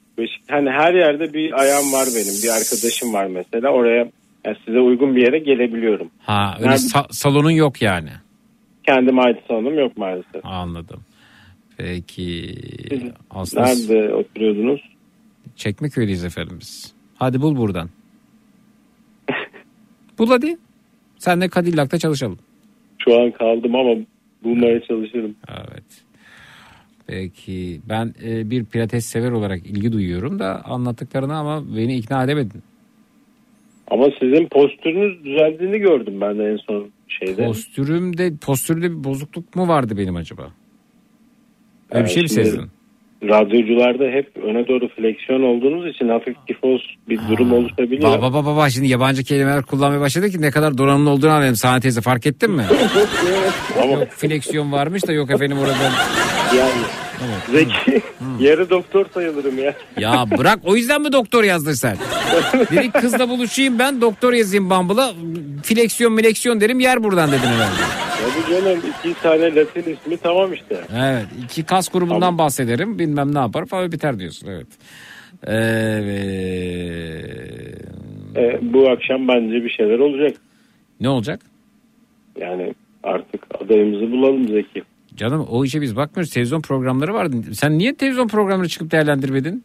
Hani 0.49 0.69
her 0.69 0.93
yerde 0.93 1.33
bir 1.33 1.61
ayağım 1.61 1.93
var 1.93 2.07
benim. 2.15 2.33
Bir 2.43 2.49
arkadaşım 2.49 3.13
var 3.13 3.27
mesela. 3.27 3.69
Oraya 3.69 4.09
yani 4.45 4.57
size 4.65 4.79
uygun 4.79 5.15
bir 5.15 5.21
yere 5.21 5.39
gelebiliyorum. 5.39 6.09
Ha 6.19 6.55
öyle 6.59 6.69
Nerede- 6.69 6.81
sa- 6.81 7.13
salonun 7.13 7.51
yok 7.51 7.81
yani. 7.81 8.09
Kendime 8.85 9.21
ait 9.21 9.37
salonum 9.47 9.79
yok 9.79 9.97
maalesef. 9.97 10.45
Anladım. 10.45 10.99
Peki. 11.77 12.55
Aslında 13.31 13.65
Nerede 13.65 14.13
oturuyordunuz? 14.13 14.81
Çekmeköy'deyiz 15.55 16.23
efendim 16.25 16.57
biz. 16.61 16.93
Hadi 17.15 17.41
bul 17.41 17.57
buradan. 17.57 17.89
bul 20.19 20.27
hadi. 20.29 20.57
Sen 21.17 21.41
de 21.41 21.49
Cadillac'ta 21.55 21.99
çalışalım. 21.99 22.39
Şu 22.99 23.21
an 23.21 23.31
kaldım 23.31 23.75
ama 23.75 23.95
bulmaya 24.43 24.81
çalışırım. 24.83 25.35
Evet. 25.49 26.02
Peki 27.07 27.81
ben 27.89 28.13
e, 28.25 28.49
bir 28.49 28.65
pilates 28.65 29.05
sever 29.05 29.31
olarak 29.31 29.65
ilgi 29.65 29.91
duyuyorum 29.91 30.39
da 30.39 30.61
anlattıklarına 30.65 31.37
ama 31.39 31.63
beni 31.77 31.95
ikna 31.95 32.23
edemedin. 32.23 32.63
Ama 33.91 34.05
sizin 34.19 34.47
postürünüz 34.51 35.23
düzeldiğini 35.25 35.79
gördüm 35.79 36.21
ben 36.21 36.39
de 36.39 36.43
en 36.51 36.57
son 36.57 36.89
şeyde. 37.07 37.45
Postürümde 37.45 38.33
postürde 38.41 38.91
bir 38.91 39.03
bozukluk 39.03 39.55
mu 39.55 39.67
vardı 39.67 39.97
benim 39.97 40.15
acaba? 40.15 40.51
Öyle 41.91 42.05
bir 42.05 42.09
Ee, 42.09 42.13
şey 42.13 42.23
mi 42.23 42.29
sezdin? 42.29 42.67
Radyocularda 43.23 44.03
hep 44.03 44.37
öne 44.37 44.67
doğru 44.67 44.87
fleksiyon 44.87 45.41
olduğunuz 45.43 45.95
için 45.95 46.09
hafif 46.09 46.35
kifoz 46.47 46.81
bir 47.09 47.19
durum 47.29 47.53
oluşabiliyor. 47.53 48.01
Baba 48.09 48.21
baba 48.33 48.45
baba 48.45 48.69
şimdi 48.69 48.87
yabancı 48.87 49.23
kelimeler 49.23 49.63
kullanmaya 49.63 50.01
başladı 50.01 50.29
ki 50.29 50.41
ne 50.41 50.51
kadar 50.51 50.77
donanımlı 50.77 51.09
olduğunu 51.09 51.31
anlayalım. 51.31 51.55
Sana 51.55 51.79
teyze 51.79 52.01
fark 52.01 52.25
ettin 52.25 52.51
mi? 52.51 52.63
Yok 53.91 54.07
fleksiyon 54.09 54.71
varmış 54.71 55.07
da 55.07 55.11
yok 55.13 55.31
efendim 55.31 55.57
orada. 55.57 55.73
Yani 56.57 56.71
Zeki 57.51 58.01
yarı 58.39 58.69
doktor 58.69 59.05
sayılırım 59.13 59.59
ya. 59.59 59.73
Ya 59.97 60.25
bırak 60.37 60.59
o 60.63 60.75
yüzden 60.75 61.01
mi 61.01 61.11
doktor 61.11 61.43
yazdın 61.43 61.73
sen? 61.73 61.97
Dedik 62.71 62.93
kızla 62.93 63.29
buluşayım 63.29 63.79
ben 63.79 64.01
doktor 64.01 64.33
yazayım 64.33 64.69
Bumble'a. 64.69 65.13
Fleksiyon 65.63 66.13
mileksiyon 66.13 66.61
derim 66.61 66.79
yer 66.79 67.03
buradan 67.03 67.31
dedin 67.31 67.47
herhalde. 67.47 67.81
Bu 68.37 68.51
canım 68.53 68.79
iki 68.89 69.21
tane 69.21 69.55
latin 69.55 69.93
ismi 69.93 70.17
tamam 70.17 70.53
işte. 70.53 70.81
Evet 70.95 71.25
iki 71.43 71.63
kas 71.65 71.89
grubundan 71.89 72.37
bahsederim 72.37 72.99
bilmem 72.99 73.35
ne 73.35 73.39
yapar 73.39 73.65
falan 73.65 73.91
biter 73.91 74.19
diyorsun 74.19 74.47
evet. 74.47 74.67
Evet. 75.47 76.13
Ee, 78.37 78.59
bu 78.73 78.89
akşam 78.89 79.27
bence 79.27 79.63
bir 79.63 79.69
şeyler 79.69 79.99
olacak. 79.99 80.37
Ne 81.01 81.09
olacak? 81.09 81.39
Yani 82.39 82.73
artık 83.03 83.41
adayımızı 83.63 84.11
bulalım 84.11 84.47
Zeki. 84.47 84.83
Canım 85.17 85.45
o 85.49 85.65
işe 85.65 85.81
biz 85.81 85.95
bakmıyoruz. 85.95 86.33
Televizyon 86.33 86.61
programları 86.61 87.13
vardı. 87.13 87.35
Sen 87.53 87.77
niye 87.77 87.95
televizyon 87.95 88.27
programları 88.27 88.67
çıkıp 88.67 88.91
değerlendirmedin? 88.91 89.63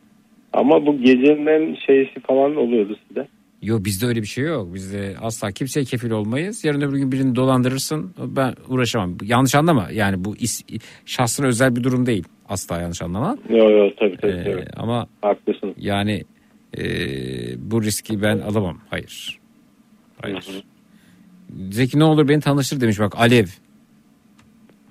Ama 0.52 0.86
bu 0.86 0.98
gecenin 0.98 1.78
şeysi 1.86 2.20
falan 2.20 2.56
oluyordu 2.56 2.96
size. 3.08 3.28
Yok 3.62 3.84
bizde 3.84 4.06
öyle 4.06 4.22
bir 4.22 4.26
şey 4.26 4.44
yok. 4.44 4.74
Bizde 4.74 5.14
asla 5.20 5.50
kimseye 5.50 5.84
kefil 5.84 6.10
olmayız. 6.10 6.64
Yarın 6.64 6.80
öbür 6.80 6.96
gün 6.98 7.12
birini 7.12 7.34
dolandırırsın. 7.36 8.14
Ben 8.18 8.54
uğraşamam. 8.68 9.16
Yanlış 9.22 9.54
anlama. 9.54 9.88
Yani 9.92 10.24
bu 10.24 10.36
is, 10.36 10.62
şahsına 11.06 11.46
özel 11.46 11.76
bir 11.76 11.84
durum 11.84 12.06
değil. 12.06 12.24
Asla 12.48 12.80
yanlış 12.80 13.02
anlama. 13.02 13.36
Yok 13.48 13.70
yok 13.70 13.92
tabii 13.98 14.16
tabii. 14.16 14.32
Ee, 14.32 14.44
tabii. 14.44 14.64
ama 14.76 15.06
Haklısın. 15.22 15.74
yani 15.78 16.22
e, 16.78 16.82
bu 17.70 17.82
riski 17.82 18.22
ben 18.22 18.38
alamam. 18.38 18.78
Hayır. 18.90 19.38
Hayır. 20.22 20.64
Zeki 21.70 21.98
ne 21.98 22.04
olur 22.04 22.28
beni 22.28 22.40
tanıştır 22.40 22.80
demiş 22.80 23.00
bak 23.00 23.12
Alev. 23.16 23.46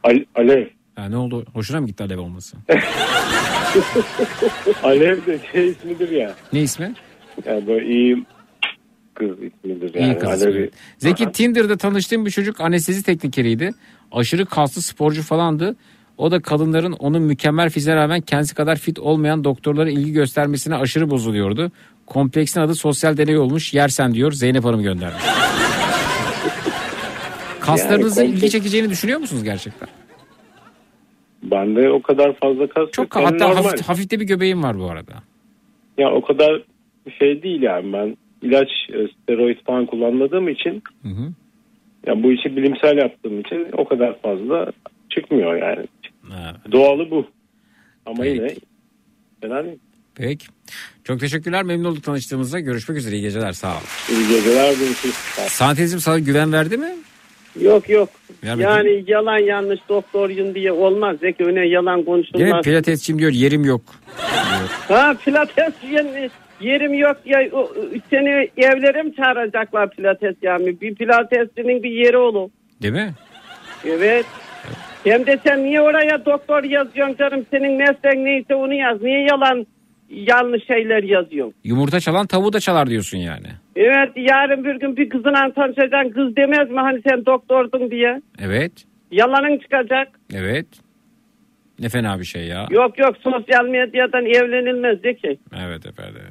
Al- 0.08 0.26
Alev. 0.36 0.68
Ha, 0.96 1.06
ne 1.10 1.18
oldu? 1.18 1.46
Hoşuna 1.54 1.82
mı 1.82 1.88
gitti 1.88 2.04
Alev 2.04 2.20
olması? 2.20 2.58
Alev 4.84 5.26
de 5.26 5.40
şey 5.52 5.70
ismidir 5.70 6.10
ya. 6.10 6.34
ne 6.54 6.62
ismi? 6.62 6.94
Yani 7.46 7.68
böyle 7.68 7.86
iyi 7.88 8.26
kız 9.14 9.30
ismidir 9.30 9.94
yani. 9.96 10.14
İyi 10.14 10.18
kız. 10.20 10.46
Zeki 10.98 11.32
Tinder'da 11.32 11.78
tanıştığım 11.78 12.26
bir 12.26 12.32
çocuk 12.32 12.62
anestezi 12.62 13.04
teknikeriydi. 13.04 13.72
Aşırı 14.12 14.46
kaslı 14.46 14.82
sporcu 14.82 15.24
falandı. 15.24 15.76
O 16.18 16.32
da 16.32 16.42
kadınların 16.42 16.92
onun 16.92 17.22
mükemmel 17.22 17.70
fiziğe 17.70 17.96
rağmen 17.96 18.22
kendisi 18.22 18.56
kadar 18.56 18.76
fit 18.76 19.00
olmayan 19.00 19.44
doktorlara 19.44 19.90
ilgi 19.90 20.12
göstermesine 20.12 20.76
aşırı 20.76 21.10
bozuluyordu. 21.10 21.72
Kompleksin 22.06 22.62
adı 22.62 22.76
sosyal 22.76 23.18
deney 23.18 23.38
olmuş. 23.38 23.74
Yersen 23.74 24.14
diyor 24.14 24.32
Zeynep 24.32 24.66
Hanım 24.66 24.84
göndermiş. 24.84 25.24
Kaslarınızın 27.60 28.22
Yani 28.24 28.32
kompleks- 28.34 28.38
ilgi 28.38 28.50
çekeceğini 28.50 28.90
düşünüyor 28.90 29.20
musunuz 29.20 29.44
gerçekten? 29.44 29.90
Bende 31.44 31.90
o 31.92 32.02
kadar 32.02 32.36
fazla 32.36 32.68
kas 32.68 32.92
Çok 32.92 33.16
yok. 33.16 33.26
Hatta 33.26 33.48
normal. 33.48 33.64
hafif, 33.64 33.82
hafif 33.90 34.12
de 34.12 34.20
bir 34.20 34.26
göbeğim 34.26 34.64
var 34.64 34.80
bu 34.80 34.90
arada. 34.90 35.14
Ya 35.98 36.12
o 36.12 36.22
kadar 36.22 36.64
şey 37.20 37.44
değil 37.44 37.62
yani 37.62 37.94
ben 37.94 38.18
ilaç 38.42 38.70
e, 38.90 39.08
steroid 39.24 39.58
falan 39.66 39.86
kullanmadığım 39.86 40.50
için 40.50 40.84
Hı 41.02 41.10
hı. 41.10 41.32
ya 42.08 42.24
bu 42.24 42.32
işi 42.32 42.56
bilimsel 42.58 42.98
yaptığım 42.98 43.40
için 43.40 43.68
o 43.78 43.86
kadar 43.88 44.22
fazla 44.22 44.72
çıkmıyor 45.10 45.56
yani. 45.56 45.88
Evet. 46.28 46.72
Doğalı 46.72 47.12
bu. 47.12 47.28
Ama 48.06 48.24
Peki. 48.24 48.36
yine 48.36 48.56
fena 49.42 49.64
değil. 49.66 49.80
Peki. 50.16 50.46
Çok 51.04 51.20
teşekkürler. 51.20 51.64
Memnun 51.64 51.90
olduk 51.92 52.04
tanıştığımızda. 52.04 52.60
Görüşmek 52.60 52.98
üzere. 52.98 53.16
İyi 53.16 53.22
geceler. 53.22 53.52
Sağ 53.52 53.76
ol. 53.78 53.82
İyi 54.12 54.28
geceler. 54.28 54.70
görüşürüz. 54.74 55.16
Santezim 55.48 56.00
sana 56.00 56.20
güven 56.20 56.54
verdi 56.54 56.78
mi? 56.78 56.90
Yok 57.62 57.90
yok. 57.90 58.10
Vermedi. 58.44 58.64
Yani 58.68 59.04
yalan 59.08 59.38
yanlış 59.38 59.80
doktorun 59.90 60.56
diye 60.56 60.72
olmaz. 60.72 61.18
Zeki 61.22 61.44
öne 61.44 61.68
yalan 61.68 62.04
konuşulmaz. 62.04 62.64
pilatesçim 62.64 63.20
diyor 63.20 63.32
yerim 63.32 63.64
yok. 63.66 63.82
Ha 64.88 65.14
pilates 65.26 65.74
yer- 65.92 66.30
yerim 66.62 66.94
yok 66.94 67.18
ya 67.26 67.40
seni 68.10 68.50
evlere 68.58 69.04
mi 69.04 69.16
çağıracaklar 69.16 69.90
pilates 69.90 70.36
yani? 70.42 70.82
Bir 70.82 70.96
pilatesçinin 70.96 71.84
bir 71.84 71.92
yeri 71.92 72.18
olur. 72.18 72.50
Değil 72.82 72.94
mi? 72.94 73.14
Evet. 73.86 74.26
Hem 75.04 75.26
de 75.26 75.40
sen 75.44 75.64
niye 75.64 75.82
oraya 75.82 76.26
doktor 76.26 76.64
yazıyorsun 76.64 77.16
canım? 77.16 77.46
Senin 77.52 77.72
mesleğin 77.74 78.26
neyse 78.26 78.56
onu 78.56 78.74
yaz. 78.74 79.02
Niye 79.02 79.22
yalan 79.22 79.68
yanlış 80.10 80.68
şeyler 80.68 81.04
yazıyorsun. 81.04 81.54
Yumurta 81.64 82.00
çalan 82.00 82.28
tavuğu 82.28 82.54
da 82.54 82.60
çalar 82.60 82.90
diyorsun 82.90 83.18
yani. 83.18 83.48
Evet 83.76 84.10
yarın 84.16 84.66
bir 84.66 84.76
gün 84.76 84.98
bir 84.98 85.10
kızına 85.10 85.54
tanışacaksın 85.54 86.12
kız 86.12 86.36
demez 86.36 86.70
mi 86.70 86.80
hani 86.80 87.02
sen 87.10 87.26
doktordun 87.26 87.92
diye. 87.92 88.22
Evet. 88.40 88.72
Yalanın 89.12 89.58
çıkacak. 89.58 90.08
Evet. 90.34 90.66
Ne 91.80 91.90
fena 91.90 92.20
bir 92.20 92.26
şey 92.26 92.48
ya. 92.48 92.68
Yok 92.72 93.00
yok 93.00 93.16
sosyal 93.22 93.66
medyadan 93.66 94.26
evlenilmez 94.26 95.04
de 95.04 95.14
ki. 95.14 95.38
Evet 95.66 95.86
efendim. 95.86 96.22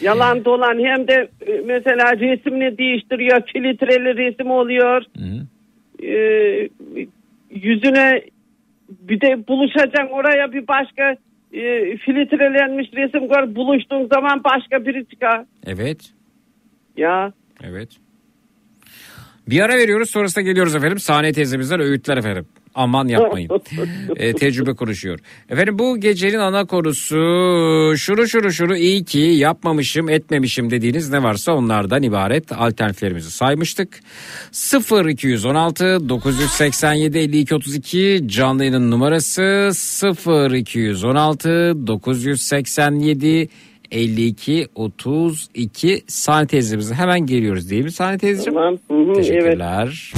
Yalan 0.00 0.44
dolan 0.44 0.78
hem 0.84 1.08
de 1.08 1.28
e, 1.46 1.60
mesela 1.66 2.16
resmini 2.16 2.78
değiştiriyor 2.78 3.40
filtreli 3.52 4.16
resim 4.16 4.50
oluyor. 4.50 5.02
Ee, 6.02 6.68
yüzüne 7.50 8.22
bir 8.88 9.20
de 9.20 9.48
buluşacaksın 9.48 10.12
oraya 10.12 10.52
bir 10.52 10.68
başka 10.68 11.16
e, 11.52 11.96
filtrelenmiş 11.96 12.88
resim 12.92 13.28
gör 13.28 13.54
buluştuğun 13.54 14.08
zaman 14.14 14.44
başka 14.44 14.86
biri 14.86 15.06
çıkar. 15.06 15.44
Evet. 15.66 16.10
Ya 16.96 17.32
Evet. 17.62 17.88
Bir 19.48 19.60
ara 19.60 19.76
veriyoruz 19.76 20.10
sonrasında 20.10 20.44
geliyoruz 20.44 20.74
efendim. 20.74 20.98
Sahne 20.98 21.32
teyzemizden 21.32 21.80
öğütler 21.80 22.16
efendim. 22.16 22.46
Aman 22.76 23.08
yapmayın. 23.08 23.50
E, 24.16 24.32
tecrübe 24.32 24.74
konuşuyor. 24.74 25.18
Efendim 25.50 25.78
bu 25.78 26.00
gecenin 26.00 26.38
ana 26.38 26.64
konusu 26.64 27.14
şuru 27.96 28.28
şuru 28.28 28.52
şuru 28.52 28.76
iyi 28.76 29.04
ki 29.04 29.18
yapmamışım 29.18 30.08
etmemişim 30.08 30.70
dediğiniz 30.70 31.10
ne 31.10 31.22
varsa 31.22 31.52
onlardan 31.52 32.02
ibaret 32.02 32.52
alternatiflerimizi 32.52 33.30
saymıştık. 33.30 34.00
0 34.52 35.06
216 35.06 36.08
987 36.08 37.18
52 37.18 37.54
32 37.54 38.22
canlı 38.26 38.64
yayının 38.64 38.90
numarası 38.90 39.70
0 39.74 40.50
216 40.52 41.86
987 41.86 43.48
52 43.90 44.68
32 44.74 46.04
Sahne 46.06 46.46
teyzemize 46.46 46.94
hemen 46.94 47.26
geliyoruz 47.26 47.70
değil 47.70 47.84
mi 47.84 47.92
Sahne 47.92 48.18
teyzeciğim? 48.18 48.54
Tamam. 48.54 48.76
Hı 48.90 49.10
hı, 49.10 49.14
Teşekkürler. 49.14 50.12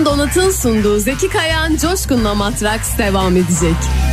Boston 0.00 0.18
Donat'ın 0.18 0.50
sunduğu 0.50 0.98
Zeki 0.98 1.28
Kayan 1.28 1.76
Coşkun'la 1.76 2.34
Matraks 2.34 2.98
devam 2.98 3.36
edecek. 3.36 4.09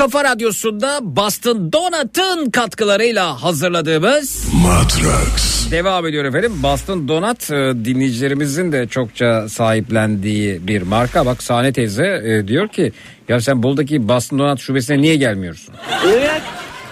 Kafa 0.00 0.24
radyosunda 0.24 0.98
Boston 1.02 1.72
Donat'ın 1.72 2.50
katkılarıyla 2.50 3.42
hazırladığımız 3.42 4.48
Matrax 4.54 5.70
devam 5.70 6.06
ediyor 6.06 6.24
efendim. 6.24 6.52
Boston 6.62 7.08
Donat 7.08 7.50
e, 7.50 7.54
dinleyicilerimizin 7.84 8.72
de 8.72 8.86
çokça 8.86 9.48
sahiplendiği 9.48 10.66
bir 10.68 10.82
marka. 10.82 11.26
Bak 11.26 11.42
Sahne 11.42 11.72
teyze 11.72 12.22
e, 12.24 12.48
diyor 12.48 12.68
ki 12.68 12.92
ya 13.28 13.40
sen 13.40 13.62
Bolu'daki 13.62 14.08
Boston 14.08 14.38
Donat 14.38 14.58
şubesine 14.60 14.98
niye 15.02 15.16
gelmiyorsun? 15.16 15.74
evet 16.06 16.42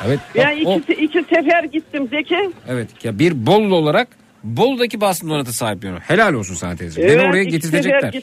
Evet. 0.06 0.20
bak 0.34 0.46
ben 0.46 0.64
o- 0.64 0.78
iki, 0.78 0.92
iki 0.92 1.18
sefer 1.34 1.64
gittim 1.64 2.08
Zeki. 2.10 2.50
Evet 2.68 2.88
ya 3.04 3.18
bir 3.18 3.46
Bollu 3.46 3.74
olarak 3.76 4.08
Bolu'daki 4.44 5.00
Boston 5.00 5.30
Donat'a 5.30 5.52
sahipleniyor. 5.52 6.00
Helal 6.00 6.34
olsun 6.34 6.54
sana 6.54 6.76
teyzeciğim. 6.76 7.10
Evet, 7.10 7.20
Beni 7.20 7.30
oraya 7.30 7.44
getirecekler. 7.44 8.14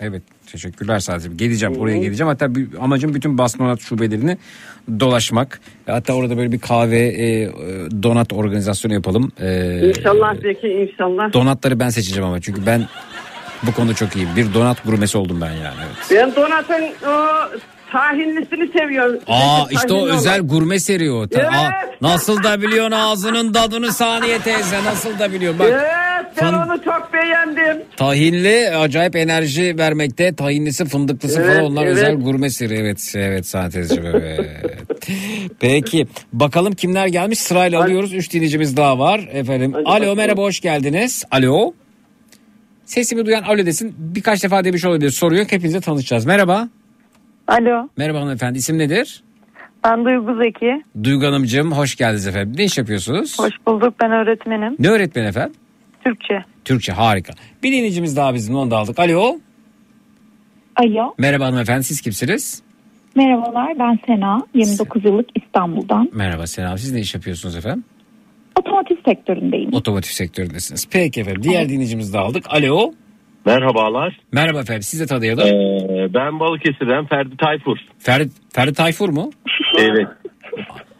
Evet 0.00 0.22
teşekkürler 0.52 0.98
sadece. 0.98 1.28
Geleceğim 1.36 1.76
oraya 1.76 1.98
geleceğim. 1.98 2.28
Hatta 2.28 2.54
bir, 2.54 2.68
amacım 2.80 3.14
bütün 3.14 3.38
Boston 3.38 3.66
Donat 3.66 3.80
şubelerini 3.80 4.38
dolaşmak. 5.00 5.60
Hatta 5.86 6.12
orada 6.12 6.36
böyle 6.36 6.52
bir 6.52 6.58
kahve 6.58 6.98
e, 6.98 7.50
donat 8.02 8.32
organizasyonu 8.32 8.94
yapalım. 8.94 9.32
E, 9.40 9.88
İnşallah 9.88 10.34
Zeki 10.34 10.68
inşallah. 10.68 11.32
Donatları 11.32 11.80
ben 11.80 11.88
seçeceğim 11.88 12.24
ama 12.28 12.40
çünkü 12.40 12.66
ben 12.66 12.88
bu 13.62 13.72
konuda 13.72 13.94
çok 13.94 14.16
iyiyim. 14.16 14.28
Bir 14.36 14.54
donat 14.54 14.84
gurmesi 14.84 15.18
oldum 15.18 15.40
ben 15.40 15.52
yani. 15.52 15.76
Evet. 15.86 15.96
Ben 16.10 16.36
Donat'ın 16.36 17.08
o 17.08 17.26
tahinlisini 17.98 18.78
seviyorum. 18.78 19.20
Aa 19.26 19.60
Zeki, 19.64 19.74
işte 19.74 19.92
o 19.92 19.96
olan. 19.96 20.16
özel 20.16 20.40
gurme 20.40 20.78
seri 20.78 21.10
o. 21.12 21.26
Evet. 21.32 21.46
Aa, 21.52 21.70
nasıl 22.00 22.42
da 22.42 22.62
biliyorsun 22.62 22.92
ağzının 22.92 23.52
tadını 23.52 23.92
saniye 23.92 24.38
teyze 24.38 24.84
nasıl 24.84 25.18
da 25.18 25.32
biliyor. 25.32 25.58
Bak 25.58 25.68
Evet 25.70 26.32
ben 26.42 26.46
Fın- 26.54 26.66
onu 26.66 26.84
çok 26.84 27.10
beğendim. 27.12 27.82
Tahinli 27.96 28.70
acayip 28.76 29.16
enerji 29.16 29.74
vermekte. 29.78 30.34
Tahinlisi 30.34 30.84
fındıklısı 30.84 31.40
Evet, 31.40 31.56
falan 31.56 31.70
onlar 31.72 31.82
evet. 31.86 31.96
özel 31.96 32.14
gurme 32.14 32.50
seri. 32.50 32.74
Evet 32.74 33.12
evet 33.16 33.46
Santezciğim 33.46 34.06
evet. 34.06 34.40
Peki 35.60 36.06
bakalım 36.32 36.72
kimler 36.74 37.06
gelmiş 37.06 37.38
sırayla 37.38 37.84
alıyoruz. 37.84 38.12
Üç 38.14 38.32
dinleyicimiz 38.32 38.76
daha 38.76 38.98
var 38.98 39.28
efendim. 39.32 39.72
Hadi 39.72 39.84
alo 39.86 40.00
bakalım. 40.00 40.16
merhaba 40.16 40.42
hoş 40.42 40.60
geldiniz. 40.60 41.24
Alo. 41.30 41.72
Sesimi 42.86 43.26
duyan 43.26 43.42
alo 43.42 43.66
desin. 43.66 43.94
Birkaç 43.98 44.42
defa 44.44 44.64
demiş 44.64 44.84
olabilir. 44.84 45.10
Soruyor. 45.10 45.46
Hepinize 45.50 45.80
tanışacağız. 45.80 46.24
Merhaba. 46.26 46.68
Alo, 47.48 47.88
Merhaba 47.96 48.20
hanımefendi. 48.20 48.58
İsim 48.58 48.78
nedir? 48.78 49.22
ben 49.84 50.04
Duygu 50.04 50.42
Zeki. 50.42 50.82
Duygu 51.04 51.26
Hanımcığım 51.26 51.72
hoş 51.72 51.96
geldiniz 51.96 52.26
efendim. 52.26 52.54
Ne 52.56 52.64
iş 52.64 52.78
yapıyorsunuz? 52.78 53.38
Hoş 53.38 53.52
bulduk, 53.66 53.94
ben 54.02 54.10
öğretmenim. 54.12 54.76
Ne 54.78 54.88
öğretmen 54.88 55.24
efendim? 55.24 55.54
Türkçe. 56.04 56.44
Türkçe 56.64 56.92
harika. 56.92 57.32
Bir 57.62 57.72
dinleyicimiz 57.72 58.16
daha 58.16 58.34
bizim 58.34 58.54
onu 58.56 58.70
da 58.70 58.76
aldık. 58.78 58.98
Alo. 58.98 59.38
Alo, 60.76 61.14
Merhaba 61.18 61.44
hanımefendi 61.46 61.84
siz 61.84 62.00
kimsiniz? 62.00 62.62
merhabalar 63.16 63.78
ben 63.78 63.98
Sena, 64.06 64.42
29 64.54 65.04
yıllık 65.04 65.26
İstanbul'dan. 65.34 66.10
Merhaba 66.12 66.46
Selam. 66.46 66.78
Siz 66.78 66.92
ne 66.92 67.00
iş 67.00 67.14
yapıyorsunuz 67.14 67.56
efendim? 67.56 67.84
Otomotiv 68.60 68.96
sektöründeyim. 69.08 69.72
Otomotiv 69.74 70.10
sektöründesiniz. 70.10 70.86
Peki 70.90 71.20
efendim. 71.20 71.42
Diğer 71.42 71.68
dinleyicimizi 71.68 72.12
de 72.12 72.18
aldık. 72.18 72.44
Alo. 72.48 72.92
Merhabalar. 73.46 74.20
Merhaba 74.32 74.60
efendim. 74.60 74.82
Siz 74.82 75.00
de 75.00 75.06
tanıyalım. 75.06 75.46
Ee, 75.46 76.14
ben 76.14 76.40
Balıkesir'den 76.40 77.06
Ferdi 77.06 77.36
Tayfur. 77.36 77.76
Ferdi, 77.98 78.28
Ferdi 78.54 78.72
Tayfur 78.72 79.08
mu? 79.08 79.30
Evet. 79.78 80.06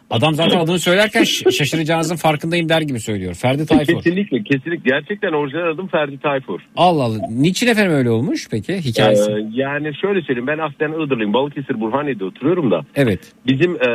Adam 0.09 0.33
zaten 0.33 0.59
adını 0.59 0.79
söylerken 0.79 1.23
şaşıracağınızın 1.23 2.15
farkındayım 2.15 2.69
der 2.69 2.81
gibi 2.81 2.99
söylüyor. 2.99 3.33
Ferdi 3.33 3.65
Tayfur. 3.65 3.93
Kesinlikle 3.93 4.43
kesinlikle 4.43 4.89
gerçekten 4.89 5.31
orijinal 5.33 5.67
adım 5.67 5.87
Ferdi 5.87 6.19
Tayfur. 6.19 6.59
Allah 6.77 7.03
Allah. 7.03 7.17
Niçin 7.29 7.67
efendim 7.67 7.91
öyle 7.91 8.09
olmuş 8.09 8.47
peki 8.51 8.77
hikayesi? 8.77 9.31
Ee, 9.31 9.47
yani 9.51 9.91
şöyle 10.01 10.21
söyleyeyim 10.21 10.47
ben 10.47 10.57
aslen 10.57 11.05
Iğdırlıyım 11.05 11.33
Balıkesir 11.33 11.81
Burhaniye'de 11.81 12.25
oturuyorum 12.25 12.71
da. 12.71 12.81
Evet. 12.95 13.19
Bizim 13.47 13.75
e, 13.75 13.85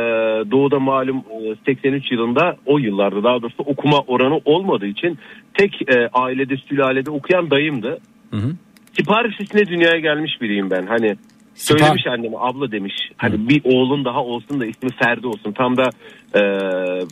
doğuda 0.51 0.79
malum 0.79 1.17
e, 1.17 1.55
83 1.65 2.11
yılında 2.11 2.55
o 2.65 2.77
yıllarda 2.77 3.23
daha 3.23 3.41
doğrusu 3.41 3.63
okuma 3.65 3.97
oranı 3.97 4.41
olmadığı 4.45 4.87
için 4.87 5.17
tek 5.53 5.81
e, 5.81 6.09
ailede 6.13 6.57
sülalede 6.57 7.11
okuyan 7.11 7.51
dayımdı. 7.51 7.99
Hı 8.31 8.37
hı. 8.37 8.55
Sipariş 8.97 9.35
üstüne 9.39 9.65
dünyaya 9.65 9.99
gelmiş 9.99 10.41
biriyim 10.41 10.69
ben. 10.69 10.85
Hani 10.87 11.07
Sipar- 11.55 11.79
söylemiş 11.79 12.07
anneme 12.07 12.37
abla 12.39 12.71
demiş. 12.71 12.93
Hani 13.17 13.49
bir 13.49 13.61
oğlun 13.63 14.05
daha 14.05 14.23
olsun 14.23 14.61
da 14.61 14.65
ismi 14.65 14.89
Ferdi 15.03 15.27
olsun. 15.27 15.51
Tam 15.51 15.77
da 15.77 15.89
e, 16.35 16.41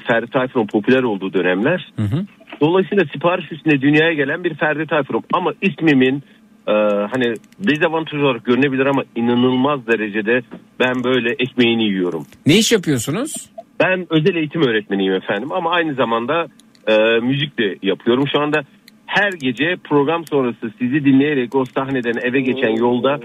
Ferdi 0.08 0.32
Tayfur'un 0.32 0.68
popüler 0.68 1.04
olduğu 1.04 1.34
dönemler. 1.34 1.92
Hı 1.96 2.04
hı. 2.04 2.26
Dolayısıyla 2.62 3.06
sipariş 3.14 3.52
üstüne 3.52 3.82
dünyaya 3.82 4.14
gelen 4.14 4.44
bir 4.44 4.54
Ferdi 4.54 4.88
Tayfur'um. 4.88 5.24
Ama 5.34 5.54
ismimin 5.62 6.24
e, 6.68 6.72
hani 7.12 7.34
dezavantaj 7.60 8.22
olarak 8.22 8.46
görünebilir 8.46 8.86
ama 8.86 9.04
inanılmaz 9.16 9.88
derecede 9.88 10.42
ben 10.80 11.04
böyle 11.04 11.30
ekmeğini 11.40 11.84
yiyorum. 11.84 12.26
Ne 12.46 12.58
iş 12.58 12.72
yapıyorsunuz? 12.72 13.50
Ben 13.80 14.08
özel 14.10 14.36
eğitim 14.36 14.62
öğretmeniyim 14.62 15.14
efendim 15.14 15.52
ama 15.52 15.72
aynı 15.72 15.94
zamanda 15.94 16.48
e, 16.88 17.20
müzik 17.20 17.60
de 17.60 17.76
yapıyorum. 17.84 18.26
Şu 18.32 18.42
anda 18.42 18.64
her 19.10 19.34
gece 19.34 19.76
program 19.84 20.28
sonrası 20.28 20.72
sizi 20.80 21.06
dinleyerek 21.06 21.56
o 21.56 21.66
sahneden 21.66 22.14
eve 22.30 22.42
geçen 22.42 22.76
yolda 22.78 23.20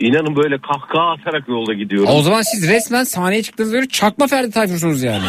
inanın 0.00 0.36
böyle 0.36 0.58
kahkaha 0.58 1.10
atarak 1.10 1.48
yolda 1.48 1.72
gidiyorum. 1.74 2.08
O 2.12 2.22
zaman 2.22 2.42
siz 2.42 2.68
resmen 2.68 3.04
sahneye 3.04 3.42
çıktığınızda 3.42 3.76
göre 3.76 3.88
çakma 3.88 4.26
Ferdi 4.26 4.50
Tayfur'sunuz 4.50 5.02
yani. 5.02 5.24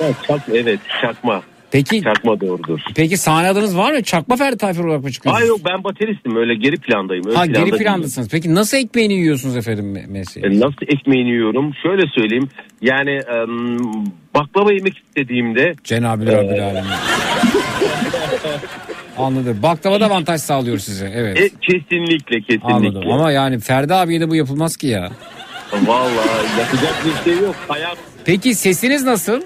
Evet, 0.00 0.16
çak, 0.28 0.40
evet 0.54 0.80
çakma. 1.02 1.42
Peki 1.70 2.02
Çakma 2.02 2.40
doğrudur. 2.40 2.80
Peki 2.96 3.16
sahne 3.16 3.48
adınız 3.48 3.76
var 3.78 3.92
mı? 3.92 4.02
Çakma 4.02 4.36
Ferdi 4.36 4.58
Tayfur 4.58 4.84
olarak 4.84 5.02
mı 5.04 5.10
çıkıyorsunuz? 5.12 5.40
Hayır 5.40 5.48
yok 5.48 5.60
ben 5.70 5.84
bateristim 5.84 6.36
öyle 6.36 6.54
geri 6.54 6.76
plandayım. 6.76 7.24
ön 7.26 7.34
Ha 7.34 7.46
geri 7.46 7.64
planda 7.70 7.76
plandasınız. 7.76 8.28
Peki 8.28 8.54
nasıl 8.54 8.76
ekmeğini 8.76 9.14
yiyorsunuz 9.14 9.56
efendim 9.56 9.96
me- 9.96 10.06
mesleği? 10.10 10.46
E, 10.46 10.60
Nasıl 10.60 10.86
ekmeğini 10.88 11.28
yiyorum? 11.30 11.72
Şöyle 11.82 12.06
söyleyeyim. 12.06 12.48
Yani 12.82 13.10
em, 13.10 13.78
baklava 14.34 14.72
yemek 14.72 14.98
istediğimde 14.98 15.74
Cenab-ı 15.84 16.26
Rabbil 16.26 16.64
Alemin. 16.64 16.90
Anladım. 19.18 19.58
Baklava 19.62 20.00
da 20.00 20.06
avantaj 20.06 20.40
sağlıyor 20.40 20.78
size. 20.78 21.12
Evet. 21.14 21.38
e, 21.40 21.48
kesinlikle 21.48 22.40
kesinlikle. 22.40 22.72
Anladım. 22.72 23.10
Ama 23.10 23.32
yani 23.32 23.60
Ferdi 23.60 23.94
abiye 23.94 24.20
de 24.20 24.28
bu 24.30 24.36
yapılmaz 24.36 24.76
ki 24.76 24.86
ya. 24.86 25.10
Vallahi 25.86 26.58
yapacak 26.58 26.94
bir 27.04 27.30
şey 27.30 27.42
yok. 27.42 27.54
Hayat 27.68 27.98
Peki 28.24 28.54
sesiniz 28.54 29.04
nasıl? 29.04 29.42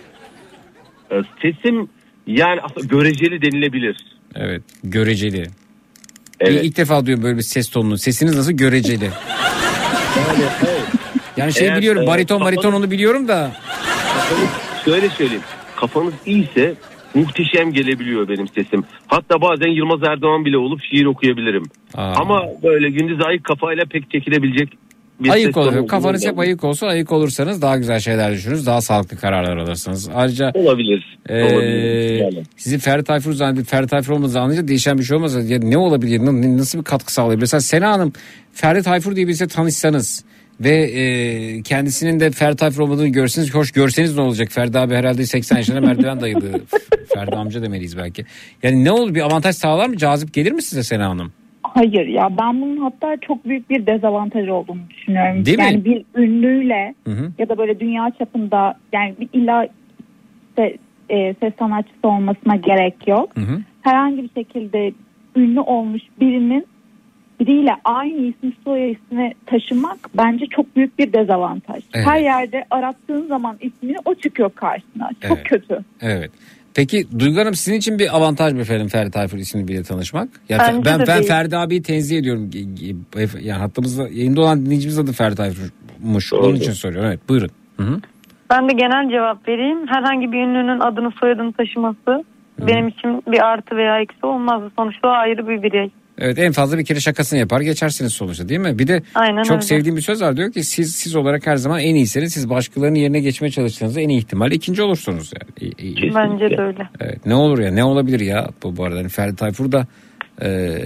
e, 1.10 1.14
sesim 1.42 1.88
yani 2.26 2.60
göreceli 2.82 3.42
denilebilir. 3.42 3.96
Evet. 4.34 4.62
Göreceli. 4.84 5.46
Evet. 6.40 6.64
İlk 6.64 6.76
defa 6.76 7.06
duyuyorum 7.06 7.24
böyle 7.24 7.36
bir 7.36 7.42
ses 7.42 7.70
tonunu. 7.70 7.98
Sesiniz 7.98 8.36
nasıl? 8.36 8.52
Göreceli. 8.52 9.04
Yani, 9.04 9.12
evet. 10.66 10.82
Yani 11.36 11.52
şey 11.52 11.68
Eğer, 11.68 11.78
biliyorum 11.78 12.02
e, 12.02 12.06
bariton 12.06 12.40
bariton 12.40 12.72
onu 12.72 12.90
biliyorum 12.90 13.28
da. 13.28 13.52
Kafanız, 14.28 14.48
şöyle 14.84 15.08
söyleyeyim. 15.08 15.42
Kafanız 15.76 16.14
iyiyse 16.26 16.74
muhteşem 17.16 17.72
gelebiliyor 17.72 18.28
benim 18.28 18.48
sesim. 18.48 18.84
Hatta 19.06 19.40
bazen 19.40 19.70
Yılmaz 19.70 20.00
Erdoğan 20.08 20.44
bile 20.44 20.58
olup 20.58 20.80
şiir 20.90 21.06
okuyabilirim. 21.06 21.64
Aa. 21.94 22.12
Ama 22.16 22.42
böyle 22.62 22.90
gündüz 22.90 23.20
ayık 23.26 23.44
kafayla 23.44 23.84
pek 23.84 24.10
çekilebilecek 24.10 24.68
bir 25.20 25.28
ses 25.28 25.34
Ayık 25.34 25.56
olur. 25.56 25.88
Kafanız 25.88 26.26
hep 26.26 26.38
ayık 26.38 26.64
olsun. 26.64 26.86
Ayık 26.86 27.12
olursanız 27.12 27.62
daha 27.62 27.76
güzel 27.76 28.00
şeyler 28.00 28.32
düşünürüz. 28.32 28.66
Daha 28.66 28.80
sağlıklı 28.80 29.16
kararlar 29.16 29.56
alırsınız. 29.56 30.10
Ayrıca 30.14 30.50
Olabilir. 30.54 31.18
Olabilir. 31.30 32.20
Yani. 32.20 32.42
Sizin 32.56 32.78
Ferdi 32.78 33.04
Tayfur 33.04 33.32
zannedip 33.32 33.66
Ferdi 33.66 33.86
Tayfur 33.86 34.12
olmadığınızı 34.12 34.40
anlayınca 34.40 34.68
değişen 34.68 34.98
bir 34.98 35.02
şey 35.02 35.16
olmaz. 35.16 35.50
Ya 35.50 35.58
ne 35.58 35.78
olabilir? 35.78 36.20
Nasıl 36.58 36.78
bir 36.78 36.84
katkı 36.84 37.12
sağlayabilir? 37.12 37.42
Mesela 37.42 37.60
Sena 37.60 37.92
Hanım 37.92 38.12
Ferdi 38.52 38.82
Tayfur 38.82 39.16
diye 39.16 39.26
birisiyle 39.26 39.48
tanışsanız 39.48 40.24
ve 40.60 40.70
e, 40.70 41.62
kendisinin 41.62 42.20
de 42.20 42.30
Ferdi 42.30 42.56
Tayfur 42.56 42.82
olmadığını 42.82 43.08
görseniz 43.08 43.54
hoş 43.54 43.72
görseniz 43.72 44.16
ne 44.16 44.22
olacak? 44.22 44.48
Ferdi 44.50 44.78
abi 44.78 44.94
herhalde 44.94 45.26
80 45.26 45.56
yaşında 45.56 45.80
merdiven 45.80 46.20
dayadı. 46.20 46.62
Ferdi 47.14 47.36
amca 47.36 47.62
demeliyiz 47.62 47.96
belki. 47.96 48.24
Yani 48.62 48.84
ne 48.84 48.90
olur 48.90 49.14
bir 49.14 49.20
avantaj 49.20 49.56
sağlar 49.56 49.88
mı? 49.88 49.96
Cazip 49.96 50.34
gelir 50.34 50.52
mi 50.52 50.62
size 50.62 50.82
Sena 50.82 51.08
Hanım? 51.08 51.32
Hayır 51.62 52.06
ya 52.06 52.30
ben 52.38 52.62
bunun 52.62 52.76
hatta 52.76 53.16
çok 53.16 53.44
büyük 53.44 53.70
bir 53.70 53.86
dezavantaj 53.86 54.48
olduğunu 54.48 54.80
düşünüyorum. 54.90 55.46
Değil 55.46 55.58
mi? 55.58 55.64
yani 55.64 55.84
bir 55.84 56.04
ünlüyle 56.16 56.94
Hı 57.06 57.10
hı. 57.10 57.32
ya 57.38 57.48
da 57.48 57.58
böyle 57.58 57.80
dünya 57.80 58.12
çapında 58.18 58.78
yani 58.92 59.14
bir 59.20 59.28
illa 59.32 59.68
işte, 60.48 60.76
e, 61.08 61.34
ses 61.34 61.52
sanatçısı 61.58 62.08
olmasına 62.08 62.56
gerek 62.56 63.08
yok. 63.08 63.36
Hı 63.36 63.40
hı. 63.40 63.60
Herhangi 63.82 64.22
bir 64.22 64.30
şekilde 64.34 64.92
ünlü 65.36 65.60
olmuş 65.60 66.02
birinin 66.20 66.66
biriyle 67.40 67.76
aynı 67.84 68.16
isim 68.26 68.52
soy 68.64 68.90
ismi 68.92 69.32
taşımak 69.46 69.98
bence 70.16 70.46
çok 70.46 70.76
büyük 70.76 70.98
bir 70.98 71.12
dezavantaj. 71.12 71.82
Evet. 71.94 72.06
Her 72.06 72.20
yerde 72.20 72.64
arattığın 72.70 73.26
zaman 73.26 73.56
ismini 73.60 73.96
o 74.04 74.14
çıkıyor 74.14 74.50
karşına. 74.54 75.10
Çok 75.28 75.38
Evet. 75.38 75.44
kötü. 75.48 75.78
Evet. 76.00 76.30
Peki 76.74 77.06
Duygu 77.18 77.40
Hanım 77.40 77.54
sizin 77.54 77.78
için 77.78 77.98
bir 77.98 78.16
avantaj 78.16 78.52
mı 78.52 78.60
efendim 78.60 78.88
Ferdi 78.88 79.10
Tayfur 79.10 79.38
isimli 79.38 79.68
biriyle 79.68 79.82
tanışmak? 79.82 80.28
Ya 80.48 80.58
Bence 80.58 80.84
ben 80.84 80.98
ben 81.00 81.16
değil. 81.18 81.28
Ferdi 81.28 81.56
abiyi 81.56 81.82
tenzih 81.82 82.18
ediyorum. 82.18 82.50
Yani 83.40 83.58
hattımızda 83.58 84.08
yayında 84.08 84.40
olan 84.40 84.66
dinleyicimiz 84.66 84.98
adı 84.98 85.12
Ferdi 85.12 85.36
Tayfur'muş. 85.36 86.32
Onun 86.32 86.54
için 86.54 86.72
soruyorum. 86.72 87.06
Evet 87.08 87.20
buyurun. 87.28 87.50
Hı 87.76 87.82
hı. 87.82 88.00
Ben 88.50 88.68
de 88.68 88.72
genel 88.72 89.10
cevap 89.10 89.48
vereyim. 89.48 89.86
Herhangi 89.88 90.32
bir 90.32 90.38
ünlünün 90.38 90.80
adını 90.80 91.10
soyadını 91.20 91.52
taşıması 91.52 92.24
benim 92.60 92.88
için 92.88 93.22
bir 93.26 93.46
artı 93.46 93.76
veya 93.76 94.00
eksi 94.00 94.26
olmazdı. 94.26 94.70
Sonuçta 94.78 95.08
ayrı 95.08 95.48
bir 95.48 95.62
birey. 95.62 95.90
Evet 96.18 96.38
en 96.38 96.52
fazla 96.52 96.78
bir 96.78 96.84
kere 96.84 97.00
şakasını 97.00 97.38
yapar 97.38 97.60
geçersiniz 97.60 98.12
sonuçta 98.12 98.48
değil 98.48 98.60
mi? 98.60 98.78
Bir 98.78 98.86
de 98.88 99.02
Aynen 99.14 99.42
çok 99.42 99.52
öyle. 99.56 99.62
sevdiğim 99.66 99.96
bir 99.96 100.02
söz 100.02 100.22
var 100.22 100.36
diyor 100.36 100.52
ki 100.52 100.64
siz 100.64 100.94
siz 100.94 101.16
olarak 101.16 101.46
her 101.46 101.56
zaman 101.56 101.80
en 101.80 101.94
iyisiniz. 101.94 102.32
Siz 102.32 102.50
başkalarının 102.50 102.98
yerine 102.98 103.20
geçmeye 103.20 103.50
çalıştığınızda 103.50 104.00
en 104.00 104.08
iyi 104.08 104.18
ihtimalle 104.18 104.54
ikinci 104.54 104.82
olursunuz 104.82 105.32
yani. 105.40 105.72
İyi- 105.78 106.14
Bence 106.14 106.50
de 106.58 106.62
öyle. 106.62 106.88
Evet, 107.00 107.26
ne 107.26 107.34
olur 107.34 107.58
ya 107.58 107.70
ne 107.72 107.84
olabilir 107.84 108.20
ya 108.20 108.48
bu, 108.62 108.76
bu 108.76 108.84
arada 108.84 108.98
hani 108.98 109.08
Ferdi 109.08 109.36
Tayfur 109.36 109.72
da 109.72 109.86
e, 110.42 110.78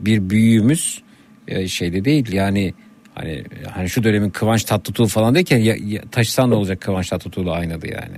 bir 0.00 0.30
büyüğümüz 0.30 1.02
e, 1.48 1.68
şeyde 1.68 2.04
değil 2.04 2.32
yani 2.32 2.74
hani 3.14 3.44
hani 3.74 3.88
şu 3.88 4.04
dönemin 4.04 4.30
Kıvanç 4.30 4.64
Tatlıtuğ 4.64 5.06
falan 5.06 5.34
derken 5.34 5.58
ya, 5.58 5.76
ya, 5.86 6.02
taşısan 6.10 6.50
ne 6.50 6.54
olacak 6.54 6.80
Kıvanç 6.80 7.08
Tatlıtuğ'la 7.08 7.52
aynadı 7.52 7.86
yani. 7.86 8.16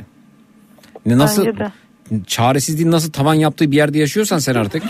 Ne, 1.06 1.18
nasıl 1.18 1.46
Bence 1.46 1.58
de. 1.58 1.70
çaresizliğin 2.26 2.90
nasıl 2.90 3.12
tavan 3.12 3.34
yaptığı 3.34 3.70
bir 3.70 3.76
yerde 3.76 3.98
yaşıyorsan 3.98 4.38
sen 4.38 4.54
artık. 4.54 4.82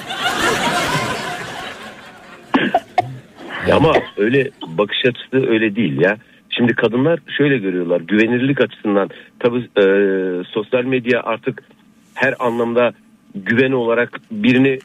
Ya 3.69 3.77
Ama 3.77 3.93
öyle 4.17 4.51
bakış 4.67 4.99
açısı 5.05 5.51
öyle 5.51 5.77
değil 5.77 6.01
ya. 6.01 6.17
Şimdi 6.51 6.75
kadınlar 6.75 7.21
şöyle 7.39 7.59
görüyorlar 7.59 8.01
güvenirlik 8.01 8.61
açısından 8.61 9.11
tabii 9.39 9.59
e, 9.59 9.85
sosyal 10.45 10.85
medya 10.85 11.21
artık 11.23 11.63
her 12.15 12.35
anlamda 12.39 12.93
güven 13.35 13.73
olarak 13.73 14.21
birini 14.31 14.79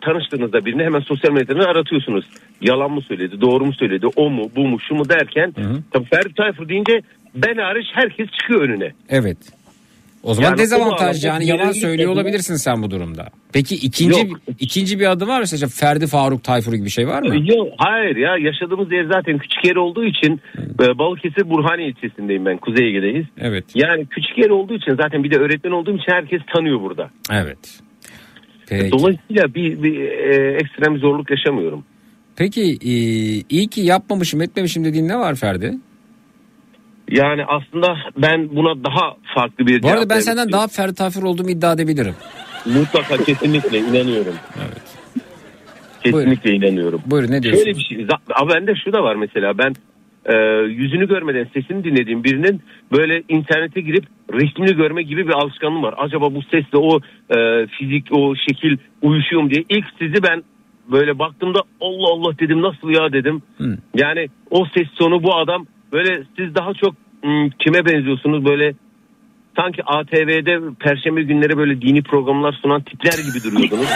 tanıştığınızda 0.00 0.64
birini 0.64 0.84
hemen 0.84 1.00
sosyal 1.00 1.32
medyadan 1.32 1.70
aratıyorsunuz. 1.70 2.24
Yalan 2.60 2.90
mı 2.90 3.02
söyledi, 3.02 3.40
doğru 3.40 3.66
mu 3.66 3.72
söyledi, 3.72 4.06
o 4.16 4.30
mu, 4.30 4.50
bu 4.56 4.68
mu, 4.68 4.80
şu 4.80 4.94
mu 4.94 5.08
derken 5.08 5.52
tabii 5.90 6.04
Ferdi 6.04 6.34
Tayfur 6.34 6.68
deyince 6.68 7.02
ben 7.34 7.56
hariç 7.56 7.86
herkes 7.92 8.28
çıkıyor 8.30 8.60
önüne. 8.60 8.92
Evet. 9.08 9.38
O 10.28 10.34
zaman 10.34 10.48
Yani 10.48 10.58
dezavantaj 10.58 11.24
yani 11.24 11.46
yalan 11.46 11.72
söylüyor 11.72 12.12
olabilirsin 12.12 12.54
sen 12.54 12.82
bu 12.82 12.90
durumda. 12.90 13.28
Peki 13.52 13.74
ikinci 13.74 14.20
Yok. 14.20 14.40
ikinci 14.58 15.00
bir 15.00 15.10
adı 15.10 15.26
var 15.26 15.34
mı? 15.34 15.40
Mesela 15.40 15.68
Ferdi 15.68 16.06
Faruk 16.06 16.44
Tayfur 16.44 16.72
gibi 16.72 16.84
bir 16.84 16.90
şey 16.90 17.08
var 17.08 17.22
mı? 17.22 17.34
Yok 17.54 17.68
hayır 17.78 18.16
ya 18.16 18.36
yaşadığımız 18.36 18.92
yer 18.92 19.04
zaten 19.12 19.38
küçük 19.38 19.64
yer 19.64 19.76
olduğu 19.76 20.04
için 20.04 20.40
e, 20.82 20.98
Balıkesir 20.98 21.50
Burhaniye 21.50 21.88
ilçesindeyim 21.88 22.46
ben 22.46 22.56
Kuzey 22.56 22.88
Ege'deyiz. 22.88 23.26
Evet. 23.40 23.64
Yani 23.74 24.06
küçük 24.06 24.38
yer 24.38 24.50
olduğu 24.50 24.74
için 24.74 24.96
zaten 25.02 25.24
bir 25.24 25.30
de 25.30 25.38
öğretmen 25.38 25.70
olduğum 25.70 25.96
için 25.96 26.12
herkes 26.12 26.40
tanıyor 26.54 26.80
burada. 26.80 27.10
Evet. 27.32 27.80
Peki. 28.68 28.92
Dolayısıyla 28.92 29.54
bir, 29.54 29.82
bir 29.82 30.00
e, 30.00 30.52
ekstrem 30.52 30.98
zorluk 30.98 31.30
yaşamıyorum. 31.30 31.84
Peki 32.36 32.62
e, 32.62 32.92
iyi 33.48 33.68
ki 33.68 33.80
yapmamışım 33.80 34.42
etmemişim 34.42 34.84
dediğin 34.84 35.08
ne 35.08 35.16
var 35.16 35.34
Ferdi? 35.34 35.74
Yani 37.10 37.44
aslında 37.44 37.96
ben 38.16 38.56
buna 38.56 38.84
daha 38.84 39.16
farklı 39.34 39.66
bir 39.66 39.82
Bu 39.82 39.88
arada 39.88 40.10
ben 40.10 40.20
senden 40.20 40.42
istiyorum. 40.42 40.52
daha 40.52 40.68
Ferdi 40.68 40.94
Tayfur 40.94 41.22
olduğumu 41.22 41.50
iddia 41.50 41.72
edebilirim. 41.72 42.14
Mutlaka 42.66 43.16
kesinlikle 43.16 43.78
inanıyorum. 43.78 44.34
Kesinlikle 46.04 46.52
inanıyorum. 46.52 47.02
Buyurun 47.06 47.32
ne 47.32 47.42
diyorsunuz? 47.42 47.64
Şöyle 47.64 47.78
bir 47.78 47.84
şey. 47.84 48.06
Ama 48.34 48.54
bende 48.54 48.74
şu 48.84 48.92
da 48.92 49.02
var 49.02 49.14
mesela 49.16 49.58
ben 49.58 49.74
e, 50.26 50.34
yüzünü 50.68 51.08
görmeden 51.08 51.46
sesini 51.54 51.84
dinlediğim 51.84 52.24
birinin 52.24 52.60
böyle 52.92 53.22
internete 53.28 53.80
girip 53.80 54.04
resmini 54.32 54.76
görme 54.76 55.02
gibi 55.02 55.28
bir 55.28 55.32
alışkanlığım 55.32 55.82
var. 55.82 55.94
Acaba 55.98 56.34
bu 56.34 56.42
sesle 56.42 56.78
o 56.78 57.00
e, 57.36 57.66
fizik 57.66 58.06
o 58.12 58.34
şekil 58.48 58.76
uyuşuyor 59.02 59.42
mu 59.42 59.50
diye. 59.50 59.64
İlk 59.68 59.84
sizi 59.98 60.22
ben 60.22 60.42
böyle 60.92 61.18
baktığımda 61.18 61.60
Allah 61.80 62.08
Allah 62.12 62.38
dedim 62.38 62.62
nasıl 62.62 62.90
ya 62.90 63.12
dedim. 63.12 63.42
Yani 63.94 64.28
o 64.50 64.66
ses 64.74 64.88
tonu 64.98 65.22
bu 65.22 65.36
adam 65.36 65.66
böyle 65.92 66.22
siz 66.36 66.54
daha 66.54 66.74
çok 66.74 66.94
hmm, 67.22 67.50
kime 67.50 67.84
benziyorsunuz 67.86 68.44
böyle 68.44 68.74
sanki 69.56 69.82
ATV'de 69.84 70.58
perşembe 70.80 71.22
günleri 71.22 71.56
böyle 71.56 71.82
dini 71.82 72.02
programlar 72.02 72.52
sunan 72.52 72.82
tipler 72.82 73.12
gibi 73.12 73.42
duruyordunuz. 73.44 73.86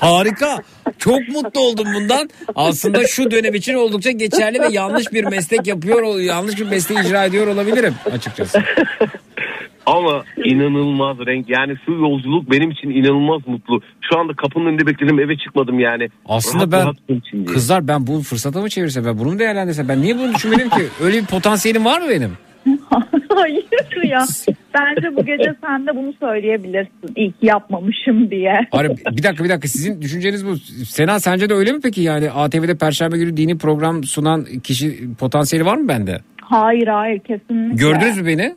Harika. 0.00 0.58
Çok 0.98 1.28
mutlu 1.28 1.60
oldum 1.60 1.86
bundan. 1.94 2.30
Aslında 2.54 3.06
şu 3.06 3.30
dönem 3.30 3.54
için 3.54 3.74
oldukça 3.74 4.10
geçerli 4.10 4.60
ve 4.60 4.68
yanlış 4.70 5.12
bir 5.12 5.24
meslek 5.24 5.66
yapıyor, 5.66 6.20
yanlış 6.20 6.60
bir 6.60 6.66
mesleği 6.66 7.00
icra 7.00 7.24
ediyor 7.24 7.46
olabilirim 7.46 7.94
açıkçası. 8.12 8.62
Ama 9.96 10.24
inanılmaz 10.44 11.18
renk. 11.26 11.48
Yani 11.48 11.74
şu 11.86 11.92
yolculuk 11.92 12.50
benim 12.50 12.70
için 12.70 12.90
inanılmaz 12.90 13.42
mutlu. 13.46 13.80
Şu 14.00 14.18
anda 14.18 14.32
kapının 14.32 14.66
önünde 14.66 14.86
bekledim 14.86 15.20
eve 15.20 15.36
çıkmadım 15.36 15.78
yani. 15.78 16.08
Aslında 16.26 16.76
Rahat 16.76 16.96
ben 17.08 17.16
rahat 17.16 17.46
kızlar 17.46 17.88
ben 17.88 18.06
bu 18.06 18.22
fırsata 18.22 18.60
mı 18.60 18.68
çevirsem 18.68 19.04
ben 19.04 19.18
bunu 19.18 19.30
mu 19.32 19.38
değerlendirsem 19.38 19.88
ben 19.88 20.02
niye 20.02 20.18
bunu 20.18 20.34
düşünmedim 20.34 20.68
ki? 20.68 20.82
Öyle 21.02 21.20
bir 21.20 21.26
potansiyelim 21.26 21.84
var 21.84 22.00
mı 22.00 22.06
benim? 22.10 22.32
Hayır 23.34 23.64
ya. 24.04 24.26
Bence 24.74 25.16
bu 25.16 25.24
gece 25.26 25.54
sen 25.64 25.86
de 25.86 25.96
bunu 25.96 26.12
söyleyebilirsin. 26.20 27.12
İyi 27.16 27.32
ki 27.32 27.46
yapmamışım 27.46 28.30
diye. 28.30 28.54
Hayır, 28.70 28.92
bir 29.12 29.22
dakika 29.22 29.44
bir 29.44 29.48
dakika 29.48 29.68
sizin 29.68 30.02
düşünceniz 30.02 30.46
bu. 30.46 30.56
Sena 30.84 31.20
sence 31.20 31.50
de 31.50 31.54
öyle 31.54 31.72
mi 31.72 31.80
peki 31.82 32.00
yani 32.00 32.30
ATV'de 32.30 32.74
Perşembe 32.74 33.18
günü 33.18 33.36
dini 33.36 33.58
program 33.58 34.04
sunan 34.04 34.44
kişi 34.64 35.14
potansiyeli 35.18 35.66
var 35.66 35.76
mı 35.76 35.88
bende? 35.88 36.20
Hayır 36.42 36.86
hayır 36.86 37.18
kesinlikle. 37.18 37.76
Gördünüz 37.76 38.20
mü 38.20 38.26
beni? 38.26 38.56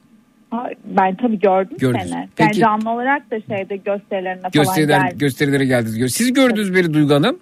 Ben 0.86 1.16
tabii 1.16 1.40
gördüm 1.40 1.78
Gördünüz. 1.80 2.04
seni. 2.10 2.18
Yani 2.20 2.30
Peki. 2.36 2.60
canlı 2.60 2.90
olarak 2.90 3.32
da 3.32 3.40
şeyde 3.42 3.76
gösterilerine 3.76 4.42
falan 4.42 4.52
Gösteriler, 4.54 5.02
geldim. 5.02 5.18
gösterilere 5.18 5.66
geldiniz. 5.66 6.14
Siz 6.16 6.34
gördünüz 6.34 6.76
beni 6.76 6.94
Duygu 6.94 7.14
Hanım. 7.14 7.40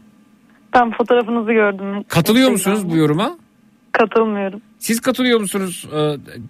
Ben 0.74 0.92
fotoğrafınızı 0.92 1.52
gördüm. 1.54 2.04
Katılıyor 2.08 2.52
musunuz 2.52 2.90
bu 2.90 2.98
yoruma? 2.98 3.38
Katılmıyorum. 3.92 4.62
Siz 4.80 5.00
katılıyor 5.02 5.40
musunuz 5.40 5.88
e, 5.96 6.00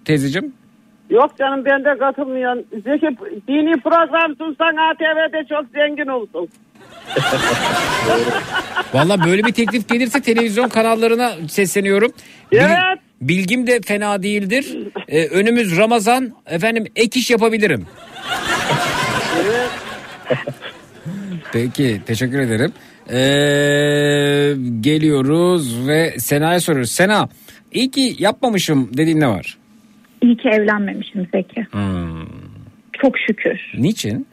teyzeciğim? 0.04 0.52
Yok 1.10 1.38
canım 1.38 1.64
ben 1.64 1.84
de 1.84 1.98
katılmıyorum. 1.98 2.64
Zeki 2.72 3.16
dini 3.48 3.80
program 3.80 4.36
sunsan 4.38 4.76
ATV'de 4.76 5.44
çok 5.48 5.64
zengin 5.74 6.06
olsun. 6.06 6.48
Valla 8.94 9.24
böyle 9.24 9.44
bir 9.44 9.52
teklif 9.52 9.88
gelirse 9.88 10.20
televizyon 10.22 10.68
kanallarına 10.68 11.30
sesleniyorum. 11.48 12.12
Bil- 12.52 12.58
bilgim 13.20 13.66
de 13.66 13.80
fena 13.80 14.22
değildir. 14.22 14.76
Ee, 15.08 15.26
önümüz 15.26 15.76
Ramazan. 15.76 16.32
Efendim 16.46 16.86
ek 16.96 17.20
iş 17.20 17.30
yapabilirim. 17.30 17.86
Peki 21.52 22.00
teşekkür 22.06 22.38
ederim. 22.38 22.72
Ee, 23.10 24.54
geliyoruz 24.80 25.88
ve 25.88 26.14
Sena'ya 26.18 26.60
soruyoruz. 26.60 26.90
Sena 26.90 27.28
iyi 27.72 27.90
ki 27.90 28.16
yapmamışım 28.18 28.90
dediğin 28.96 29.20
ne 29.20 29.28
var? 29.28 29.58
İyi 30.22 30.36
ki 30.36 30.48
evlenmemişim 30.48 31.28
Zeki. 31.34 31.66
Hmm. 31.70 32.26
Çok 33.02 33.14
şükür. 33.26 33.58
Niçin? 33.74 34.26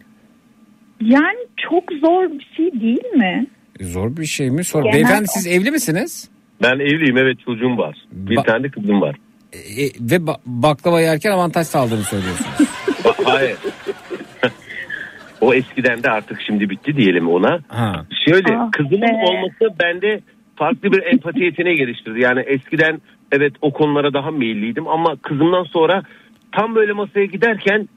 Yani 1.01 1.37
çok 1.69 1.83
zor 2.01 2.29
bir 2.39 2.47
şey 2.57 2.71
değil 2.81 3.05
mi? 3.15 3.47
Zor 3.81 4.17
bir 4.17 4.25
şey 4.25 4.49
mi? 4.51 4.63
Sor. 4.63 4.83
Genel- 4.83 4.93
Beyefendi 4.93 5.27
siz 5.27 5.47
evli 5.47 5.71
misiniz? 5.71 6.29
Ben 6.61 6.79
evliyim 6.79 7.17
evet 7.17 7.37
çocuğum 7.45 7.77
var. 7.77 7.97
Bir 8.11 8.35
tane 8.35 8.63
de 8.63 8.69
kızım 8.69 9.01
var. 9.01 9.15
E, 9.53 9.83
ve 9.99 10.15
ba- 10.15 10.39
baklava 10.45 11.01
yerken 11.01 11.31
avantaj 11.31 11.67
sağladığını 11.67 12.03
söylüyorsunuz. 12.03 12.51
Ba- 13.03 13.23
Hayır. 13.25 13.57
o 15.41 15.53
eskiden 15.53 16.03
de 16.03 16.09
artık 16.11 16.41
şimdi 16.41 16.69
bitti 16.69 16.97
diyelim 16.97 17.29
ona. 17.29 17.59
Ha. 17.67 18.05
Şöyle 18.27 18.57
Ah 18.57 18.71
kızımın 18.71 19.01
be. 19.01 19.23
olması 19.29 19.79
bende 19.83 20.19
farklı 20.55 20.91
bir 20.91 21.03
empati 21.03 21.39
yeteneği 21.43 21.75
geliştirdi. 21.77 22.21
Yani 22.21 22.39
eskiden 22.39 23.01
evet 23.31 23.53
o 23.61 23.73
konulara 23.73 24.13
daha 24.13 24.31
meyilliydim 24.31 24.87
ama 24.87 25.15
kızımdan 25.15 25.63
sonra 25.63 26.03
tam 26.51 26.75
böyle 26.75 26.93
masaya 26.93 27.25
giderken 27.25 27.89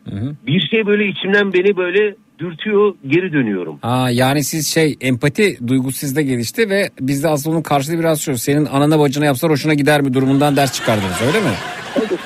bir 0.47 0.60
şey 0.70 0.86
böyle 0.86 1.06
içimden 1.08 1.52
beni 1.52 1.76
böyle 1.76 2.14
dürtüyor 2.40 2.94
geri 3.06 3.32
dönüyorum. 3.32 3.78
Ha, 3.82 4.08
yani 4.10 4.44
siz 4.44 4.68
şey 4.74 4.96
empati 5.00 5.58
duygusu 5.68 5.98
sizde 5.98 6.22
gelişti 6.22 6.70
ve 6.70 6.90
bizde 7.00 7.28
aslında 7.28 7.54
onun 7.56 7.62
karşılığı 7.62 7.98
biraz 7.98 8.20
şu. 8.20 8.38
Senin 8.38 8.66
anana 8.66 8.98
bacına 8.98 9.24
yapsalar 9.24 9.52
hoşuna 9.52 9.74
gider 9.74 10.00
mi 10.00 10.14
durumundan 10.14 10.56
ders 10.56 10.72
çıkardınız 10.72 11.22
öyle 11.26 11.40
mi? 11.40 11.50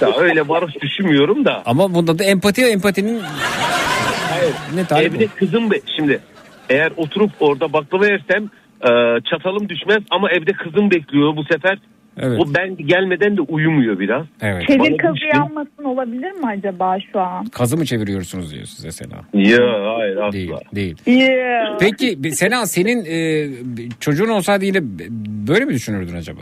Ya 0.01 0.17
öyle 0.19 0.49
varoş 0.49 0.73
düşünmüyorum 0.83 1.45
da. 1.45 1.63
Ama 1.67 1.95
bunda 1.95 2.19
da 2.19 2.25
empati 2.25 2.65
empatinin 2.65 3.23
ne 4.75 4.85
tarifi 4.85 5.17
Evde 5.17 5.27
kızım 5.27 5.71
be- 5.71 5.81
şimdi 5.97 6.21
eğer 6.71 6.93
oturup 6.97 7.31
orada 7.41 7.73
baklava 7.73 8.07
yersem 8.07 8.45
e, 8.83 8.91
çatalım 9.31 9.69
düşmez 9.69 10.03
ama 10.11 10.31
evde 10.31 10.53
kızım 10.53 10.91
bekliyor 10.91 11.37
bu 11.37 11.45
sefer. 11.45 11.79
Evet. 12.19 12.41
O 12.41 12.55
ben 12.55 12.77
gelmeden 12.77 13.37
de 13.37 13.41
uyumuyor 13.41 13.99
biraz. 13.99 14.27
Evet. 14.41 14.63
Çevir 14.69 14.99
kazı 14.99 15.25
yanmasın 15.35 15.85
olabilir 15.85 16.33
mi 16.33 16.47
acaba 16.47 16.97
şu 17.13 17.21
an? 17.21 17.45
Kazı 17.47 17.77
mı 17.77 17.85
çeviriyorsunuz 17.85 18.55
diyor 18.55 18.65
size 18.65 18.93
Sena. 18.93 19.15
Ya 19.35 19.59
hayır 19.99 20.17
asla. 20.17 20.33
Değil, 20.33 20.53
değil. 20.75 20.97
Yeah. 21.07 21.79
Peki 21.81 22.31
Sena 22.33 22.67
senin 22.67 23.05
e, 23.05 23.49
çocuğun 24.01 24.29
olsaydı 24.29 24.65
yine 24.65 24.79
böyle 25.49 25.65
mi 25.65 25.73
düşünürdün 25.75 26.17
acaba? 26.17 26.41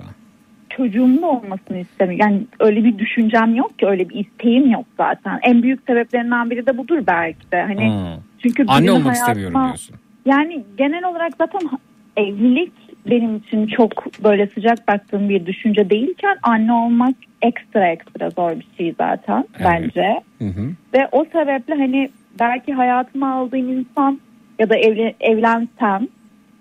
Çocuğumun 0.76 1.22
da 1.22 1.26
olmasını 1.26 1.78
istemiyorum. 1.78 2.20
Yani 2.30 2.46
öyle 2.60 2.84
bir 2.84 2.98
düşüncem 2.98 3.54
yok 3.54 3.78
ki 3.78 3.86
öyle 3.86 4.08
bir 4.08 4.14
isteğim 4.26 4.70
yok 4.70 4.84
zaten. 4.96 5.38
En 5.42 5.62
büyük 5.62 5.80
sebeplerinden 5.86 6.50
biri 6.50 6.66
de 6.66 6.78
budur 6.78 6.98
belki 7.06 7.50
de. 7.52 7.62
Hani 7.62 7.88
Hmm. 7.88 8.22
çünkü 8.42 8.64
Anne 8.68 8.92
olmak 8.92 9.06
hayatıma- 9.06 9.12
istemiyorum 9.30 9.60
diyorsun. 9.64 9.96
Yani 10.26 10.64
genel 10.78 11.04
olarak 11.04 11.32
zaten 11.38 11.60
evlilik 12.16 12.72
benim 13.10 13.36
için 13.36 13.66
çok 13.66 14.22
böyle 14.24 14.46
sıcak 14.46 14.88
baktığım 14.88 15.28
bir 15.28 15.46
düşünce 15.46 15.90
değilken 15.90 16.36
anne 16.42 16.72
olmak 16.72 17.14
ekstra 17.42 17.88
ekstra 17.88 18.30
zor 18.30 18.50
bir 18.50 18.66
şey 18.76 18.94
zaten 18.98 19.44
bence. 19.64 20.20
Hı 20.38 20.44
hı. 20.44 20.70
Ve 20.94 21.08
o 21.12 21.24
sebeple 21.24 21.74
hani 21.74 22.10
belki 22.40 22.72
hayatıma 22.72 23.34
aldığım 23.34 23.78
insan 23.78 24.20
ya 24.58 24.70
da 24.70 24.76
evli, 24.76 25.14
evlensem 25.20 26.08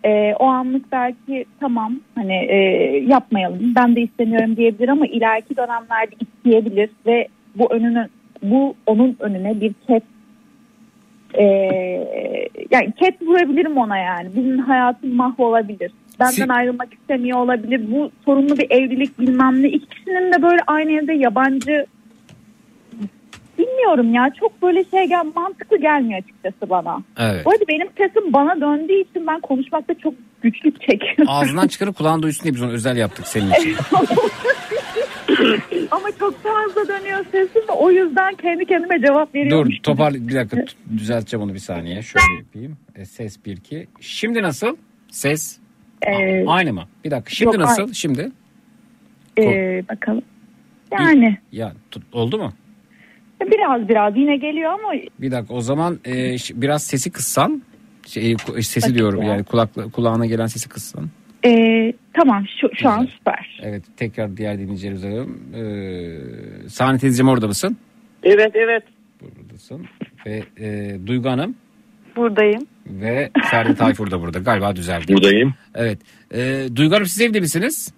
e, 0.04 0.34
o 0.40 0.46
anlık 0.46 0.92
belki 0.92 1.46
tamam 1.60 1.96
hani 2.16 2.34
e, 2.34 2.58
yapmayalım 3.08 3.76
ben 3.76 3.96
de 3.96 4.02
istemiyorum 4.02 4.58
diyebilir 4.58 4.90
ama 4.90 5.06
ileriki 5.06 5.58
dönemlerde 5.58 6.16
isteyebilir 6.20 6.90
ve 7.06 7.28
bu 7.56 7.74
önüne 7.74 8.08
bu 8.42 8.76
onun 8.86 9.16
önüne 9.20 9.62
bir 9.62 9.74
ket 9.88 10.04
e, 11.34 11.44
yani 12.72 12.92
ket 13.00 13.22
vurabilirim 13.22 13.78
ona 13.78 13.98
yani. 13.98 14.30
Benim 14.36 14.60
hayatım 14.60 15.16
mahvolabilir. 15.16 15.92
Benden 16.20 16.32
Si- 16.32 16.54
ayrılmak 16.54 16.94
istemiyor 16.94 17.38
olabilir. 17.40 17.92
Bu 17.92 18.12
sorunlu 18.26 18.58
bir 18.58 18.72
evlilik 18.72 19.20
bilmem 19.20 19.64
ne. 19.64 19.68
İkisinin 19.68 20.34
de 20.34 20.42
böyle 20.42 20.62
aynı 20.68 20.92
evde 20.92 21.14
yabancı 21.14 21.86
bilmiyorum 23.58 24.14
ya 24.14 24.32
çok 24.40 24.62
böyle 24.62 24.84
şey 24.84 25.08
gel 25.08 25.26
mantıklı 25.36 25.78
gelmiyor 25.78 26.20
açıkçası 26.24 26.70
bana. 26.70 27.04
Evet. 27.18 27.46
Bu 27.46 27.52
arada 27.52 27.64
benim 27.68 27.88
sesim 27.98 28.34
bana 28.34 28.62
döndüğü 28.62 29.02
için 29.02 29.28
ben 29.28 29.40
konuşmakta 29.40 29.94
çok 29.94 30.14
güçlük 30.42 30.82
çekiyorum. 30.82 31.26
Ağzından 31.28 31.68
çıkarıp 31.68 31.98
kulağın 31.98 32.22
duysun 32.22 32.44
diye 32.44 32.54
biz 32.54 32.62
onu 32.62 32.72
özel 32.72 32.98
yaptık 32.98 33.28
senin 33.28 33.52
için. 33.52 33.76
Ama 35.92 36.08
çok 36.20 36.44
fazla 36.44 36.88
dönüyor 36.88 37.26
sesim 37.32 37.62
o 37.78 37.92
yüzden 37.92 38.36
kendi 38.36 38.66
kendime 38.66 39.02
cevap 39.02 39.36
veriyorum. 39.36 39.72
Dur 39.72 39.78
topar 39.84 40.14
bir 40.14 40.36
dakika 40.36 40.66
düzelteceğim 40.98 41.44
onu 41.44 41.54
bir 41.54 41.60
saniye. 41.60 42.02
Şöyle 42.02 42.26
yapayım. 42.38 42.78
E, 42.96 43.06
ses 43.06 43.46
1 43.46 43.58
2. 43.58 43.88
Şimdi 44.00 44.42
nasıl? 44.42 44.78
Ses 45.12 45.58
Ee, 46.08 46.46
aynı 46.48 46.74
mı? 46.74 46.84
Bir 47.06 47.12
dakika. 47.12 47.30
Şimdi 47.30 47.56
Yok, 47.56 47.66
nasıl? 47.66 47.82
aynı. 47.82 47.96
Şimdi? 47.96 48.32
ee, 49.40 49.84
bakalım. 49.90 50.22
Yani 50.92 51.38
Ya 51.52 51.74
tut- 51.92 52.04
oldu 52.14 52.38
mu? 52.38 52.54
biraz 53.42 53.90
biraz 53.90 54.18
yine 54.18 54.38
geliyor 54.38 54.72
ama 54.72 54.94
Bir 55.20 55.32
dakika 55.32 55.54
o 55.54 55.62
zaman 55.62 56.00
e, 56.08 56.36
biraz 56.54 56.84
sesi 56.84 57.12
kıssan. 57.12 57.62
Şey, 58.08 58.34
ku- 58.34 58.62
sesi 58.64 58.78
Bakayım 58.82 58.98
diyorum 58.98 59.22
ya. 59.22 59.28
yani 59.28 59.44
kulakla, 59.44 59.90
kulağına 59.92 60.26
gelen 60.26 60.48
sesi 60.48 60.70
kıssan. 60.70 61.10
Ee, 61.46 61.94
tamam 62.14 62.46
şu, 62.62 62.70
şu 62.76 62.90
an 62.90 63.06
süper. 63.18 63.60
Evet 63.64 63.84
tekrar 63.98 64.38
diğer 64.38 64.60
dinleyicilerimize 64.60 65.08
alalım. 65.10 65.40
Ee, 65.56 66.70
Sahne 66.70 66.98
teyzeciğim 66.98 67.30
orada 67.30 67.48
mısın? 67.48 67.78
Evet 68.24 68.52
evet. 68.56 68.84
Buradasın. 69.22 69.86
Ve 70.26 70.44
e, 70.60 70.98
Duygu 71.08 71.30
Hanım 71.30 71.56
Buradayım. 72.16 72.68
ve 72.88 73.32
Ferdi 73.52 73.76
Tayfur 73.76 74.12
da 74.12 74.22
burada. 74.22 74.40
Galiba 74.40 74.76
düzeldi. 74.76 75.14
Buradayım. 75.14 75.54
Evet. 75.76 76.00
E, 76.34 76.68
Duygu 76.76 76.96
Hanım 76.96 77.06
siz 77.06 77.22
evli 77.22 77.42
misiniz? 77.42 77.94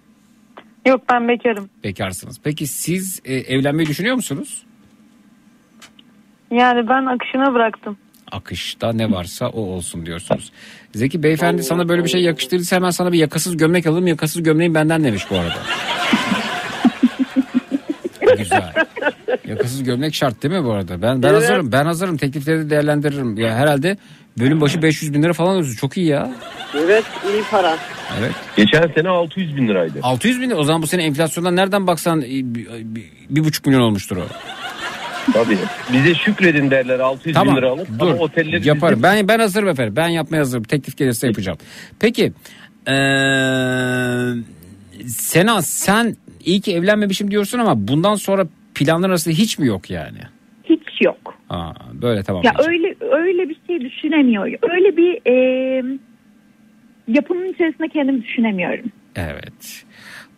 Yok 0.86 1.00
ben 1.12 1.28
bekarım. 1.28 1.68
Bekarsınız. 1.84 2.40
Peki 2.44 2.66
siz 2.66 3.22
e, 3.24 3.34
evlenmeyi 3.34 3.88
düşünüyor 3.88 4.16
musunuz? 4.16 4.66
Yani 6.50 6.88
ben 6.88 7.06
akışına 7.06 7.54
bıraktım. 7.54 7.96
Akışta 8.34 8.92
ne 8.92 9.10
varsa 9.10 9.48
o 9.48 9.60
olsun 9.60 10.06
diyorsunuz. 10.06 10.52
Zeki 10.94 11.22
beyefendi 11.22 11.62
sana 11.62 11.88
böyle 11.88 12.04
bir 12.04 12.08
şey 12.08 12.22
yakıştırdıysa 12.22 12.76
hemen 12.76 12.90
sana 12.90 13.12
bir 13.12 13.18
yakasız 13.18 13.56
gömlek 13.56 13.86
alalım. 13.86 14.06
Yakasız 14.06 14.42
gömleğin 14.42 14.74
benden 14.74 15.04
demiş 15.04 15.26
bu 15.30 15.38
arada. 15.38 15.58
Güzel. 18.38 18.72
Yakasız 19.48 19.82
gömlek 19.84 20.14
şart 20.14 20.42
değil 20.42 20.54
mi 20.54 20.64
bu 20.64 20.72
arada? 20.72 21.02
Ben 21.02 21.22
ben 21.22 21.28
Evet. 21.28 21.42
hazırım. 21.42 21.72
Ben 21.72 21.84
hazırım. 21.84 22.16
Teklifleri 22.16 22.58
de 22.66 22.70
değerlendiririm. 22.70 23.38
Ya 23.38 23.54
herhalde 23.54 23.96
bölüm 24.38 24.60
başı 24.60 24.82
500 24.82 25.14
bin 25.14 25.22
lira 25.22 25.32
falan 25.32 25.56
ödüyorsun. 25.56 25.76
Çok 25.76 25.96
iyi 25.96 26.06
ya. 26.06 26.32
Evet 26.78 27.04
iyi 27.32 27.42
para. 27.50 27.76
Evet. 28.20 28.32
Geçen 28.56 28.92
sene 28.94 29.08
600 29.08 29.56
bin 29.56 29.68
liraydı. 29.68 29.98
600 30.02 30.40
bin 30.40 30.50
lira. 30.50 30.58
O 30.58 30.64
zaman 30.64 30.82
bu 30.82 30.86
sene 30.86 31.02
enflasyondan 31.04 31.56
nereden 31.56 31.86
baksan 31.86 32.22
bir, 32.22 32.44
bir, 32.54 32.66
bir 33.30 33.44
buçuk 33.44 33.66
milyon 33.66 33.80
olmuştur 33.80 34.16
o. 34.16 34.22
Tabii. 35.32 35.58
Bize 35.92 36.14
şükredin 36.14 36.70
derler 36.70 36.98
600 37.00 37.34
Tamam 37.34 37.56
bin 37.56 37.60
lira 37.60 37.70
alıp 37.70 37.88
dur 37.98 38.06
ama 38.10 38.16
otelleri 38.18 38.68
yaparım. 38.68 38.98
bizim- 38.98 39.02
Ben 39.02 39.28
ben 39.28 39.38
hazırım 39.38 39.68
efendim. 39.68 39.94
Ben 39.96 40.08
yapmaya 40.08 40.38
hazırım. 40.38 40.64
Teklif 40.64 40.96
gelirse 40.96 41.26
yapacağım. 41.26 41.58
Peki 42.00 42.32
eee, 42.88 44.34
Sena 45.06 45.62
sen 45.62 46.16
iyi 46.44 46.60
ki 46.60 46.74
evlenmemişim 46.74 47.30
diyorsun 47.30 47.58
ama 47.58 47.88
bundan 47.88 48.14
sonra 48.14 48.46
planlar 48.74 49.08
arasında 49.10 49.34
hiç 49.34 49.58
mi 49.58 49.66
yok 49.66 49.90
yani? 49.90 50.18
Hiç 50.64 50.82
yok. 51.04 51.34
Aa, 51.50 51.72
böyle 52.02 52.22
tamam. 52.22 52.42
Ya 52.44 52.52
öyle 52.68 52.94
öyle 53.00 53.48
bir 53.48 53.56
şey 53.66 53.80
düşünemiyorum. 53.80 54.54
Öyle 54.70 54.96
bir 54.96 55.30
e, 55.30 55.34
yapının 57.08 57.52
içerisinde 57.52 57.88
kendimi 57.88 58.22
düşünemiyorum. 58.22 58.84
Evet. 59.16 59.84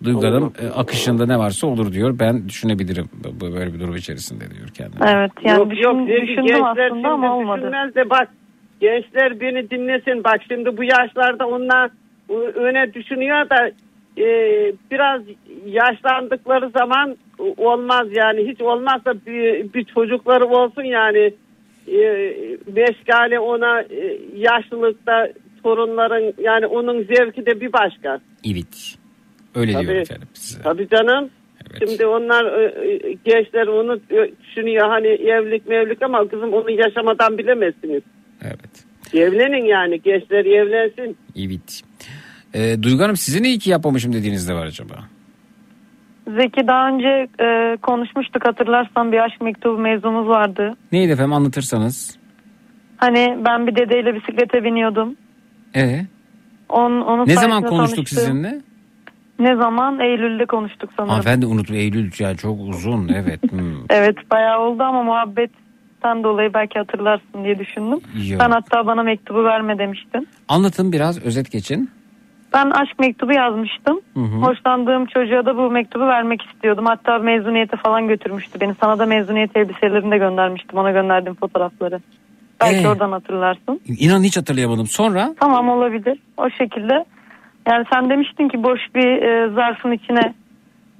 Duygu 0.05 0.27
Hanım 0.27 0.53
e, 0.63 0.69
akışında 0.69 1.27
ne 1.27 1.39
varsa 1.39 1.67
olur 1.67 1.93
diyor. 1.93 2.19
Ben 2.19 2.49
düşünebilirim 2.49 3.09
böyle 3.41 3.75
bir 3.75 3.81
durum 3.81 3.97
içerisinde 3.97 4.45
diyor 4.51 4.69
kendine. 4.69 5.11
Evet 5.11 5.31
yani 5.45 5.59
yok 5.59 5.71
düşün- 5.71 5.83
yok 5.83 6.09
düşündüm 6.23 6.45
gençler 6.47 6.87
aslında 6.91 7.09
ama 7.09 7.37
olmadı. 7.37 7.59
düşünmez 7.61 7.95
de 7.95 8.11
bak 8.11 8.29
gençler 8.81 9.41
beni 9.41 9.71
dinlesin 9.71 10.25
bak 10.25 10.41
şimdi 10.49 10.77
bu 10.77 10.85
yaşlarda 10.85 11.47
onlar 11.47 11.91
ö- 12.31 12.53
öne 12.53 12.95
düşünüyor 12.95 13.51
da 13.51 13.69
e, 14.23 14.27
biraz 14.91 15.23
yaşlandıkları 15.67 16.71
zaman 16.71 17.17
olmaz 17.57 18.07
yani 18.13 18.49
hiç 18.49 18.61
olmazsa 18.61 19.15
bir, 19.27 19.73
bir 19.75 19.85
çocukları 19.85 20.45
olsun 20.47 20.83
yani 20.83 21.33
e, 21.89 22.01
meşgale 22.75 23.39
ona 23.41 23.81
e, 23.83 24.19
yaşlılıkta 24.37 25.29
torunların 25.63 26.33
yani 26.43 26.67
onun 26.67 27.03
zevki 27.03 27.47
de 27.47 27.61
bir 27.61 27.73
başka. 27.73 28.21
Evet. 28.51 28.95
Öyle 29.57 29.73
Tabii. 29.73 29.87
diyor 29.87 29.97
efendim 29.97 30.29
size. 30.35 30.63
Tabii 30.63 30.89
canım. 30.89 31.31
Şimdi 31.79 32.07
onlar 32.07 32.45
e, 32.45 32.65
e, 32.65 33.13
gençler 33.25 33.67
onu 33.67 33.97
e, 34.11 34.31
düşünüyor 34.43 34.89
hani 34.89 35.07
evlilik 35.07 35.69
mevlilik 35.69 36.03
ama 36.03 36.29
kızım 36.29 36.53
onu 36.53 36.71
yaşamadan 36.71 37.39
bilemezsiniz. 37.39 38.03
Evet. 38.43 38.85
Evlenin 39.15 39.65
yani 39.65 40.03
gençler 40.03 40.45
evlensin. 40.45 41.17
Evet. 41.37 41.83
E, 42.55 42.83
Duygu 42.83 43.03
Hanım 43.03 43.17
sizin 43.17 43.45
iyi 43.45 43.59
ki 43.59 43.71
yapmamışım 43.71 44.13
dediğiniz 44.13 44.49
de 44.49 44.55
var 44.55 44.67
acaba? 44.67 44.95
Zeki 46.37 46.67
daha 46.67 46.89
önce 46.89 47.27
e, 47.41 47.77
konuşmuştuk 47.83 48.45
hatırlarsan 48.47 49.13
bir 49.13 49.19
aşk 49.19 49.41
mektubu 49.41 49.79
mevzumuz 49.79 50.29
vardı. 50.29 50.75
Neydi 50.93 51.13
efendim 51.13 51.33
anlatırsanız. 51.33 52.19
Hani 52.97 53.39
ben 53.45 53.67
bir 53.67 53.77
dedeyle 53.77 54.15
bisiklete 54.15 54.65
biniyordum. 54.65 55.17
E 55.77 56.01
On, 56.69 57.01
onun 57.01 57.27
ne 57.27 57.35
zaman 57.35 57.63
konuştuk 57.63 57.97
tanıştım. 57.97 58.19
sizinle? 58.19 58.61
Ne 59.39 59.57
zaman? 59.57 60.01
Eylül'de 60.01 60.47
konuştuk 60.47 60.91
sanırım. 60.97 61.11
Hanımefendi 61.11 61.47
unuttum 61.47 61.77
Eylül 61.77 62.11
yani 62.19 62.37
çok 62.37 62.61
uzun 62.61 63.09
evet. 63.15 63.53
Hmm. 63.53 63.75
Evet 63.91 64.31
bayağı 64.31 64.61
oldu 64.61 64.83
ama 64.83 65.03
muhabbetten 65.03 66.25
dolayı 66.25 66.55
belki 66.55 66.79
hatırlarsın 66.79 67.45
diye 67.45 67.59
düşündüm. 67.59 68.01
Yok. 68.29 68.41
Sen 68.41 68.51
hatta 68.51 68.87
bana 68.87 69.03
mektubu 69.03 69.45
verme 69.45 69.79
demiştin. 69.79 70.29
Anlatın 70.49 70.93
biraz 70.93 71.25
özet 71.27 71.51
geçin. 71.53 71.91
Ben 72.53 72.71
aşk 72.71 72.99
mektubu 72.99 73.33
yazmıştım. 73.33 74.01
Hı 74.15 74.21
hı. 74.21 74.37
Hoşlandığım 74.37 75.07
çocuğa 75.07 75.47
da 75.47 75.57
bu 75.57 75.71
mektubu 75.71 76.07
vermek 76.07 76.43
istiyordum. 76.43 76.87
Hatta 76.87 77.19
mezuniyete 77.19 77.77
falan 77.77 78.09
götürmüştü 78.09 78.61
beni. 78.61 78.75
Sana 78.81 78.99
da 78.99 79.07
mezuniyet 79.07 79.57
elbiselerini 79.57 80.11
de 80.11 80.19
göndermiştim. 80.19 80.79
Ona 80.79 80.91
gönderdim 80.91 81.35
fotoğrafları. 81.35 82.01
Belki 82.61 82.87
Ee? 82.87 82.89
oradan 82.89 83.13
hatırlarsın. 83.13 83.81
İnan 83.99 84.23
hiç 84.23 84.37
hatırlayamadım. 84.37 84.87
Sonra 84.87 85.35
Tamam 85.41 85.69
olabilir. 85.69 86.19
O 86.37 86.51
şekilde. 86.51 87.05
Yani 87.67 87.85
sen 87.93 88.11
demiştin 88.11 88.49
ki 88.49 88.63
boş 88.63 88.81
bir 88.95 89.23
e, 89.23 89.55
zarfın 89.55 89.93
içine 89.93 90.35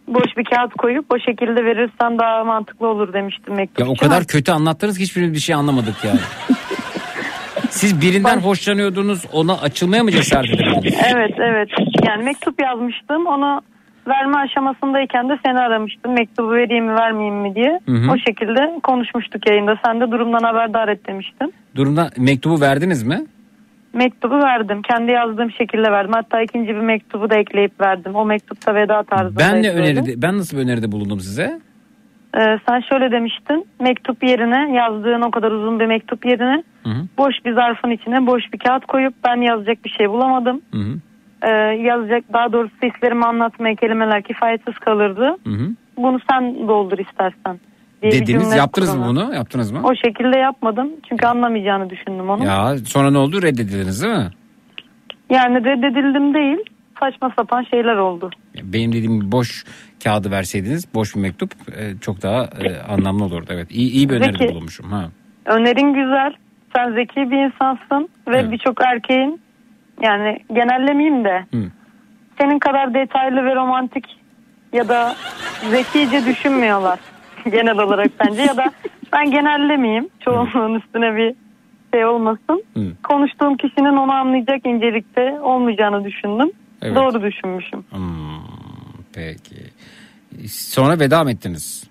boş 0.09 0.37
bir 0.37 0.45
kağıt 0.45 0.73
koyup 0.73 1.07
o 1.15 1.19
şekilde 1.19 1.65
verirsen 1.65 2.19
daha 2.19 2.45
mantıklı 2.45 2.87
olur 2.87 3.13
demiştim 3.13 3.55
mektup 3.55 3.81
ya 3.81 3.87
o 3.87 3.95
kadar 3.95 4.25
kötü 4.25 4.53
anlattınız 4.53 4.99
ki 4.99 5.03
hiçbirimiz 5.05 5.35
bir 5.35 5.39
şey 5.39 5.55
anlamadık 5.55 6.05
yani. 6.05 6.21
Siz 7.71 8.01
birinden 8.01 8.39
hoşlanıyordunuz 8.39 9.25
ona 9.33 9.61
açılmaya 9.61 10.03
mı 10.03 10.11
cesaret 10.11 10.51
edemediniz? 10.51 10.95
Evet 11.15 11.35
evet. 11.39 11.69
Yani 12.07 12.25
mektup 12.25 12.61
yazmıştım. 12.63 13.27
Onu 13.27 13.61
verme 14.09 14.37
aşamasındayken 14.37 15.29
de 15.29 15.39
seni 15.47 15.59
aramıştım. 15.59 16.13
Mektubu 16.15 16.53
vereyim 16.53 16.85
mi 16.85 16.95
vermeyeyim 16.95 17.37
mi 17.37 17.55
diye. 17.55 17.81
Hı 17.87 17.93
hı. 17.93 18.11
O 18.13 18.19
şekilde 18.19 18.81
konuşmuştuk 18.83 19.49
yayında. 19.49 19.79
Sen 19.85 20.01
de 20.01 20.11
durumdan 20.11 20.43
haberdar 20.43 20.89
et 20.89 21.07
demiştin. 21.07 21.55
Durumda 21.75 22.11
mektubu 22.19 22.61
verdiniz 22.61 23.03
mi? 23.03 23.27
Mektubu 23.97 24.35
verdim. 24.35 24.83
Kendi 24.83 25.11
yazdığım 25.11 25.51
şekilde 25.51 25.93
verdim. 25.93 26.13
Hatta 26.15 26.43
ikinci 26.43 26.69
bir 26.69 26.81
mektubu 26.81 27.31
da 27.31 27.37
ekleyip 27.37 27.81
verdim. 27.81 28.15
O 28.15 28.25
mektupta 28.25 28.75
veda 28.75 29.03
tarzındaydı. 29.03 29.55
Ben 29.55 29.63
ne 29.63 29.71
öneride 29.71 30.23
ben 30.23 30.39
nasıl 30.39 30.57
bir 30.57 30.63
öneride 30.63 30.93
bulundum 30.93 31.21
size? 31.21 31.61
Ee, 32.39 32.59
sen 32.69 32.81
şöyle 32.81 33.11
demiştin. 33.11 33.67
Mektup 33.81 34.25
yerine 34.25 34.77
yazdığın 34.77 35.23
o 35.23 35.31
kadar 35.31 35.51
uzun 35.51 35.81
bir 35.81 35.87
mektup 35.87 36.27
yerine 36.27 36.63
Hı 36.83 36.91
hı. 36.91 37.07
boş 37.19 37.35
bir 37.45 37.53
zarfın 37.53 37.91
içine 37.91 38.27
boş 38.27 38.53
bir 38.53 38.59
kağıt 38.59 38.87
koyup 38.87 39.15
ben 39.25 39.37
yazacak 39.41 39.85
bir 39.85 39.91
şey 39.91 40.11
bulamadım. 40.11 40.61
Hı 40.73 40.79
hı. 40.79 40.99
Ee, 41.43 41.51
yazacak 41.83 42.25
daha 42.33 42.53
doğrusu 42.53 42.75
hislerimi 42.83 43.25
anlatmaya 43.25 43.75
kelimeler 43.75 44.23
kifayetsiz 44.23 44.75
kalırdı. 44.79 45.37
Hı 45.45 45.51
hı. 45.51 45.71
Bunu 45.97 46.21
sen 46.31 46.69
doldur 46.69 46.99
istersen. 46.99 47.61
Diye 48.11 48.23
bir 48.23 48.27
Dediniz 48.27 48.43
cümle 48.43 48.57
yaptınız 48.57 48.95
mı 48.95 49.07
bunu? 49.09 49.35
Yaptınız 49.35 49.71
mı? 49.71 49.81
O 49.85 49.95
şekilde 49.95 50.39
yapmadım. 50.39 50.91
Çünkü 51.09 51.27
anlamayacağını 51.27 51.91
düşündüm 51.91 52.31
onu. 52.31 52.45
Ya 52.45 52.79
sonra 52.79 53.11
ne 53.11 53.19
oldu? 53.19 53.43
Reddedildiniz 53.43 54.03
değil 54.03 54.15
mi? 54.15 54.31
Yani 55.31 55.65
reddedildim 55.65 56.35
değil. 56.35 56.59
Saçma 57.01 57.33
sapan 57.37 57.63
şeyler 57.71 57.97
oldu. 57.97 58.31
Benim 58.63 58.93
dediğim 58.93 59.33
boş 59.33 59.65
kağıdı 60.05 60.31
verseydiniz 60.31 60.95
boş 60.95 61.15
bir 61.17 61.21
mektup 61.21 61.53
e, 61.77 61.99
çok 62.01 62.23
daha 62.23 62.43
e, 62.45 62.81
anlamlı 62.93 63.25
olurdu. 63.25 63.47
Evet 63.51 63.71
iyi, 63.71 63.91
iyi 63.91 64.09
bir 64.09 64.15
öneride 64.15 64.39
Zeki. 64.39 64.53
bulunmuşum. 64.55 64.93
Ha. 64.93 65.09
Önerin 65.47 65.95
güzel. 65.95 66.33
Sen 66.77 66.95
zeki 66.95 67.31
bir 67.31 67.45
insansın 67.45 68.09
ve 68.29 68.51
birçok 68.51 68.81
erkeğin 68.85 69.41
yani 70.03 70.39
genellemeyeyim 70.53 71.25
de 71.25 71.47
Hı. 71.55 71.63
senin 72.41 72.59
kadar 72.59 72.95
detaylı 72.95 73.45
ve 73.45 73.55
romantik 73.55 74.05
ya 74.73 74.89
da 74.89 75.17
zekice 75.71 76.27
düşünmüyorlar 76.27 76.99
genel 77.51 77.79
olarak 77.79 78.11
bence 78.21 78.43
ya 78.43 78.57
da 78.57 78.65
ben 79.13 79.31
genellemeyeyim 79.31 80.09
çoğunluğun 80.21 80.75
üstüne 80.75 81.17
bir 81.17 81.35
şey 81.95 82.07
olmasın. 82.07 82.65
Hı. 82.75 82.81
Konuştuğum 83.03 83.57
kişinin 83.57 83.97
onu 83.97 84.13
anlayacak 84.13 84.67
incelikte 84.67 85.41
olmayacağını 85.41 86.05
düşündüm. 86.05 86.51
Evet. 86.83 86.97
Doğru 86.97 87.23
düşünmüşüm. 87.23 87.85
Hmm, 87.91 88.41
peki. 89.15 89.57
Sonra 90.49 91.01
veda 91.01 91.25
mı 91.25 91.31
ettiniz? 91.31 91.91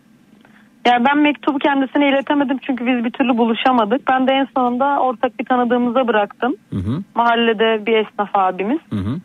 Yani 0.86 1.06
ben 1.06 1.18
mektubu 1.18 1.60
kendisine 1.60 2.10
iletemedim 2.10 2.58
çünkü 2.58 2.86
biz 2.86 3.04
bir 3.04 3.12
türlü 3.12 3.38
buluşamadık. 3.38 4.08
Ben 4.08 4.28
de 4.28 4.32
en 4.32 4.48
sonunda 4.58 5.00
ortak 5.00 5.40
bir 5.40 5.46
tanıdığımıza 5.46 6.08
bıraktım. 6.08 6.56
Hı 6.70 6.80
hı. 6.80 7.04
Mahallede 7.16 7.86
bir 7.86 7.94
esnaf 7.98 8.30
abimiz. 8.34 8.80
Hı 8.90 8.96
hı. 8.96 9.18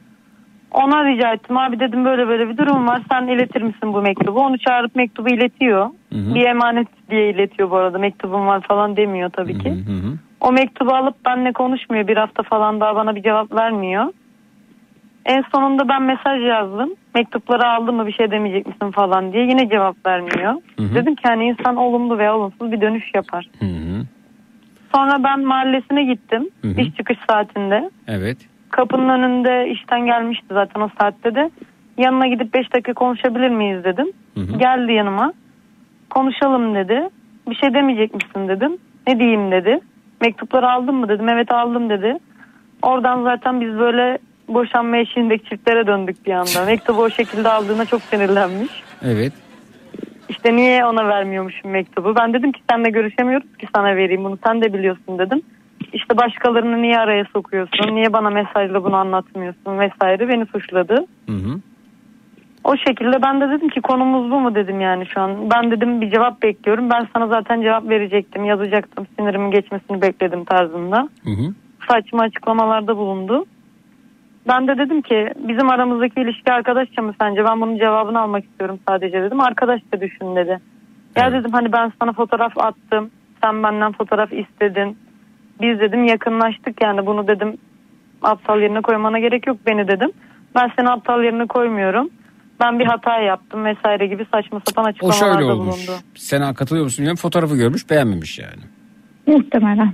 Ona 0.71 1.05
rica 1.05 1.33
ettim 1.33 1.57
abi 1.57 1.81
dedim 1.81 2.05
böyle 2.05 2.29
böyle 2.29 2.49
bir 2.49 2.57
durum 2.57 2.87
var 2.87 3.03
sen 3.11 3.27
iletir 3.27 3.63
misin 3.63 3.93
bu 3.93 4.03
mektubu? 4.03 4.41
Onu 4.41 4.59
çağırıp 4.59 4.97
mektubu 4.97 5.29
iletiyor. 5.29 5.91
Hı 6.13 6.19
hı. 6.19 6.35
Bir 6.35 6.47
emanet 6.47 6.89
diye 7.11 7.31
iletiyor 7.31 7.71
bu 7.71 7.77
arada 7.77 7.99
mektubum 7.99 8.47
var 8.47 8.61
falan 8.61 8.97
demiyor 8.97 9.31
tabii 9.31 9.59
ki. 9.59 9.71
Hı 9.71 9.75
hı. 9.75 10.19
O 10.41 10.53
mektubu 10.53 10.95
alıp 10.95 11.25
benimle 11.27 11.53
konuşmuyor 11.53 12.09
bir 12.09 12.17
hafta 12.17 12.43
falan 12.43 12.81
daha 12.81 12.97
bana 12.97 13.17
bir 13.17 13.23
cevap 13.23 13.53
vermiyor. 13.53 14.13
En 15.27 15.45
sonunda 15.53 15.89
ben 15.89 16.03
mesaj 16.03 16.43
yazdım. 16.43 16.91
Mektupları 17.15 17.69
aldın 17.69 17.95
mı 17.95 18.07
bir 18.07 18.13
şey 18.13 18.31
demeyecek 18.31 18.67
misin 18.67 18.91
falan 18.91 19.33
diye 19.33 19.47
yine 19.47 19.69
cevap 19.69 20.07
vermiyor. 20.07 20.53
Hı 20.77 20.83
hı. 20.83 20.95
Dedim 20.95 21.15
ki 21.15 21.23
hani 21.27 21.45
insan 21.45 21.77
olumlu 21.77 22.19
veya 22.19 22.37
olumsuz 22.37 22.73
bir 22.73 22.81
dönüş 22.81 23.05
yapar. 23.15 23.49
Hı 23.59 23.67
hı. 23.67 24.05
Sonra 24.95 25.25
ben 25.25 25.41
mahallesine 25.41 26.05
gittim 26.05 26.49
Hı 26.63 26.69
hı. 26.69 26.81
iş 26.81 26.97
çıkış 26.97 27.19
saatinde. 27.31 27.91
Evet. 28.09 28.37
Kapının 28.71 29.09
önünde 29.09 29.71
işten 29.71 30.07
gelmişti 30.07 30.47
zaten 30.51 30.81
o 30.81 30.89
saatte 31.01 31.35
de. 31.35 31.51
Yanına 31.99 32.27
gidip 32.27 32.55
5 32.55 32.73
dakika 32.75 32.95
konuşabilir 32.95 33.49
miyiz 33.49 33.85
dedim. 33.85 34.07
Hı 34.35 34.41
hı. 34.41 34.59
Geldi 34.59 34.93
yanıma. 34.93 35.33
Konuşalım 36.11 36.75
dedi. 36.75 37.09
Bir 37.51 37.55
şey 37.55 37.75
demeyecek 37.75 38.15
misin 38.15 38.49
dedim. 38.49 38.79
Ne 39.07 39.19
diyeyim 39.19 39.51
dedi. 39.51 39.81
Mektupları 40.21 40.71
aldın 40.71 40.95
mı 40.95 41.09
dedim. 41.09 41.29
Evet 41.29 41.53
aldım 41.53 41.91
dedi. 41.91 42.19
Oradan 42.83 43.23
zaten 43.23 43.61
biz 43.61 43.79
böyle 43.79 44.19
boşanma 44.49 44.97
eşiğindeki 44.97 45.49
çiftlere 45.49 45.87
döndük 45.87 46.27
bir 46.27 46.33
anda. 46.33 46.65
Mektubu 46.67 47.03
o 47.03 47.11
şekilde 47.11 47.49
aldığına 47.49 47.85
çok 47.85 48.03
sinirlenmiş. 48.03 48.71
Evet. 49.03 49.33
İşte 50.29 50.57
niye 50.57 50.85
ona 50.85 51.09
vermiyormuşum 51.09 51.71
mektubu. 51.71 52.15
Ben 52.17 52.35
dedim 52.35 52.53
ki 52.53 52.61
senle 52.71 52.91
görüşemiyoruz 52.91 53.57
ki 53.59 53.67
sana 53.75 53.97
vereyim 53.97 54.25
bunu. 54.25 54.39
Sen 54.47 54.63
de 54.63 54.73
biliyorsun 54.73 55.19
dedim. 55.19 55.43
İşte 55.93 56.17
başkalarını 56.17 56.83
niye 56.83 56.99
araya 56.99 57.25
sokuyorsun? 57.33 57.95
Niye 57.95 58.13
bana 58.13 58.31
mesajla 58.31 58.85
bunu 58.85 58.97
anlatmıyorsun 58.97 59.79
vesaire 59.79 60.29
beni 60.29 60.47
suçladı. 60.47 61.07
Hı 61.27 61.33
hı. 61.33 61.61
O 62.65 62.77
şekilde 62.77 63.23
ben 63.23 63.41
de 63.41 63.49
dedim 63.51 63.69
ki 63.69 63.81
konumuz 63.81 64.31
bu 64.31 64.41
mu 64.41 64.55
dedim 64.55 64.81
yani 64.81 65.07
şu 65.07 65.21
an. 65.21 65.51
Ben 65.51 65.71
dedim 65.71 66.01
bir 66.01 66.11
cevap 66.11 66.43
bekliyorum. 66.43 66.91
Ben 66.91 67.09
sana 67.13 67.27
zaten 67.27 67.63
cevap 67.63 67.89
verecektim, 67.89 68.45
yazacaktım. 68.45 69.07
Sinirimin 69.19 69.51
geçmesini 69.51 70.03
bekledim 70.03 70.45
tarzında. 70.45 71.09
Hı 71.25 71.31
hı. 71.31 71.55
Saçma 71.89 72.23
açıklamalarda 72.23 72.97
bulundu. 72.97 73.47
Ben 74.49 74.69
de 74.69 74.79
dedim 74.79 75.03
ki 75.03 75.33
bizim 75.49 75.71
aramızdaki 75.71 76.21
ilişki 76.21 76.53
arkadaşça 76.53 77.03
mı 77.03 77.15
sence? 77.21 77.45
Ben 77.45 77.61
bunun 77.61 77.79
cevabını 77.79 78.21
almak 78.21 78.45
istiyorum 78.45 78.81
sadece 78.89 79.23
dedim. 79.23 79.41
Arkadaşça 79.41 80.01
düşün 80.01 80.37
dedi. 80.37 80.61
Ya 81.17 81.33
dedim 81.33 81.51
hani 81.53 81.73
ben 81.73 81.93
sana 82.01 82.13
fotoğraf 82.13 82.59
attım. 82.59 83.11
Sen 83.43 83.63
benden 83.63 83.93
fotoğraf 83.93 84.33
istedin. 84.33 84.99
Biz 85.61 85.81
dedim 85.81 86.05
yakınlaştık 86.05 86.83
yani 86.83 87.07
bunu 87.07 87.29
dedim 87.29 87.57
aptal 88.23 88.61
yerine 88.61 88.81
koymana 88.81 89.19
gerek 89.19 89.47
yok 89.47 89.57
beni 89.67 89.89
dedim. 89.89 90.11
Ben 90.55 90.71
seni 90.79 90.89
aptal 90.91 91.25
yerine 91.25 91.47
koymuyorum. 91.47 92.11
Ben 92.61 92.79
bir 92.79 92.87
hata 92.87 93.19
yaptım 93.21 93.65
vesaire 93.65 94.07
gibi 94.07 94.27
saçma 94.33 94.61
sapan 94.69 94.85
O 94.85 94.89
açıklamalarda 94.89 95.39
şöyle 95.39 95.53
olmuş. 95.53 95.77
bulundu. 95.89 96.01
Sena 96.15 96.55
katılıyor 96.55 96.85
musun 96.85 96.99
bilmiyorum. 96.99 97.21
Fotoğrafı 97.21 97.57
görmüş 97.57 97.91
beğenmemiş 97.91 98.39
yani. 98.39 98.63
Muhtemelen. 99.27 99.93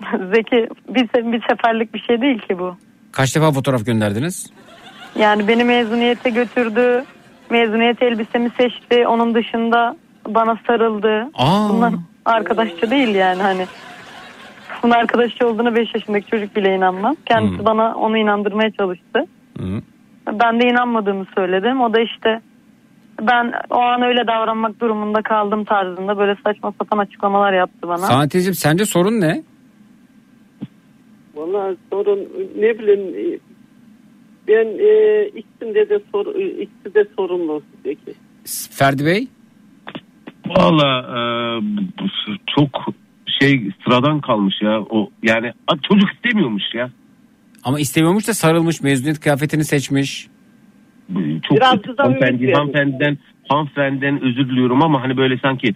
Zeki 0.34 0.68
bir, 0.88 1.32
bir 1.32 1.42
seferlik 1.48 1.94
bir 1.94 1.98
şey 2.00 2.20
değil 2.20 2.38
ki 2.38 2.58
bu. 2.58 2.76
Kaç 3.12 3.36
defa 3.36 3.52
fotoğraf 3.52 3.86
gönderdiniz? 3.86 4.50
Yani 5.18 5.48
beni 5.48 5.64
mezuniyete 5.64 6.30
götürdü. 6.30 7.04
Mezuniyet 7.50 8.02
elbisemi 8.02 8.50
seçti. 8.58 9.06
Onun 9.06 9.34
dışında 9.34 9.96
bana 10.28 10.58
sarıldı. 10.66 11.30
Aa. 11.34 11.68
Bunlar 11.68 11.94
arkadaşça 12.24 12.90
değil 12.90 13.14
yani 13.14 13.42
hani. 13.42 13.66
Bunun 14.82 14.92
arkadaşça 14.94 15.46
olduğunu 15.46 15.74
5 15.76 15.94
yaşındaki 15.94 16.26
çocuk 16.30 16.56
bile 16.56 16.76
inanmaz. 16.76 17.16
Kendisi 17.26 17.58
Hmm. 17.58 17.64
bana 17.66 17.94
onu 17.94 18.18
inandırmaya 18.18 18.70
çalıştı. 18.70 19.24
Hı. 19.58 19.82
Ben 20.32 20.60
de 20.60 20.68
inanmadığımı 20.68 21.26
söyledim. 21.36 21.80
O 21.80 21.92
da 21.94 22.00
işte 22.00 22.40
ben 23.20 23.52
o 23.70 23.80
an 23.80 24.02
öyle 24.02 24.26
davranmak 24.26 24.80
durumunda 24.80 25.22
kaldım 25.22 25.64
tarzında 25.64 26.18
böyle 26.18 26.36
saçma 26.44 26.72
sapan 26.78 26.98
açıklamalar 26.98 27.52
yaptı 27.52 27.88
bana. 27.88 27.98
Sanatizm 27.98 28.52
sence 28.52 28.84
sorun 28.84 29.20
ne? 29.20 29.42
Vallahi 31.34 31.76
sorun 31.92 32.18
ne 32.58 32.78
bileyim 32.78 33.34
e, 33.34 33.38
ben 34.48 34.66
e, 34.78 35.26
ikisinde 35.28 35.88
de 35.88 36.00
sor, 36.12 36.34
e, 36.34 36.48
ikisi 36.48 36.94
de 36.94 37.06
sorumlu 37.16 37.62
peki. 37.84 38.14
Ferdi 38.70 39.04
Bey? 39.04 39.28
Valla 40.46 41.00
e, 41.00 41.20
çok 42.56 42.68
şey 43.40 43.70
sıradan 43.84 44.20
kalmış 44.20 44.54
ya. 44.62 44.80
O 44.80 45.10
yani 45.22 45.52
çocuk 45.82 46.12
istemiyormuş 46.14 46.74
ya. 46.74 46.90
Ama 47.64 47.80
istemiyormuş 47.80 48.28
da 48.28 48.34
sarılmış 48.34 48.82
mezuniyet 48.82 49.20
kıyafetini 49.20 49.64
seçmiş. 49.64 50.28
Çok 51.48 51.56
Biraz 51.56 51.82
kıza 51.82 52.04
hanımefendi, 52.04 52.52
hanımefendiden, 52.52 53.18
hanımefendiden 53.48 54.22
özür 54.22 54.48
diliyorum 54.48 54.82
ama 54.82 55.02
hani 55.02 55.16
böyle 55.16 55.38
sanki 55.38 55.74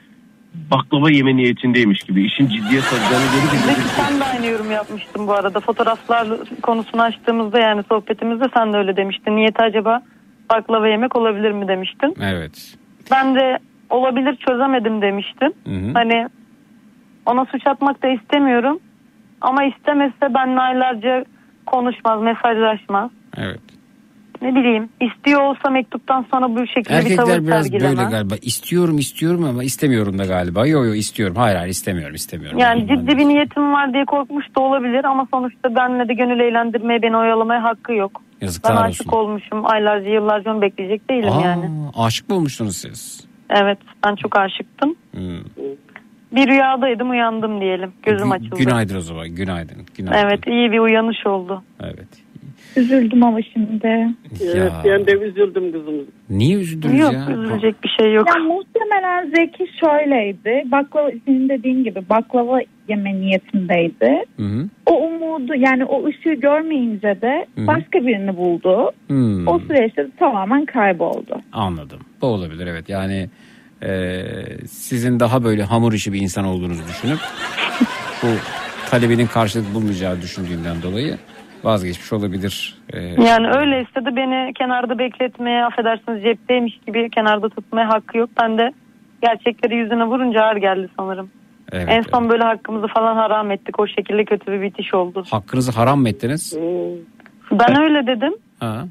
baklava 0.54 1.10
yeme 1.10 1.36
niyetindeymiş 1.36 1.98
gibi. 1.98 2.26
işin 2.26 2.46
ciddiye 2.46 2.80
saracağını 2.80 3.24
görünce 3.34 3.56
Zeki 3.66 3.88
sen 3.88 4.20
de 4.20 4.24
aynı 4.24 4.46
yorum 4.46 4.70
yapmıştın 4.70 5.26
bu 5.26 5.32
arada. 5.32 5.60
Fotoğraflar 5.60 6.28
konusunu 6.62 7.02
açtığımızda 7.02 7.58
yani 7.60 7.82
sohbetimizde 7.88 8.44
sen 8.54 8.72
de 8.72 8.76
öyle 8.76 8.96
demiştin. 8.96 9.36
Niyeti 9.36 9.62
acaba 9.62 10.02
baklava 10.50 10.88
yemek 10.88 11.16
olabilir 11.16 11.50
mi 11.50 11.68
demiştin. 11.68 12.14
Evet. 12.22 12.74
Ben 13.10 13.34
de 13.34 13.58
olabilir 13.90 14.36
çözemedim 14.36 15.02
demiştim. 15.02 15.52
Hı 15.66 15.74
hı. 15.74 15.92
Hani 15.94 16.28
ona 17.26 17.44
suç 17.44 17.66
atmak 17.66 18.02
da 18.02 18.08
istemiyorum. 18.08 18.78
Ama 19.40 19.64
istemezse 19.64 20.34
benimle 20.34 20.60
aylarca 20.60 21.24
konuşmaz, 21.66 22.22
mesajlaşmaz. 22.22 23.10
Evet. 23.36 23.60
Ne 24.42 24.54
bileyim 24.54 24.88
istiyor 25.00 25.40
olsa 25.40 25.70
mektuptan 25.70 26.26
sonra 26.34 26.54
bu 26.54 26.66
şekilde 26.66 27.10
bir 27.10 27.16
tavır 27.16 27.30
Erkekler 27.30 27.46
biraz 27.46 27.66
sergilemez. 27.66 27.98
böyle 27.98 28.10
galiba. 28.10 28.34
İstiyorum 28.42 28.98
istiyorum 28.98 29.44
ama 29.44 29.64
istemiyorum 29.64 30.18
da 30.18 30.24
galiba. 30.24 30.66
Yo 30.66 30.84
yo 30.84 30.94
istiyorum. 30.94 31.36
Hayır 31.36 31.56
hayır 31.56 31.70
istemiyorum 31.70 32.14
istemiyorum. 32.14 32.58
Yani 32.58 32.80
ciddi 32.80 33.18
bir 33.18 33.28
niyetim 33.28 33.72
var 33.72 33.92
diye 33.92 34.04
korkmuş 34.04 34.44
da 34.56 34.60
olabilir 34.60 35.04
ama 35.04 35.26
sonuçta 35.34 35.76
benle 35.76 36.08
de 36.08 36.14
gönül 36.14 36.40
eğlendirmeye 36.40 37.02
beni 37.02 37.16
oyalamaya 37.16 37.62
hakkı 37.62 37.92
yok. 37.92 38.22
Yazıklar 38.40 38.72
ben 38.72 38.76
olsun. 38.76 38.88
aşık 38.88 39.12
olmuşum 39.12 39.66
aylarca 39.66 40.10
yıllarca 40.10 40.52
onu 40.52 40.62
bekleyecek 40.62 41.10
değilim 41.10 41.32
Aa, 41.32 41.40
yani. 41.40 41.70
Aşık 41.96 42.28
mı 42.28 42.34
olmuştunuz 42.34 42.76
siz? 42.76 43.26
Evet 43.50 43.78
ben 44.06 44.14
çok 44.14 44.38
aşıktım. 44.38 44.94
Hmm. 45.10 45.38
Bir 46.32 46.48
rüyadaydım 46.48 47.10
uyandım 47.10 47.60
diyelim 47.60 47.92
gözüm 48.02 48.28
Gü- 48.28 48.34
açıldı. 48.34 48.56
Günaydın 48.56 48.96
o 48.96 49.00
zaman 49.00 49.28
günaydın. 49.28 49.76
günaydın. 49.96 50.26
Evet 50.28 50.46
iyi 50.46 50.72
bir 50.72 50.78
uyanış 50.78 51.26
oldu. 51.26 51.62
Evet. 51.82 52.08
Üzüldüm 52.76 53.22
ama 53.22 53.38
şimdi. 53.42 54.08
Evet 54.54 54.72
ben 54.84 55.06
de 55.06 55.12
üzüldüm 55.12 55.72
kızım. 55.72 55.94
Niye 56.30 56.56
üzüldünüz 56.56 57.00
Yok, 57.00 57.12
ya? 57.12 57.26
üzülecek 57.30 57.84
bir 57.84 57.88
şey 58.00 58.12
yok. 58.12 58.28
Ya 58.28 58.42
muhtemelen 58.42 59.30
Zeki 59.34 59.66
şöyleydi. 59.80 60.62
Baklava 60.70 61.10
senin 61.24 61.48
dediğin 61.48 61.84
gibi 61.84 62.00
baklava 62.10 62.60
yeme 62.88 63.14
niyetindeydi. 63.14 64.24
Hı 64.36 64.42
hı. 64.42 64.68
O 64.86 65.06
umudu 65.06 65.54
yani 65.54 65.84
o 65.84 66.06
ışığı 66.06 66.34
görmeyince 66.34 67.20
de 67.22 67.46
hı. 67.58 67.66
başka 67.66 68.06
birini 68.06 68.36
buldu. 68.36 68.92
Hmm. 69.06 69.48
O 69.48 69.58
süreçte 69.58 70.04
de 70.04 70.10
tamamen 70.18 70.64
kayboldu. 70.64 71.40
Anladım. 71.52 72.00
Bu 72.20 72.26
olabilir 72.26 72.66
evet. 72.66 72.88
Yani 72.88 73.28
e, 73.82 74.22
sizin 74.66 75.20
daha 75.20 75.44
böyle 75.44 75.62
hamur 75.62 75.92
işi 75.92 76.12
bir 76.12 76.20
insan 76.20 76.44
olduğunuzu 76.44 76.82
düşünüp 76.88 77.18
bu 78.22 78.26
talebinin 78.90 79.26
karşılık 79.26 79.74
bulmayacağı 79.74 80.22
düşündüğünden 80.22 80.82
dolayı 80.82 81.18
vazgeçmiş 81.64 82.12
olabilir. 82.12 82.78
E, 82.92 83.00
Yani 83.02 83.48
öyleyse 83.56 84.04
de 84.04 84.16
beni 84.16 84.52
kenarda 84.54 84.98
bekletmeye 84.98 85.64
affedersiniz 85.64 86.22
cepteymiş 86.22 86.78
gibi 86.86 87.10
kenarda 87.10 87.48
tutmaya 87.48 87.88
hakkı 87.88 88.18
yok. 88.18 88.30
Ben 88.42 88.58
de 88.58 88.72
gerçekleri 89.22 89.76
yüzüne 89.76 90.04
vurunca 90.04 90.40
ağır 90.44 90.56
geldi 90.56 90.88
sanırım. 90.98 91.30
evet, 91.72 91.86
en 91.88 92.02
son 92.02 92.28
böyle 92.28 92.42
hakkımızı 92.44 92.86
falan 92.86 93.16
haram 93.16 93.50
ettik. 93.50 93.78
O 93.80 93.86
şekilde 93.86 94.24
kötü 94.24 94.52
bir 94.52 94.62
bitiş 94.62 94.94
oldu. 94.94 95.24
Hakkınızı 95.30 95.72
haram 95.72 96.00
mı 96.00 96.08
ettiniz? 96.08 96.56
Ben 97.52 97.82
öyle 97.82 98.06
dedim. 98.06 98.32
Ha. 98.60 98.84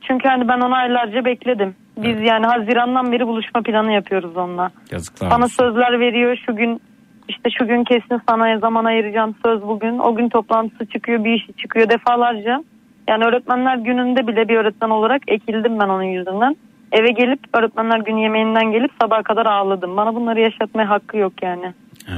Çünkü 0.00 0.28
hani 0.28 0.48
ben 0.48 0.60
onu 0.60 0.74
aylarca 0.74 1.24
bekledim. 1.24 1.74
Biz 1.96 2.20
yani 2.20 2.46
Haziran'dan 2.46 3.12
beri 3.12 3.26
buluşma 3.26 3.62
planı 3.62 3.92
yapıyoruz 3.92 4.36
onunla. 4.36 4.70
Yazıklar 4.90 5.30
Bana 5.30 5.44
olsun. 5.44 5.56
sözler 5.56 6.00
veriyor 6.00 6.36
şu 6.46 6.56
gün 6.56 6.80
işte 7.28 7.50
şu 7.58 7.66
gün 7.66 7.84
kesin 7.84 8.20
sana 8.28 8.58
zaman 8.58 8.84
ayıracağım 8.84 9.34
söz 9.44 9.62
bugün. 9.62 9.98
O 9.98 10.14
gün 10.16 10.28
toplantısı 10.28 10.86
çıkıyor 10.86 11.24
bir 11.24 11.32
işi 11.32 11.52
çıkıyor 11.52 11.88
defalarca. 11.88 12.64
Yani 13.08 13.24
öğretmenler 13.24 13.76
gününde 13.76 14.26
bile 14.26 14.48
bir 14.48 14.56
öğretmen 14.56 14.90
olarak 14.90 15.22
ekildim 15.28 15.80
ben 15.80 15.88
onun 15.88 16.02
yüzünden. 16.02 16.56
Eve 16.92 17.10
gelip 17.10 17.40
öğretmenler 17.52 17.98
gün 17.98 18.16
yemeğinden 18.16 18.72
gelip 18.72 18.90
sabaha 19.00 19.22
kadar 19.22 19.46
ağladım. 19.46 19.96
Bana 19.96 20.14
bunları 20.14 20.40
yaşatmaya 20.40 20.88
hakkı 20.88 21.16
yok 21.16 21.32
yani. 21.42 21.72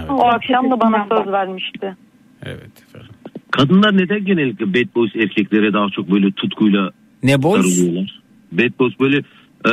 O 0.09 0.25
akşam 0.27 0.71
da 0.71 0.81
bana 0.81 1.07
söz 1.11 1.33
vermişti. 1.33 1.97
Evet 2.43 2.83
efendim. 2.89 3.11
Kadınlar 3.51 3.99
neden 3.99 4.25
genellikle 4.25 4.67
bad 4.75 4.95
boys 4.95 5.17
erkeklere 5.17 5.73
daha 5.73 5.89
çok 5.89 6.11
böyle 6.11 6.33
tutkuyla 6.33 6.91
ne 7.23 7.43
boys? 7.43 7.77
sarılıyorlar? 7.77 8.21
Bad 8.53 8.79
boys 8.79 9.01
böyle 9.01 9.23
e, 9.67 9.70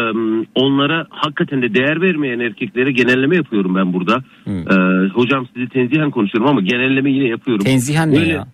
onlara 0.56 1.08
hakikaten 1.10 1.62
de 1.62 1.74
değer 1.74 2.02
vermeyen 2.02 2.40
erkeklere 2.40 2.92
genelleme 2.92 3.36
yapıyorum 3.36 3.76
ben 3.76 3.94
burada. 3.94 4.24
E, 4.48 4.76
hocam 5.14 5.48
sizi 5.54 5.70
tenzihen 5.70 6.12
konuşuyorum 6.12 6.50
ama 6.50 6.62
genelleme 6.62 7.12
yine 7.12 7.28
yapıyorum. 7.28 7.66
Tenzihen 7.66 8.12
ne 8.12 8.16
Böyle- 8.16 8.34
ya? 8.34 8.48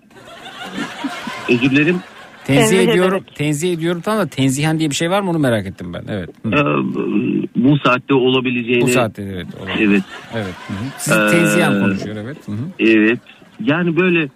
Özür 1.50 1.72
dilerim. 1.72 1.96
Tenzih 2.46 2.78
Tenzih 2.78 2.92
ediyorum. 2.92 3.24
Tenzih 3.36 3.74
ediyorum 3.74 4.02
tamam 4.02 4.20
da 4.26 4.30
tenzihen 4.30 4.80
diye 4.80 4.90
bir 4.90 4.96
şey 4.96 5.12
var 5.12 5.22
mı 5.22 5.30
onu 5.30 5.40
merak 5.40 5.66
ettim 5.66 5.94
ben. 5.94 6.04
Evet. 6.10 6.30
Hı. 6.44 6.50
E, 6.50 6.62
bu 7.56 7.78
saatte 7.78 8.14
olabileceğini. 8.14 8.82
Bu 8.82 8.88
saatte 8.88 9.24
evet. 9.24 9.48
olabilir. 9.60 9.88
Evet. 9.88 10.04
Evet. 10.36 10.56
Hı 10.68 10.74
hı. 10.74 10.88
Siz 10.98 11.14
Ee, 11.18 11.28
tenzihen 11.32 11.82
konuşuyor 11.82 12.16
evet. 12.16 12.38
Hı 12.48 12.52
hı. 12.52 12.56
Evet. 12.80 13.20
Yani 13.60 13.98
böyle 13.98 14.30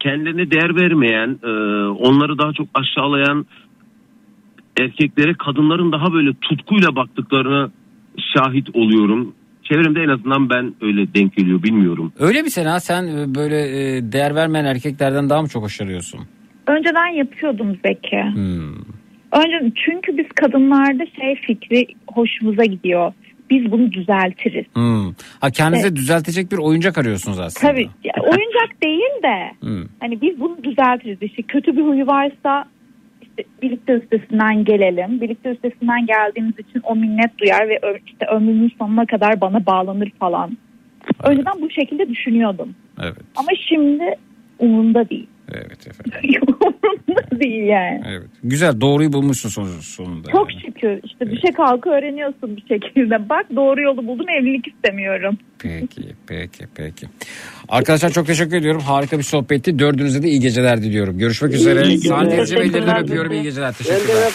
kendilerine 0.00 0.50
değer 0.50 0.76
vermeyen, 0.76 1.38
e, 1.42 1.48
onları 1.88 2.38
daha 2.38 2.52
çok 2.52 2.68
aşağılayan 2.74 3.46
erkeklere 4.78 5.34
kadınların 5.34 5.92
daha 5.92 6.12
böyle 6.12 6.30
tutkuyla 6.40 6.96
baktıklarına 6.96 7.70
şahit 8.36 8.76
oluyorum. 8.76 9.34
Çevremde 9.62 10.00
en 10.02 10.08
azından 10.08 10.50
ben 10.50 10.74
öyle 10.80 11.14
denk 11.14 11.36
geliyor 11.36 11.62
bilmiyorum. 11.62 12.12
Öyle 12.18 12.42
mi 12.42 12.50
Sena 12.50 12.80
sen 12.80 13.06
e, 13.06 13.34
böyle 13.34 13.56
e, 13.60 14.12
değer 14.12 14.34
vermeyen 14.34 14.64
erkeklerden 14.64 15.30
daha 15.30 15.42
mı 15.42 15.48
çok 15.48 15.62
hoşlanıyorsun? 15.62 16.20
Önceden 16.66 17.06
yapıyordum 17.06 17.76
Zeki. 17.86 18.22
Hmm. 18.34 18.74
Önce 19.32 19.72
çünkü 19.84 20.18
biz 20.18 20.26
kadınlarda 20.36 21.06
şey 21.20 21.34
fikri 21.34 21.86
hoşumuza 22.14 22.64
gidiyor. 22.64 23.12
Biz 23.50 23.72
bunu 23.72 23.92
düzeltiriz. 23.92 24.64
Hmm. 24.74 25.12
Ha 25.40 25.50
kendinize 25.50 25.86
Evet. 25.86 25.96
düzeltecek 25.96 26.52
bir 26.52 26.58
oyuncak 26.58 26.98
arıyorsunuz 26.98 27.38
aslında. 27.38 27.72
Tabii 27.72 27.88
ya, 28.04 28.12
oyuncak 28.22 28.82
değil 28.82 29.22
de 29.22 29.66
Hmm. 29.66 29.84
hani 30.00 30.20
biz 30.22 30.40
bunu 30.40 30.64
düzeltiriz. 30.64 31.18
İşte 31.22 31.42
kötü 31.42 31.76
bir 31.76 31.82
huyu 31.82 32.06
varsa 32.06 32.64
birlikte 33.62 33.92
üstesinden 33.92 34.64
gelelim. 34.64 35.20
Birlikte 35.20 35.50
üstesinden 35.50 36.06
geldiğimiz 36.06 36.58
için 36.58 36.80
o 36.82 36.96
minnet 36.96 37.38
duyar 37.38 37.68
ve 37.68 37.80
işte 38.06 38.26
ömrümün 38.26 38.72
sonuna 38.78 39.06
kadar 39.06 39.40
bana 39.40 39.66
bağlanır 39.66 40.10
falan. 40.20 40.56
Önceden 41.24 41.62
bu 41.62 41.70
şekilde 41.70 42.08
düşünüyordum. 42.08 42.74
Evet. 43.02 43.16
Ama 43.36 43.48
şimdi 43.68 44.14
umurumda 44.58 45.08
değil. 45.10 45.26
Evet 45.52 45.86
efendim. 45.86 46.40
umurumda 46.60 47.40
değil 47.40 47.64
yani. 47.64 48.02
Evet. 48.08 48.28
Güzel 48.44 48.80
doğruyu 48.80 49.12
bulmuşsun 49.12 49.48
son- 49.48 49.80
sonunda. 49.80 50.30
Çok 50.30 50.48
şükür. 50.52 51.00
İşte 51.04 51.30
düşe 51.30 51.52
kalka 51.56 51.90
öğreniyorsun 51.90 52.56
bir 52.56 52.64
şekilde. 52.68 53.28
Bak 53.28 53.46
doğru 53.56 53.82
yolu 53.82 54.06
buldum 54.06 54.28
evlilik 54.28 54.68
istemiyorum. 54.68 55.38
Peki, 55.58 56.02
peki, 56.26 56.64
peki. 56.74 57.06
Arkadaşlar 57.68 58.10
çok 58.10 58.26
teşekkür 58.26 58.56
ediyorum. 58.56 58.80
Harika 58.80 59.18
bir 59.18 59.22
sohbetti. 59.22 59.78
Dördünüze 59.78 60.22
de 60.22 60.28
iyi 60.28 60.40
geceler 60.40 60.82
diliyorum. 60.82 61.18
Görüşmek 61.18 61.54
üzere. 61.54 61.82
İyi 61.82 61.90
geceler. 61.90 62.16
Sahnenizi 62.16 62.54
ve 62.56 62.60
ellerinden 62.60 62.80
Teşekkürler 62.80 63.02
öpüyorum. 63.02 63.32
İyi 63.32 63.42
geceler. 63.42 63.74
Ben 63.80 63.96
de 63.96 63.98
Teşekkürler. 63.98 64.32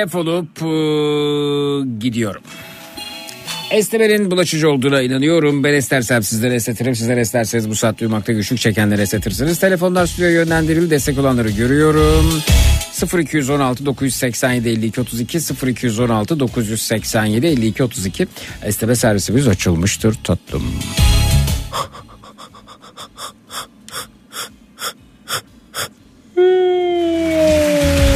Defolup 0.00 0.62
ıı, 0.62 1.98
gidiyorum. 1.98 2.42
Esnemenin 3.70 4.30
bulaşıcı 4.30 4.70
olduğuna 4.70 5.02
inanıyorum. 5.02 5.64
Ben 5.64 5.74
estersem 5.74 6.22
sizlere 6.22 6.54
esnetirim. 6.54 6.94
Sizler 6.94 7.16
esterseniz 7.16 7.70
bu 7.70 7.74
saat 7.74 8.00
duymakta 8.00 8.32
güçlük 8.32 8.58
çekenleri 8.58 9.02
esnetirsiniz. 9.02 9.58
Telefonlar 9.58 10.06
stüdyoya 10.06 10.32
yönlendirildi. 10.32 10.90
Destek 10.90 11.18
olanları 11.18 11.50
görüyorum. 11.50 12.42
0216 13.18 13.86
987 13.86 14.68
52 14.68 15.00
32 15.00 15.38
0216 15.66 16.40
987 16.40 17.46
52 17.46 17.84
32 17.84 18.28
Esneme 18.64 18.96
servisimiz 18.96 19.48
açılmıştır 19.48 20.14
tatlım. 20.24 20.62
ne 26.36 28.06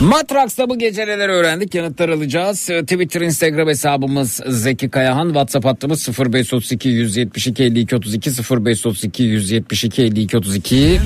Matraks'ta 0.00 0.68
bu 0.68 0.78
gece 0.78 1.06
neler 1.06 1.28
öğrendik 1.28 1.74
yanıtlar 1.74 2.08
alacağız. 2.08 2.70
Ee, 2.70 2.82
Twitter, 2.82 3.20
Instagram 3.20 3.68
hesabımız 3.68 4.40
Zeki 4.48 4.88
Kayahan. 4.90 5.26
WhatsApp 5.26 5.64
hattımız 5.66 6.08
0532 6.18 6.88
172 6.88 7.62
52 7.64 7.96
32 7.96 8.30
0532 8.30 9.22
172 9.22 10.02
52 10.02 10.36
32. 10.36 10.76
Üçlü 10.86 11.00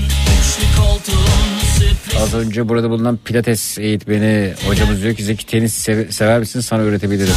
koltuğun 0.82 1.58
sürpriz 1.78 2.22
Az 2.22 2.34
önce 2.34 2.68
burada 2.68 2.90
bulunan 2.90 3.18
pilates 3.24 3.78
eğitmeni 3.78 4.52
hocamız 4.68 5.02
diyor 5.02 5.14
ki 5.16 5.24
Zeki 5.24 5.46
tenis 5.46 5.74
seve- 5.74 6.12
sever 6.12 6.38
misin 6.38 6.60
sana 6.60 6.82
öğretebilirim. 6.82 7.34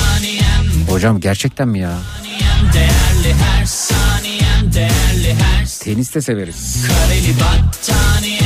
Hocam 0.90 1.20
gerçekten 1.20 1.68
mi 1.68 1.80
ya? 1.80 1.94
Tenis 5.84 6.16
de 6.16 6.22
severiz. 6.22 6.86
Kareli 6.88 7.34
battaniyem 7.40 8.37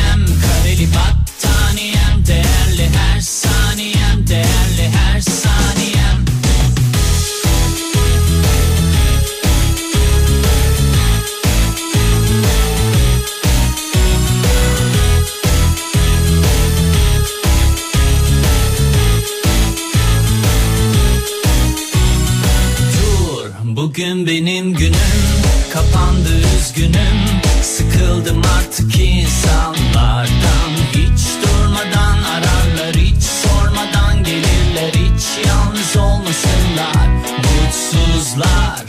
bugün 23.82 24.28
benim 24.28 24.74
günüm 24.74 25.42
kapandı 25.74 26.30
üzgünüm. 26.58 27.20
Sıkıldım 27.62 28.42
artık 28.58 29.00
insanlardan. 29.00 30.72
Hiç 30.92 31.22
durmadan 31.44 32.18
ararlar 32.24 32.96
hiç 32.96 33.24
sormadan 33.24 34.24
gelirler. 34.24 34.90
Hiç 34.94 35.48
yalnız 35.48 35.98
olmasınlar 35.98 37.08
mutsuzlar. 37.38 38.86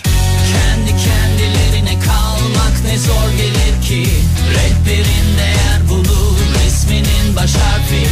Kendi 0.53 0.91
kendilerine 0.91 2.01
kalmak 2.01 2.85
ne 2.85 2.99
zor 2.99 3.31
gelir 3.37 3.83
ki. 3.89 4.11
Rehberin 4.55 5.39
değer 5.39 5.89
bulur 5.89 6.39
resminin 6.65 7.37
baş 7.37 7.55
harfi. 7.55 8.07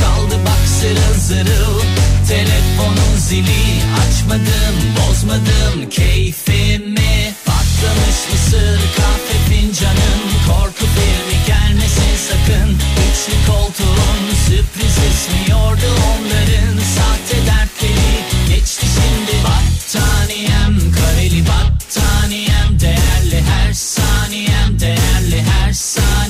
Çaldı 0.00 0.38
bak 0.46 0.68
zırıl 0.80 1.20
zırıl 1.20 1.93
Telefonun 2.34 3.16
zili 3.18 3.64
açmadım 4.02 4.76
bozmadım. 4.96 5.90
Keyfimi 5.90 7.34
Patlamış 7.44 8.18
mısır 8.32 8.80
kahve 8.96 9.36
fincanım. 9.48 10.20
Korku 10.46 10.86
filmi 10.94 11.38
gelmesin 11.46 12.16
sakın. 12.28 12.70
Üçlü 13.06 13.52
koltuğun 13.52 14.34
sürpriz 14.46 14.98
esmiyordu 15.08 15.86
onların 16.10 16.78
Sahte 16.96 17.46
dertleri. 17.46 18.14
Geçti 18.48 18.86
şimdi 18.96 19.44
Battaniyem 19.44 20.92
kareli 20.92 21.44
battaniyem. 21.48 22.80
Değerli 22.80 23.42
her 23.50 23.72
saniyem 23.72 24.80
değerli 24.80 25.42
her 25.42 25.72
saniyem 25.72 26.23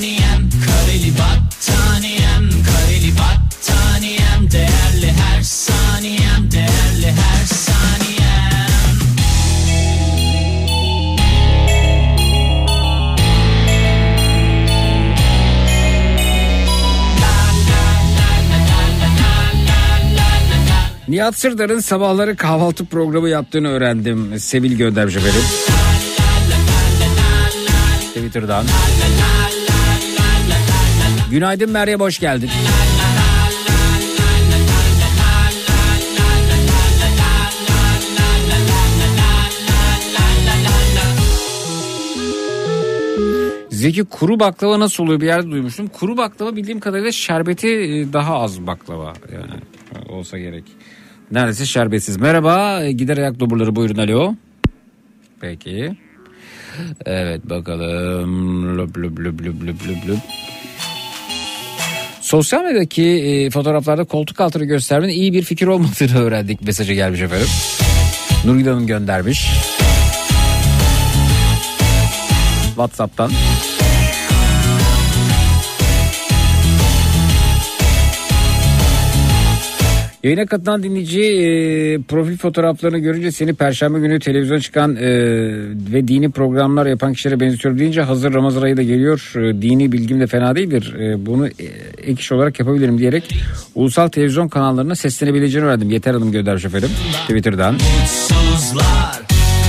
Nihat 21.15 21.35
Sırdar'ın 21.35 21.79
sabahları 21.79 22.35
kahvaltı 22.35 22.85
programı 22.85 23.29
yaptığını 23.29 23.67
öğrendim. 23.67 24.39
Sevil 24.39 24.77
göndermiş 24.77 25.15
efendim. 25.15 25.41
Twitter'dan. 28.13 28.65
Günaydın 31.31 31.71
Meryem 31.71 31.99
hoş 31.99 32.19
geldin. 32.19 32.49
Zeki 43.69 44.03
kuru 44.03 44.39
baklava 44.39 44.79
nasıl 44.79 45.03
oluyor 45.03 45.21
bir 45.21 45.25
yerde 45.25 45.51
duymuştum. 45.51 45.87
Kuru 45.87 46.17
baklava 46.17 46.55
bildiğim 46.55 46.79
kadarıyla 46.79 47.11
şerbeti 47.11 47.67
e, 47.67 48.13
daha 48.13 48.39
az 48.39 48.67
baklava 48.67 49.13
yani 49.33 49.61
e, 49.95 50.11
olsa 50.11 50.37
gerek. 50.37 50.63
Neredeyse 51.31 51.65
şerbetsiz. 51.65 52.17
Merhaba 52.17 52.83
e, 52.83 52.91
gider 52.91 53.17
ayak 53.17 53.39
doburları 53.39 53.75
buyurun 53.75 53.97
alo. 53.97 54.35
Peki. 55.41 55.91
Evet 57.05 57.49
bakalım. 57.49 58.77
Lüp 58.77 58.97
lüp 58.97 59.19
lüp 59.19 59.41
lüp 59.41 59.63
lüp 59.63 59.87
lüp 59.87 60.07
lüp. 60.07 60.17
Sosyal 62.21 62.63
medyadaki 62.63 63.03
e, 63.03 63.49
fotoğraflarda 63.49 64.03
koltuk 64.03 64.41
altını 64.41 64.65
göstermenin 64.65 65.13
iyi 65.13 65.33
bir 65.33 65.43
fikir 65.43 65.67
olmadığını 65.67 66.19
öğrendik. 66.19 66.61
Mesajı 66.61 66.93
gelmiş 66.93 67.21
efendim. 67.21 67.47
Nurgül 68.45 68.67
Hanım 68.67 68.87
göndermiş. 68.87 69.49
Whatsapp'tan. 72.75 73.31
Yayına 80.25 80.45
katılan 80.45 80.83
dinleyici 80.83 81.21
e, 81.21 82.01
profil 82.01 82.37
fotoğraflarını 82.37 82.97
görünce 82.97 83.31
seni 83.31 83.53
perşembe 83.53 83.99
günü 83.99 84.19
televizyon 84.19 84.59
çıkan 84.59 84.95
e, 84.95 85.09
ve 85.93 86.07
dini 86.07 86.31
programlar 86.31 86.85
yapan 86.85 87.13
kişilere 87.13 87.39
benzetiyorum 87.39 87.79
deyince 87.79 88.01
hazır 88.01 88.33
Ramazan 88.33 88.61
ayı 88.61 88.77
da 88.77 88.83
geliyor. 88.83 89.33
E, 89.35 89.61
dini 89.61 89.91
bilgim 89.91 90.19
de 90.19 90.27
fena 90.27 90.55
değildir. 90.55 90.93
E, 90.93 91.25
bunu 91.25 91.47
e, 91.47 91.51
ek 91.97 92.19
iş 92.19 92.31
olarak 92.31 92.59
yapabilirim 92.59 92.97
diyerek 92.97 93.35
ulusal 93.75 94.07
televizyon 94.07 94.47
kanallarına 94.47 94.95
seslenebileceğini 94.95 95.67
öğrendim. 95.67 95.89
Yeter 95.89 96.13
Hanım 96.13 96.31
göndermiş 96.31 96.65
efendim 96.65 96.89
Twitter'dan. 97.27 97.73
Mutsuzlar 97.73 99.21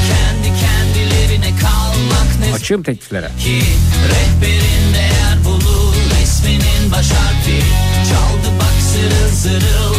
kendi 0.09 0.49
kendilerine 0.61 1.57
kalmak 1.61 2.49
ne 2.49 2.55
Açığım 2.55 2.83
tekliflere. 2.83 3.27
ki 3.27 3.61
Rehberin 4.09 4.95
değer 4.95 5.45
bulur 5.45 5.95
resminin 6.21 6.93
baş 6.93 7.11
harfi 7.11 7.61
Çaldı 8.11 8.55
bak 8.61 8.83
zırıl 8.83 9.29
zırıl 9.33 9.96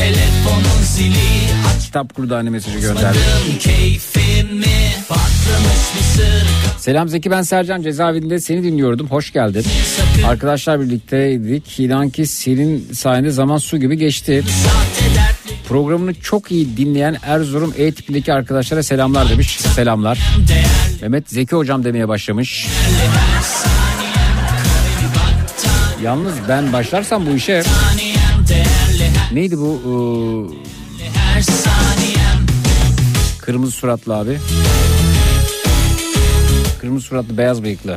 telefonun 0.00 0.82
zili 0.82 1.50
Kitap 1.80 2.14
kurdane 2.14 2.50
mesajı 2.50 2.78
gönderdi. 2.78 3.06
Açmadım 3.06 3.58
keyfimi 3.58 4.64
patlamış 5.08 5.94
mısır 5.98 6.46
Selam 6.78 7.08
Zeki 7.08 7.30
ben 7.30 7.42
Sercan 7.42 7.82
cezaevinde 7.82 8.40
seni 8.40 8.62
dinliyordum. 8.62 9.06
Hoş 9.06 9.32
geldin. 9.32 9.64
Arkadaşlar 10.26 10.80
birlikteydik. 10.80 11.80
İnan 11.80 12.10
ki 12.10 12.26
senin 12.26 12.92
sayende 12.92 13.30
zaman 13.30 13.58
su 13.58 13.78
gibi 13.78 13.98
geçti. 13.98 14.42
Programını 15.68 16.14
çok 16.14 16.52
iyi 16.52 16.76
dinleyen 16.76 17.16
Erzurum 17.22 17.74
E 17.78 17.92
tipindeki 17.92 18.32
arkadaşlara 18.32 18.82
selamlar 18.82 19.28
demiş. 19.28 19.60
Selamlar. 19.60 20.18
Mehmet 21.02 21.30
Zeki 21.30 21.56
hocam 21.56 21.84
demeye 21.84 22.08
başlamış. 22.08 22.66
Yalnız 26.02 26.34
ben 26.48 26.72
başlarsam 26.72 27.26
bu 27.26 27.30
işe 27.30 27.62
her, 27.62 28.19
neydi 29.32 29.58
bu 29.58 29.80
Ee, 29.86 31.10
kırmızı 33.38 33.72
suratlı 33.72 34.16
abi? 34.16 34.38
Kırmızı 36.80 37.06
suratlı 37.06 37.38
beyaz 37.38 37.62
bıyıklı. 37.62 37.96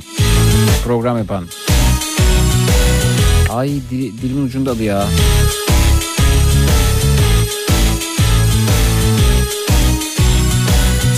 Program 0.84 1.18
yapan. 1.18 1.46
Ay 3.50 3.70
dili- 3.92 4.22
dilimin 4.22 4.46
ucunda 4.46 4.72
adı 4.72 4.84
ya. 4.84 5.08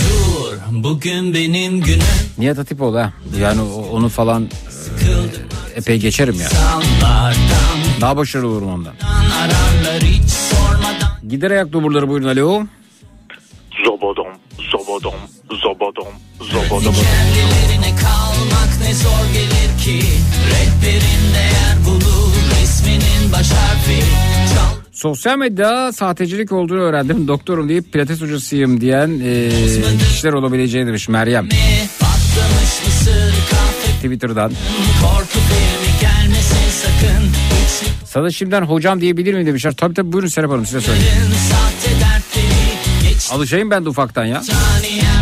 Dur 0.08 0.82
bugün 0.84 1.34
benim 1.34 1.80
günüm 1.80 2.02
Nihat 2.38 2.58
Hatipoğlu 2.58 2.98
ha. 2.98 3.12
Yani 3.40 3.60
onu 3.92 4.08
falan 4.08 4.44
e, 4.44 5.78
epey 5.78 5.98
geçerim 5.98 6.40
ya. 6.40 6.48
Sallardan 6.48 7.65
Daha 8.00 8.16
başarılı 8.16 8.46
olurum 8.48 8.68
ondan. 8.68 8.94
Gider 11.28 11.50
ayak 11.50 11.72
duburları 11.72 12.08
buyurun 12.08 12.28
alo. 12.28 12.66
Zobodom, 13.84 14.26
zobodom, 14.72 15.14
zobodom, 15.62 16.06
zobodom. 16.40 16.94
Kendilerine 16.94 17.96
kalmak 17.96 18.70
ne 18.82 18.94
zor 18.94 19.32
gelir 19.32 19.78
ki 19.84 20.06
Rehberin 20.50 21.34
değer 21.34 21.76
bulur 21.86 22.32
isminin 22.64 23.32
baş 23.32 23.50
harfi 23.50 24.00
Çal 24.54 24.76
Sosyal 24.92 25.36
medyada 25.38 25.92
sahtecilik 25.92 26.52
olduğunu 26.52 26.80
öğrendim. 26.80 27.28
Doktorum 27.28 27.68
deyip 27.68 27.92
pilates 27.92 28.20
hocasıyım 28.22 28.80
diyen 28.80 29.20
e, 29.24 29.50
kişiler 30.08 30.32
olabileceğini 30.32 30.88
demiş 30.88 31.08
Meryem. 31.08 31.48
patlamış 32.00 32.86
mısır 32.86 33.34
kahve 33.50 33.92
Twitter'dan. 34.02 34.52
korku 35.02 35.38
Sana 38.16 38.30
şimdiden 38.30 38.62
hocam 38.62 39.00
diyebilir 39.00 39.34
miyim 39.34 39.46
demişler. 39.46 39.72
Tabii 39.72 39.94
tabii 39.94 40.12
buyurun 40.12 40.28
Serap 40.28 40.50
Hanım 40.50 40.66
size 40.66 40.80
söyleyeyim. 40.80 41.12
Alışayım 43.30 43.70
ben 43.70 43.84
de 43.84 43.88
ufaktan 43.88 44.24
ya. 44.24 44.42
Saniyem 44.42 45.15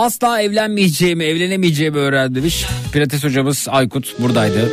Asla 0.00 0.40
evlenmeyeceğimi, 0.40 1.24
evlenemeyeceğimi 1.24 1.98
öğrendim 1.98 2.34
demiş. 2.34 2.66
Pilates 2.92 3.24
hocamız 3.24 3.66
Aykut 3.70 4.18
buradaydı. 4.18 4.70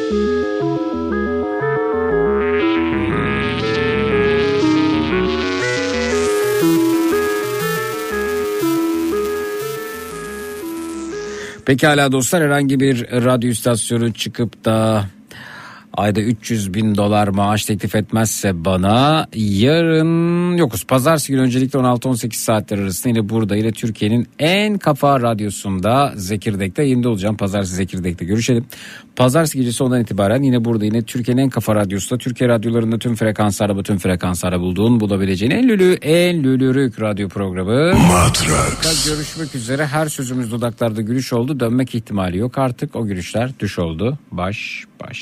Pekala 11.65 12.11
dostlar 12.11 12.43
herhangi 12.43 12.80
bir 12.80 13.11
radyo 13.11 13.49
istasyonu 13.49 14.14
çıkıp 14.14 14.65
da 14.65 15.06
ayda 15.98 16.22
300 16.22 16.74
bin 16.74 16.95
dolar 16.95 17.27
maaş 17.27 17.66
teklif 17.66 17.95
etmezse 17.95 18.66
bana 18.66 19.27
yarın 19.35 20.58
yokuz. 20.58 20.84
Pazartesi 20.84 21.32
günü 21.32 21.42
öncelikle 21.42 21.80
16-18 21.80 22.34
saatler 22.34 22.77
arasında 22.77 23.09
yine 23.09 23.30
burada 23.30 23.56
yine 23.56 23.72
Türkiye'nin 23.72 24.27
en 24.40 24.77
kafa 24.77 25.22
radyosunda 25.22 26.14
Zekirdek'te 26.16 26.84
yayında 26.84 27.09
olacağım. 27.09 27.38
Pazartesi 27.38 27.76
Zekirdek'te 27.76 28.26
görüşelim. 28.26 28.66
Pazartesi 29.17 29.57
gecesi 29.57 29.83
ondan 29.83 30.01
itibaren 30.01 30.43
yine 30.43 30.65
burada 30.65 30.85
yine 30.85 31.01
Türkiye'nin 31.01 31.41
en 31.41 31.49
kafa 31.49 31.75
radyosunda 31.75 32.17
Türkiye 32.17 32.49
radyolarında 32.49 32.99
tüm 32.99 33.15
frekanslarda 33.15 33.77
bütün 33.77 33.97
frekanslarda 33.97 34.59
bulduğun 34.59 34.99
bulabileceğin 34.99 35.51
en 35.51 35.69
lülü 35.69 35.93
en 35.93 36.43
lülürük 36.43 37.01
radyo 37.01 37.29
programı. 37.29 37.93
Matrax. 37.93 39.05
Görüşmek 39.07 39.55
üzere 39.55 39.87
her 39.87 40.07
sözümüz 40.07 40.51
dudaklarda 40.51 41.01
gülüş 41.01 41.33
oldu 41.33 41.59
dönmek 41.59 41.95
ihtimali 41.95 42.37
yok 42.37 42.57
artık 42.57 42.95
o 42.95 43.07
gülüşler 43.07 43.51
düş 43.59 43.79
oldu 43.79 44.17
baş 44.31 44.83
baş. 45.03 45.19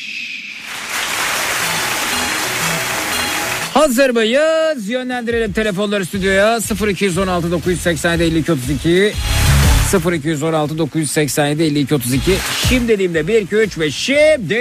Hazır 3.74 4.10
mıyız? 4.10 4.90
Yönlendirelim 4.90 5.54
telefonları 5.54 6.06
stüdyoya 6.06 6.60
0216 6.88 7.52
987 7.52 8.24
52 8.24 8.52
32 8.52 9.14
0216 9.94 10.78
987 10.78 11.64
52 11.64 11.96
32 11.96 12.32
Şimdi 12.70 12.88
dediğimde 12.88 13.28
1 13.28 13.42
2 13.42 13.56
3 13.56 13.80
ve 13.80 13.92
şimdi 13.92 14.56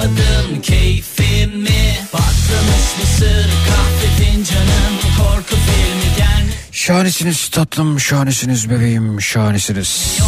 bozmadın 0.00 0.60
keyfimi 0.62 1.96
Patlamış 2.12 2.98
mısır 3.00 3.48
kahve 3.66 4.24
fincanın 4.24 4.96
korku 5.18 5.56
filmi 5.56 6.16
gelmiyordu 6.16 6.60
Şahanesiniz 6.72 7.48
tatlım, 7.48 8.00
şahanesiniz 8.00 8.70
bebeğim, 8.70 9.20
şahanesiniz. 9.20 10.18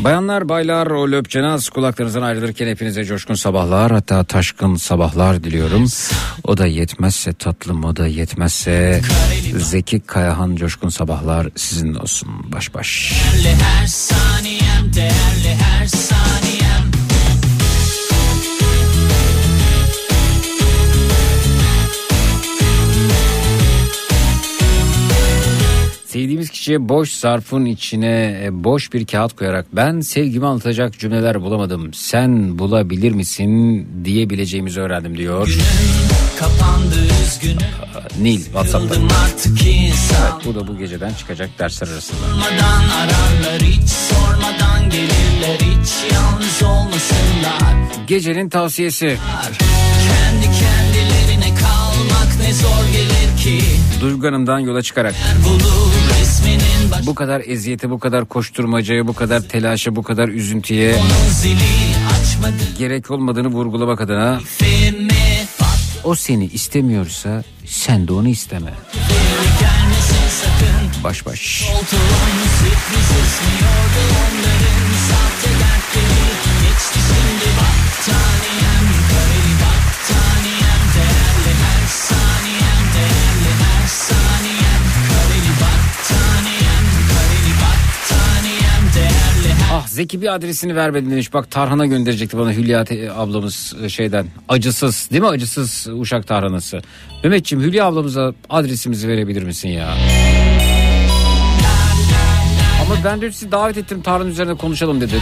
Bayanlar, 0.00 0.48
baylar, 0.48 0.86
o 0.86 1.10
löpçenaz 1.10 1.68
kulaklarınızdan 1.68 2.22
ayrılırken 2.22 2.66
hepinize 2.66 3.04
coşkun 3.04 3.34
sabahlar 3.34 3.92
hatta 3.92 4.24
taşkın 4.24 4.76
sabahlar 4.76 5.44
diliyorum. 5.44 5.86
O 6.44 6.58
da 6.58 6.66
yetmezse 6.66 7.32
tatlım, 7.32 7.84
o 7.84 7.96
da 7.96 8.06
yetmezse 8.06 9.00
Zeki 9.58 10.00
Kayahan 10.00 10.56
coşkun 10.56 10.88
sabahlar 10.88 11.48
sizin 11.56 11.94
olsun 11.94 12.28
baş 12.52 12.74
baş. 12.74 13.12
Değerli 13.34 13.56
her 13.62 13.86
saniyem 13.86 14.94
değerli 14.94 15.54
her 15.62 15.86
saniyem 15.86 16.11
Sevdiğimiz 26.12 26.50
kişiye 26.50 26.88
boş 26.88 27.12
zarfın 27.12 27.64
içine 27.64 28.40
e, 28.44 28.64
boş 28.64 28.92
bir 28.92 29.06
kağıt 29.06 29.36
koyarak 29.36 29.66
ben 29.72 30.00
sevgimi 30.00 30.46
anlatacak 30.46 30.98
cümleler 30.98 31.42
bulamadım. 31.42 31.94
Sen 31.94 32.58
bulabilir 32.58 33.12
misin 33.12 33.86
diyebileceğimizi 34.04 34.80
öğrendim 34.80 35.18
diyor. 35.18 35.58
kapandı 36.38 36.96
üzgünüm 37.24 37.58
Nil 38.20 38.44
WhatsApp'ta. 38.44 38.94
Evet, 38.94 40.46
bu 40.46 40.54
da 40.54 40.68
bu 40.68 40.78
geceden 40.78 41.14
çıkacak 41.14 41.50
dersler 41.58 41.88
arasında. 41.88 42.20
Sormadan 42.20 42.88
ararlar 42.88 43.62
hiç 43.62 43.88
sormadan 43.90 44.90
gelirler 44.90 45.58
hiç 45.60 46.12
yalnız 46.12 46.62
olmasınlar 46.62 48.06
Gecenin 48.06 48.48
tavsiyesi. 48.48 49.16
Kendi 50.08 50.44
kendilerine 50.44 51.54
kalmak 51.54 52.38
ne 52.40 52.52
zor 52.52 52.92
gelir 52.92 53.11
Duygu 54.02 54.26
Hanım'dan 54.26 54.58
yola 54.58 54.82
çıkarak 54.82 55.14
bu 57.06 57.14
kadar 57.14 57.42
eziyete, 57.46 57.90
bu 57.90 57.98
kadar 57.98 58.24
koşturmacaya, 58.24 59.06
bu 59.06 59.12
kadar 59.14 59.40
telaşa, 59.40 59.96
bu 59.96 60.02
kadar 60.02 60.28
üzüntüye 60.28 61.00
gerek 62.78 63.10
olmadığını 63.10 63.48
vurgulamak 63.48 64.00
adına 64.00 64.40
o 66.04 66.14
seni 66.14 66.44
istemiyorsa 66.44 67.44
sen 67.66 68.08
de 68.08 68.12
onu 68.12 68.28
isteme. 68.28 68.72
Baş 71.04 71.26
baş. 71.26 71.62
Ismıyordu 71.62 71.92
Zeki 89.92 90.22
bir 90.22 90.34
adresini 90.34 90.76
vermedin 90.76 91.10
demiş. 91.10 91.34
Bak 91.34 91.50
tarhana 91.50 91.86
gönderecekti 91.86 92.38
bana 92.38 92.52
Hülya 92.52 92.84
ablamız 93.16 93.74
e, 93.82 93.88
şeyden. 93.88 94.26
Acısız 94.48 95.08
değil 95.10 95.22
mi? 95.22 95.28
Acısız 95.28 95.86
uşak 95.92 96.26
tarhanası. 96.26 96.80
Mehmetciğim 97.24 97.64
Hülya 97.64 97.86
ablamıza 97.86 98.32
adresimizi 98.50 99.08
verebilir 99.08 99.42
misin 99.42 99.68
ya? 99.68 99.88
Ama 102.82 103.04
ben 103.04 103.20
de 103.20 103.32
sizi 103.32 103.52
davet 103.52 103.78
ettim 103.78 104.02
tarhana 104.02 104.28
üzerine 104.28 104.54
konuşalım 104.54 105.00
dedi. 105.00 105.14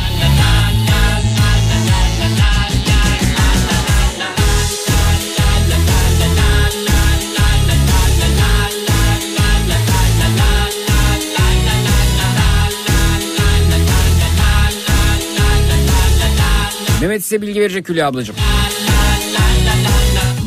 Mehmet 17.01 17.23
size 17.23 17.43
bilgi 17.43 17.61
verecek 17.61 17.89
Hülya 17.89 18.09
ablacığım. 18.09 18.37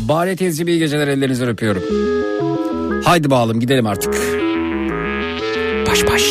Bari 0.07 0.35
teyze 0.35 0.64
iyi 0.64 0.80
geceler 0.80 1.07
ellerinizden 1.07 1.48
öpüyorum. 1.48 1.83
Haydi 3.03 3.30
bağlım 3.30 3.59
gidelim 3.59 3.88
artık. 3.88 4.14
Baş 5.88 6.07
baş. 6.07 6.23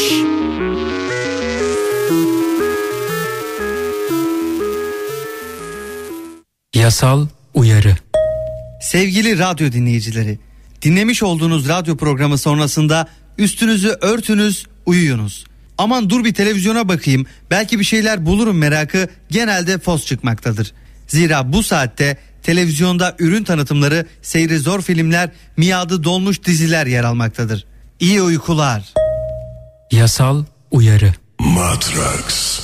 Yasal 6.74 7.26
uyarı. 7.54 7.96
Sevgili 8.80 9.38
radyo 9.38 9.72
dinleyicileri, 9.72 10.38
dinlemiş 10.82 11.22
olduğunuz 11.22 11.68
radyo 11.68 11.96
programı 11.96 12.38
sonrasında 12.38 13.08
üstünüzü 13.38 13.88
örtünüz, 14.00 14.66
uyuyunuz. 14.86 15.44
Aman 15.78 16.10
dur 16.10 16.24
bir 16.24 16.34
televizyona 16.34 16.88
bakayım, 16.88 17.26
belki 17.50 17.78
bir 17.78 17.84
şeyler 17.84 18.26
bulurum 18.26 18.58
merakı 18.58 19.08
genelde 19.30 19.78
fos 19.78 20.06
çıkmaktadır. 20.06 20.72
Zira 21.06 21.52
bu 21.52 21.62
saatte 21.62 22.16
televizyonda 22.42 23.16
ürün 23.18 23.44
tanıtımları, 23.44 24.06
seyri 24.22 24.58
zor 24.58 24.82
filmler, 24.82 25.30
miadı 25.56 26.04
dolmuş 26.04 26.44
diziler 26.44 26.86
yer 26.86 27.04
almaktadır. 27.04 27.66
İyi 28.00 28.22
uykular. 28.22 28.92
Yasal 29.92 30.44
uyarı. 30.70 31.14
Matrax. 31.40 32.60